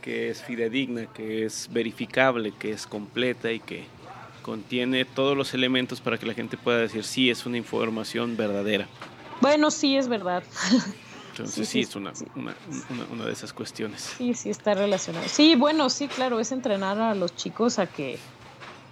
que 0.00 0.30
es 0.30 0.42
fidedigna, 0.42 1.06
que 1.06 1.44
es 1.44 1.68
verificable, 1.70 2.52
que 2.52 2.70
es 2.70 2.86
completa 2.86 3.50
y 3.50 3.60
que 3.60 3.84
contiene 4.46 5.04
todos 5.04 5.36
los 5.36 5.54
elementos 5.54 6.00
para 6.00 6.18
que 6.18 6.24
la 6.24 6.32
gente 6.32 6.56
pueda 6.56 6.78
decir 6.78 7.02
sí 7.02 7.30
es 7.30 7.46
una 7.46 7.56
información 7.56 8.36
verdadera. 8.36 8.86
Bueno, 9.40 9.72
sí 9.72 9.96
es 9.96 10.06
verdad. 10.06 10.44
Entonces 11.32 11.68
sí, 11.68 11.80
es 11.80 11.96
una, 11.96 12.12
Una, 12.36 13.24
de 13.24 13.32
esas 13.32 13.52
cuestiones. 13.52 14.14
Sí, 14.16 14.34
sí 14.34 14.48
está 14.48 14.74
relacionado. 14.74 15.28
Sí, 15.28 15.56
bueno, 15.56 15.90
sí, 15.90 16.06
claro, 16.06 16.38
es 16.38 16.52
entrenar 16.52 16.98
a 17.00 17.16
los 17.16 17.34
chicos 17.34 17.80
a 17.80 17.88
que 17.88 18.18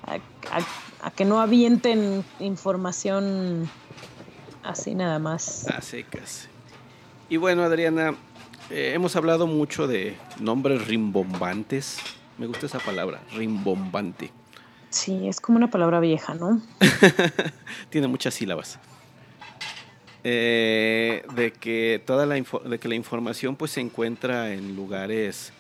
a, 0.03 1.11
que 1.13 1.25
no 1.25 1.41
avienten 1.41 2.25
información 2.41 3.71
así 4.65 4.97
nada 4.97 5.21
más. 5.21 5.69
A 5.69 5.81
secas. 5.81 6.49
Y 7.31 7.37
bueno, 7.37 7.63
Adriana, 7.63 8.17
eh, 8.71 8.91
hemos 8.93 9.15
hablado 9.15 9.47
mucho 9.47 9.87
de 9.87 10.17
nombres 10.41 10.89
rimbombantes. 10.89 12.01
Me 12.39 12.47
gusta 12.49 12.67
esa 12.67 12.81
palabra, 12.81 13.23
rimbombante. 13.33 14.33
Sí, 14.95 15.27
es 15.27 15.41
como 15.41 15.59
una 15.59 15.71
palabra 15.71 15.99
vieja, 15.99 16.35
¿no? 16.35 16.63
Tiene 17.91 18.07
muchas 18.07 18.33
sílabas. 18.33 18.79
Eh, 20.23 21.27
de 21.35 21.53
que 21.53 22.01
toda 22.07 22.27
la 22.27 22.37
de 22.37 22.79
que 22.79 22.89
la 22.89 22.95
información 22.95 23.57
pues 23.57 23.73
se 23.73 23.81
encuentra 23.81 24.53
en 24.53 24.77
lugares 24.77 25.53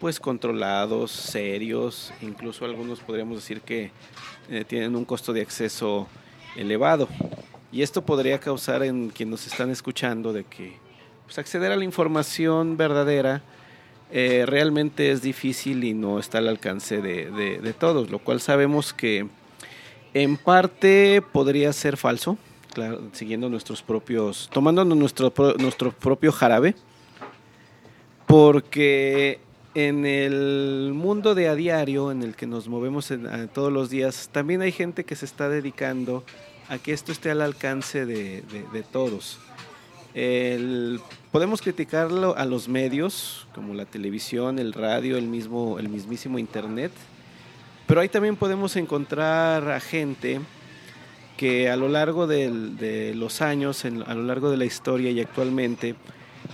pues 0.00 0.20
controlados, 0.20 1.10
serios, 1.10 2.12
incluso 2.20 2.66
algunos 2.66 3.00
podríamos 3.00 3.36
decir 3.36 3.62
que 3.62 3.90
eh, 4.50 4.66
tienen 4.68 4.94
un 4.96 5.06
costo 5.06 5.32
de 5.32 5.40
acceso 5.40 6.06
elevado. 6.54 7.08
Y 7.72 7.80
esto 7.80 8.04
podría 8.04 8.38
causar 8.38 8.82
en 8.82 9.08
quienes 9.08 9.30
nos 9.30 9.46
están 9.46 9.70
escuchando 9.70 10.34
de 10.34 10.44
que 10.44 10.76
pues, 11.24 11.38
acceder 11.38 11.72
a 11.72 11.76
la 11.76 11.84
información 11.84 12.76
verdadera 12.76 13.42
eh, 14.16 14.46
realmente 14.46 15.10
es 15.10 15.22
difícil 15.22 15.82
y 15.82 15.92
no 15.92 16.20
está 16.20 16.38
al 16.38 16.46
alcance 16.46 17.02
de, 17.02 17.74
todos, 17.76 18.10
lo 18.10 18.20
cual 18.20 18.40
sabemos 18.40 18.94
que 18.94 19.26
en 20.14 20.36
parte 20.36 21.20
podría 21.32 21.72
ser 21.72 21.96
falso, 21.96 22.38
claro, 22.72 23.00
siguiendo 23.10 23.48
nuestros 23.48 23.82
propios, 23.82 24.48
tomando 24.52 24.84
nuestro, 24.84 25.34
nuestro 25.58 25.90
propio 25.90 26.30
jarabe, 26.30 26.76
porque 28.28 29.40
en 29.74 30.06
el 30.06 30.92
mundo 30.94 31.34
de 31.34 31.48
a 31.48 31.56
diario 31.56 32.12
en 32.12 32.22
el 32.22 32.36
que 32.36 32.46
nos 32.46 32.68
movemos 32.68 33.12
todos 33.52 33.72
los 33.72 33.90
días, 33.90 34.30
también 34.30 34.62
hay 34.62 34.70
gente 34.70 35.02
que 35.02 35.16
se 35.16 35.24
está 35.24 35.48
dedicando 35.48 36.22
a 36.68 36.78
que 36.78 36.92
esto 36.92 37.10
esté 37.10 37.32
al 37.32 37.42
alcance 37.42 38.06
de, 38.06 38.42
de 38.72 38.82
todos. 38.84 39.40
El 40.14 41.00
podemos 41.34 41.62
criticarlo 41.62 42.36
a 42.36 42.44
los 42.44 42.68
medios, 42.68 43.48
como 43.56 43.74
la 43.74 43.86
televisión, 43.86 44.60
el 44.60 44.72
radio, 44.72 45.18
el 45.18 45.26
mismo, 45.26 45.80
el 45.80 45.88
mismísimo 45.88 46.38
internet, 46.38 46.92
pero 47.88 48.00
ahí 48.00 48.08
también 48.08 48.36
podemos 48.36 48.76
encontrar 48.76 49.68
a 49.68 49.80
gente 49.80 50.40
que 51.36 51.68
a 51.68 51.74
lo 51.74 51.88
largo 51.88 52.28
de 52.28 53.12
los 53.16 53.42
años, 53.42 53.84
a 53.84 54.14
lo 54.14 54.22
largo 54.22 54.48
de 54.48 54.58
la 54.58 54.64
historia 54.64 55.10
y 55.10 55.20
actualmente, 55.20 55.96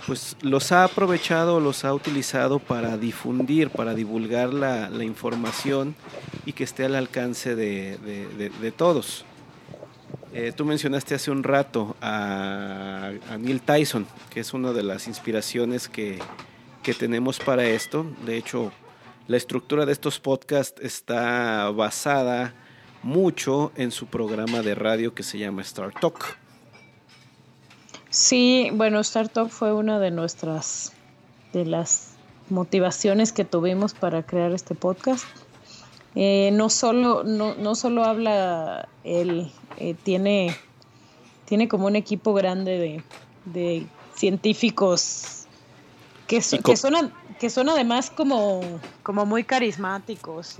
pues 0.07 0.35
los 0.41 0.71
ha 0.71 0.85
aprovechado, 0.85 1.59
los 1.59 1.85
ha 1.85 1.93
utilizado 1.93 2.57
para 2.57 2.97
difundir, 2.97 3.69
para 3.69 3.93
divulgar 3.93 4.51
la, 4.51 5.03
información 5.03 5.93
y 6.43 6.53
que 6.53 6.63
esté 6.63 6.85
al 6.85 6.95
alcance 6.95 7.55
de 7.55 8.73
todos. 8.75 9.25
Eh, 10.33 10.53
tú 10.55 10.63
mencionaste 10.63 11.15
hace 11.15 11.29
un 11.29 11.43
rato 11.43 11.95
a, 12.01 13.11
Neil 13.37 13.61
Tyson, 13.61 14.07
que 14.29 14.39
es 14.39 14.53
una 14.53 14.71
de 14.71 14.83
las 14.83 15.07
inspiraciones 15.07 15.89
que, 15.89 16.19
tenemos 16.97 17.39
para 17.39 17.65
esto. 17.65 18.05
De 18.25 18.37
hecho, 18.37 18.71
la 19.27 19.37
estructura 19.37 19.85
de 19.85 19.91
estos 19.91 20.19
podcasts 20.19 20.81
está 20.81 21.69
basada 21.69 22.53
mucho 23.03 23.71
en 23.75 23.91
su 23.91 24.07
programa 24.07 24.61
de 24.61 24.75
radio 24.75 25.13
que 25.13 25.23
se 25.23 25.37
llama 25.37 25.61
Star 25.61 25.91
Talk. 25.93 26.37
Sí, 28.09 28.69
bueno, 28.73 28.99
Star 28.99 29.29
Talk 29.29 29.49
fue 29.49 29.73
una 29.73 29.99
de 29.99 30.11
nuestras, 30.11 30.93
de 31.53 31.65
las 31.65 32.15
motivaciones 32.49 33.31
que 33.31 33.45
tuvimos 33.45 33.93
para 33.93 34.23
crear 34.23 34.51
este 34.51 34.75
podcast. 34.75 35.25
Eh, 36.15 36.49
no, 36.51 36.69
solo, 36.69 37.23
no, 37.23 37.55
no 37.55 37.75
solo 37.75 38.03
habla 38.03 38.89
él, 39.03 39.49
eh, 39.77 39.95
tiene, 40.03 40.55
tiene 41.45 41.69
como 41.69 41.87
un 41.87 41.95
equipo 41.95 42.33
grande 42.33 43.01
de, 43.45 43.87
científicos 44.13 45.45
que, 46.27 46.37
que, 46.63 46.77
son, 46.77 47.13
que 47.39 47.49
son 47.49 47.69
además 47.69 48.09
como, 48.09 48.61
como 49.03 49.25
muy 49.25 49.45
carismáticos. 49.45 50.57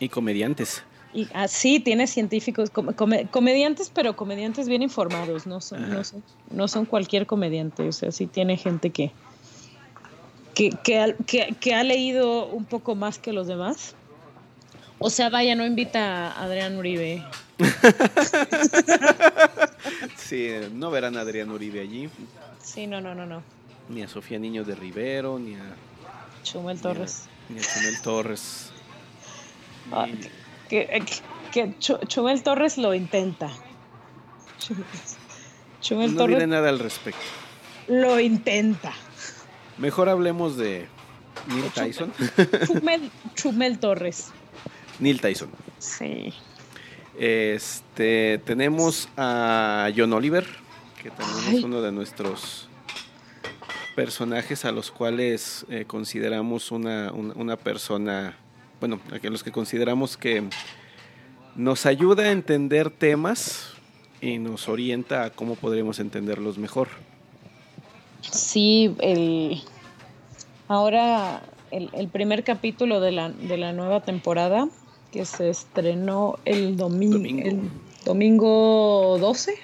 Y, 0.00 0.08
comediantes. 0.08 0.82
Y, 1.14 1.28
ah, 1.32 1.46
sí, 1.46 1.78
tiene 1.78 2.08
científicos, 2.08 2.70
comediantes, 2.70 3.90
pero 3.94 4.16
comediantes 4.16 4.68
bien 4.68 4.82
informados, 4.82 5.46
no 5.46 5.60
son, 5.60 5.88
no 5.90 6.02
son, 6.02 6.24
no, 6.50 6.66
son, 6.66 6.84
cualquier 6.86 7.26
comediante, 7.26 7.88
o 7.88 7.92
sea, 7.92 8.10
sí 8.10 8.26
tiene 8.26 8.56
gente 8.56 8.90
que, 8.90 9.12
que, 10.54 10.70
que, 11.26 11.56
que 11.58 11.74
ha 11.74 11.84
leído 11.84 12.46
un 12.48 12.64
poco 12.64 12.96
más 12.96 13.18
que 13.18 13.32
los 13.32 13.46
demás 13.46 13.94
o 14.98 15.10
sea, 15.10 15.28
vaya, 15.28 15.54
no 15.54 15.66
invita 15.66 16.32
a 16.32 16.44
Adrián 16.44 16.76
Uribe. 16.76 17.24
sí, 20.16 20.50
no 20.72 20.90
verán 20.90 21.16
a 21.16 21.20
Adrián 21.20 21.50
Uribe 21.50 21.80
allí. 21.80 22.08
Sí, 22.62 22.86
no, 22.86 23.00
no, 23.00 23.14
no, 23.14 23.26
no. 23.26 23.42
Ni 23.88 24.02
a 24.02 24.08
Sofía 24.08 24.38
Niño 24.38 24.64
de 24.64 24.74
Rivero, 24.74 25.38
ni 25.38 25.54
a 25.54 25.76
Chumel 26.42 26.80
Torres. 26.80 27.28
Ni 27.48 27.58
a, 27.58 27.62
Chumel 27.62 28.02
Torres. 28.02 28.70
Ah, 29.92 30.06
que, 30.68 31.04
que, 31.52 31.74
Chumel 31.78 32.42
Torres 32.42 32.78
lo 32.78 32.94
intenta. 32.94 33.50
Chumel, 35.80 36.14
no 36.14 36.18
Torres. 36.18 36.48
nada 36.48 36.68
al 36.68 36.78
respecto. 36.78 37.20
Lo 37.86 38.18
intenta. 38.18 38.92
Mejor 39.78 40.08
hablemos 40.08 40.56
de 40.56 40.88
Neil 41.46 41.70
Tyson. 41.72 42.12
Chumel, 42.66 43.10
Chumel 43.34 43.78
Torres. 43.78 44.32
Neil 45.00 45.20
Tyson. 45.20 45.50
Sí. 45.78 46.32
Este, 47.18 48.38
tenemos 48.44 49.08
a 49.16 49.90
John 49.96 50.12
Oliver, 50.12 50.46
que 51.02 51.10
también 51.10 51.56
es 51.56 51.64
uno 51.64 51.80
de 51.80 51.92
nuestros 51.92 52.68
personajes 53.94 54.66
a 54.66 54.72
los 54.72 54.90
cuales 54.90 55.64
eh, 55.70 55.86
consideramos 55.86 56.70
una, 56.70 57.10
una, 57.12 57.56
persona, 57.56 58.36
bueno, 58.78 59.00
a 59.10 59.26
los 59.28 59.42
que 59.42 59.50
consideramos 59.50 60.18
que 60.18 60.44
nos 61.54 61.86
ayuda 61.86 62.24
a 62.24 62.30
entender 62.32 62.90
temas 62.90 63.72
y 64.20 64.38
nos 64.38 64.68
orienta 64.68 65.24
a 65.24 65.30
cómo 65.30 65.54
podremos 65.54 65.98
entenderlos 65.98 66.58
mejor. 66.58 66.88
Sí, 68.20 68.94
el, 69.00 69.62
ahora 70.68 71.42
el, 71.70 72.08
primer 72.08 72.44
capítulo 72.44 73.00
de 73.00 73.12
la, 73.12 73.30
de 73.30 73.56
la 73.56 73.72
nueva 73.72 74.02
temporada 74.02 74.68
que 75.16 75.24
se 75.24 75.48
estrenó 75.48 76.38
el 76.44 76.76
domingo, 76.76 77.16
el 77.42 77.70
domingo 78.04 79.16
12. 79.18 79.54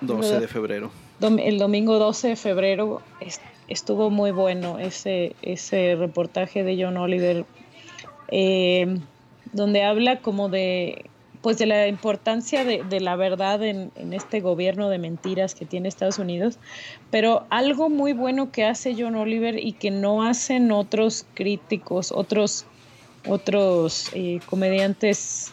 12 0.00 0.40
de 0.40 0.48
febrero. 0.48 0.90
el 1.20 1.58
domingo 1.58 1.98
12 1.98 2.28
de 2.28 2.36
febrero 2.36 3.02
estuvo 3.68 4.08
muy 4.08 4.30
bueno 4.30 4.78
ese, 4.78 5.36
ese 5.42 5.96
reportaje 5.96 6.64
de 6.64 6.82
John 6.82 6.96
Oliver, 6.96 7.44
eh, 8.28 8.96
donde 9.52 9.82
habla 9.82 10.20
como 10.20 10.48
de 10.48 11.04
pues 11.42 11.58
de 11.58 11.66
la 11.66 11.88
importancia 11.88 12.64
de, 12.64 12.84
de 12.84 13.00
la 13.00 13.16
verdad 13.16 13.62
en, 13.64 13.90
en, 13.96 14.12
este 14.12 14.40
gobierno 14.40 14.88
de 14.88 14.98
mentiras 14.98 15.56
que 15.56 15.66
tiene 15.66 15.88
Estados 15.88 16.20
Unidos, 16.20 16.58
pero 17.10 17.46
algo 17.50 17.90
muy 17.90 18.12
bueno 18.12 18.52
que 18.52 18.64
hace 18.64 18.94
John 18.96 19.16
Oliver 19.16 19.58
y 19.58 19.72
que 19.72 19.90
no 19.90 20.22
hacen 20.22 20.70
otros 20.70 21.26
críticos, 21.34 22.12
otros, 22.12 22.64
otros 23.26 24.10
eh, 24.14 24.40
comediantes, 24.46 25.52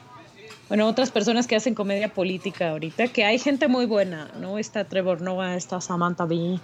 bueno, 0.67 0.87
otras 0.87 1.11
personas 1.11 1.47
que 1.47 1.55
hacen 1.55 1.73
comedia 1.75 2.13
política 2.13 2.71
ahorita, 2.71 3.07
que 3.07 3.25
hay 3.25 3.39
gente 3.39 3.67
muy 3.67 3.85
buena, 3.85 4.31
¿no? 4.39 4.57
Está 4.57 4.85
Trevor 4.85 5.21
Noah, 5.21 5.55
está 5.55 5.81
Samantha 5.81 6.25
Bee, 6.25 6.59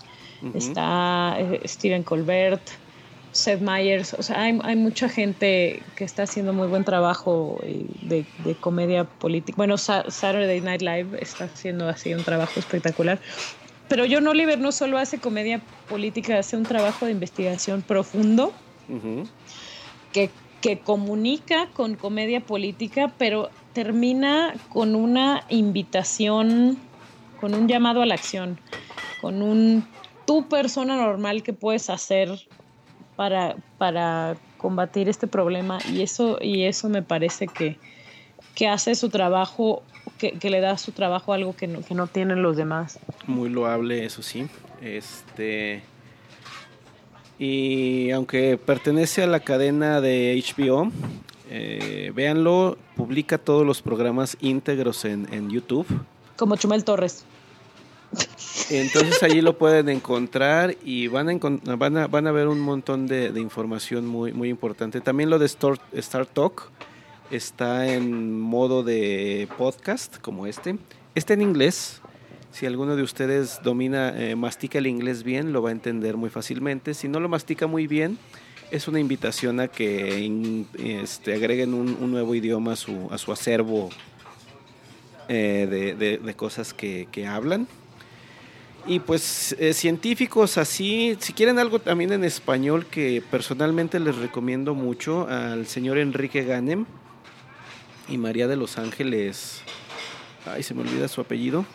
está 0.53 1.36
eh, 1.40 1.61
Steven 1.65 2.03
Colbert, 2.03 2.61
Seth 3.36 3.60
Meyers, 3.60 4.14
o 4.14 4.23
sea, 4.23 4.41
hay, 4.41 4.76
mucha 4.77 5.10
gente 5.10 5.84
que 5.98 6.06
está 6.06 6.23
haciendo 6.23 6.53
muy 6.53 6.68
buen 6.68 6.86
trabajo 6.86 7.60
eh, 7.64 7.86
de, 8.02 8.56
comedia 8.61 9.03
política. 9.03 9.57
Bueno, 9.57 9.77
Saturday 9.77 10.61
Night 10.61 10.82
Live 10.82 11.18
está 11.22 11.45
haciendo 11.45 11.90
así 11.90 12.14
un 12.14 12.23
trabajo 12.23 12.57
espectacular. 12.57 13.19
Pero 13.90 14.06
John 14.10 14.26
Oliver 14.27 14.57
no 14.57 14.72
solo 14.72 14.98
hace 14.98 15.19
comedia 15.19 15.61
política, 15.90 16.40
hace 16.40 16.56
un 16.56 16.64
trabajo 16.64 17.06
de 17.06 17.11
investigación 17.11 17.82
profundo 17.82 18.53
que, 20.14 20.30
que 20.66 20.80
comunica 20.80 21.68
con 21.74 21.94
comedia 21.94 22.42
política, 22.42 23.14
pero 23.20 23.52
termina 23.74 24.56
con 24.70 24.96
una 24.96 25.44
invitación, 25.50 26.80
con 27.40 27.54
un 27.54 27.68
llamado 27.68 28.02
a 28.02 28.08
la 28.08 28.16
acción, 28.16 28.58
con 29.22 29.44
un 29.44 29.86
tu 30.26 30.50
persona 30.50 30.96
normal 30.96 31.44
que 31.44 31.54
puedes 31.54 31.92
hacer 31.92 32.48
para, 33.16 33.58
para 33.78 34.38
combatir 34.58 35.08
este 35.08 35.28
problema 35.28 35.78
y 35.94 36.02
eso, 36.02 36.40
y 36.42 36.64
eso 36.64 36.90
me 36.90 37.04
parece 37.04 37.46
que, 37.46 37.78
que 38.56 38.68
hace 38.68 38.96
su 38.96 39.10
trabajo, 39.10 39.84
que, 40.18 40.32
que, 40.32 40.50
le 40.50 40.62
da 40.62 40.80
su 40.80 40.94
trabajo 40.94 41.34
algo 41.34 41.56
que 41.56 41.68
no, 41.68 41.82
que 41.82 41.94
no 41.94 42.08
tienen 42.08 42.42
los 42.42 42.58
demás. 42.58 42.98
Muy 43.28 43.50
loable, 43.50 44.04
eso 44.04 44.24
sí. 44.24 44.48
Este. 44.82 45.84
Y 47.38 48.12
aunque 48.12 48.57
pertenece 48.57 49.24
a 49.24 49.28
la 49.28 49.41
cadena 49.41 50.02
de 50.02 50.41
HBO, 50.56 50.91
eh, 51.49 52.12
véanlo, 52.16 52.78
publica 52.95 53.38
todos 53.38 53.66
los 53.66 53.82
programas 53.82 54.38
íntegros 54.41 55.06
en, 55.06 55.28
en 55.34 55.49
YouTube. 55.49 55.86
Como 56.38 56.56
Chumel 56.56 56.84
Torres. 56.84 57.26
Entonces 58.70 59.22
allí 59.24 59.41
lo 59.41 59.57
pueden 59.57 59.90
encontrar 59.90 60.76
y 60.84 61.07
van 61.07 61.30
a, 61.30 61.76
van 61.76 61.98
a, 61.98 62.07
van 62.07 62.28
a 62.28 62.32
ver 62.32 62.48
un 62.48 62.60
montón 62.60 63.07
de, 63.07 63.32
información 63.40 64.07
muy, 64.07 64.34
muy 64.34 64.49
importante. 64.49 65.02
También 65.02 65.30
lo 65.30 65.40
de 65.40 65.45
Star, 65.45 65.80
Star 65.94 66.26
Talk 66.26 66.70
está 67.32 67.88
en 67.94 68.40
modo 68.40 68.84
de 68.84 69.48
podcast 69.57 70.18
como 70.20 70.48
este. 70.48 70.78
Está 71.14 71.34
en 71.34 71.41
inglés. 71.41 72.02
Si 72.56 72.65
alguno 72.65 72.95
de 72.95 73.03
ustedes 73.03 73.60
domina, 73.64 74.14
eh, 74.18 74.38
mastica 74.38 74.77
el 74.77 74.88
inglés 74.88 75.23
bien, 75.23 75.52
lo 75.52 75.61
va 75.61 75.72
a 75.72 75.72
entender 75.73 76.15
muy 76.15 76.30
fácilmente. 76.30 76.94
Si 76.94 77.10
no 77.10 77.19
lo 77.19 77.27
mastica 77.27 77.68
muy 77.68 77.86
bien, 77.86 78.18
es 78.72 78.88
una 78.88 78.98
invitación 79.02 79.60
a 79.60 79.68
que 79.68 80.64
este, 80.80 81.34
agreguen 81.34 81.73
un, 81.73 82.10
nuevo 82.10 82.34
idioma 82.34 82.72
a 82.72 82.76
su, 82.77 83.10
a 83.11 83.18
su 83.18 83.34
acervo 83.34 83.90
eh, 85.27 86.18
de, 86.23 86.34
cosas 86.36 86.73
que, 86.73 87.27
hablan. 87.27 87.68
Y 88.88 88.99
pues 89.02 89.53
eh, 89.60 89.73
científicos 89.73 90.57
así, 90.57 91.18
si 91.19 91.34
quieren 91.34 91.60
algo 91.60 91.80
también 91.80 92.14
en 92.14 92.23
español 92.23 92.86
que 92.86 93.22
personalmente 93.30 93.99
les 93.99 94.15
recomiendo 94.15 94.76
mucho 94.76 95.27
al 95.27 95.68
señor 95.68 95.98
Enrique 95.98 96.45
Ganem 96.45 96.86
y 98.07 98.18
María 98.18 98.48
de 98.48 98.56
los 98.56 98.77
Ángeles, 98.77 99.61
ay 100.45 100.64
se 100.64 100.73
me 100.73 100.84
olvida 100.84 101.10
su 101.10 101.19
apellido, 101.19 101.65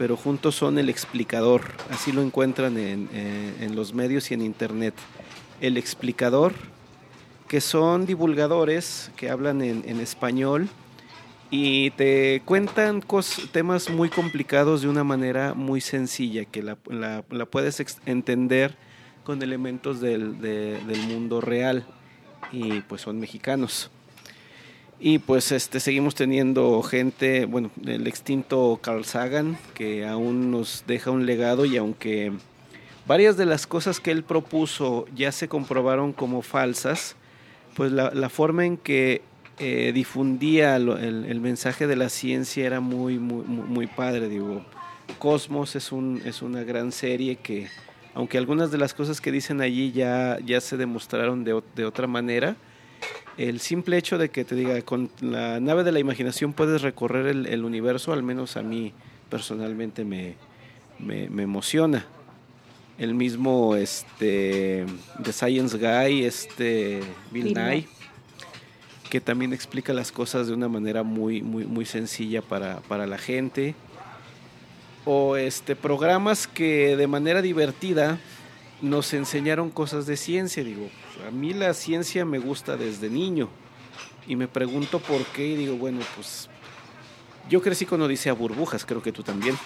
pero 0.00 0.16
juntos 0.16 0.54
son 0.54 0.78
el 0.78 0.88
explicador, 0.88 1.60
así 1.90 2.10
lo 2.10 2.22
encuentran 2.22 2.78
en, 2.78 3.10
eh, 3.12 3.52
en 3.60 3.76
los 3.76 3.92
medios 3.92 4.30
y 4.30 4.34
en 4.34 4.40
internet. 4.40 4.94
El 5.60 5.76
explicador, 5.76 6.54
que 7.48 7.60
son 7.60 8.06
divulgadores 8.06 9.12
que 9.14 9.28
hablan 9.28 9.60
en, 9.60 9.82
en 9.86 10.00
español 10.00 10.70
y 11.50 11.90
te 11.90 12.40
cuentan 12.46 13.04
temas 13.52 13.90
muy 13.90 14.08
complicados 14.08 14.80
de 14.80 14.88
una 14.88 15.04
manera 15.04 15.52
muy 15.52 15.82
sencilla, 15.82 16.46
que 16.46 16.62
la, 16.62 16.78
la, 16.88 17.44
puedes 17.44 17.84
entender 18.06 18.76
con 19.22 19.42
elementos 19.42 20.00
del, 20.00 20.40
del, 20.40 21.02
mundo 21.08 21.42
real 21.42 21.84
y 22.50 22.80
pues 22.80 23.02
son 23.02 23.20
mexicanos. 23.20 23.90
Y 25.02 25.18
pues 25.18 25.50
este 25.50 25.80
seguimos 25.80 26.14
teniendo 26.14 26.82
gente, 26.82 27.46
bueno, 27.46 27.70
el 27.86 28.06
extinto 28.06 28.78
Carl 28.82 29.06
Sagan, 29.06 29.56
que 29.72 30.06
aún 30.06 30.50
nos 30.50 30.84
deja 30.86 31.10
un 31.10 31.24
legado 31.24 31.64
y 31.64 31.78
aunque 31.78 32.32
varias 33.06 33.38
de 33.38 33.46
las 33.46 33.66
cosas 33.66 33.98
que 33.98 34.10
él 34.10 34.24
propuso 34.24 35.06
ya 35.16 35.32
se 35.32 35.48
comprobaron 35.48 36.12
como 36.12 36.42
falsas, 36.42 37.16
pues 37.76 37.92
la, 37.92 38.28
forma 38.28 38.66
en 38.66 38.76
que 38.76 39.22
eh, 39.58 39.92
difundía 39.94 40.76
el, 40.76 41.40
mensaje 41.40 41.86
de 41.86 41.96
la 41.96 42.10
ciencia 42.10 42.66
era 42.66 42.80
muy, 42.80 43.18
muy, 43.18 43.44
muy 43.46 43.86
padre. 43.86 44.28
Digo, 44.28 44.66
Cosmos 45.18 45.76
es, 45.76 45.92
un, 45.92 46.20
es 46.26 46.42
una 46.42 46.62
gran 46.62 46.92
serie 46.92 47.36
que, 47.36 47.68
aunque 48.12 48.36
algunas 48.36 48.70
de 48.70 48.76
las 48.76 48.92
cosas 48.92 49.22
que 49.22 49.32
dicen 49.32 49.62
allí 49.62 49.92
ya, 49.92 50.38
ya 50.44 50.60
se 50.60 50.76
demostraron 50.76 51.42
de, 51.42 51.58
de 51.74 51.86
otra 51.86 52.06
manera, 52.06 52.56
el 53.48 53.60
simple 53.60 53.96
hecho 53.96 54.18
de 54.18 54.28
que 54.28 54.44
te 54.44 54.54
diga, 54.54 54.80
con 54.82 55.10
la 55.20 55.60
nave 55.60 55.82
de 55.82 55.92
la 55.92 55.98
imaginación 55.98 56.52
puedes 56.52 56.82
recorrer 56.82 57.26
el, 57.26 57.64
universo, 57.64 58.12
al 58.12 58.22
menos 58.22 58.56
a 58.56 58.62
mí 58.62 58.92
personalmente 59.30 60.04
me, 60.04 60.34
me, 60.98 61.42
emociona. 61.42 62.06
El 62.98 63.14
mismo 63.14 63.76
este, 63.76 64.84
The 65.22 65.32
Science 65.32 65.78
Guy, 65.78 66.24
este 66.24 67.00
Bill 67.30 67.54
Nye 67.54 67.88
que 69.10 69.20
también 69.20 69.52
explica 69.52 69.92
las 69.92 70.12
cosas 70.12 70.46
de 70.46 70.54
una 70.54 70.68
manera 70.68 71.02
muy, 71.02 71.42
muy, 71.42 71.64
muy 71.64 71.84
sencilla 71.84 72.42
para, 72.42 73.06
la 73.06 73.18
gente. 73.18 73.74
O 75.04 75.36
este, 75.36 75.74
programas 75.74 76.46
que 76.46 76.96
de 76.96 77.06
manera 77.08 77.42
divertida 77.42 78.20
nos 78.82 79.12
enseñaron 79.14 79.70
cosas 79.70 80.06
de 80.06 80.16
ciencia. 80.16 80.64
Digo, 80.64 80.88
a 81.26 81.30
mí 81.30 81.52
la 81.52 81.74
ciencia 81.74 82.24
me 82.24 82.38
gusta 82.38 82.76
desde 82.76 83.08
niño. 83.08 83.48
Y 84.26 84.36
me 84.36 84.48
pregunto 84.48 84.98
por 85.00 85.24
qué. 85.26 85.48
Y 85.48 85.56
digo, 85.56 85.76
bueno, 85.76 86.00
pues 86.16 86.48
yo 87.48 87.60
crecí 87.60 87.86
con 87.86 88.00
Odisea 88.02 88.32
Burbujas, 88.32 88.84
creo 88.84 89.02
que 89.02 89.12
tú 89.12 89.22
también. 89.22 89.56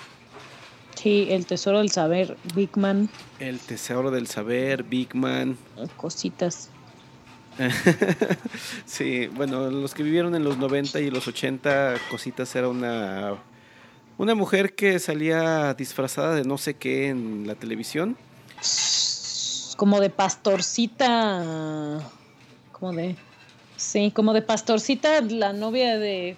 Sí, 0.95 1.27
el 1.31 1.45
tesoro 1.45 1.78
del 1.78 1.91
saber, 1.91 2.36
Big 2.55 2.77
Man. 2.77 3.09
El 3.39 3.59
tesoro 3.59 4.11
del 4.11 4.27
saber, 4.27 4.85
Big 4.85 5.15
Man. 5.15 5.59
Cositas. 5.97 6.70
sí, 8.85 9.28
bueno, 9.28 9.70
los 9.70 9.95
que 9.95 10.03
vivieron 10.03 10.35
en 10.35 10.45
los 10.45 10.59
90 10.59 11.01
y 11.01 11.11
los 11.11 11.28
80, 11.28 11.97
Cositas 12.11 12.55
era 12.57 12.69
una, 12.69 13.35
una 14.19 14.35
mujer 14.35 14.74
que 14.74 14.99
salía 14.99 15.74
disfrazada 15.74 16.35
de 16.35 16.45
no 16.45 16.59
sé 16.59 16.74
qué 16.74 17.09
en 17.09 17.47
la 17.47 17.55
televisión. 17.55 18.16
Como 19.77 20.01
de 20.01 20.11
pastorcita, 20.11 22.01
como 22.73 22.93
de... 22.93 23.16
Sí, 23.77 24.12
como 24.15 24.32
de 24.32 24.43
pastorcita, 24.43 25.20
la 25.20 25.53
novia 25.53 25.99
de 25.99 26.36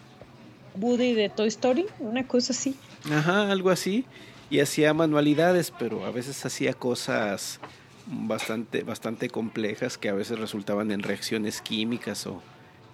Woody 0.81 1.13
de 1.13 1.29
Toy 1.29 1.49
Story, 1.49 1.87
una 2.01 2.27
cosa 2.27 2.53
así. 2.53 2.75
Ajá, 3.11 3.51
algo 3.51 3.71
así. 3.71 4.05
Y 4.49 4.61
hacía 4.61 4.95
manualidades, 4.95 5.73
pero 5.77 6.05
a 6.07 6.11
veces 6.11 6.45
hacía 6.47 6.73
cosas 6.73 7.61
bastante, 8.07 8.83
bastante 8.83 9.29
complejas 9.29 9.99
que 9.99 10.09
a 10.09 10.15
veces 10.15 10.39
resultaban 10.39 10.91
en 10.91 11.03
reacciones 11.03 11.61
químicas 11.61 12.27
o 12.27 12.41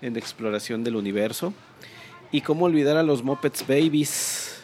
en 0.01 0.17
exploración 0.17 0.83
del 0.83 0.97
universo. 0.97 1.53
Y 2.31 2.41
cómo 2.41 2.65
olvidar 2.65 2.97
a 2.97 3.03
los 3.03 3.23
Muppets 3.23 3.67
Babies. 3.67 4.62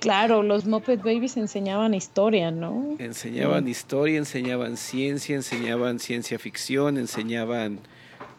Claro, 0.00 0.42
los 0.42 0.64
Muppet 0.64 1.02
Babies 1.02 1.36
enseñaban 1.36 1.92
historia, 1.92 2.50
¿no? 2.50 2.96
Enseñaban 2.98 3.68
historia, 3.68 4.16
enseñaban 4.16 4.78
ciencia, 4.78 5.36
enseñaban 5.36 5.98
ciencia 5.98 6.38
ficción, 6.38 6.96
enseñaban 6.96 7.80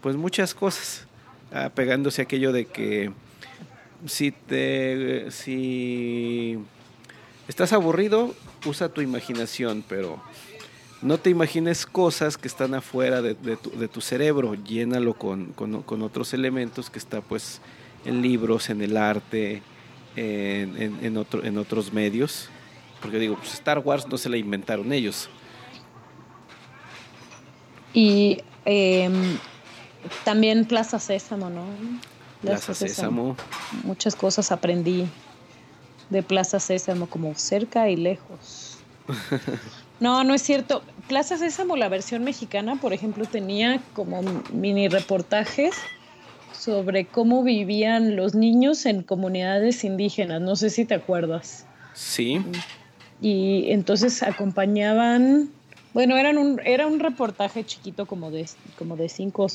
pues 0.01 0.15
muchas 0.15 0.55
cosas, 0.55 1.05
apegándose 1.53 2.21
a 2.21 2.23
aquello 2.23 2.51
de 2.51 2.65
que 2.65 3.11
si 4.07 4.31
te 4.31 5.29
si 5.29 6.57
estás 7.47 7.73
aburrido, 7.73 8.33
usa 8.65 8.89
tu 8.89 9.01
imaginación, 9.01 9.83
pero 9.87 10.19
no 11.01 11.17
te 11.17 11.29
imagines 11.29 11.85
cosas 11.85 12.37
que 12.37 12.47
están 12.47 12.73
afuera 12.73 13.21
de, 13.21 13.35
tu, 13.35 14.01
cerebro, 14.01 14.55
llénalo 14.55 15.13
con, 15.13 15.47
con, 15.53 16.01
otros 16.01 16.33
elementos 16.33 16.89
que 16.89 16.99
está 16.99 17.21
pues 17.21 17.61
en 18.05 18.21
libros, 18.21 18.69
en 18.69 18.81
el 18.81 18.97
arte, 18.97 19.61
en, 20.15 20.99
en, 21.01 21.17
otro, 21.17 21.43
en 21.43 21.57
otros 21.57 21.91
medios. 21.93 22.49
Porque 23.01 23.17
digo, 23.17 23.35
pues 23.35 23.53
Star 23.53 23.79
Wars 23.79 24.07
no 24.07 24.17
se 24.17 24.29
la 24.29 24.37
inventaron 24.37 24.91
ellos. 24.93 25.29
Y 27.93 28.41
em, 28.65 29.37
también 30.23 30.65
Plaza 30.65 30.99
Sésamo, 30.99 31.49
¿no? 31.49 31.65
Plaza, 32.41 32.73
Sésamo. 32.73 33.35
Muchas 33.83 34.15
cosas 34.15 34.51
aprendí 34.51 35.07
de 36.09 36.23
Plaza 36.23 36.59
Sésamo, 36.59 37.07
como 37.07 37.33
cerca 37.35 37.89
y 37.89 37.95
lejos. 37.95 38.77
No, 40.01 40.23
no 40.23 40.33
es 40.33 40.41
cierto. 40.41 40.81
Plaza 41.07 41.37
Sésamo, 41.37 41.75
la 41.75 41.87
versión 41.87 42.23
mexicana, 42.23 42.75
por 42.77 42.91
ejemplo, 42.91 43.25
tenía 43.25 43.83
como 43.93 44.23
mini 44.51 44.87
reportajes 44.87 45.75
sobre 46.53 47.05
cómo 47.05 47.43
vivían 47.43 48.15
los 48.15 48.35
niños 48.35 48.85
en 48.85 49.03
comunidades 49.03 49.83
indígenas. 49.83 50.41
No 50.41 50.55
sé 50.55 50.69
si 50.69 50.85
te 50.85 50.93
acuerdas. 50.93 51.65
Sí. 51.93 52.41
Y 53.21 53.71
entonces 53.71 54.23
acompañaban, 54.23 55.49
bueno, 55.93 56.17
eran 56.17 56.37
un, 56.37 56.59
era 56.65 56.87
un 56.87 56.99
reportaje 56.99 57.63
chiquito 57.63 58.05
como 58.05 58.31
de, 58.31 58.47
como 58.77 58.95
de 58.95 59.09
cinco, 59.09 59.47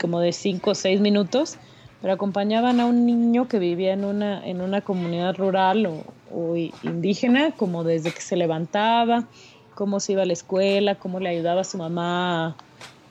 como 0.00 0.20
de 0.20 0.32
cinco 0.32 0.70
o 0.70 0.74
seis 0.74 1.00
minutos, 1.00 1.58
pero 2.00 2.14
acompañaban 2.14 2.80
a 2.80 2.86
un 2.86 3.06
niño 3.06 3.48
que 3.48 3.58
vivía 3.58 3.92
en 3.92 4.04
una, 4.04 4.46
en 4.46 4.60
una 4.60 4.80
comunidad 4.80 5.36
rural 5.36 5.86
o, 5.86 6.04
o 6.32 6.56
indígena, 6.56 7.52
como 7.52 7.84
desde 7.84 8.12
que 8.12 8.20
se 8.20 8.36
levantaba, 8.36 9.28
cómo 9.74 10.00
se 10.00 10.12
iba 10.12 10.22
a 10.22 10.26
la 10.26 10.32
escuela, 10.32 10.96
cómo 10.96 11.20
le 11.20 11.28
ayudaba 11.28 11.60
a 11.60 11.64
su 11.64 11.78
mamá 11.78 12.56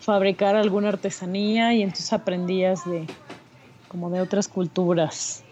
fabricar 0.02 0.56
alguna 0.56 0.90
artesanía 0.90 1.74
y 1.74 1.84
entonces 1.84 2.12
aprendías 2.12 2.90
de 2.90 3.08
como 3.88 4.10
de 4.10 4.22
otras 4.22 4.48
culturas. 4.48 5.44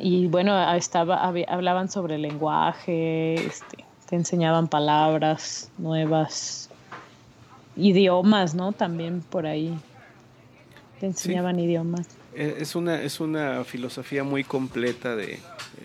y 0.00 0.26
bueno, 0.26 0.74
estaba, 0.74 1.32
hablaban 1.48 1.90
sobre 1.90 2.16
el 2.16 2.22
lenguaje, 2.22 3.34
este, 3.34 3.84
te 4.08 4.16
enseñaban 4.16 4.68
palabras 4.68 5.70
nuevas, 5.78 6.68
idiomas, 7.76 8.54
¿no? 8.54 8.72
También 8.72 9.20
por 9.20 9.46
ahí 9.46 9.78
te 11.00 11.06
enseñaban 11.06 11.58
idiomas. 11.58 12.06
E, 12.34 12.56
es 12.58 12.74
una, 12.74 13.00
es 13.02 13.20
una 13.20 13.64
filosofía 13.64 14.24
muy 14.24 14.44
completa 14.44 15.16
de 15.16 15.38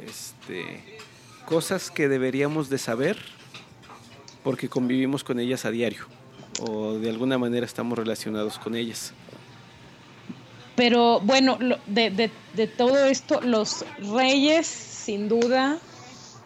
este, 0.06 1.00
cosas 1.46 1.92
que 1.92 2.10
deberíamos 2.10 2.70
de 2.70 2.78
saber 2.78 3.18
porque 4.44 4.70
convivimos 4.70 5.24
con 5.24 5.40
ellas 5.40 5.66
a 5.66 5.72
diario 5.72 6.08
o 6.62 6.94
de 6.94 7.10
alguna 7.10 7.38
manera 7.38 7.66
estamos 7.66 7.98
relacionados 7.98 8.58
con 8.60 8.76
ellas. 8.76 9.14
Pero 10.76 11.20
bueno, 11.20 11.58
de, 11.88 12.32
todo 12.78 13.06
esto, 13.06 13.42
los 13.42 13.86
reyes, 14.14 14.68
sin 14.68 15.28
duda, 15.28 15.80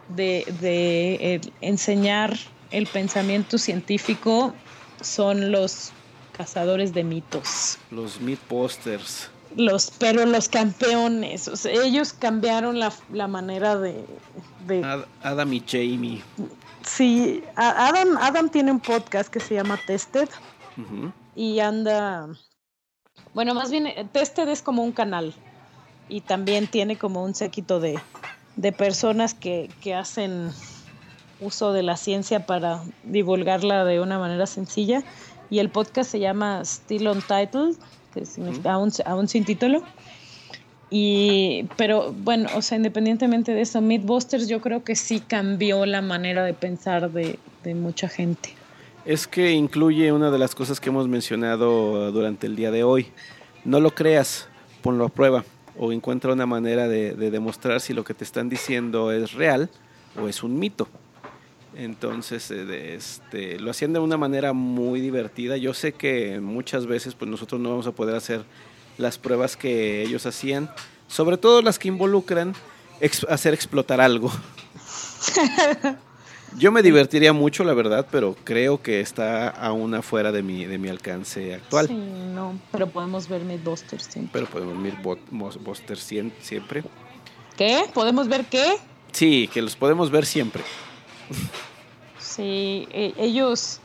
de, 0.10 0.46
de 0.60 1.42
enseñar 1.62 2.38
el 2.72 2.88
pensamiento 2.88 3.58
científico 3.58 4.54
son 5.02 5.52
los 5.52 5.92
cazadores 6.36 6.94
de 6.94 7.04
mitos. 7.04 7.78
Los 7.92 8.20
Mythbusters. 8.20 9.30
Los, 9.56 9.92
pero 10.00 10.26
los 10.26 10.50
campeones, 10.50 11.50
ellos 11.66 12.12
cambiaron 12.12 12.78
la, 12.78 13.28
manera 13.28 13.78
de, 13.78 14.04
Adam 15.24 15.54
y 15.54 15.64
Jamie. 15.66 16.22
Sí, 16.86 17.44
Adam, 17.56 18.18
Adam 18.20 18.50
tiene 18.50 18.72
un 18.72 18.80
podcast 18.80 19.30
que 19.30 19.40
se 19.40 19.56
llama 19.56 19.80
Tested. 19.86 20.30
Y 21.36 21.60
anda, 21.60 22.28
bueno, 23.34 23.54
más 23.54 23.72
bien 23.72 23.88
Tested 24.12 24.48
es 24.50 24.62
como 24.62 24.84
un 24.84 24.92
canal. 24.92 25.34
Y 26.08 26.22
también 26.22 26.68
tiene 26.68 26.98
como 26.98 27.24
un 27.24 27.34
séquito 27.34 27.80
de, 27.80 28.00
de 28.56 28.72
personas 28.72 29.34
que, 29.34 29.72
que 29.82 29.96
hacen 29.96 30.52
uso 31.42 31.74
de 31.74 31.84
la 31.84 31.98
ciencia 31.98 32.46
para 32.46 32.82
divulgarla 33.04 33.86
de 33.86 34.00
una 34.00 34.20
manera 34.20 34.46
sencilla. 34.46 35.04
Y 35.50 35.60
el 35.60 35.70
podcast 35.70 36.12
se 36.12 36.20
llama 36.20 36.64
Still 36.64 37.08
Untitled, 37.08 37.76
que 38.14 38.26
significa 38.26 38.74
aún, 38.74 39.28
sin 39.28 39.46
título. 39.46 39.84
Y, 40.90 41.68
pero 41.78 42.14
bueno, 42.14 42.50
o 42.56 42.62
sea, 42.62 42.78
independientemente 42.78 43.54
de 43.54 43.62
eso, 43.62 43.82
Mythbusters 43.82 44.48
yo 44.48 44.62
creo 44.62 44.84
que 44.84 44.96
sí 44.96 45.20
cambió 45.20 45.86
la 45.86 46.02
manera 46.02 46.44
de 46.44 46.54
pensar 46.54 47.12
de, 47.12 47.38
mucha 47.74 48.08
gente. 48.08 48.54
Es 49.06 49.28
que 49.28 49.52
incluye 49.52 50.12
una 50.12 50.30
de 50.30 50.38
las 50.38 50.54
cosas 50.54 50.80
que 50.80 50.90
hemos 50.90 51.08
mencionado 51.08 52.12
durante 52.12 52.46
el 52.48 52.56
día 52.56 52.70
de 52.70 52.84
hoy. 52.84 53.08
No 53.64 53.80
lo 53.80 53.92
creas, 53.92 54.48
ponlo 54.84 55.06
a 55.06 55.10
prueba 55.10 55.44
o 55.78 55.92
encuentra 55.92 56.32
una 56.32 56.46
manera 56.46 56.88
de 56.88 57.14
demostrar 57.16 57.82
si 57.82 57.94
lo 57.94 58.04
que 58.04 58.14
te 58.14 58.24
están 58.24 58.50
diciendo 58.50 59.12
es 59.12 59.34
real 59.34 59.70
o 60.22 60.28
es 60.28 60.44
un 60.44 60.58
mito. 60.60 60.88
Entonces, 61.76 62.52
eh, 62.52 62.96
este, 62.96 63.60
lo 63.60 63.72
hacían 63.72 63.94
de 63.94 64.00
una 64.00 64.18
manera 64.18 64.54
muy 64.54 65.02
divertida. 65.02 65.58
Yo 65.58 65.74
sé 65.74 65.92
que 65.92 66.40
muchas 66.40 66.88
veces 66.88 67.16
pues 67.16 67.30
nosotros 67.30 67.60
no 67.60 67.70
vamos 67.70 67.88
a 67.88 67.92
poder 67.92 68.16
hacer 68.16 68.44
las 68.98 69.18
pruebas 69.18 69.58
que 69.58 70.02
ellos 70.02 70.26
hacían, 70.26 70.70
sobre 71.08 71.38
todo 71.38 71.62
las 71.62 71.80
que 71.80 71.88
involucran 71.88 72.54
hacer 73.30 73.54
explotar 73.54 74.02
algo. 74.02 74.32
Yo 76.58 76.72
me 76.72 76.82
divertiría 76.82 77.34
mucho, 77.34 77.66
la 77.66 77.74
verdad, 77.74 78.08
pero 78.10 78.36
creo 78.46 78.82
que 78.82 79.02
está 79.02 79.50
aún 79.50 79.94
afuera 79.94 80.32
de 80.32 80.42
mi, 80.42 80.66
de 80.66 80.78
mi 80.78 80.88
alcance 80.88 81.54
actual. 81.54 81.88
Sí, 81.88 81.94
no, 81.94 82.58
pero 82.72 82.88
podemos 82.88 83.28
ver 83.28 83.44
Mythbusters 83.44 84.06
siempre. 84.06 84.32
Pero 84.32 84.46
podemos 84.52 84.82
ver 84.82 84.94
Mythbusters 85.32 86.00
siempre. 86.40 86.84
¿Qué? 87.58 87.84
¿Podemos 87.94 88.30
ver 88.30 88.46
qué? 88.46 88.78
Sí, 89.12 89.50
que 89.54 89.62
los 89.62 89.76
podemos 89.76 90.10
ver 90.12 90.26
siempre. 90.26 90.64
Sí, 92.20 92.88
e, 92.92 93.14
ellos, 93.18 93.80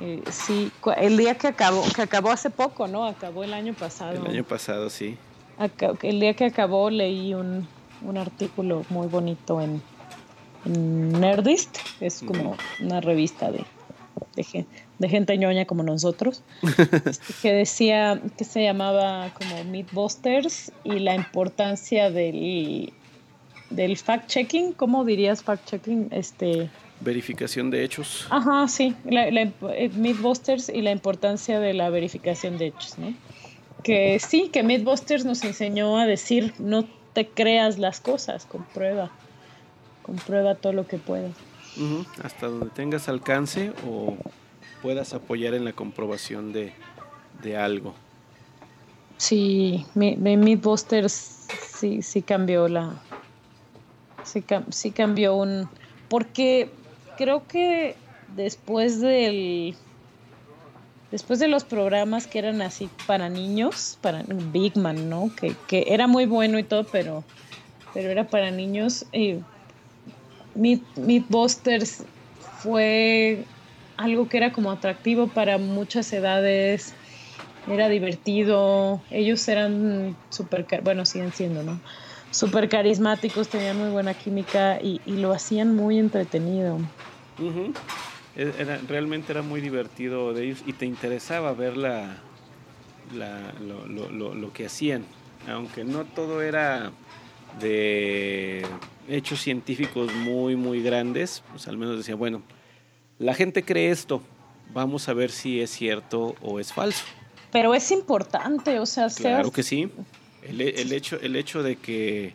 eh, 0.00 0.22
sí, 0.30 0.72
el 0.96 1.16
día 1.18 1.34
que 1.36 1.48
acabó, 1.48 1.84
que 1.94 2.02
acabó 2.02 2.30
hace 2.30 2.48
poco, 2.48 2.88
¿no? 2.88 3.04
Acabó 3.04 3.44
el 3.44 3.52
año 3.52 3.74
pasado. 3.74 4.12
El 4.12 4.26
año 4.26 4.44
pasado, 4.44 4.88
sí. 4.88 5.18
El 6.02 6.20
día 6.20 6.34
que 6.34 6.46
acabó 6.46 6.88
leí 6.88 7.34
un, 7.34 7.68
artículo 8.16 8.84
muy 8.88 9.08
bonito 9.08 9.60
en, 9.60 9.82
Nerdist, 10.64 11.78
es 12.00 12.22
como 12.22 12.56
una 12.80 13.00
revista 13.00 13.50
de, 13.50 13.64
de, 14.98 15.08
gente 15.08 15.36
ñoña 15.36 15.66
como 15.66 15.82
nosotros, 15.82 16.42
este, 16.62 17.34
que 17.42 17.52
decía 17.52 18.20
que 18.36 18.44
se 18.44 18.62
llamaba 18.62 19.32
como 19.34 19.64
Mythbusters 19.64 20.72
y 20.84 20.98
la 20.98 21.14
importancia 21.14 22.10
del 22.10 22.92
del 23.70 23.96
fact-checking, 23.96 24.74
¿cómo 24.74 25.04
dirías 25.04 25.44
fact-checking? 25.44 26.08
Este... 26.10 26.70
Verificación 27.00 27.70
de 27.70 27.84
hechos. 27.84 28.26
Ajá, 28.30 28.68
sí, 28.68 28.94
la, 29.04 29.30
la, 29.30 29.42
eh, 29.42 29.90
Mythbusters 29.94 30.68
y 30.68 30.82
la 30.82 30.90
importancia 30.90 31.58
de 31.58 31.72
la 31.72 31.88
verificación 31.90 32.58
de 32.58 32.66
hechos, 32.66 32.98
¿no? 32.98 33.14
Que 33.82 34.18
sí, 34.20 34.50
que 34.52 34.62
Mythbusters 34.62 35.24
nos 35.24 35.42
enseñó 35.42 35.98
a 35.98 36.06
decir, 36.06 36.52
no 36.58 36.86
te 37.14 37.26
creas 37.26 37.78
las 37.78 38.00
cosas, 38.00 38.44
comprueba, 38.44 39.10
comprueba 40.02 40.54
todo 40.54 40.74
lo 40.74 40.86
que 40.86 40.98
puedas. 40.98 41.32
Hasta 42.22 42.48
donde 42.48 42.66
tengas 42.70 43.08
alcance 43.08 43.72
o 43.88 44.16
puedas 44.82 45.14
apoyar 45.14 45.54
en 45.54 45.64
la 45.64 45.72
comprobación 45.72 46.52
de, 46.52 46.72
de 47.42 47.56
algo. 47.56 47.94
Sí, 49.16 49.86
Mythbusters 49.94 51.46
sí, 51.78 52.02
sí 52.02 52.22
cambió 52.22 52.68
la, 52.68 53.00
sí, 54.24 54.90
cambió 54.92 55.36
un... 55.36 55.68
Porque 56.08 56.70
creo 57.20 57.46
que 57.46 57.96
después 58.34 59.02
del... 59.02 59.76
Después 61.10 61.38
de 61.38 61.48
los 61.48 61.64
programas 61.64 62.26
que 62.26 62.38
eran 62.38 62.62
así 62.62 62.88
para 63.06 63.28
niños, 63.28 63.98
para 64.00 64.22
Big 64.26 64.78
Man, 64.78 65.10
¿no? 65.10 65.30
Que, 65.36 65.84
era 65.88 66.06
muy 66.06 66.24
bueno 66.24 66.58
y 66.58 66.62
todo, 66.62 66.84
pero, 66.84 67.24
pero 67.92 68.08
era 68.08 68.28
para 68.28 68.50
niños. 68.50 69.04
Eh, 69.12 69.40
Mythbusters 70.54 72.04
fue 72.60 73.44
algo 73.96 74.28
que 74.28 74.36
era 74.38 74.52
como 74.52 74.70
atractivo 74.70 75.26
para 75.26 75.58
muchas 75.58 76.10
edades 76.12 76.94
era 77.68 77.88
divertido, 77.88 79.00
ellos 79.10 79.46
eran 79.48 80.16
súper, 80.30 80.66
bueno, 80.82 81.04
siguen 81.04 81.32
siendo, 81.32 81.62
¿no? 81.62 81.78
Súper 82.30 82.68
carismáticos, 82.68 83.48
tenían 83.48 83.76
muy 83.76 83.90
buena 83.90 84.14
química 84.14 84.78
y, 84.80 85.00
lo 85.06 85.32
hacían 85.32 85.74
muy 85.74 85.98
entretenido. 85.98 86.78
E, 88.36 88.52
era, 88.58 88.78
realmente 88.88 89.32
era 89.32 89.42
muy 89.42 89.60
divertido 89.60 90.32
de 90.32 90.44
ellos 90.44 90.62
y 90.66 90.72
te 90.72 90.86
interesaba 90.86 91.52
ver 91.52 91.76
la, 91.76 92.16
lo, 93.12 94.52
que 94.52 94.66
hacían, 94.66 95.04
aunque 95.48 95.84
no 95.84 96.04
todo 96.04 96.42
era 96.42 96.92
de 97.58 98.64
hechos 99.08 99.40
científicos 99.40 100.12
muy, 100.14 100.54
muy 100.56 100.82
grandes, 100.82 101.42
pues 101.50 101.66
al 101.66 101.76
menos 101.76 101.96
decía, 101.96 102.14
bueno, 102.14 102.42
la 103.18 103.34
gente 103.34 103.64
cree 103.64 103.90
esto, 103.90 104.22
vamos 104.72 105.08
a 105.08 105.14
ver 105.14 105.30
si 105.30 105.60
es 105.60 105.70
cierto 105.70 106.36
o 106.40 106.60
es 106.60 106.72
falso. 106.72 107.04
Pero 107.50 107.74
es 107.74 107.90
importante, 107.90 108.78
o 108.78 108.86
sea, 108.86 109.08
claro 109.08 109.50
que 109.50 109.64
sí. 109.64 109.90
El, 110.42 110.92
hecho, 110.92 111.18
el 111.20 111.36
hecho 111.36 111.62
de 111.62 111.76
que 111.76 112.32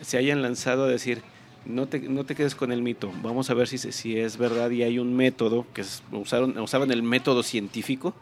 se 0.00 0.16
hayan 0.16 0.42
lanzado 0.42 0.84
a 0.84 0.88
decir, 0.88 1.22
no 1.64 1.86
te, 1.86 2.00
no 2.00 2.24
te 2.24 2.34
quedes 2.34 2.54
con 2.54 2.72
el 2.72 2.82
mito, 2.82 3.12
vamos 3.22 3.50
a 3.50 3.54
ver 3.54 3.68
si, 3.68 3.78
si 3.78 4.18
es 4.18 4.36
verdad 4.36 4.70
y 4.70 4.82
hay 4.82 4.98
un 4.98 5.14
método, 5.14 5.66
que 5.74 5.84
usaron, 6.12 6.58
usaban 6.58 6.90
el 6.90 7.02
método 7.02 7.42
científico. 7.42 8.14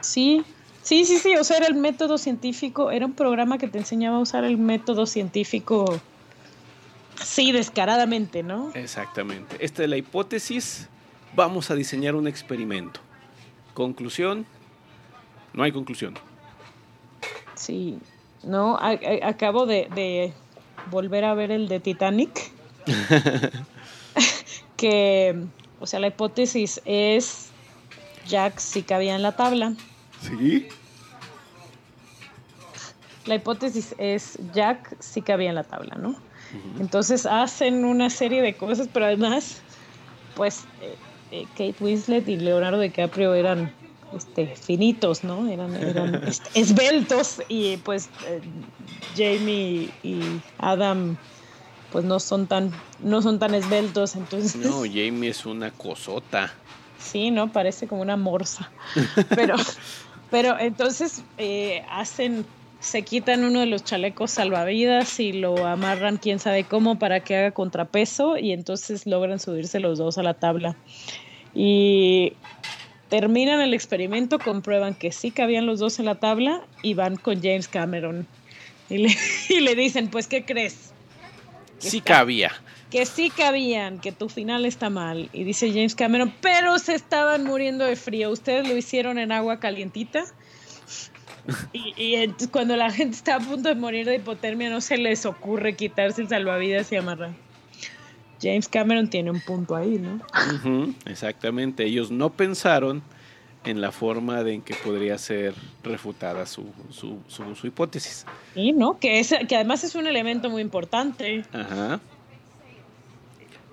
Sí, 0.00 0.44
sí, 0.82 1.04
sí, 1.04 1.18
sí, 1.18 1.36
o 1.36 1.44
sea, 1.44 1.58
era 1.58 1.66
el 1.66 1.74
método 1.74 2.18
científico, 2.18 2.90
era 2.90 3.06
un 3.06 3.12
programa 3.12 3.58
que 3.58 3.68
te 3.68 3.78
enseñaba 3.78 4.18
a 4.18 4.20
usar 4.20 4.44
el 4.44 4.58
método 4.58 5.06
científico, 5.06 6.00
sí, 7.22 7.52
descaradamente, 7.52 8.42
¿no? 8.42 8.70
Exactamente. 8.74 9.56
Esta 9.60 9.82
es 9.82 9.88
la 9.88 9.96
hipótesis, 9.96 10.88
vamos 11.34 11.70
a 11.70 11.74
diseñar 11.74 12.14
un 12.14 12.28
experimento. 12.28 13.00
Conclusión, 13.74 14.46
no 15.52 15.62
hay 15.62 15.72
conclusión. 15.72 16.14
Sí, 17.54 17.98
no, 18.42 18.78
acabo 19.22 19.66
de, 19.66 20.32
volver 20.90 21.24
a 21.24 21.34
ver 21.34 21.50
el 21.50 21.68
de 21.68 21.80
Titanic. 21.80 22.52
que, 24.76 25.44
o 25.80 25.86
sea, 25.86 26.00
la 26.00 26.08
hipótesis 26.08 26.80
es 26.84 27.50
Jack 28.26 28.58
si 28.58 28.82
cabía 28.82 29.14
en 29.14 29.22
la 29.22 29.32
tabla. 29.32 29.74
Sí. 30.20 30.68
La 33.26 33.36
hipótesis 33.36 33.94
es 33.98 34.38
Jack 34.52 34.96
si 35.00 35.22
cabía 35.22 35.48
en 35.48 35.54
la 35.54 35.64
tabla, 35.64 35.96
¿no? 35.96 36.16
Entonces 36.78 37.26
hacen 37.26 37.84
una 37.84 38.10
serie 38.10 38.40
de 38.42 38.54
cosas, 38.54 38.88
pero 38.92 39.06
además, 39.06 39.60
pues 40.36 40.64
eh, 40.82 40.94
eh, 41.32 41.46
Kate 41.50 41.74
Winslet 41.80 42.28
y 42.28 42.36
Leonardo 42.36 42.78
DiCaprio 42.78 43.34
eran 43.34 43.72
este, 44.16 44.54
finitos, 44.54 45.24
¿no? 45.24 45.48
Eran, 45.48 45.74
esbeltos 46.54 47.42
y 47.48 47.76
pues 47.78 48.08
eh, 48.28 48.40
Jamie 49.16 49.90
y 50.02 50.20
Adam 50.58 51.16
pues 51.94 52.04
no 52.04 52.18
son 52.18 52.48
tan 52.48 52.72
no 52.98 53.22
son 53.22 53.38
tan 53.38 53.54
esbeltos, 53.54 54.16
entonces 54.16 54.56
No, 54.56 54.80
Jamie 54.80 55.30
es 55.30 55.46
una 55.46 55.70
cosota. 55.70 56.52
Sí, 56.98 57.30
no, 57.30 57.52
parece 57.52 57.86
como 57.86 58.02
una 58.02 58.16
morsa. 58.16 58.72
Pero 59.30 59.54
pero 60.30 60.58
entonces 60.58 61.22
eh, 61.38 61.84
hacen 61.88 62.44
se 62.80 63.02
quitan 63.02 63.44
uno 63.44 63.60
de 63.60 63.66
los 63.66 63.84
chalecos 63.84 64.32
salvavidas 64.32 65.20
y 65.20 65.34
lo 65.34 65.64
amarran 65.64 66.16
quién 66.16 66.40
sabe 66.40 66.64
cómo 66.64 66.98
para 66.98 67.20
que 67.20 67.36
haga 67.36 67.50
contrapeso 67.52 68.38
y 68.38 68.50
entonces 68.50 69.06
logran 69.06 69.38
subirse 69.38 69.78
los 69.78 69.96
dos 69.96 70.18
a 70.18 70.24
la 70.24 70.34
tabla. 70.34 70.76
Y 71.54 72.32
Terminan 73.08 73.60
el 73.60 73.74
experimento, 73.74 74.40
comprueban 74.40 74.96
que 74.96 75.12
sí 75.12 75.30
cabían 75.30 75.66
los 75.66 75.78
dos 75.78 76.00
en 76.00 76.06
la 76.06 76.16
tabla 76.16 76.66
y 76.82 76.94
van 76.94 77.14
con 77.14 77.40
James 77.40 77.68
Cameron. 77.68 78.26
Y 78.88 78.98
le, 79.60 79.74
dicen, 79.76 80.08
pues, 80.08 80.26
¿qué 80.26 80.44
crees? 80.44 80.83
Sí 81.78 82.00
cabía. 82.00 82.52
Que 82.90 83.06
sí 83.06 83.30
cabían, 83.30 83.98
que 83.98 84.12
tu 84.12 84.28
final 84.28 84.64
está 84.64 84.90
mal. 84.90 85.28
Y 85.32 85.44
dice 85.44 85.68
James 85.68 85.94
Cameron, 85.94 86.32
pero 86.40 86.78
se 86.78 86.94
estaban 86.94 87.44
muriendo 87.44 87.84
de 87.84 87.96
frío. 87.96 88.30
Ustedes 88.30 88.68
lo 88.68 88.76
hicieron 88.76 89.18
en 89.18 89.32
agua 89.32 89.58
calientita. 89.58 90.24
Y, 91.72 91.92
y 91.96 92.46
cuando 92.50 92.76
la 92.76 92.90
gente 92.90 93.16
está 93.16 93.36
a 93.36 93.40
punto 93.40 93.68
de 93.68 93.74
morir 93.74 94.06
de 94.06 94.16
hipotermia, 94.16 94.70
no 94.70 94.80
se 94.80 94.96
les 94.96 95.26
ocurre 95.26 95.76
quitarse 95.76 96.22
el 96.22 96.28
salvavidas 96.28 96.90
y 96.92 96.96
amarrar. 96.96 97.32
James 98.40 98.68
Cameron 98.68 99.08
tiene 99.08 99.30
un 99.30 99.40
punto 99.40 99.74
ahí, 99.74 99.98
¿no? 99.98 100.20
exactamente. 101.06 101.84
Ellos 101.84 102.10
no 102.10 102.30
pensaron 102.30 103.02
en 103.64 103.80
la 103.80 103.92
forma 103.92 104.42
de 104.42 104.54
en 104.54 104.62
que 104.62 104.74
podría 104.74 105.18
ser 105.18 105.54
refutada 105.82 106.46
su, 106.46 106.66
su, 106.90 107.18
su, 107.28 107.66
hipótesis. 107.66 108.26
Y 108.54 108.72
no, 108.72 108.98
que, 108.98 109.20
es, 109.20 109.34
que 109.48 109.56
además 109.56 109.84
es 109.84 109.94
un 109.94 110.06
elemento 110.06 110.50
muy 110.50 110.62
importante. 110.62 111.44
Ajá. 111.52 112.00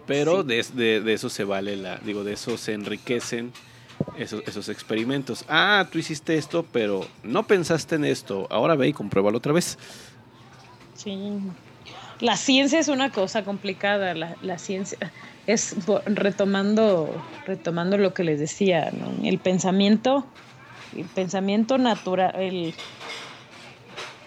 Pero 0.08 0.44
de, 0.44 0.64
de, 0.74 1.14
eso 1.14 1.30
se 1.30 1.44
vale 1.44 1.76
la, 1.76 1.98
digo, 1.98 2.24
de 2.24 2.34
eso 2.34 2.58
se 2.58 2.74
enriquecen 2.74 3.54
esos, 4.18 4.44
esos 4.48 4.70
experimentos. 4.70 5.46
Ah, 5.48 5.88
tú 5.92 6.00
hiciste 6.00 6.38
esto, 6.38 6.66
pero 6.72 7.06
no 7.24 7.44
pensaste 7.48 7.96
en 7.96 8.06
esto. 8.06 8.48
Ahora 8.50 8.76
ve 8.76 8.90
y 8.90 8.94
compruébalo 8.94 9.38
otra 9.38 9.54
vez. 9.54 9.78
Sí 10.96 11.40
la 12.22 12.38
ciencia 12.38 12.80
es 12.80 12.88
una 12.88 13.10
cosa 13.10 13.44
complicada, 13.44 14.14
la, 14.14 14.58
ciencia 14.60 14.98
es 15.48 15.76
retomando, 16.06 17.22
retomando 17.46 17.98
lo 17.98 18.14
que 18.14 18.24
les 18.24 18.40
decía, 18.40 18.92
el 19.24 19.40
pensamiento, 19.40 20.26
el 20.96 21.06
pensamiento 21.06 21.78
natural, 21.78 22.34
el, 22.36 22.76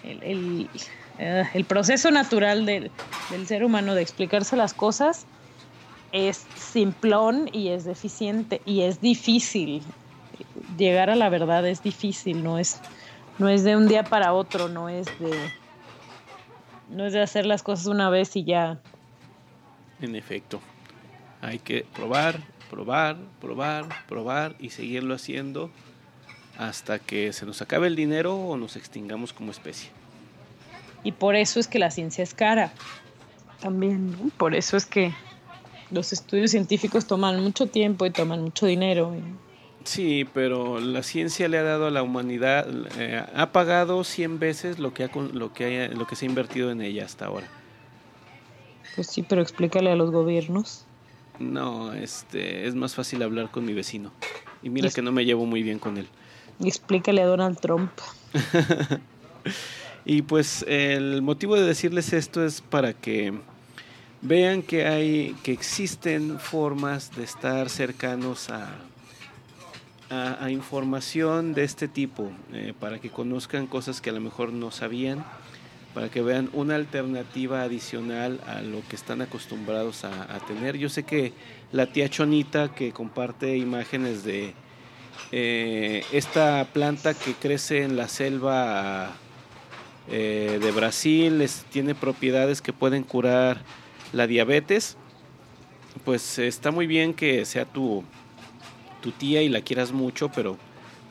el, 0.03 0.69
eh, 1.17 1.63
proceso 1.67 2.11
natural 2.11 2.65
del, 2.65 2.91
del, 3.29 3.47
ser 3.47 3.63
humano 3.63 3.95
de 3.95 4.01
explicarse 4.01 4.55
las 4.55 4.73
cosas 4.73 5.25
es 6.11 6.47
simplón 6.55 7.49
y 7.51 7.69
es 7.69 7.85
deficiente 7.85 8.61
y 8.65 8.81
es 8.81 9.01
difícil. 9.01 9.83
Llegar 10.77 11.09
a 11.09 11.15
la 11.15 11.29
verdad 11.29 11.65
es 11.67 11.81
difícil, 11.81 12.43
no 12.43 12.59
es, 12.59 12.81
no 13.37 13.49
es 13.49 13.63
de 13.63 13.75
un 13.75 13.87
día 13.87 14.03
para 14.03 14.33
otro, 14.33 14.67
no 14.69 14.89
es 14.89 15.07
de 15.19 15.31
no 16.89 17.05
es 17.05 17.13
de 17.13 17.21
hacer 17.21 17.45
las 17.45 17.63
cosas 17.63 17.87
una 17.87 18.09
vez 18.09 18.35
y 18.35 18.43
ya. 18.43 18.79
En 20.01 20.15
efecto. 20.15 20.61
Hay 21.41 21.59
que 21.59 21.85
probar, 21.95 22.41
probar, 22.69 23.17
probar, 23.39 23.85
probar 24.07 24.55
y 24.59 24.69
seguirlo 24.69 25.15
haciendo 25.15 25.69
hasta 26.57 26.99
que 26.99 27.33
se 27.33 27.45
nos 27.45 27.61
acabe 27.61 27.87
el 27.87 27.95
dinero 27.95 28.35
o 28.35 28.57
nos 28.57 28.75
extingamos 28.75 29.33
como 29.33 29.51
especie. 29.51 29.89
Y 31.03 31.11
por 31.11 31.35
eso 31.35 31.59
es 31.59 31.67
que 31.67 31.79
la 31.79 31.91
ciencia 31.91 32.23
es 32.23 32.33
cara. 32.33 32.73
También, 33.59 34.31
por 34.37 34.55
eso 34.55 34.77
es 34.77 34.85
que 34.85 35.13
los 35.91 36.13
estudios 36.13 36.51
científicos 36.51 37.05
toman 37.05 37.41
mucho 37.41 37.67
tiempo 37.67 38.05
y 38.05 38.11
toman 38.11 38.41
mucho 38.41 38.65
dinero. 38.65 39.13
Sí, 39.83 40.27
pero 40.33 40.79
la 40.79 41.03
ciencia 41.03 41.47
le 41.47 41.59
ha 41.59 41.63
dado 41.63 41.85
a 41.87 41.91
la 41.91 42.01
humanidad, 42.01 42.67
eh, 42.97 43.23
ha 43.35 43.51
pagado 43.51 44.03
100 44.03 44.39
veces 44.39 44.79
lo 44.79 44.93
que, 44.95 45.03
ha, 45.03 45.11
lo, 45.13 45.53
que 45.53 45.89
lo 45.89 46.07
que 46.07 46.15
se 46.15 46.25
ha 46.25 46.29
invertido 46.29 46.71
en 46.71 46.81
ella 46.81 47.05
hasta 47.05 47.25
ahora. 47.25 47.47
Pues 48.95 49.07
sí, 49.07 49.21
pero 49.21 49.41
explícale 49.41 49.91
a 49.91 49.95
los 49.95 50.09
gobiernos. 50.09 50.84
No, 51.39 51.93
este, 51.93 52.67
es 52.67 52.75
más 52.75 52.95
fácil 52.95 53.23
hablar 53.23 53.51
con 53.51 53.65
mi 53.65 53.73
vecino. 53.73 54.11
Y 54.63 54.69
mira 54.69 54.89
que 54.89 55.01
no 55.01 55.11
me 55.11 55.25
llevo 55.25 55.45
muy 55.45 55.63
bien 55.63 55.79
con 55.79 55.97
él. 55.97 56.07
Y 56.59 56.67
explícale 56.67 57.21
a 57.21 57.25
Donald 57.25 57.59
Trump. 57.59 57.91
y 60.05 60.21
pues 60.21 60.63
el 60.67 61.21
motivo 61.21 61.55
de 61.55 61.63
decirles 61.63 62.13
esto 62.13 62.43
es 62.43 62.61
para 62.61 62.93
que 62.93 63.33
vean 64.21 64.61
que 64.61 64.87
hay, 64.87 65.35
que 65.43 65.51
existen 65.51 66.39
formas 66.39 67.15
de 67.15 67.23
estar 67.23 67.69
cercanos 67.69 68.49
a 68.49 68.75
a, 70.09 70.49
información 70.49 71.53
de 71.53 71.63
este 71.63 71.87
tipo, 71.87 72.31
eh, 72.53 72.73
para 72.79 72.99
que 72.99 73.09
conozcan 73.09 73.67
cosas 73.67 74.01
que 74.01 74.09
a 74.09 74.13
lo 74.13 74.21
mejor 74.21 74.53
no 74.53 74.71
sabían, 74.71 75.25
para 75.95 76.09
que 76.09 76.21
vean 76.21 76.49
una 76.51 76.75
alternativa 76.75 77.61
adicional 77.61 78.41
a 78.45 78.59
lo 78.61 78.85
que 78.89 78.97
están 78.97 79.21
acostumbrados 79.21 80.03
a, 80.03 80.27
tener. 80.45 80.77
Yo 80.77 80.89
sé 80.89 81.03
que 81.03 81.31
la 81.71 81.87
tía 81.87 82.09
Chonita 82.09 82.75
que 82.75 82.91
comparte 82.91 83.55
imágenes 83.55 84.25
de 84.25 84.53
eh, 85.31 86.03
esta 86.11 86.67
planta 86.73 87.13
que 87.13 87.33
crece 87.33 87.83
en 87.83 87.95
la 87.95 88.09
selva 88.09 89.13
eh, 90.09 90.59
de 90.61 90.71
Brasil, 90.71 91.47
tiene 91.71 91.95
propiedades 91.95 92.61
que 92.61 92.73
pueden 92.73 93.03
curar 93.03 93.61
la 94.11 94.27
diabetes, 94.27 94.97
pues 96.03 96.39
está 96.39 96.71
muy 96.71 96.87
bien 96.87 97.13
que 97.13 97.45
sea 97.45 97.63
tu, 97.63 98.03
tu 99.01 99.11
tía 99.11 99.41
y 99.43 99.47
la 99.47 99.61
quieras 99.61 99.93
mucho, 99.93 100.29
pero 100.29 100.57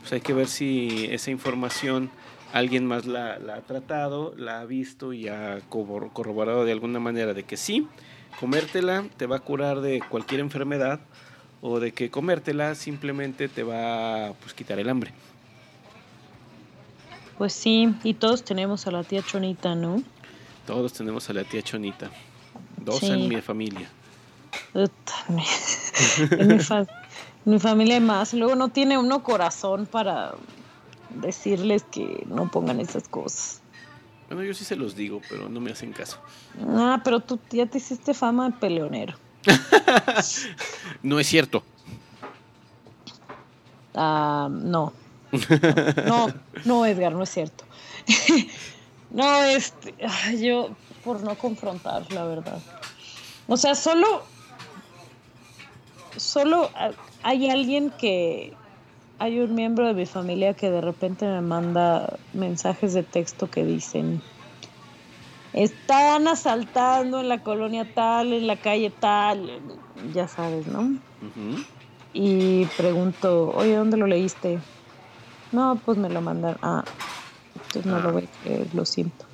pues 0.01 0.13
hay 0.13 0.21
que 0.21 0.35
ver 0.35 0.47
si 0.47 1.09
esa 1.11 1.31
información 1.31 2.11
alguien 2.55 2.87
más 2.87 3.05
la, 3.05 3.33
ha 3.35 3.61
tratado, 3.63 4.33
la 4.37 4.61
ha 4.61 4.65
visto 4.65 5.13
y 5.13 5.27
ha 5.27 5.59
corroborado 5.69 6.65
de 6.65 6.71
alguna 6.71 7.01
manera 7.01 7.35
de 7.35 7.43
que 7.43 7.57
sí, 7.57 7.89
comértela 8.39 9.05
te 9.17 9.27
va 9.27 9.37
a 9.37 9.41
curar 9.41 9.81
de 9.81 10.01
cualquier 10.09 10.41
enfermedad 10.41 11.01
o 11.63 11.81
de 11.81 11.93
que 11.93 12.11
comértela 12.11 12.77
simplemente 12.77 13.49
te 13.49 13.65
va 13.65 14.29
a 14.29 14.33
pues, 14.35 14.55
quitar 14.55 14.79
el 14.79 14.89
hambre. 14.89 15.13
Pues 17.39 17.53
sí, 17.53 17.93
y 18.05 18.15
todos 18.15 18.45
tenemos 18.45 18.87
a 18.87 18.93
la 18.93 19.03
tía 19.03 19.21
Chonita, 19.21 19.75
¿no? 19.75 20.01
Todos 20.65 20.93
tenemos 20.93 21.29
a 21.29 21.33
la 21.33 21.43
tía 21.43 21.61
Chonita. 21.61 22.09
Dos 22.77 23.03
en 23.03 23.29
mi 23.29 23.41
familia. 23.41 23.91
en, 24.75 24.91
mi 25.35 25.43
mi 27.53 27.59
familia 27.59 27.97
hay 27.97 28.01
más. 28.01 28.33
Luego 28.33 28.55
no 28.55 28.69
tiene 28.69 28.97
uno 28.97 29.25
corazón 29.25 29.87
para 29.87 30.35
decirles 31.15 31.85
que 31.85 32.25
no 32.27 32.51
pongan 32.51 32.81
esas 32.81 33.09
cosas. 33.09 33.61
Bueno, 34.29 34.43
yo 34.43 34.55
sí 34.55 34.65
se 34.65 34.77
los 34.77 34.97
digo, 34.97 35.21
pero 35.29 35.49
no 35.49 35.61
me 35.61 35.71
hacen 35.71 35.93
caso. 35.93 36.19
Ah, 36.69 37.01
pero 37.05 37.21
tú 37.21 37.39
ya 37.51 37.67
te 37.67 37.79
hiciste 37.79 38.15
fama 38.15 38.51
de 38.51 38.57
peleonero. 38.57 39.15
no 41.03 41.21
es 41.21 41.27
cierto. 41.27 41.63
Ah, 43.95 44.49
no. 44.51 44.93
No, 46.07 46.29
no, 46.65 46.87
Edgar, 46.87 47.13
no 47.13 47.23
es 47.23 47.31
cierto. 47.31 47.65
no, 49.11 49.43
este, 49.45 49.95
yo 50.41 50.71
por 51.05 51.23
no 51.23 51.37
confrontar, 51.37 52.11
la 52.13 52.25
verdad. 52.25 52.61
O 53.47 53.57
sea, 53.57 53.75
solo, 53.75 54.25
solo 56.17 56.71
hay 57.23 57.51
alguien 57.51 57.91
que, 57.91 58.55
hay 59.25 59.41
un 59.41 59.55
miembro 59.55 59.87
de 59.87 59.95
mi 59.95 60.05
familia 60.05 60.53
que 60.53 60.71
de 60.71 60.83
repente 60.83 61.25
me 61.25 61.41
manda 61.41 62.21
mensajes 62.35 62.93
de 62.93 63.05
texto 63.05 63.51
que 63.51 63.65
dicen, 63.65 64.21
están 65.55 66.29
asaltando 66.29 67.21
en 67.21 67.31
la 67.31 67.43
colonia 67.43 67.91
tal, 67.95 68.35
en 68.35 68.47
la 68.47 68.59
calle 68.59 68.91
tal, 68.91 69.63
ya 70.13 70.29
sabes, 70.29 70.67
¿no? 70.67 70.91
Y 72.13 72.67
pregunto, 72.77 73.51
oye, 73.55 73.75
¿dónde 73.77 73.97
lo 73.97 74.07
leíste? 74.07 74.63
No, 75.53 75.81
pues 75.87 75.97
me 75.97 76.11
lo 76.11 76.21
mandaron. 76.21 76.59
Ah, 76.61 76.85
entonces 77.55 77.87
no 77.91 78.01
lo 78.01 78.13
voy 78.13 78.25
a 78.25 78.41
creer, 78.41 78.75
lo 78.75 78.85
siento. 78.85 79.25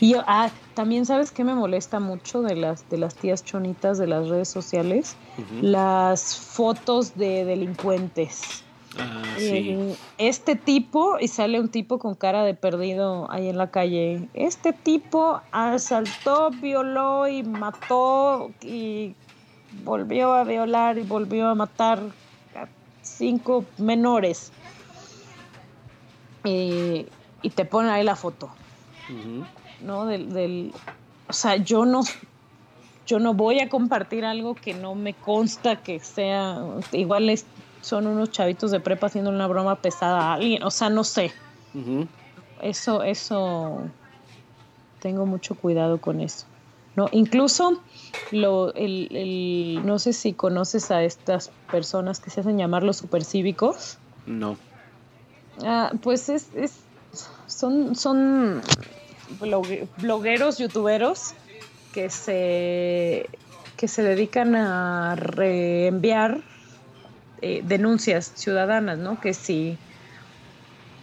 Y 0.00 0.12
yo, 0.12 0.22
ah, 0.26 0.54
también 0.72 1.04
sabes 1.04 1.32
que 1.32 1.44
me 1.44 1.54
molesta 1.54 2.00
mucho 2.00 2.40
de 2.40 2.56
las 2.56 2.88
de 2.88 2.96
las 2.96 3.18
tías 3.18 3.44
chonitas 3.44 3.98
de 3.98 4.06
las 4.06 4.28
redes 4.28 4.48
sociales, 4.48 5.18
las 5.60 6.34
fotos 6.36 7.14
de 7.14 7.44
delincuentes. 7.44 8.67
Ah, 8.98 9.34
sí. 9.38 9.76
este 10.18 10.56
tipo, 10.56 11.18
y 11.20 11.28
sale 11.28 11.60
un 11.60 11.68
tipo 11.68 11.98
con 11.98 12.14
cara 12.14 12.44
de 12.44 12.54
perdido 12.54 13.30
ahí 13.30 13.48
en 13.48 13.56
la 13.56 13.70
calle. 13.70 14.28
Este 14.34 14.72
tipo 14.72 15.40
asaltó, 15.52 16.50
violó 16.50 17.28
y 17.28 17.42
mató 17.42 18.50
y 18.62 19.14
volvió 19.84 20.32
a 20.32 20.44
violar 20.44 20.98
y 20.98 21.02
volvió 21.02 21.48
a 21.48 21.54
matar 21.54 22.00
a 22.54 22.68
cinco 23.02 23.64
menores. 23.78 24.52
y 26.44 27.50
te 27.50 27.64
ponen 27.64 27.92
ahí 27.92 28.04
la 28.04 28.16
foto. 28.16 28.50
¿No? 29.80 30.06
Del, 30.06 30.32
del, 30.32 30.72
o 31.28 31.32
sea, 31.32 31.56
yo 31.56 31.84
no, 31.86 32.00
yo 33.06 33.18
no 33.18 33.34
voy 33.34 33.60
a 33.60 33.68
compartir 33.68 34.24
algo 34.24 34.54
que 34.54 34.74
no 34.74 34.94
me 34.94 35.14
consta 35.14 35.82
que 35.82 35.98
sea, 36.00 36.62
igual 36.92 37.30
es 37.30 37.46
son 37.80 38.06
unos 38.06 38.30
chavitos 38.30 38.70
de 38.70 38.80
prepa 38.80 39.06
haciendo 39.06 39.30
una 39.30 39.46
broma 39.46 39.76
pesada 39.76 40.20
a 40.20 40.34
alguien, 40.34 40.62
o 40.62 40.70
sea, 40.70 40.90
no 40.90 41.04
sé. 41.04 41.32
Eso, 42.60 43.02
eso, 43.02 43.88
tengo 45.00 45.26
mucho 45.26 45.54
cuidado 45.54 45.98
con 45.98 46.20
eso. 46.20 46.46
No, 46.96 47.08
incluso 47.12 47.80
lo, 48.32 48.74
el, 48.74 49.80
no 49.84 49.98
sé 49.98 50.12
si 50.12 50.32
conoces 50.32 50.90
a 50.90 51.04
estas 51.04 51.50
personas 51.70 52.18
que 52.18 52.30
se 52.30 52.40
hacen 52.40 52.58
llamar 52.58 52.82
los 52.82 52.96
supercívicos. 52.96 53.98
No. 54.26 54.56
Ah, 55.64 55.92
pues 56.02 56.28
es, 56.28 56.48
es, 56.56 56.80
son, 57.46 57.94
son 57.94 58.60
blogueros, 60.00 60.58
youtuberos 60.58 61.34
que 61.92 62.10
se, 62.10 63.28
que 63.76 63.88
se 63.88 64.02
dedican 64.02 64.56
a 64.56 65.14
reenviar 65.16 66.40
eh, 67.42 67.62
denuncias 67.64 68.32
ciudadanas, 68.34 68.98
¿no? 68.98 69.20
Que 69.20 69.34
si, 69.34 69.76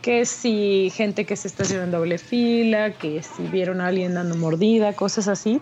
que 0.02 0.26
si 0.26 0.92
gente 0.94 1.26
que 1.26 1.36
se 1.36 1.48
estaciona 1.48 1.84
en 1.86 1.92
doble 1.92 2.18
fila, 2.18 2.92
que 2.92 3.24
si 3.24 3.44
vieron 3.44 3.82
a 3.82 3.88
alguien 3.88 4.14
dando 4.14 4.36
mordida, 4.36 4.94
cosas 4.94 5.28
así. 5.28 5.62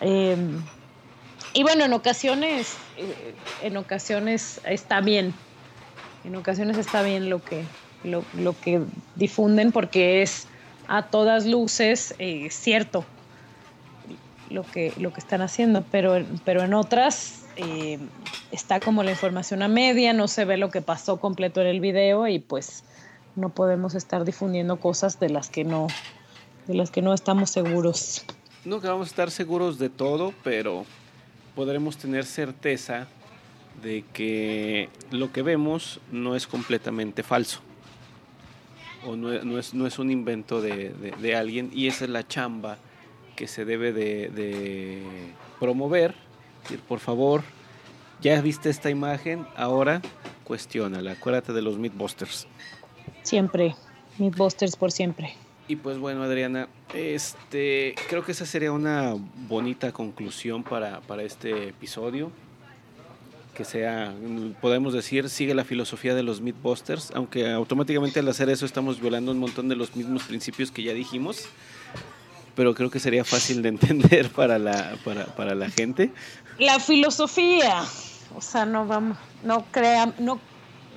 Em, 0.00 0.62
y 1.54 1.62
bueno, 1.62 1.84
en 1.84 1.92
ocasiones, 1.92 2.76
eh, 2.96 3.34
en 3.62 3.76
ocasiones 3.76 4.60
está 4.64 5.00
bien, 5.00 5.34
en 6.24 6.36
ocasiones 6.36 6.76
está 6.78 7.02
bien 7.02 7.30
lo 7.30 7.42
que, 7.42 7.64
lo, 8.04 8.60
que 8.60 8.80
difunden 9.16 9.72
porque 9.72 10.22
es 10.22 10.46
a 10.88 11.04
todas 11.04 11.46
luces 11.46 12.14
eh, 12.18 12.48
cierto 12.50 13.04
lo 14.50 14.62
que, 14.64 14.92
lo 14.98 15.12
que 15.12 15.20
están 15.20 15.40
haciendo, 15.40 15.84
pero, 15.90 16.24
pero 16.44 16.62
en 16.62 16.74
otras 16.74 17.41
eh, 17.56 17.98
está 18.50 18.80
como 18.80 19.02
la 19.02 19.10
información 19.10 19.62
a 19.62 19.68
media, 19.68 20.12
no 20.12 20.28
se 20.28 20.44
ve 20.44 20.56
lo 20.56 20.70
que 20.70 20.82
pasó 20.82 21.18
completo 21.18 21.60
en 21.60 21.66
el 21.66 21.80
video 21.80 22.26
y 22.28 22.38
pues 22.38 22.84
no 23.36 23.50
podemos 23.50 23.94
estar 23.94 24.24
difundiendo 24.24 24.78
cosas 24.78 25.18
de 25.20 25.28
las 25.30 25.48
que 25.48 25.64
no, 25.64 25.88
de 26.66 26.74
las 26.74 26.90
que 26.90 27.02
no 27.02 27.14
estamos 27.14 27.50
seguros. 27.50 28.24
No 28.64 28.80
que 28.80 28.88
vamos 28.88 29.08
a 29.08 29.10
estar 29.10 29.30
seguros 29.30 29.78
de 29.78 29.90
todo, 29.90 30.32
pero 30.44 30.84
podremos 31.54 31.96
tener 31.96 32.24
certeza 32.24 33.06
de 33.82 34.04
que 34.12 34.88
lo 35.10 35.32
que 35.32 35.42
vemos 35.42 36.00
no 36.10 36.36
es 36.36 36.46
completamente 36.46 37.22
falso 37.22 37.60
o 39.04 39.16
no, 39.16 39.32
es, 39.58 39.74
no 39.74 39.86
es, 39.86 39.98
un 39.98 40.10
invento 40.10 40.60
de, 40.60 41.34
alguien 41.36 41.70
y 41.72 41.88
esa 41.88 42.04
es 42.04 42.10
la 42.10 42.26
chamba 42.26 42.78
que 43.34 43.48
se 43.48 43.64
debe 43.64 43.92
de, 43.92 44.28
de 44.28 45.02
promover 45.58 46.14
por 46.88 47.00
favor, 47.00 47.42
ya 48.20 48.40
viste 48.40 48.70
esta 48.70 48.90
imagen, 48.90 49.46
ahora 49.56 50.00
cuestiónala, 50.44 51.12
acuérdate 51.12 51.52
de 51.52 51.62
los 51.62 51.78
Mythbusters. 51.78 52.46
Siempre, 53.22 53.74
Mythbusters 54.18 54.76
por 54.76 54.92
siempre. 54.92 55.34
Y 55.68 55.76
pues 55.76 55.98
bueno, 55.98 56.22
Adriana, 56.22 56.68
este, 56.94 57.94
creo 58.08 58.24
que 58.24 58.32
esa 58.32 58.46
sería 58.46 58.72
una 58.72 59.14
bonita 59.48 59.92
conclusión 59.92 60.62
para, 60.62 61.00
para 61.00 61.22
este 61.22 61.68
episodio. 61.68 62.30
Que 63.54 63.64
sea, 63.64 64.14
podemos 64.60 64.94
decir, 64.94 65.28
sigue 65.28 65.54
la 65.54 65.64
filosofía 65.64 66.14
de 66.14 66.22
los 66.22 66.40
Mythbusters, 66.40 67.10
aunque 67.14 67.50
automáticamente 67.50 68.20
al 68.20 68.28
hacer 68.28 68.48
eso 68.48 68.64
estamos 68.64 69.00
violando 69.00 69.30
un 69.30 69.38
montón 69.38 69.68
de 69.68 69.76
los 69.76 69.94
mismos 69.94 70.22
principios 70.24 70.70
que 70.70 70.82
ya 70.82 70.94
dijimos 70.94 71.48
pero 72.54 72.74
creo 72.74 72.90
que 72.90 73.00
sería 73.00 73.24
fácil 73.24 73.62
de 73.62 73.68
entender 73.70 74.30
para 74.30 74.58
la, 74.58 74.96
para, 75.04 75.26
para 75.26 75.54
la 75.54 75.70
gente. 75.70 76.10
La 76.58 76.78
filosofía, 76.80 77.82
o 78.34 78.40
sea, 78.40 78.64
no 78.64 78.86
vamos, 78.86 79.18
no 79.42 79.64
crea, 79.70 80.12
no, 80.18 80.40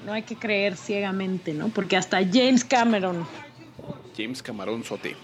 no 0.06 0.14
hay 0.14 0.24
que 0.24 0.36
creer 0.36 0.78
ciegamente, 0.78 1.54
¿no? 1.54 1.70
Porque 1.70 1.98
hasta 1.98 2.18
James 2.18 2.64
Cameron. 2.64 3.26
James 4.16 4.42
Cameron 4.44 4.84
Sote. 4.84 5.16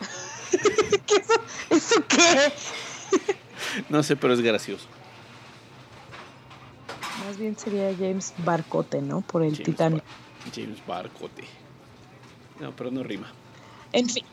¿Eso, 1.70 2.06
qué? 2.08 2.52
no 3.88 4.02
sé, 4.02 4.16
pero 4.16 4.34
es 4.34 4.40
gracioso. 4.40 4.86
Más 7.26 7.36
bien 7.36 7.58
sería 7.58 7.94
James 7.94 8.32
Barcote, 8.38 9.02
¿no? 9.02 9.20
Por 9.20 9.42
el 9.42 9.60
Titanic. 9.60 10.02
James 10.54 10.78
Barcote. 10.86 11.44
No, 12.60 12.74
pero 12.74 12.90
no 12.90 13.02
rima. 13.02 13.30
En 13.92 14.08
fin. 14.08 14.24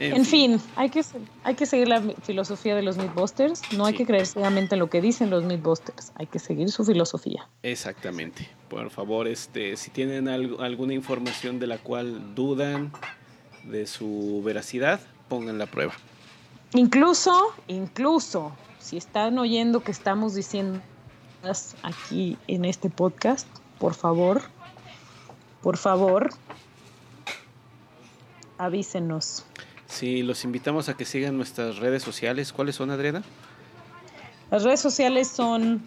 En, 0.00 0.24
fin, 0.24 0.58
hay, 0.76 0.88
que, 0.88 1.04
hay 1.44 1.54
que 1.54 1.66
seguir 1.66 1.86
la 1.88 2.00
filosofía 2.00 2.74
de 2.74 2.80
los 2.80 2.96
Mythbusters. 2.96 3.60
No 3.76 3.84
hay 3.84 3.94
que 3.94 4.06
creer 4.06 4.26
ciegamente 4.26 4.74
en 4.74 4.78
lo 4.78 4.88
que 4.88 5.02
dicen 5.02 5.28
los 5.28 5.44
Mythbusters. 5.44 6.12
Hay 6.14 6.26
que 6.26 6.38
seguir 6.38 6.70
su 6.70 6.86
filosofía. 6.86 7.46
Exactamente. 7.62 8.48
Por 8.70 8.88
favor, 8.90 9.28
este, 9.28 9.76
si 9.76 9.90
tienen 9.90 10.26
alguna 10.26 10.94
información 10.94 11.58
de 11.58 11.66
la 11.66 11.76
cual 11.76 12.34
dudan 12.34 12.92
de 13.64 13.86
su 13.86 14.40
veracidad, 14.42 15.00
pongan 15.28 15.58
la 15.58 15.66
prueba. 15.66 15.92
Incluso, 16.72 17.52
incluso, 17.68 18.52
si 18.78 18.96
están 18.96 19.38
oyendo 19.38 19.80
que 19.80 19.92
estamos 19.92 20.34
diciendo 20.34 20.80
aquí 21.82 22.38
en 22.46 22.64
este 22.64 22.88
podcast, 22.88 23.46
por 23.78 23.94
favor, 23.94 24.42
por 25.62 25.76
favor, 25.76 26.30
avísenos. 28.56 29.44
Sí, 29.90 30.22
los 30.22 30.44
invitamos 30.44 30.88
a 30.88 30.96
que 30.96 31.04
sigan 31.04 31.36
nuestras 31.36 31.78
redes 31.78 32.02
sociales. 32.02 32.52
¿Cuáles 32.52 32.76
son, 32.76 32.90
Adriana? 32.90 33.22
Las 34.50 34.62
redes 34.62 34.80
sociales 34.80 35.28
son 35.28 35.82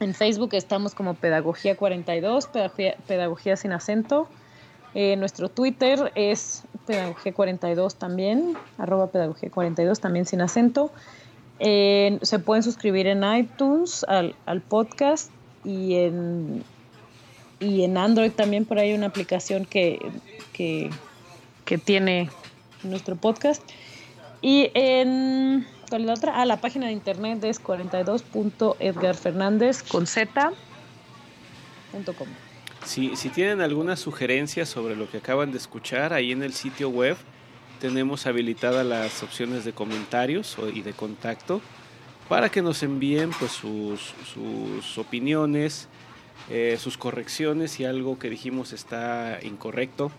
en 0.00 0.14
Facebook 0.14 0.50
estamos 0.52 0.94
como 0.94 1.14
Pedagogía 1.14 1.76
42, 1.76 2.48
Pedagogía, 3.06 3.56
sin 3.56 3.72
acento. 3.72 4.28
Eh, 4.94 5.16
nuestro 5.16 5.48
Twitter 5.48 6.12
es 6.14 6.62
Pedagogía 6.86 7.32
42 7.32 7.96
también, 7.96 8.56
arroba 8.76 9.08
Pedagogía 9.08 9.50
42 9.50 9.98
también 9.98 10.26
sin 10.26 10.40
acento. 10.40 10.92
se 11.58 12.38
pueden 12.44 12.62
suscribir 12.62 13.06
en 13.06 13.24
iTunes 13.24 14.04
al, 14.08 14.60
podcast 14.68 15.32
y 15.64 15.94
en, 15.96 16.62
y 17.60 17.82
en 17.82 17.96
Android 17.96 18.30
también 18.30 18.64
por 18.64 18.78
ahí 18.78 18.94
una 18.94 19.06
aplicación 19.06 19.64
que, 19.64 19.98
que 20.52 20.90
que 21.68 21.76
tiene 21.76 22.30
nuestro 22.82 23.16
podcast. 23.16 23.62
Y 24.40 24.70
en. 24.74 25.66
¿Cuál 25.88 26.02
es 26.02 26.06
la 26.06 26.14
otra? 26.14 26.40
Ah, 26.40 26.46
la 26.46 26.60
página 26.60 26.86
de 26.86 26.92
internet 26.92 27.42
es 27.44 27.60
42.edgarfernandez 27.62 29.82
con. 29.82 30.06
Si, 32.84 33.16
si 33.16 33.28
tienen 33.30 33.60
alguna 33.60 33.96
sugerencia 33.96 34.66
sobre 34.66 34.94
lo 34.94 35.10
que 35.10 35.18
acaban 35.18 35.50
de 35.50 35.58
escuchar, 35.58 36.12
ahí 36.12 36.30
en 36.32 36.42
el 36.42 36.52
sitio 36.52 36.90
web 36.90 37.16
tenemos 37.80 38.26
habilitadas 38.26 38.84
las 38.84 39.22
opciones 39.22 39.64
de 39.64 39.72
comentarios 39.72 40.56
y 40.74 40.82
de 40.82 40.92
contacto 40.92 41.62
para 42.28 42.50
que 42.50 42.60
nos 42.60 42.82
envíen 42.82 43.30
pues 43.38 43.52
sus, 43.52 44.12
sus 44.32 44.98
opiniones, 44.98 45.88
eh, 46.50 46.76
sus 46.78 46.98
correcciones 46.98 47.72
si 47.72 47.84
algo 47.84 48.18
que 48.18 48.30
dijimos 48.30 48.72
está 48.72 49.38
incorrecto. 49.42 50.10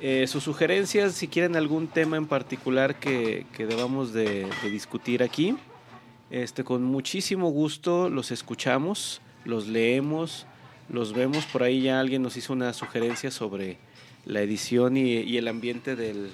Eh, 0.00 0.26
sus 0.28 0.44
sugerencias, 0.44 1.14
si 1.14 1.26
quieren 1.26 1.56
algún 1.56 1.88
tema 1.88 2.16
en 2.16 2.26
particular 2.26 3.00
que, 3.00 3.46
que 3.56 3.66
debamos 3.66 4.12
de, 4.12 4.46
discutir 4.70 5.24
aquí, 5.24 5.56
este, 6.30 6.62
con 6.62 6.84
muchísimo 6.84 7.50
gusto 7.50 8.08
los 8.08 8.30
escuchamos, 8.30 9.20
los 9.44 9.66
leemos, 9.66 10.46
los 10.88 11.14
vemos. 11.14 11.46
Por 11.46 11.64
ahí 11.64 11.82
ya 11.82 11.98
alguien 11.98 12.22
nos 12.22 12.36
hizo 12.36 12.52
una 12.52 12.72
sugerencia 12.74 13.32
sobre 13.32 13.78
la 14.24 14.40
edición 14.40 14.96
y, 14.96 15.36
el 15.36 15.48
ambiente 15.48 15.96
del, 15.96 16.30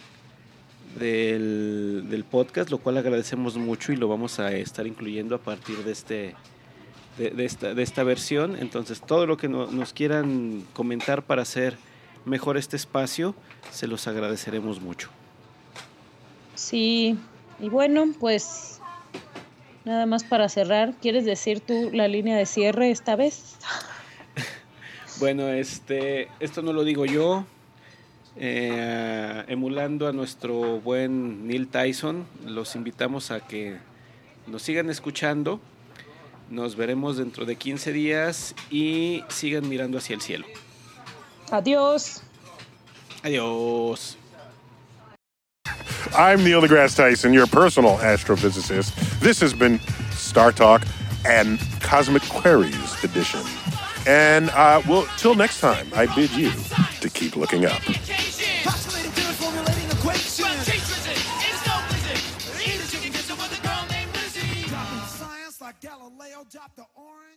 del, 0.98 2.24
podcast, 2.30 2.70
lo 2.70 2.78
cual 2.78 2.98
agradecemos 2.98 3.56
mucho 3.56 3.92
y 3.92 3.96
lo 3.96 4.08
vamos 4.08 4.40
a 4.40 4.52
estar 4.52 4.86
incluyendo 4.86 5.36
a 5.36 5.38
partir 5.38 5.78
de, 5.84 5.92
este, 5.92 6.34
de, 7.16 7.44
esta, 7.46 7.72
de 7.72 7.82
esta 7.82 8.02
versión. 8.02 8.56
Entonces, 8.56 9.00
todo 9.00 9.26
lo 9.26 9.38
que 9.38 9.48
no, 9.48 9.68
nos 9.68 9.94
quieran 9.94 10.64
comentar 10.74 11.22
para 11.22 11.42
hacer 11.42 11.78
mejor 12.24 12.56
este 12.56 12.76
espacio, 12.76 13.34
se 13.70 13.86
los 13.86 14.06
agradeceremos 14.06 14.80
mucho. 14.80 15.10
Sí, 16.54 17.18
y 17.60 17.68
bueno, 17.68 18.06
pues 18.18 18.80
nada 19.84 20.06
más 20.06 20.24
para 20.24 20.48
cerrar, 20.48 20.94
¿quieres 21.00 21.24
decir 21.24 21.60
tú 21.60 21.90
la 21.92 22.08
línea 22.08 22.36
de 22.36 22.46
cierre 22.46 22.90
esta 22.90 23.16
vez? 23.16 23.56
bueno, 25.20 25.48
este, 25.48 26.28
esto 26.40 26.62
no 26.62 26.72
lo 26.72 26.84
digo 26.84 27.04
yo, 27.06 27.44
eh, 28.36 29.44
emulando 29.48 30.08
a 30.08 30.12
nuestro 30.12 30.80
buen 30.80 31.46
Neil 31.46 31.68
Tyson, 31.68 32.26
los 32.46 32.74
invitamos 32.74 33.30
a 33.30 33.40
que 33.40 33.78
nos 34.46 34.62
sigan 34.62 34.90
escuchando. 34.90 35.60
Nos 36.50 36.76
veremos 36.76 37.16
dentro 37.16 37.46
de 37.46 37.56
15 37.56 37.92
días 37.92 38.54
y 38.70 39.22
sigan 39.28 39.68
mirando 39.68 39.98
hacia 39.98 40.14
el 40.14 40.20
cielo. 40.20 40.46
Adiós. 41.54 42.20
Adiós. 43.22 44.16
I'm 46.16 46.42
Neil 46.42 46.60
deGrasse 46.60 46.96
Tyson, 46.96 47.32
your 47.32 47.46
personal 47.46 47.96
astrophysicist. 47.98 48.92
This 49.20 49.40
has 49.40 49.54
been 49.54 49.78
Star 50.10 50.50
Talk 50.50 50.82
and 51.24 51.60
Cosmic 51.80 52.22
Queries 52.24 53.04
edition. 53.04 53.40
And 54.04 54.50
uh, 54.50 54.82
well, 54.88 55.06
till 55.16 55.36
next 55.36 55.60
time, 55.60 55.86
I 55.94 56.06
bid 56.16 56.32
you 56.32 56.50
to 57.00 57.08
keep 57.08 57.36
looking 57.36 57.66
up. 57.66 57.80
Galileo 65.80 66.46
dropped 66.50 66.76
the 66.76 66.84
orange. 66.94 67.33